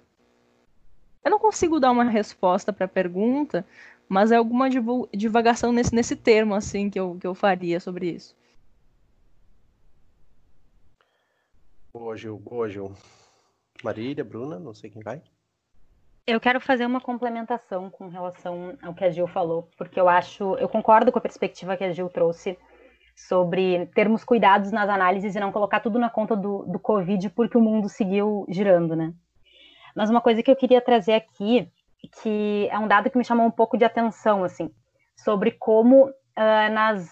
Eu 1.22 1.30
não 1.30 1.38
consigo 1.38 1.78
dar 1.78 1.90
uma 1.90 2.04
resposta 2.04 2.72
para 2.72 2.86
a 2.86 2.88
pergunta, 2.88 3.66
mas 4.08 4.32
é 4.32 4.36
alguma 4.36 4.68
divagação 5.14 5.72
nesse, 5.72 5.94
nesse 5.94 6.16
termo, 6.16 6.54
assim, 6.54 6.90
que 6.90 6.98
eu, 6.98 7.16
que 7.20 7.26
eu 7.26 7.34
faria 7.34 7.80
sobre 7.80 8.10
isso. 8.10 8.36
Boa, 11.92 12.16
Gil. 12.16 12.38
Boa, 12.38 12.68
Gil. 12.68 12.92
Marília, 13.84 14.24
Bruna, 14.24 14.58
não 14.58 14.72
sei 14.72 14.88
quem 14.88 15.02
vai. 15.02 15.22
Eu 16.26 16.40
quero 16.40 16.58
fazer 16.58 16.86
uma 16.86 17.02
complementação 17.02 17.90
com 17.90 18.08
relação 18.08 18.78
ao 18.82 18.94
que 18.94 19.04
a 19.04 19.10
Gil 19.10 19.26
falou, 19.26 19.68
porque 19.76 20.00
eu 20.00 20.08
acho, 20.08 20.56
eu 20.56 20.68
concordo 20.68 21.12
com 21.12 21.18
a 21.18 21.22
perspectiva 21.22 21.76
que 21.76 21.84
a 21.84 21.92
Gil 21.92 22.08
trouxe 22.08 22.58
sobre 23.14 23.86
termos 23.94 24.24
cuidados 24.24 24.72
nas 24.72 24.88
análises 24.88 25.36
e 25.36 25.40
não 25.40 25.52
colocar 25.52 25.80
tudo 25.80 25.98
na 25.98 26.08
conta 26.08 26.34
do, 26.34 26.64
do 26.64 26.78
Covid 26.78 27.28
porque 27.30 27.58
o 27.58 27.60
mundo 27.60 27.88
seguiu 27.88 28.46
girando, 28.48 28.96
né? 28.96 29.12
Mas 29.94 30.08
uma 30.08 30.20
coisa 30.20 30.42
que 30.42 30.50
eu 30.50 30.56
queria 30.56 30.80
trazer 30.80 31.12
aqui 31.12 31.70
que 32.22 32.68
é 32.70 32.78
um 32.78 32.88
dado 32.88 33.10
que 33.10 33.18
me 33.18 33.24
chamou 33.24 33.46
um 33.46 33.50
pouco 33.50 33.76
de 33.76 33.84
atenção, 33.84 34.44
assim, 34.44 34.70
sobre 35.16 35.52
como 35.52 36.06
uh, 36.06 36.72
nas 36.72 37.08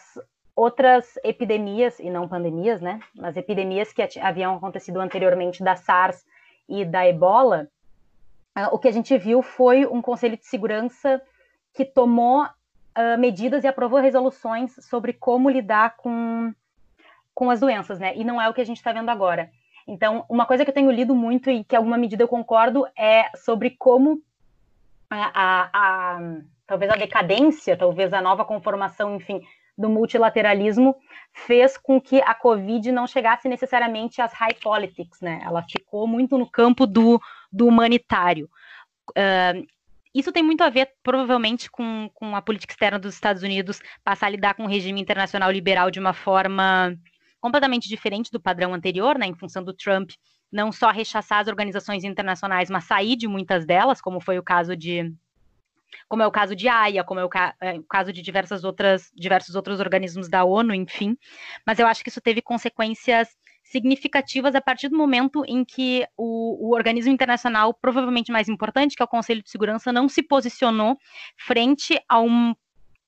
outras 0.54 1.18
epidemias, 1.24 1.98
e 1.98 2.10
não 2.10 2.28
pandemias, 2.28 2.80
né, 2.80 3.00
nas 3.14 3.36
epidemias 3.36 3.92
que 3.92 4.02
haviam 4.20 4.56
acontecido 4.56 5.00
anteriormente 5.00 5.62
da 5.62 5.76
SARS 5.76 6.24
e 6.68 6.84
da 6.84 7.06
Ebola, 7.06 7.68
uh, 8.58 8.74
o 8.74 8.78
que 8.78 8.88
a 8.88 8.92
gente 8.92 9.16
viu 9.18 9.42
foi 9.42 9.86
um 9.86 10.02
Conselho 10.02 10.36
de 10.36 10.46
Segurança 10.46 11.20
que 11.74 11.84
tomou 11.84 12.44
uh, 12.44 13.18
medidas 13.18 13.64
e 13.64 13.68
aprovou 13.68 14.00
resoluções 14.00 14.74
sobre 14.84 15.12
como 15.12 15.50
lidar 15.50 15.96
com, 15.96 16.52
com 17.34 17.50
as 17.50 17.60
doenças, 17.60 17.98
né, 17.98 18.16
e 18.16 18.24
não 18.24 18.40
é 18.40 18.48
o 18.48 18.54
que 18.54 18.60
a 18.60 18.66
gente 18.66 18.78
está 18.78 18.92
vendo 18.92 19.10
agora. 19.10 19.50
Então, 19.86 20.24
uma 20.28 20.46
coisa 20.46 20.64
que 20.64 20.70
eu 20.70 20.74
tenho 20.74 20.90
lido 20.90 21.14
muito 21.14 21.50
e 21.50 21.64
que 21.64 21.74
alguma 21.74 21.98
medida 21.98 22.22
eu 22.22 22.28
concordo 22.28 22.86
é 22.96 23.30
sobre 23.36 23.70
como 23.70 24.22
a, 25.10 25.70
a, 25.72 26.20
talvez 26.66 26.90
a 26.90 26.96
decadência, 26.96 27.76
talvez 27.76 28.12
a 28.12 28.20
nova 28.20 28.44
conformação, 28.44 29.16
enfim, 29.16 29.42
do 29.82 29.90
multilateralismo 29.90 30.94
fez 31.32 31.76
com 31.76 32.00
que 32.00 32.22
a 32.22 32.34
Covid 32.34 32.92
não 32.92 33.06
chegasse 33.06 33.48
necessariamente 33.48 34.22
às 34.22 34.32
high 34.32 34.54
politics, 34.54 35.20
né? 35.20 35.40
Ela 35.44 35.62
ficou 35.62 36.06
muito 36.06 36.38
no 36.38 36.48
campo 36.48 36.86
do, 36.86 37.20
do 37.52 37.66
humanitário. 37.66 38.48
Uh, 39.10 39.66
isso 40.14 40.30
tem 40.30 40.42
muito 40.42 40.62
a 40.62 40.70
ver, 40.70 40.90
provavelmente, 41.02 41.70
com, 41.70 42.08
com 42.14 42.36
a 42.36 42.42
política 42.42 42.72
externa 42.72 42.98
dos 42.98 43.14
Estados 43.14 43.42
Unidos 43.42 43.80
passar 44.04 44.26
a 44.26 44.30
lidar 44.30 44.54
com 44.54 44.64
o 44.64 44.68
regime 44.68 45.00
internacional 45.00 45.50
liberal 45.50 45.90
de 45.90 45.98
uma 45.98 46.12
forma 46.12 46.94
completamente 47.40 47.88
diferente 47.88 48.30
do 48.30 48.40
padrão 48.40 48.72
anterior, 48.72 49.18
né? 49.18 49.26
Em 49.26 49.34
função 49.34 49.64
do 49.64 49.74
Trump 49.74 50.10
não 50.52 50.70
só 50.70 50.90
rechaçar 50.90 51.40
as 51.40 51.48
organizações 51.48 52.04
internacionais, 52.04 52.70
mas 52.70 52.84
sair 52.84 53.16
de 53.16 53.26
muitas 53.26 53.64
delas, 53.64 54.02
como 54.02 54.20
foi 54.20 54.38
o 54.38 54.42
caso 54.42 54.76
de 54.76 55.12
como 56.08 56.22
é 56.22 56.26
o 56.26 56.30
caso 56.30 56.54
de 56.54 56.68
AIA, 56.68 57.04
como 57.04 57.20
é 57.20 57.24
o, 57.24 57.28
ca 57.28 57.54
é 57.60 57.74
o, 57.74 57.82
caso 57.84 58.12
de 58.12 58.22
diversas 58.22 58.64
outras, 58.64 59.10
diversos 59.14 59.54
outros 59.54 59.80
organismos 59.80 60.28
da 60.28 60.44
ONU, 60.44 60.74
enfim. 60.74 61.16
Mas 61.66 61.78
eu 61.78 61.86
acho 61.86 62.02
que 62.02 62.08
isso 62.08 62.20
teve 62.20 62.42
consequências 62.42 63.28
significativas 63.64 64.54
a 64.54 64.60
partir 64.60 64.88
do 64.88 64.96
momento 64.96 65.42
em 65.46 65.64
que 65.64 66.06
o, 66.16 66.68
o, 66.68 66.74
organismo 66.74 67.12
internacional, 67.12 67.72
provavelmente 67.72 68.32
mais 68.32 68.48
importante, 68.48 68.94
que 68.94 69.02
é 69.02 69.04
o 69.04 69.08
Conselho 69.08 69.42
de 69.42 69.50
Segurança, 69.50 69.92
não 69.92 70.08
se 70.08 70.22
posicionou 70.22 70.98
frente 71.36 71.98
a 72.08 72.20
um 72.20 72.54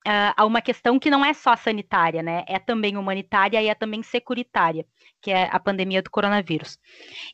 a 0.07 0.45
uma 0.45 0.61
questão 0.61 0.99
que 0.99 1.11
não 1.11 1.25
é 1.25 1.33
só 1.33 1.57
sanitária, 1.57 2.23
né? 2.23 2.45
É 2.47 2.59
também 2.59 2.97
humanitária 2.97 3.63
e 3.63 3.69
é 3.69 3.75
também 3.75 4.03
securitária, 4.03 4.85
que 5.23 5.31
é 5.31 5.49
a 5.51 5.59
pandemia 5.59 6.03
do 6.03 6.11
coronavírus. 6.11 6.79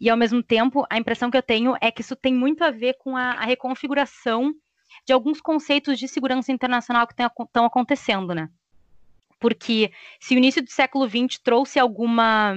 E 0.01 0.09
ao 0.09 0.17
mesmo 0.17 0.41
tempo, 0.41 0.87
a 0.89 0.97
impressão 0.97 1.33
que 1.33 1.37
eu 1.37 1.43
tenho 1.43 1.75
é 1.81 1.91
que 1.91 2.01
isso 2.01 2.15
tem 2.15 2.33
muito 2.33 2.63
a 2.63 2.71
ver 2.71 2.95
com 3.01 3.17
a, 3.17 3.33
a 3.33 3.45
reconfiguração 3.45 4.55
de 5.07 5.13
alguns 5.13 5.41
conceitos 5.41 5.99
de 5.99 6.09
segurança 6.09 6.53
internacional 6.53 7.07
que 7.07 7.15
estão 7.15 7.65
acontecendo, 7.65 8.35
né? 8.35 8.49
Porque 9.39 9.91
se 10.21 10.35
o 10.35 10.39
início 10.39 10.63
do 10.63 10.71
século 10.71 11.09
XX 11.09 11.39
trouxe 11.43 11.79
alguma 11.79 12.55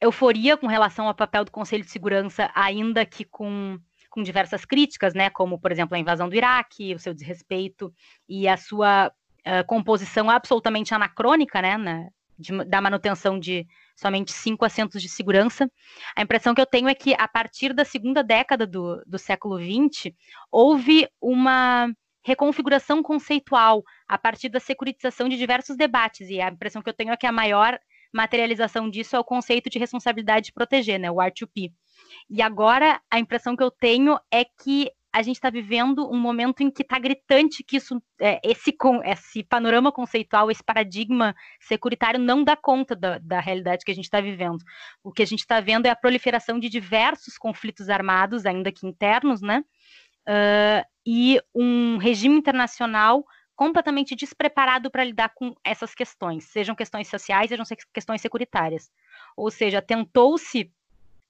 euforia 0.00 0.56
com 0.56 0.66
relação 0.66 1.08
ao 1.08 1.14
papel 1.14 1.44
do 1.44 1.50
Conselho 1.50 1.84
de 1.84 1.90
Segurança, 1.90 2.50
ainda 2.54 3.04
que 3.04 3.24
com 3.24 3.78
com 4.10 4.22
diversas 4.22 4.64
críticas, 4.64 5.14
né, 5.14 5.30
como, 5.30 5.58
por 5.58 5.70
exemplo, 5.70 5.94
a 5.94 5.98
invasão 5.98 6.28
do 6.28 6.34
Iraque, 6.34 6.94
o 6.94 6.98
seu 6.98 7.14
desrespeito 7.14 7.92
e 8.28 8.48
a 8.48 8.56
sua 8.56 9.08
uh, 9.08 9.66
composição 9.66 10.30
absolutamente 10.30 10.94
anacrônica, 10.94 11.60
né, 11.60 11.76
na, 11.76 12.08
de, 12.38 12.64
da 12.64 12.80
manutenção 12.80 13.38
de 13.38 13.66
somente 13.96 14.32
cinco 14.32 14.64
assentos 14.64 15.02
de 15.02 15.08
segurança. 15.08 15.70
A 16.16 16.22
impressão 16.22 16.54
que 16.54 16.60
eu 16.60 16.66
tenho 16.66 16.88
é 16.88 16.94
que, 16.94 17.14
a 17.18 17.26
partir 17.26 17.74
da 17.74 17.84
segunda 17.84 18.22
década 18.22 18.66
do, 18.66 19.02
do 19.06 19.18
século 19.18 19.58
XX, 19.58 20.12
houve 20.50 21.08
uma 21.20 21.90
reconfiguração 22.24 23.02
conceitual 23.02 23.82
a 24.06 24.18
partir 24.18 24.48
da 24.48 24.60
securitização 24.60 25.28
de 25.28 25.36
diversos 25.36 25.76
debates, 25.76 26.28
e 26.28 26.40
a 26.40 26.48
impressão 26.48 26.82
que 26.82 26.90
eu 26.90 26.94
tenho 26.94 27.10
é 27.10 27.16
que 27.16 27.26
a 27.26 27.32
maior 27.32 27.78
materialização 28.12 28.88
disso 28.88 29.16
é 29.16 29.18
o 29.18 29.24
conceito 29.24 29.68
de 29.68 29.78
responsabilidade 29.78 30.46
de 30.46 30.52
proteger, 30.52 30.98
né, 30.98 31.10
o 31.10 31.16
R2P. 31.16 31.72
E 32.30 32.42
agora 32.42 33.00
a 33.10 33.18
impressão 33.18 33.56
que 33.56 33.62
eu 33.62 33.70
tenho 33.70 34.18
é 34.30 34.44
que 34.44 34.90
a 35.18 35.22
gente 35.22 35.36
está 35.36 35.50
vivendo 35.50 36.08
um 36.10 36.18
momento 36.18 36.62
em 36.62 36.70
que 36.70 36.82
está 36.82 36.98
gritante 36.98 37.64
que 37.64 37.76
isso, 37.76 38.00
é, 38.20 38.40
esse, 38.42 38.76
esse 39.04 39.42
panorama 39.44 39.90
conceitual, 39.90 40.50
esse 40.50 40.62
paradigma 40.62 41.34
securitário 41.60 42.20
não 42.20 42.44
dá 42.44 42.56
conta 42.56 42.94
da, 42.94 43.18
da 43.18 43.40
realidade 43.40 43.84
que 43.84 43.90
a 43.90 43.94
gente 43.94 44.04
está 44.04 44.20
vivendo. 44.20 44.62
O 45.02 45.12
que 45.12 45.22
a 45.22 45.26
gente 45.26 45.40
está 45.40 45.60
vendo 45.60 45.86
é 45.86 45.90
a 45.90 45.96
proliferação 45.96 46.58
de 46.58 46.68
diversos 46.68 47.36
conflitos 47.36 47.88
armados, 47.88 48.46
ainda 48.46 48.72
que 48.72 48.86
internos, 48.86 49.42
né? 49.42 49.64
uh, 50.28 50.84
e 51.06 51.40
um 51.54 51.96
regime 51.96 52.36
internacional 52.36 53.24
completamente 53.56 54.14
despreparado 54.14 54.90
para 54.90 55.02
lidar 55.02 55.30
com 55.34 55.52
essas 55.64 55.94
questões, 55.94 56.44
sejam 56.44 56.76
questões 56.76 57.08
sociais, 57.08 57.48
sejam 57.48 57.66
questões 57.92 58.20
securitárias. 58.20 58.88
Ou 59.36 59.50
seja, 59.50 59.82
tentou-se 59.82 60.70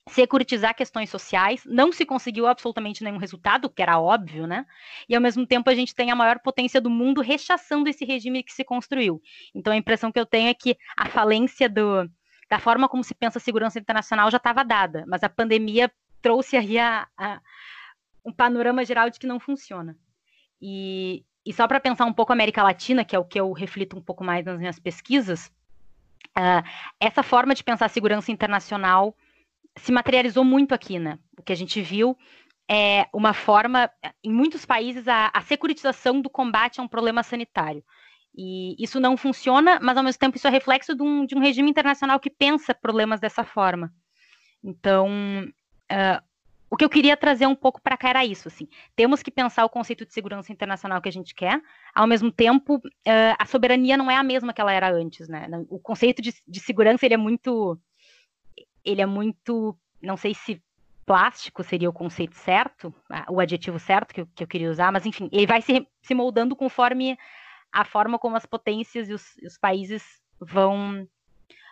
securitizar 0.09 0.74
questões 0.74 1.10
sociais, 1.10 1.62
não 1.64 1.93
se 1.93 2.05
conseguiu 2.05 2.47
absolutamente 2.47 3.05
nenhum 3.05 3.18
resultado, 3.18 3.68
que 3.68 3.82
era 3.82 3.98
óbvio, 4.01 4.47
né? 4.47 4.66
E 5.09 5.14
ao 5.14 5.20
mesmo 5.20 5.47
tempo 5.47 5.68
a 5.70 5.74
gente 5.74 5.94
tem 5.94 6.10
a 6.10 6.16
maior 6.16 6.39
potência 6.40 6.80
do 6.80 6.90
mundo 6.90 7.20
rechaçando 7.20 7.89
esse 7.89 8.05
regime 8.05 8.43
que 8.43 8.52
se 8.52 8.64
construiu. 8.64 9.20
Então 9.55 9.72
a 9.72 9.76
impressão 9.76 10.10
que 10.10 10.18
eu 10.18 10.26
tenho 10.26 10.48
é 10.48 10.55
que 10.55 10.76
a 10.97 11.06
falência 11.06 11.68
do, 11.68 12.10
da 12.48 12.59
forma 12.59 12.89
como 12.89 13.05
se 13.05 13.14
pensa 13.14 13.39
a 13.39 13.40
segurança 13.40 13.78
internacional 13.78 14.30
já 14.30 14.39
estava 14.39 14.64
dada, 14.64 15.05
mas 15.06 15.22
a 15.22 15.28
pandemia 15.28 15.90
trouxe 16.20 16.56
aí 16.56 16.78
a, 16.78 17.06
a, 17.16 17.40
um 18.24 18.32
panorama 18.32 18.85
geral 18.85 19.10
de 19.10 19.18
que 19.18 19.26
não 19.26 19.39
funciona. 19.39 19.97
E, 20.60 21.24
e 21.44 21.52
só 21.52 21.66
para 21.68 21.80
pensar 21.80 22.05
um 22.05 22.12
pouco 22.12 22.32
a 22.32 22.35
América 22.35 22.62
Latina, 22.62 23.05
que 23.05 23.14
é 23.14 23.18
o 23.18 23.24
que 23.24 23.39
eu 23.39 23.52
reflito 23.52 23.97
um 23.97 24.02
pouco 24.02 24.24
mais 24.24 24.44
nas 24.44 24.59
minhas 24.59 24.78
pesquisas, 24.78 25.52
uh, 26.36 26.62
essa 26.98 27.22
forma 27.22 27.55
de 27.55 27.62
pensar 27.62 27.86
a 27.86 27.90
segurança 27.90 28.32
internacional 28.32 29.14
se 29.78 29.92
materializou 29.92 30.44
muito 30.44 30.74
aqui, 30.74 30.98
né? 30.98 31.18
O 31.38 31.42
que 31.42 31.52
a 31.52 31.56
gente 31.56 31.80
viu 31.80 32.16
é 32.70 33.06
uma 33.12 33.32
forma, 33.32 33.90
em 34.22 34.32
muitos 34.32 34.66
países, 34.66 35.09
a, 35.09 35.30
a 35.32 35.40
securitização 35.40 36.20
do 36.20 36.28
combate 36.28 36.80
a 36.80 36.82
um 36.82 36.88
problema 36.88 37.22
sanitário. 37.22 37.82
E 38.36 38.76
isso 38.78 39.00
não 39.00 39.16
funciona, 39.16 39.80
mas 39.82 39.96
ao 39.96 40.05
mesmo 40.05 40.20
tempo 40.20 40.36
isso 40.36 40.46
é 40.46 40.50
reflexo 40.50 40.94
de 40.94 41.02
um, 41.02 41.24
de 41.24 41.34
um 41.34 41.40
regime 41.40 41.70
internacional 41.70 42.20
que 42.20 42.30
pensa 42.30 42.74
problemas 42.74 43.20
dessa 43.20 43.42
forma. 43.42 43.92
Então, 44.62 45.09
uh, 45.90 46.22
o 46.70 46.76
que 46.76 46.84
eu 46.84 46.90
queria 46.90 47.16
trazer 47.16 47.46
um 47.46 47.56
pouco 47.56 47.80
para 47.80 47.96
cá 47.96 48.10
era 48.10 48.24
isso, 48.24 48.48
assim. 48.48 48.68
Temos 48.94 49.22
que 49.22 49.30
pensar 49.30 49.64
o 49.64 49.70
conceito 49.70 50.05
de 50.05 50.12
segurança 50.12 50.52
internacional 50.52 51.00
que 51.00 51.09
a 51.09 51.12
gente 51.12 51.34
quer, 51.34 51.60
ao 51.94 52.06
mesmo 52.06 52.30
tempo, 52.30 52.76
uh, 52.76 53.34
a 53.38 53.46
soberania 53.46 53.96
não 53.96 54.10
é 54.10 54.16
a 54.16 54.22
mesma 54.22 54.52
que 54.52 54.60
ela 54.60 54.72
era 54.72 54.92
antes, 54.92 55.26
né? 55.28 55.48
O 55.70 55.78
conceito 55.78 56.20
de, 56.20 56.34
de 56.46 56.60
segurança, 56.60 57.06
ele 57.06 57.14
é 57.14 57.18
muito 57.18 57.80
ele 58.84 59.00
é 59.00 59.06
muito, 59.06 59.76
não 60.02 60.16
sei 60.16 60.34
se 60.34 60.62
plástico 61.05 61.62
seria 61.64 61.88
o 61.88 61.92
conceito 61.92 62.36
certo, 62.36 62.94
o 63.30 63.40
adjetivo 63.40 63.78
certo 63.78 64.12
que 64.12 64.20
eu, 64.20 64.28
que 64.34 64.44
eu 64.44 64.48
queria 64.48 64.70
usar, 64.70 64.92
mas 64.92 65.06
enfim, 65.06 65.28
ele 65.32 65.46
vai 65.46 65.62
se, 65.62 65.86
se 66.02 66.14
moldando 66.14 66.55
conforme 66.55 67.16
a 67.72 67.84
forma 67.84 68.18
como 68.18 68.36
as 68.36 68.44
potências 68.44 69.09
e 69.09 69.14
os, 69.14 69.36
os 69.44 69.56
países 69.56 70.02
vão 70.38 71.09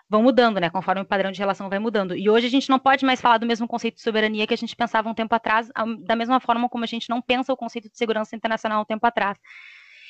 vão 0.08 0.22
mudando, 0.22 0.60
né? 0.60 0.70
Conforme 0.70 1.02
o 1.02 1.04
padrão 1.04 1.32
de 1.32 1.38
relação 1.38 1.68
vai 1.68 1.80
mudando. 1.80 2.16
E 2.16 2.30
hoje 2.30 2.46
a 2.46 2.50
gente 2.50 2.70
não 2.70 2.78
pode 2.78 3.04
mais 3.04 3.20
falar 3.20 3.38
do 3.38 3.46
mesmo 3.46 3.66
conceito 3.66 3.96
de 3.96 4.02
soberania 4.02 4.46
que 4.46 4.54
a 4.54 4.56
gente 4.56 4.76
pensava 4.76 5.08
um 5.08 5.14
tempo 5.14 5.34
atrás, 5.34 5.68
da 6.04 6.14
mesma 6.14 6.38
forma 6.38 6.68
como 6.68 6.84
a 6.84 6.86
gente 6.86 7.10
não 7.10 7.20
pensa 7.20 7.52
o 7.52 7.56
conceito 7.56 7.90
de 7.90 7.98
segurança 7.98 8.36
internacional 8.36 8.82
um 8.82 8.84
tempo 8.84 9.04
atrás. 9.04 9.36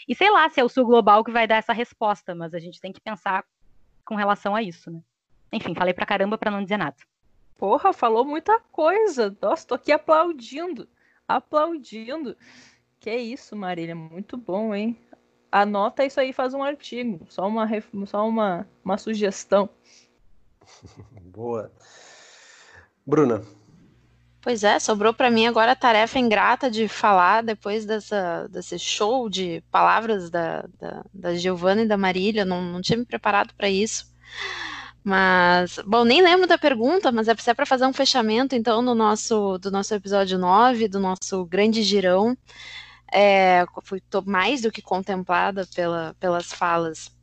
E 0.06 0.14
sei 0.14 0.30
lá 0.30 0.48
se 0.50 0.60
é 0.60 0.64
o 0.64 0.68
sul 0.68 0.84
global 0.84 1.24
que 1.24 1.32
vai 1.32 1.46
dar 1.46 1.56
essa 1.56 1.72
resposta, 1.72 2.34
mas 2.34 2.54
a 2.54 2.58
gente 2.58 2.80
tem 2.80 2.92
que 2.92 3.00
pensar 3.00 3.42
com 4.04 4.14
relação 4.14 4.54
a 4.54 4.62
isso, 4.62 4.90
né? 4.90 5.00
Enfim, 5.56 5.74
falei 5.74 5.94
pra 5.94 6.04
caramba 6.04 6.36
pra 6.36 6.50
não 6.50 6.62
dizer 6.62 6.76
nada. 6.76 6.96
Porra, 7.56 7.92
falou 7.92 8.24
muita 8.24 8.60
coisa. 8.70 9.34
Nossa, 9.40 9.66
tô 9.66 9.74
aqui 9.74 9.90
aplaudindo. 9.90 10.86
Aplaudindo. 11.26 12.36
Que 13.00 13.16
isso, 13.16 13.56
Marília, 13.56 13.94
muito 13.94 14.36
bom, 14.36 14.74
hein? 14.74 14.98
Anota 15.50 16.04
isso 16.04 16.20
aí, 16.20 16.32
faz 16.32 16.52
um 16.52 16.62
artigo. 16.62 17.26
Só 17.30 17.48
uma, 17.48 17.66
só 18.06 18.28
uma, 18.28 18.68
uma 18.84 18.98
sugestão. 18.98 19.70
Boa. 21.32 21.72
Bruna. 23.06 23.42
Pois 24.42 24.62
é, 24.62 24.78
sobrou 24.78 25.14
para 25.14 25.30
mim 25.30 25.46
agora 25.46 25.72
a 25.72 25.76
tarefa 25.76 26.18
ingrata 26.18 26.70
de 26.70 26.86
falar 26.86 27.42
depois 27.42 27.86
dessa, 27.86 28.46
desse 28.48 28.78
show 28.78 29.28
de 29.30 29.62
palavras 29.70 30.30
da, 30.30 30.66
da, 30.78 31.04
da 31.12 31.34
Giovana 31.34 31.82
e 31.82 31.88
da 31.88 31.96
Marília. 31.96 32.44
Não, 32.44 32.60
não 32.60 32.82
tinha 32.82 32.98
me 32.98 33.06
preparado 33.06 33.54
para 33.54 33.68
isso. 33.70 34.14
Mas, 35.08 35.78
bom, 35.86 36.04
nem 36.04 36.20
lembro 36.20 36.48
da 36.48 36.58
pergunta, 36.58 37.12
mas 37.12 37.28
é 37.28 37.54
para 37.54 37.64
fazer 37.64 37.86
um 37.86 37.92
fechamento, 37.92 38.56
então, 38.56 38.82
no 38.82 38.92
nosso, 38.92 39.56
do 39.58 39.70
nosso 39.70 39.94
episódio 39.94 40.36
9, 40.36 40.88
do 40.88 40.98
nosso 40.98 41.44
grande 41.46 41.80
girão. 41.84 42.36
É, 43.12 43.64
fui 43.84 44.02
mais 44.26 44.62
do 44.62 44.72
que 44.72 44.82
contemplada 44.82 45.64
pela, 45.76 46.16
pelas 46.18 46.52
falas 46.52 47.15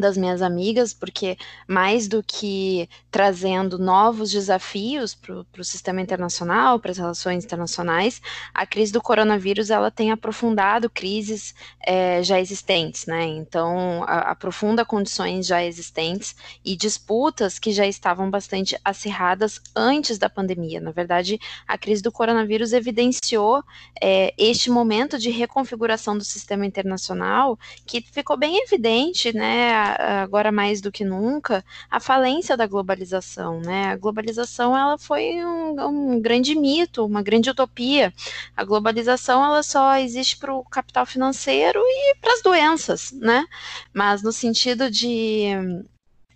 das 0.00 0.16
minhas 0.16 0.42
amigas, 0.42 0.92
porque 0.92 1.36
mais 1.68 2.08
do 2.08 2.22
que 2.22 2.88
trazendo 3.10 3.78
novos 3.78 4.30
desafios 4.30 5.14
para 5.14 5.60
o 5.60 5.64
sistema 5.64 6.00
internacional, 6.00 6.80
para 6.80 6.90
as 6.90 6.98
relações 6.98 7.44
internacionais, 7.44 8.20
a 8.54 8.66
crise 8.66 8.92
do 8.92 9.02
coronavírus 9.02 9.70
ela 9.70 9.90
tem 9.90 10.10
aprofundado 10.10 10.88
crises 10.88 11.54
é, 11.80 12.22
já 12.22 12.40
existentes, 12.40 13.06
né? 13.06 13.24
Então 13.24 14.02
a, 14.04 14.30
aprofunda 14.30 14.84
condições 14.84 15.46
já 15.46 15.64
existentes 15.64 16.34
e 16.64 16.76
disputas 16.76 17.58
que 17.58 17.72
já 17.72 17.86
estavam 17.86 18.30
bastante 18.30 18.78
acirradas 18.84 19.60
antes 19.74 20.18
da 20.18 20.30
pandemia. 20.30 20.80
Na 20.80 20.90
verdade, 20.90 21.38
a 21.66 21.76
crise 21.76 22.02
do 22.02 22.12
coronavírus 22.12 22.72
evidenciou 22.72 23.62
é, 24.02 24.32
este 24.38 24.70
momento 24.70 25.18
de 25.18 25.30
reconfiguração 25.30 26.16
do 26.16 26.24
sistema 26.24 26.64
internacional 26.64 27.58
que 27.86 28.00
ficou 28.00 28.36
bem 28.36 28.62
evidente, 28.62 29.32
né? 29.32 29.89
Agora 30.22 30.52
mais 30.52 30.80
do 30.80 30.92
que 30.92 31.04
nunca, 31.04 31.64
a 31.90 32.00
falência 32.00 32.56
da 32.56 32.66
globalização, 32.66 33.60
né? 33.60 33.86
A 33.86 33.96
globalização 33.96 34.76
ela 34.76 34.98
foi 34.98 35.44
um, 35.44 36.14
um 36.14 36.20
grande 36.20 36.54
mito, 36.54 37.04
uma 37.04 37.22
grande 37.22 37.50
utopia. 37.50 38.12
A 38.56 38.64
globalização 38.64 39.44
ela 39.44 39.62
só 39.62 39.96
existe 39.96 40.36
para 40.38 40.54
o 40.54 40.64
capital 40.64 41.06
financeiro 41.06 41.80
e 41.80 42.14
para 42.20 42.32
as 42.34 42.42
doenças, 42.42 43.12
né? 43.12 43.44
Mas 43.92 44.22
no 44.22 44.32
sentido 44.32 44.90
de 44.90 45.48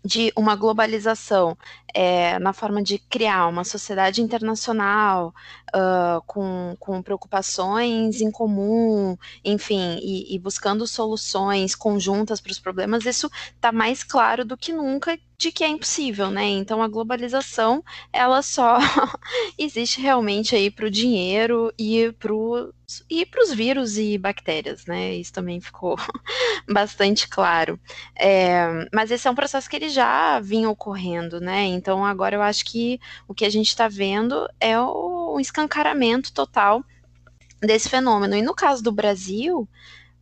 de 0.05 0.31
uma 0.37 0.55
globalização 0.55 1.57
é, 1.95 2.39
na 2.41 2.53
forma 2.53 2.83
de 2.83 2.99
criar 2.99 3.47
uma 3.47 3.63
sociedade 3.63 4.21
internacional 4.21 5.33
uh, 5.75 6.21
com, 6.27 6.77
com 6.79 7.01
preocupações 7.01 8.21
em 8.21 8.31
comum, 8.31 9.17
enfim, 9.45 9.99
e, 10.03 10.35
e 10.35 10.39
buscando 10.41 10.87
soluções 10.87 11.77
conjuntas 11.77 12.41
para 12.41 12.51
os 12.53 12.59
problemas, 12.59 13.07
isso 13.07 13.31
está 13.55 13.71
mais 13.71 14.03
claro 14.03 14.45
do 14.45 14.57
que 14.57 14.73
nunca 14.73 15.17
de 15.37 15.53
que 15.53 15.65
é 15.65 15.69
impossível, 15.69 16.31
né? 16.31 16.45
Então 16.45 16.83
a 16.83 16.89
globalização 16.89 17.83
ela 18.13 18.41
só 18.43 18.79
existe 19.59 20.01
realmente 20.01 20.55
aí 20.55 20.71
para 20.71 20.87
o 20.87 20.91
dinheiro 20.91 21.73
e 21.79 22.13
para 22.13 22.33
e 23.11 23.27
os 23.43 23.53
vírus 23.53 23.97
e 23.99 24.19
bactérias, 24.19 24.85
né? 24.87 25.15
Isso 25.15 25.33
também 25.33 25.61
ficou 25.61 25.97
bastante 26.71 27.29
claro. 27.29 27.79
É, 28.17 28.67
mas 28.93 29.11
esse 29.11 29.27
é 29.27 29.31
um 29.31 29.35
processo 29.35 29.69
que 29.69 29.77
ele 29.77 29.89
já 29.89 30.39
vinha 30.41 30.69
ocorrendo, 30.69 31.41
né? 31.41 31.65
Então 31.85 32.03
agora 32.03 32.35
eu 32.35 32.41
acho 32.41 32.65
que 32.65 32.99
o 33.29 33.35
que 33.35 33.45
a 33.45 33.51
gente 33.51 33.69
está 33.69 33.89
vendo 33.89 34.49
é 34.59 34.81
o, 34.81 35.35
o 35.35 35.41
escancaramento 35.41 36.33
total 36.33 36.83
desse 37.61 37.91
fenômeno. 37.91 38.35
E 38.35 38.41
no 38.41 38.55
caso 38.55 38.83
do 38.83 38.91
Brasil, 38.91 39.69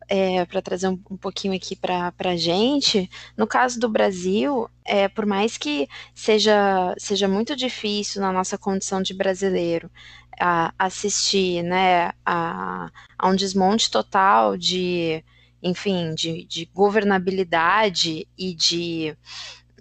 é, 0.09 0.43
para 0.43 0.61
trazer 0.61 0.89
um, 0.89 0.99
um, 1.09 1.15
pouquinho 1.15 1.55
aqui 1.55 1.73
para 1.73 2.13
a 2.19 2.35
gente, 2.35 3.09
no 3.37 3.47
caso 3.47 3.79
do 3.79 3.87
Brasil, 3.87 4.69
é, 4.83 5.07
por 5.07 5.25
mais 5.25 5.57
que 5.57 5.87
seja, 6.13 6.93
seja 6.97 7.29
muito 7.29 7.55
difícil 7.55 8.21
na 8.21 8.33
nossa 8.33 8.57
condição 8.57 9.01
de 9.01 9.13
brasileiro 9.13 9.89
a, 10.37 10.73
assistir 10.77 11.63
né, 11.63 12.11
a, 12.25 12.91
a 13.17 13.29
um 13.29 13.35
desmonte 13.37 13.89
total 13.89 14.57
de, 14.57 15.23
enfim, 15.61 16.13
de, 16.13 16.43
de 16.43 16.65
governabilidade 16.73 18.27
e 18.37 18.53
de. 18.53 19.15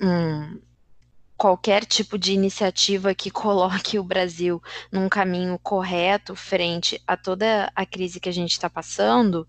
Hum, 0.01 0.61
qualquer 1.43 1.85
tipo 1.85 2.17
de 2.17 2.33
iniciativa 2.33 3.13
que 3.17 3.29
coloque 3.29 3.99
o 3.99 4.05
Brasil 4.05 4.63
num 4.93 5.09
caminho 5.09 5.59
correto 5.59 6.37
frente 6.37 7.03
a 7.05 7.17
toda 7.17 7.69
a 7.75 7.85
crise 7.85 8.21
que 8.21 8.29
a 8.29 8.33
gente 8.33 8.53
está 8.53 8.71
passando, 8.71 9.45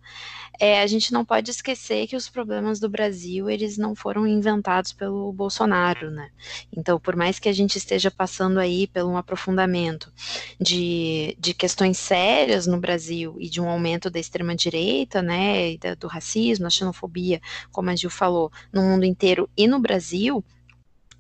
é, 0.60 0.82
a 0.82 0.88
gente 0.88 1.14
não 1.14 1.24
pode 1.24 1.52
esquecer 1.52 2.08
que 2.08 2.16
os 2.16 2.28
problemas 2.28 2.80
do 2.80 2.90
Brasil 2.90 3.48
eles 3.48 3.78
não 3.78 3.94
foram 3.94 4.26
inventados 4.26 4.92
pelo 4.92 5.32
Bolsonaro, 5.32 6.10
né? 6.10 6.32
Então, 6.76 7.00
por 7.00 7.16
mais 7.16 7.38
que 7.38 7.48
a 7.48 7.54
gente 7.54 7.78
esteja 7.78 8.10
passando 8.10 8.58
aí 8.58 8.88
por 8.88 9.04
um 9.04 9.16
aprofundamento 9.16 10.12
de, 10.60 11.38
de 11.40 11.54
questões 11.54 12.00
sérias 12.00 12.66
no 12.66 12.80
Brasil 12.80 13.36
e 13.40 13.48
de 13.48 13.62
um 13.62 13.70
aumento 13.70 14.10
da 14.10 14.20
extrema 14.20 14.56
direita, 14.56 15.22
né, 15.22 15.78
do 16.00 16.08
racismo, 16.08 16.64
da 16.64 16.72
xenofobia, 16.72 17.40
como 17.72 17.92
a 17.92 17.96
Gil 17.96 18.10
falou, 18.10 18.52
no 18.72 18.82
mundo 18.82 19.06
inteiro 19.06 19.48
e 19.56 19.68
no 19.68 19.80
Brasil, 19.80 20.44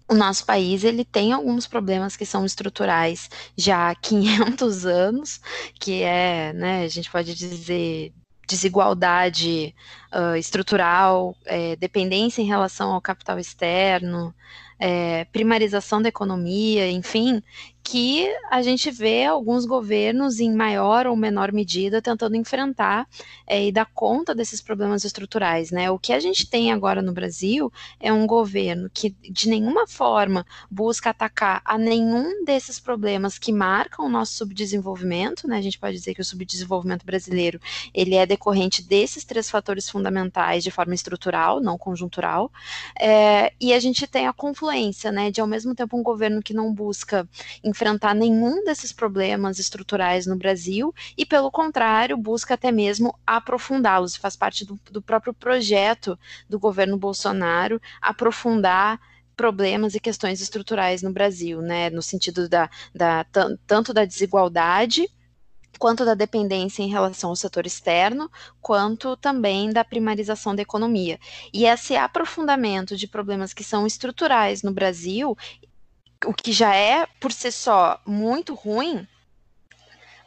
o 0.07 0.15
nosso 0.15 0.45
país 0.45 0.84
ele 0.84 1.05
tem 1.05 1.31
alguns 1.31 1.67
problemas 1.67 2.15
que 2.15 2.25
são 2.25 2.45
estruturais 2.45 3.30
já 3.57 3.89
há 3.89 3.95
500 3.99 4.85
anos, 4.85 5.41
que 5.80 6.03
é, 6.03 6.53
né, 6.53 6.84
a 6.84 6.88
gente 6.88 7.09
pode 7.09 7.34
dizer 7.35 8.13
desigualdade 8.47 9.73
uh, 10.11 10.35
estrutural, 10.35 11.35
é, 11.45 11.75
dependência 11.77 12.41
em 12.41 12.45
relação 12.45 12.91
ao 12.91 13.01
capital 13.01 13.39
externo, 13.39 14.34
é, 14.80 15.25
primarização 15.25 16.01
da 16.01 16.09
economia, 16.09 16.89
enfim, 16.91 17.41
que 17.84 18.34
a 18.49 18.61
gente 18.61 18.89
vê 18.89 19.26
alguns 19.26 19.65
governos, 19.65 20.39
em 20.39 20.55
maior 20.55 21.05
ou 21.05 21.15
menor 21.15 21.51
medida, 21.51 22.01
tentando 22.01 22.38
enfrentar 22.38 23.07
é, 23.45 23.68
e 23.68 23.72
dar 23.72 23.85
conta 23.93 24.34
desses 24.34 24.61
problemas 24.61 25.03
estruturais. 25.03 25.69
Né? 25.69 25.91
O 25.91 25.99
que 25.99 26.14
a 26.14 26.19
gente 26.19 26.49
tem 26.49 26.72
agora 26.72 27.01
no 27.01 27.11
Brasil 27.11 27.72
é 27.99 28.11
um 28.11 28.26
governo 28.26 28.89
que, 28.91 29.10
de 29.30 29.49
nenhuma 29.49 29.85
forma, 29.85 30.45
busca 30.72 31.10
atacar 31.10 31.61
a 31.65 31.77
nenhum 31.77 32.45
desses 32.45 32.80
problemas 32.80 33.38
que 33.38 33.51
marcam 33.51 34.05
o 34.05 34.10
nosso 34.10 34.34
subdesenvolvimento. 34.34 35.47
Né? 35.47 35.57
A 35.57 35.61
gente 35.61 35.77
pode 35.77 35.97
dizer 35.97 36.15
que 36.15 36.22
o 36.22 36.26
subdesenvolvimento 36.26 37.05
brasileiro 37.05 37.60
ele 37.93 38.15
é 38.15 38.26
decorrente 38.26 38.81
desses 38.81 39.26
três 39.26 39.49
fatores 39.49 39.89
fundamentais 39.89 40.64
de 40.64 40.72
forma 40.72 40.95
estrutural, 40.95 41.60
não 41.60 41.77
conjuntural. 41.77 42.49
É, 42.97 43.51
e 43.60 43.73
a 43.73 43.80
gente 43.80 44.07
tem 44.07 44.26
a 44.26 44.34
confluência 44.34 45.11
né, 45.11 45.30
de, 45.30 45.41
ao 45.41 45.47
mesmo 45.47 45.76
tempo, 45.76 45.97
um 45.97 46.03
governo 46.03 46.41
que 46.41 46.53
não 46.53 46.73
busca 46.73 47.27
enfrentar 47.73 48.13
nenhum 48.13 48.63
desses 48.63 48.91
problemas 48.91 49.57
estruturais 49.57 50.27
no 50.27 50.37
Brasil 50.37 50.93
e, 51.17 51.25
pelo 51.25 51.51
contrário, 51.51 52.15
busca 52.15 52.53
até 52.53 52.71
mesmo 52.71 53.17
aprofundá-los. 53.25 54.15
Faz 54.15 54.35
parte 54.35 54.63
do, 54.63 54.79
do 54.91 55.01
próprio 55.01 55.33
projeto 55.33 56.17
do 56.47 56.59
governo 56.59 56.97
Bolsonaro 56.97 57.81
aprofundar 57.99 58.99
problemas 59.35 59.95
e 59.95 59.99
questões 59.99 60.39
estruturais 60.41 61.01
no 61.01 61.11
Brasil, 61.11 61.59
né, 61.59 61.89
no 61.89 62.03
sentido 62.03 62.47
da, 62.47 62.69
da 62.93 63.25
tanto 63.65 63.91
da 63.91 64.05
desigualdade 64.05 65.07
quanto 65.79 66.05
da 66.05 66.13
dependência 66.13 66.83
em 66.83 66.87
relação 66.87 67.31
ao 67.31 67.35
setor 67.35 67.65
externo, 67.65 68.29
quanto 68.61 69.17
também 69.17 69.71
da 69.71 69.83
primarização 69.83 70.55
da 70.55 70.61
economia. 70.61 71.19
E 71.51 71.65
esse 71.65 71.95
aprofundamento 71.95 72.95
de 72.95 73.07
problemas 73.07 73.53
que 73.53 73.63
são 73.63 73.85
estruturais 73.87 74.61
no 74.61 74.71
Brasil 74.71 75.35
o 76.25 76.33
que 76.33 76.51
já 76.51 76.75
é 76.75 77.07
por 77.19 77.31
si 77.31 77.51
só 77.51 77.99
muito 78.05 78.53
ruim, 78.53 79.07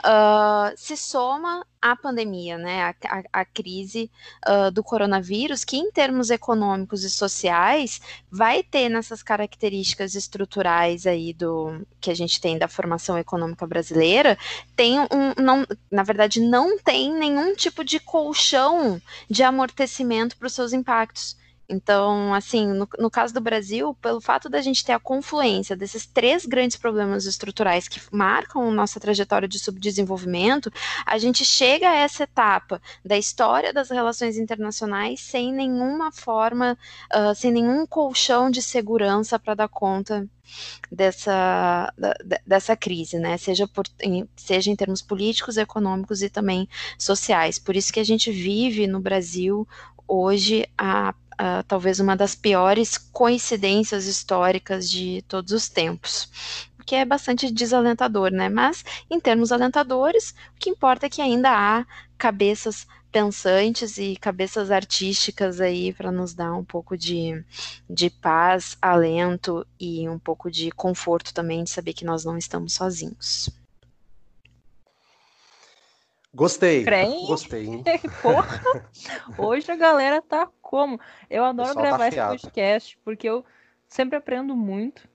uh, 0.04 0.72
se 0.76 0.96
soma 0.96 1.66
à 1.80 1.94
pandemia, 1.96 2.58
né, 2.58 2.82
a, 2.82 2.94
a, 3.08 3.40
a 3.40 3.44
crise 3.44 4.10
uh, 4.46 4.70
do 4.70 4.82
coronavírus, 4.82 5.64
que 5.64 5.76
em 5.76 5.90
termos 5.90 6.30
econômicos 6.30 7.04
e 7.04 7.10
sociais 7.10 8.00
vai 8.30 8.62
ter 8.62 8.88
nessas 8.88 9.22
características 9.22 10.14
estruturais 10.14 11.06
aí 11.06 11.32
do 11.32 11.86
que 12.00 12.10
a 12.10 12.14
gente 12.14 12.40
tem 12.40 12.58
da 12.58 12.68
formação 12.68 13.18
econômica 13.18 13.66
brasileira, 13.66 14.38
tem 14.74 15.00
um, 15.00 15.34
não, 15.38 15.66
na 15.90 16.02
verdade, 16.02 16.40
não 16.40 16.78
tem 16.78 17.12
nenhum 17.12 17.54
tipo 17.54 17.84
de 17.84 18.00
colchão 18.00 19.00
de 19.30 19.42
amortecimento 19.42 20.36
para 20.36 20.46
os 20.46 20.54
seus 20.54 20.72
impactos. 20.72 21.36
Então, 21.68 22.32
assim, 22.32 22.66
no, 22.66 22.88
no, 22.98 23.10
caso 23.10 23.34
do 23.34 23.40
Brasil, 23.40 23.94
pelo 23.94 24.20
fato 24.20 24.48
da 24.48 24.60
gente 24.60 24.84
ter 24.84 24.92
a 24.92 25.00
confluência 25.00 25.76
desses 25.76 26.06
três 26.06 26.46
grandes 26.46 26.76
problemas 26.76 27.26
estruturais 27.26 27.88
que 27.88 28.00
marcam 28.12 28.70
nossa 28.70 29.00
trajetória 29.00 29.48
de 29.48 29.58
subdesenvolvimento, 29.58 30.70
a 31.04 31.18
gente 31.18 31.44
chega 31.44 31.90
a 31.90 31.96
essa 31.96 32.22
etapa 32.22 32.80
da 33.04 33.18
história 33.18 33.72
das 33.72 33.90
relações 33.90 34.38
internacionais 34.38 35.20
sem 35.20 35.52
nenhuma 35.52 36.12
forma, 36.12 36.78
uh, 37.12 37.34
sem 37.34 37.50
nenhum 37.50 37.84
colchão 37.86 38.50
de 38.50 38.62
segurança 38.62 39.38
para 39.38 39.54
dar 39.54 39.68
conta 39.68 40.28
dessa, 40.90 41.92
da, 41.98 42.14
dessa 42.46 42.76
crise, 42.76 43.18
né? 43.18 43.36
Seja, 43.36 43.66
por, 43.66 43.86
em, 44.00 44.28
seja 44.36 44.70
em 44.70 44.76
termos 44.76 45.02
políticos, 45.02 45.56
econômicos 45.56 46.22
e 46.22 46.28
também 46.28 46.68
sociais. 46.98 47.58
Por 47.58 47.74
isso 47.74 47.92
que 47.92 48.00
a 48.00 48.04
gente 48.04 48.30
vive 48.30 48.86
no 48.86 49.00
Brasil 49.00 49.66
hoje 50.06 50.66
a 50.78 51.12
uh, 51.40 51.62
talvez 51.66 52.00
uma 52.00 52.16
das 52.16 52.34
piores 52.34 52.98
coincidências 52.98 54.06
históricas 54.06 54.88
de 54.90 55.22
todos 55.28 55.52
os 55.52 55.68
tempos. 55.68 56.28
O 56.78 56.84
que 56.84 56.94
é 56.94 57.04
bastante 57.04 57.50
desalentador, 57.50 58.30
né? 58.30 58.48
Mas, 58.48 58.84
em 59.10 59.18
termos 59.18 59.52
alentadores, 59.52 60.30
o 60.30 60.58
que 60.58 60.70
importa 60.70 61.06
é 61.06 61.10
que 61.10 61.20
ainda 61.20 61.50
há 61.50 61.86
cabeças 62.16 62.86
pensantes 63.10 63.96
e 63.96 64.14
cabeças 64.16 64.70
artísticas 64.70 65.60
aí 65.60 65.92
para 65.92 66.12
nos 66.12 66.34
dar 66.34 66.52
um 66.52 66.64
pouco 66.64 66.98
de, 66.98 67.42
de 67.88 68.10
paz, 68.10 68.76
alento 68.80 69.66
e 69.80 70.08
um 70.08 70.18
pouco 70.18 70.50
de 70.50 70.70
conforto 70.70 71.32
também 71.32 71.64
de 71.64 71.70
saber 71.70 71.94
que 71.94 72.04
nós 72.04 72.24
não 72.24 72.36
estamos 72.36 72.74
sozinhos. 72.74 73.48
Gostei. 76.36 76.84
Crente. 76.84 77.26
Gostei. 77.26 77.66
Hein? 77.66 77.84
Porra. 78.20 78.62
Hoje 79.38 79.72
a 79.72 79.76
galera 79.76 80.20
tá 80.20 80.46
como? 80.66 81.00
Eu 81.30 81.44
adoro 81.44 81.74
tá 81.74 81.80
gravar 81.80 81.98
tá 81.98 82.08
esse 82.08 82.16
podcast 82.16 82.98
porque 83.04 83.28
eu 83.28 83.44
sempre 83.88 84.16
aprendo 84.16 84.56
muito. 84.56 85.08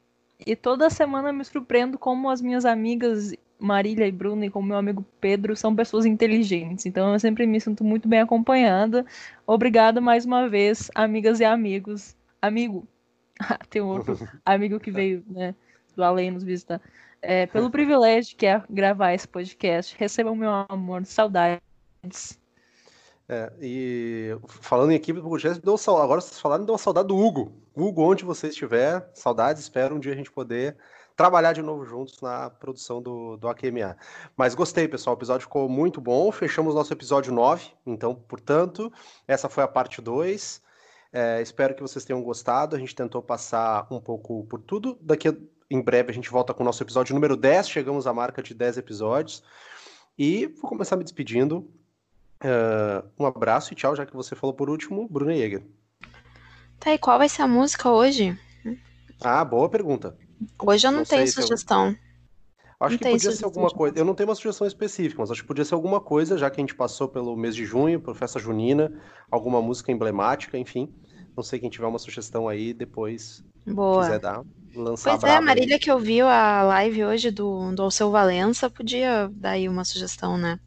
E 0.46 0.56
toda 0.56 0.90
semana 0.90 1.32
me 1.32 1.44
surpreendo 1.46 2.00
como 2.00 2.30
as 2.30 2.42
minhas 2.42 2.66
amigas 2.66 3.34
Marília 3.60 4.08
e 4.08 4.12
Bruna 4.12 4.46
e 4.46 4.50
como 4.50 4.70
meu 4.70 4.78
amigo 4.78 5.06
Pedro 5.20 5.56
são 5.56 5.76
pessoas 5.76 6.06
inteligentes. 6.06 6.86
Então 6.86 7.14
eu 7.14 7.20
sempre 7.20 7.46
me 7.46 7.62
sinto 7.62 7.84
muito 7.84 8.08
bem 8.08 8.20
acompanhada. 8.20 9.06
Obrigada 9.46 10.02
mais 10.02 10.26
uma 10.26 10.50
vez, 10.50 10.90
amigas 10.96 11.40
e 11.40 11.46
amigos. 11.46 12.16
Amigo. 12.42 12.88
Tem 13.70 13.82
um 13.82 13.88
outro 13.88 14.18
amigo 14.46 14.80
que 14.80 14.90
veio, 14.90 15.24
né, 15.28 15.54
do 15.96 16.04
além 16.04 16.32
nos 16.32 16.44
visitar 16.44 16.82
é, 17.22 17.46
pelo 17.46 17.70
privilégio 17.72 18.36
que 18.36 18.46
é 18.46 18.62
gravar 18.70 19.14
esse 19.14 19.28
podcast. 19.28 19.96
Recebam 19.98 20.36
meu 20.36 20.52
amor, 20.68 21.06
saudades. 21.06 22.41
É, 23.28 23.52
e 23.62 24.38
falando 24.48 24.92
em 24.92 24.96
equipe 24.96 25.20
agora 25.20 26.22
vocês 26.22 26.40
falaram, 26.40 26.66
deu 26.66 26.74
uma 26.74 26.80
saudade 26.80 27.08
do 27.08 27.18
Hugo. 27.18 27.54
Hugo, 27.76 28.02
onde 28.02 28.26
você 28.26 28.48
estiver, 28.48 29.10
saudades, 29.14 29.62
espero 29.62 29.96
um 29.96 30.00
dia 30.00 30.12
a 30.12 30.16
gente 30.16 30.32
poder 30.32 30.76
trabalhar 31.16 31.54
de 31.54 31.62
novo 31.62 31.86
juntos 31.86 32.20
na 32.22 32.50
produção 32.50 33.02
do, 33.02 33.38
do 33.38 33.48
AQMA. 33.48 33.96
Mas 34.36 34.56
gostei, 34.56 34.88
pessoal, 34.88 35.16
o 35.16 35.20
episódio 35.20 35.48
ficou 35.48 35.70
muito 35.70 36.02
bom, 36.02 36.32
fechamos 36.32 36.76
nosso 36.76 36.92
episódio 36.92 37.32
9, 37.34 37.72
então, 37.86 38.16
portanto, 38.16 38.92
essa 39.28 39.48
foi 39.48 39.64
a 39.64 39.68
parte 39.68 40.02
2. 40.02 40.62
É, 41.14 41.42
espero 41.42 41.76
que 41.76 41.82
vocês 41.82 42.04
tenham 42.06 42.22
gostado, 42.22 42.76
a 42.76 42.80
gente 42.80 42.96
tentou 42.96 43.22
passar 43.22 43.88
um 43.92 44.00
pouco 44.00 44.46
por 44.46 44.62
tudo. 44.62 44.98
Daqui 45.02 45.28
a 45.28 45.36
em 45.72 45.82
breve 45.82 46.12
a 46.12 46.14
gente 46.14 46.30
volta 46.30 46.54
com 46.54 46.64
o 46.64 46.66
nosso 46.66 46.84
episódio 46.84 47.14
número 47.14 47.38
10. 47.38 47.70
Chegamos 47.70 48.06
à 48.06 48.14
marca 48.14 48.44
de 48.44 48.54
10 48.54 48.78
episódios. 48.78 49.42
E 50.20 50.48
vou 50.48 50.70
começar 50.70 50.98
me 50.98 51.04
despedindo. 51.04 51.72
Uh, 52.44 53.08
um 53.20 53.26
abraço 53.26 53.72
e 53.72 53.76
tchau, 53.76 53.96
já 53.96 54.06
que 54.06 54.16
você 54.16 54.36
falou 54.36 54.54
por 54.56 54.70
último, 54.70 55.08
Bruna 55.08 55.34
Jäger. 55.34 55.64
Tá, 56.80 56.94
e 56.94 56.98
qual 56.98 57.20
vai 57.20 57.30
ser 57.30 57.44
a 57.44 57.48
música 57.48 57.90
hoje? 57.92 58.38
Ah, 59.24 59.46
boa 59.46 59.70
pergunta. 59.70 60.18
Hoje 60.60 60.88
eu 60.88 60.92
não, 60.92 61.00
não 61.00 61.06
tenho 61.06 61.28
sugestão. 61.28 61.90
Eu... 61.90 62.12
Acho 62.80 62.94
não 62.94 62.98
que 62.98 63.12
podia 63.12 63.32
ser 63.32 63.46
alguma 63.46 63.70
coisa. 63.70 63.96
Eu 63.96 64.04
não 64.04 64.16
tenho 64.16 64.28
uma 64.28 64.34
sugestão 64.34 64.66
específica, 64.66 65.22
mas 65.22 65.30
acho 65.30 65.44
que 65.44 65.48
podia 65.48 65.64
ser 65.64 65.76
alguma 65.76 66.00
coisa, 66.00 66.36
já 66.36 66.50
que 66.50 66.60
a 66.60 66.64
gente 66.64 66.74
passou 66.74 67.08
pelo 67.08 67.38
mês 67.38 67.56
de 67.56 67.64
junho, 67.64 68.02
por 68.02 68.16
festa 68.16 68.40
junina, 68.40 68.92
alguma 69.30 69.62
música 69.62 69.92
emblemática, 69.92 70.58
enfim. 70.58 70.92
Não 71.38 71.44
sei 71.44 71.60
quem 71.60 71.70
tiver 71.70 71.86
uma 71.86 72.00
sugestão 72.00 72.50
aí, 72.50 72.74
depois 72.74 73.46
Boa. 73.68 74.02
quiser 74.02 74.20
dar 74.20 74.44
lançar 74.76 75.12
Pois 75.20 75.32
é, 75.32 75.36
a 75.36 75.42
Marília 75.42 75.76
aí. 75.76 75.80
que 75.80 75.92
ouviu 75.92 76.28
a 76.28 76.64
live 76.64 77.06
hoje 77.06 77.30
do, 77.30 77.72
do 77.74 77.84
Alceu 77.84 78.10
Valença 78.10 78.68
podia 78.68 79.30
dar 79.32 79.52
aí 79.52 79.70
uma 79.70 79.86
sugestão, 79.86 80.36
né? 80.36 80.60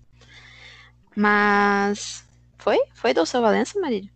Mas. 1.17 2.25
Foi? 2.59 2.79
Foi 2.95 3.13
do 3.13 3.21
Alceu 3.21 3.41
Valença, 3.41 3.79
Marília? 3.81 4.11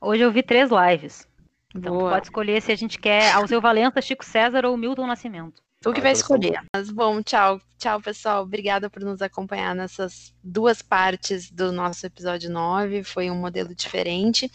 Hoje 0.00 0.22
eu 0.22 0.32
vi 0.32 0.42
três 0.42 0.70
lives. 0.70 1.26
Então 1.74 1.98
pode 1.98 2.26
escolher 2.26 2.62
se 2.62 2.72
a 2.72 2.76
gente 2.76 2.98
quer 2.98 3.32
Alceu 3.32 3.60
Valença, 3.60 4.00
Chico 4.00 4.24
César 4.24 4.64
ou 4.64 4.76
Milton 4.76 5.06
Nascimento. 5.06 5.62
Tu 5.80 5.92
que 5.92 6.00
vai 6.00 6.12
escolher. 6.12 6.60
Mas 6.74 6.90
bom, 6.90 7.22
tchau. 7.22 7.60
Tchau, 7.78 8.00
pessoal. 8.00 8.42
Obrigada 8.42 8.90
por 8.90 9.02
nos 9.02 9.22
acompanhar 9.22 9.76
nessas 9.76 10.34
duas 10.42 10.82
partes 10.82 11.50
do 11.50 11.70
nosso 11.70 12.04
episódio 12.04 12.50
9. 12.50 13.04
Foi 13.04 13.30
um 13.30 13.36
modelo 13.36 13.72
diferente. 13.74 14.46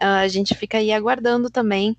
Uh, 0.00 0.22
a 0.22 0.28
gente 0.28 0.56
fica 0.56 0.78
aí 0.78 0.92
aguardando 0.92 1.48
também 1.48 1.96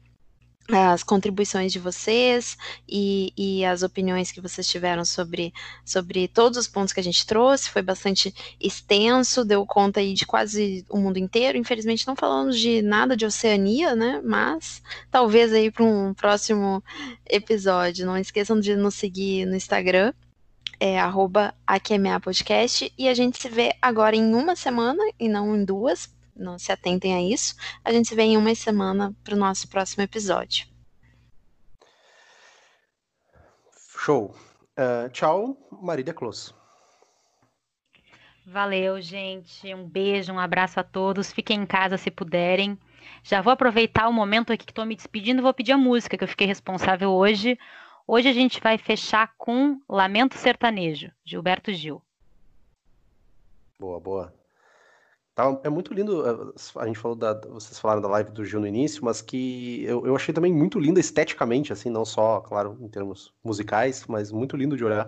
as 0.71 1.03
contribuições 1.03 1.73
de 1.73 1.79
vocês 1.79 2.57
e, 2.87 3.33
e, 3.37 3.65
as 3.65 3.83
opiniões 3.83 4.31
que 4.31 4.39
vocês 4.39 4.65
tiveram 4.65 5.03
sobre, 5.03 5.53
sobre 5.83 6.27
todos 6.27 6.57
os 6.57 6.67
pontos 6.67 6.93
que 6.93 6.99
a 6.99 7.03
gente 7.03 7.25
trouxe. 7.25 7.69
Foi 7.69 7.81
bastante 7.81 8.33
extenso, 8.59 9.43
deu 9.43 9.65
conta 9.65 9.99
aí 9.99 10.13
de 10.13 10.25
quase 10.25 10.85
o 10.89 10.97
mundo 10.97 11.17
inteiro. 11.17 11.57
Infelizmente 11.57 12.07
não 12.07 12.15
falamos 12.15 12.57
de 12.57 12.81
nada 12.81 13.15
de 13.17 13.25
Oceania, 13.25 13.95
né? 13.95 14.21
Mas 14.23 14.81
talvez 15.11 15.51
aí 15.51 15.69
para 15.69 15.83
um 15.83 16.13
próximo 16.13 16.81
episódio. 17.29 18.05
Não 18.05 18.17
esqueçam 18.17 18.59
de 18.59 18.75
nos 18.75 18.95
seguir 18.95 19.45
no 19.45 19.55
Instagram. 19.55 20.13
É 20.79 20.99
arroba 20.99 21.53
Podcast 22.21 22.91
e 22.97 23.07
a 23.07 23.13
gente 23.13 23.41
se 23.41 23.47
vê 23.47 23.73
agora 23.81 24.15
em 24.15 24.33
uma 24.33 24.55
semana 24.55 25.01
e 25.19 25.29
não 25.29 25.55
em 25.55 25.63
duas, 25.63 26.09
não 26.35 26.57
se 26.57 26.71
atentem 26.71 27.15
a 27.15 27.21
isso. 27.21 27.55
A 27.83 27.91
gente 27.91 28.07
se 28.07 28.15
vê 28.15 28.23
em 28.23 28.37
uma 28.37 28.53
semana 28.55 29.15
para 29.23 29.35
o 29.35 29.37
nosso 29.37 29.67
próximo 29.67 30.03
episódio. 30.03 30.67
Show. 33.97 34.35
Uh, 34.77 35.09
tchau, 35.11 35.55
Marília 35.81 36.13
Close. 36.13 36.53
Valeu, 38.45 38.99
gente. 38.99 39.73
Um 39.73 39.87
beijo, 39.87 40.33
um 40.33 40.39
abraço 40.39 40.79
a 40.79 40.83
todos. 40.83 41.31
Fiquem 41.31 41.61
em 41.61 41.65
casa 41.65 41.97
se 41.97 42.11
puderem. 42.11 42.77
Já 43.23 43.41
vou 43.41 43.53
aproveitar 43.53 44.07
o 44.09 44.13
momento 44.13 44.51
aqui 44.51 44.65
que 44.65 44.71
estou 44.71 44.85
me 44.85 44.95
despedindo 44.95 45.39
e 45.39 45.41
vou 45.41 45.53
pedir 45.53 45.71
a 45.71 45.77
música 45.77 46.17
que 46.17 46.23
eu 46.23 46.27
fiquei 46.27 46.45
responsável 46.45 47.11
hoje. 47.11 47.57
Hoje 48.05 48.27
a 48.27 48.33
gente 48.33 48.59
vai 48.59 48.77
fechar 48.77 49.33
com 49.37 49.79
Lamento 49.87 50.37
Sertanejo, 50.37 51.09
Gilberto 51.23 51.71
Gil. 51.71 52.01
Boa, 53.79 53.99
boa. 53.99 54.42
Tá, 55.35 55.59
é 55.63 55.69
muito 55.69 55.93
lindo. 55.93 56.23
Eh, 56.27 56.53
a 56.79 56.85
gente 56.85 56.99
falou 56.99 57.17
da. 57.17 57.33
Vocês 57.33 57.79
falaram 57.79 58.01
da 58.01 58.07
live 58.07 58.31
do 58.31 58.45
Gil 58.45 58.59
no 58.59 58.67
início, 58.67 59.03
mas 59.03 59.21
que 59.21 59.83
eu, 59.83 60.05
eu 60.05 60.15
achei 60.15 60.33
também 60.33 60.53
muito 60.53 60.79
linda 60.79 60.99
esteticamente, 60.99 61.73
assim, 61.73 61.89
não 61.89 62.05
só, 62.05 62.39
claro, 62.41 62.77
em 62.79 62.87
termos 62.87 63.33
musicais, 63.43 64.05
mas 64.07 64.31
muito 64.31 64.55
lindo 64.55 64.77
de 64.77 64.85
olhar. 64.85 65.07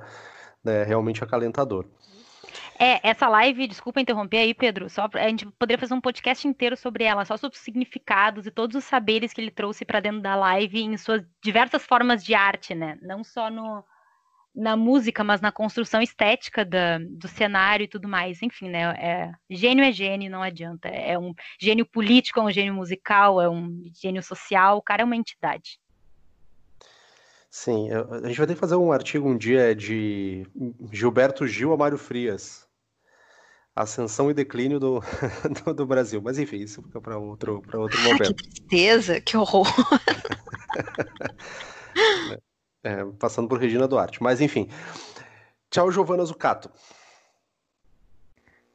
Né, 0.64 0.84
realmente 0.84 1.23
acalentador. 1.23 1.85
É, 2.80 3.07
essa 3.07 3.30
live, 3.30 3.68
desculpa 3.68 4.02
interromper 4.02 4.38
aí, 4.38 4.53
Pedro, 4.53 4.89
só 4.89 5.07
a 5.14 5.30
gente 5.30 5.45
poderia 5.45 5.80
fazer 5.80 5.93
um 5.93 6.02
podcast 6.02 6.47
inteiro 6.47 6.76
sobre 6.76 7.03
ela, 7.03 7.23
só 7.23 7.38
sobre 7.38 7.56
os 7.56 7.64
significados 7.64 8.47
e 8.47 8.52
todos 8.52 8.76
os 8.76 8.84
saberes 8.84 9.31
que 9.31 9.39
ele 9.39 9.52
trouxe 9.52 9.85
para 9.85 9.99
dentro 9.99 10.22
da 10.22 10.35
live 10.35 10.81
em 10.81 10.97
suas 10.97 11.23
diversas 11.41 11.85
formas 11.85 12.23
de 12.23 12.34
arte, 12.34 12.73
né? 12.73 12.97
Não 13.02 13.23
só 13.23 13.49
no, 13.49 13.84
na 14.56 14.77
música, 14.77 15.23
mas 15.23 15.41
na 15.41 15.52
construção 15.52 16.02
estética 16.02 16.64
da, 16.64 16.98
do 16.98 17.27
cenário 17.27 17.84
e 17.84 17.88
tudo 17.88 18.07
mais. 18.07 18.41
Enfim, 18.41 18.69
né? 18.69 18.95
É, 18.98 19.32
gênio 19.49 19.84
é 19.84 19.91
gênio, 19.91 20.32
não 20.32 20.41
adianta. 20.41 20.88
É 20.88 21.19
um 21.19 21.34
gênio 21.60 21.86
político, 21.86 22.40
é 22.40 22.44
um 22.44 22.52
gênio 22.52 22.73
musical, 22.73 23.41
é 23.41 23.49
um 23.49 23.84
gênio 23.94 24.23
social. 24.23 24.77
O 24.77 24.82
cara 24.82 25.02
é 25.02 25.06
uma 25.06 25.15
entidade. 25.15 25.77
Sim, 27.49 27.90
a 27.91 28.27
gente 28.27 28.38
vai 28.38 28.48
ter 28.48 28.53
que 28.53 28.60
fazer 28.60 28.76
um 28.76 28.91
artigo 28.91 29.30
um 29.30 29.38
dia 29.38 29.76
de 29.76 30.45
Gilberto 30.91 31.48
Gil 31.48 31.73
a 31.73 31.77
Mário 31.77 31.98
Frias. 31.98 32.65
Ascensão 33.73 34.32
e 34.32 34.34
declínio 34.34 34.80
do, 34.80 35.02
do, 35.65 35.73
do 35.73 35.86
Brasil. 35.86 36.22
Mas 36.22 36.40
enfim, 36.40 36.57
isso 36.57 36.82
fica 36.82 37.02
para 37.02 37.18
outro, 37.18 37.61
outro 37.73 38.02
momento. 38.03 38.36
que 38.36 38.49
tristeza, 38.49 39.22
que 39.22 39.36
horror. 39.36 39.68
É, 42.86 43.03
passando 43.18 43.49
por 43.49 43.60
Regina 43.60 43.88
Duarte. 43.88 44.22
Mas 44.22 44.40
enfim. 44.40 44.70
Tchau, 45.72 45.91
Giovana 45.91 46.24
Zucato. 46.24 46.70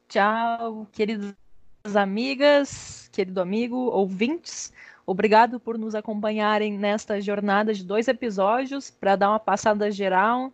Tchau, 0.09 0.85
queridas 0.91 1.33
amigas, 1.95 3.09
querido 3.13 3.39
amigo, 3.39 3.77
ouvintes. 3.77 4.73
Obrigado 5.05 5.61
por 5.61 5.77
nos 5.77 5.95
acompanharem 5.95 6.77
nesta 6.77 7.21
jornada 7.21 7.73
de 7.73 7.85
dois 7.85 8.09
episódios 8.09 8.91
para 8.91 9.15
dar 9.15 9.29
uma 9.29 9.39
passada 9.39 9.89
geral 9.89 10.51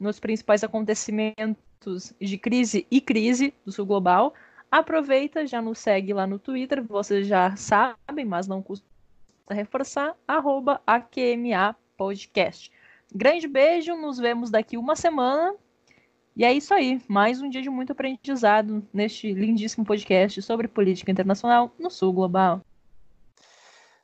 nos 0.00 0.18
principais 0.18 0.64
acontecimentos 0.64 2.14
de 2.18 2.38
crise 2.38 2.86
e 2.90 3.02
crise 3.02 3.52
do 3.66 3.70
Sul 3.70 3.84
Global. 3.84 4.32
Aproveita, 4.70 5.46
já 5.46 5.60
nos 5.60 5.78
segue 5.78 6.14
lá 6.14 6.26
no 6.26 6.38
Twitter, 6.38 6.82
vocês 6.82 7.26
já 7.26 7.54
sabem, 7.54 8.24
mas 8.24 8.48
não 8.48 8.62
custa 8.62 8.86
reforçar, 9.50 10.16
arroba 10.26 10.80
AQMA 10.86 11.76
Podcast. 11.98 12.72
Grande 13.14 13.46
beijo, 13.46 13.96
nos 13.96 14.18
vemos 14.18 14.50
daqui 14.50 14.76
uma 14.76 14.96
semana. 14.96 15.54
E 16.36 16.44
é 16.44 16.52
isso 16.52 16.74
aí, 16.74 17.00
mais 17.06 17.40
um 17.40 17.48
dia 17.48 17.62
de 17.62 17.70
muito 17.70 17.92
aprendizado 17.92 18.84
neste 18.92 19.32
lindíssimo 19.32 19.84
podcast 19.84 20.42
sobre 20.42 20.66
política 20.66 21.12
internacional 21.12 21.72
no 21.78 21.88
Sul 21.88 22.12
Global. 22.12 22.60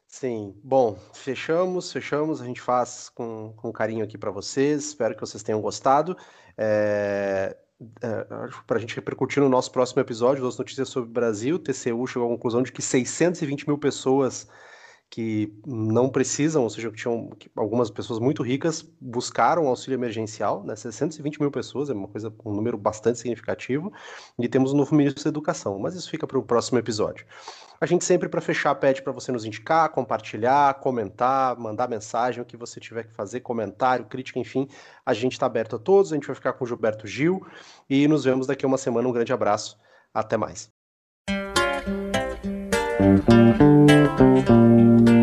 Sim, 0.07 0.55
bom, 0.63 0.97
fechamos, 1.13 1.91
fechamos. 1.91 2.41
A 2.41 2.45
gente 2.45 2.61
faz 2.61 3.09
com, 3.09 3.53
com 3.57 3.73
carinho 3.73 4.05
aqui 4.05 4.17
para 4.17 4.31
vocês. 4.31 4.87
Espero 4.87 5.17
que 5.17 5.21
vocês 5.21 5.43
tenham 5.43 5.61
gostado. 5.61 6.17
É, 6.57 7.57
é, 8.01 8.27
para 8.65 8.77
a 8.77 8.81
gente 8.81 8.95
repercutir 8.95 9.43
no 9.43 9.49
nosso 9.49 9.73
próximo 9.73 10.01
episódio 10.01 10.45
das 10.45 10.57
notícias 10.57 10.89
sobre 10.89 11.11
o 11.11 11.13
Brasil, 11.13 11.59
TCU 11.59 12.07
chegou 12.07 12.29
à 12.29 12.31
conclusão 12.31 12.63
de 12.63 12.71
que 12.71 12.81
620 12.81 13.67
mil 13.67 13.79
pessoas 13.79 14.47
que 15.11 15.53
não 15.67 16.09
precisam, 16.09 16.63
ou 16.63 16.71
seja, 16.71 16.89
que 16.89 16.97
tinham 16.97 17.31
algumas 17.57 17.91
pessoas 17.91 18.21
muito 18.21 18.45
ricas 18.45 18.89
buscaram 19.01 19.67
auxílio 19.67 19.97
emergencial, 19.97 20.63
né? 20.63 20.77
620 20.77 21.41
mil 21.41 21.51
pessoas, 21.51 21.91
é 21.91 21.93
uma 21.93 22.07
coisa, 22.07 22.33
um 22.45 22.53
número 22.53 22.79
bastante 22.79 23.19
significativo, 23.19 23.93
e 24.39 24.49
temos 24.49 24.73
um 24.73 24.77
novo 24.77 24.95
ministro 24.95 25.25
da 25.25 25.29
Educação, 25.29 25.81
mas 25.81 25.97
isso 25.97 26.09
fica 26.09 26.29
para 26.29 26.39
o 26.39 26.43
próximo 26.45 26.79
episódio. 26.79 27.27
A 27.81 27.87
gente 27.87 28.05
sempre, 28.05 28.29
para 28.29 28.41
fechar, 28.41 28.73
pede 28.77 29.03
para 29.03 29.13
você 29.13 29.33
nos 29.33 29.45
indicar, 29.45 29.89
compartilhar, 29.89 30.75
comentar, 30.75 31.59
mandar 31.59 31.89
mensagem, 31.89 32.41
o 32.41 32.47
que 32.47 32.57
você 32.57 32.79
tiver 32.79 33.05
que 33.05 33.13
fazer, 33.13 33.41
comentário, 33.41 34.07
crítica, 34.07 34.39
enfim, 34.39 34.69
a 35.05 35.13
gente 35.13 35.33
está 35.33 35.47
aberto 35.47 35.75
a 35.75 35.79
todos, 35.79 36.13
a 36.13 36.15
gente 36.15 36.27
vai 36.27 36.37
ficar 36.37 36.53
com 36.53 36.65
o 36.65 36.69
Gilberto 36.69 37.09
Gil, 37.09 37.45
e 37.89 38.07
nos 38.07 38.23
vemos 38.23 38.47
daqui 38.47 38.65
a 38.65 38.69
uma 38.69 38.79
semana, 38.79 39.09
um 39.09 39.13
grande 39.13 39.33
abraço, 39.33 39.77
até 40.15 40.37
mais. 40.37 40.70
Thank 43.19 45.09
you. 45.09 45.20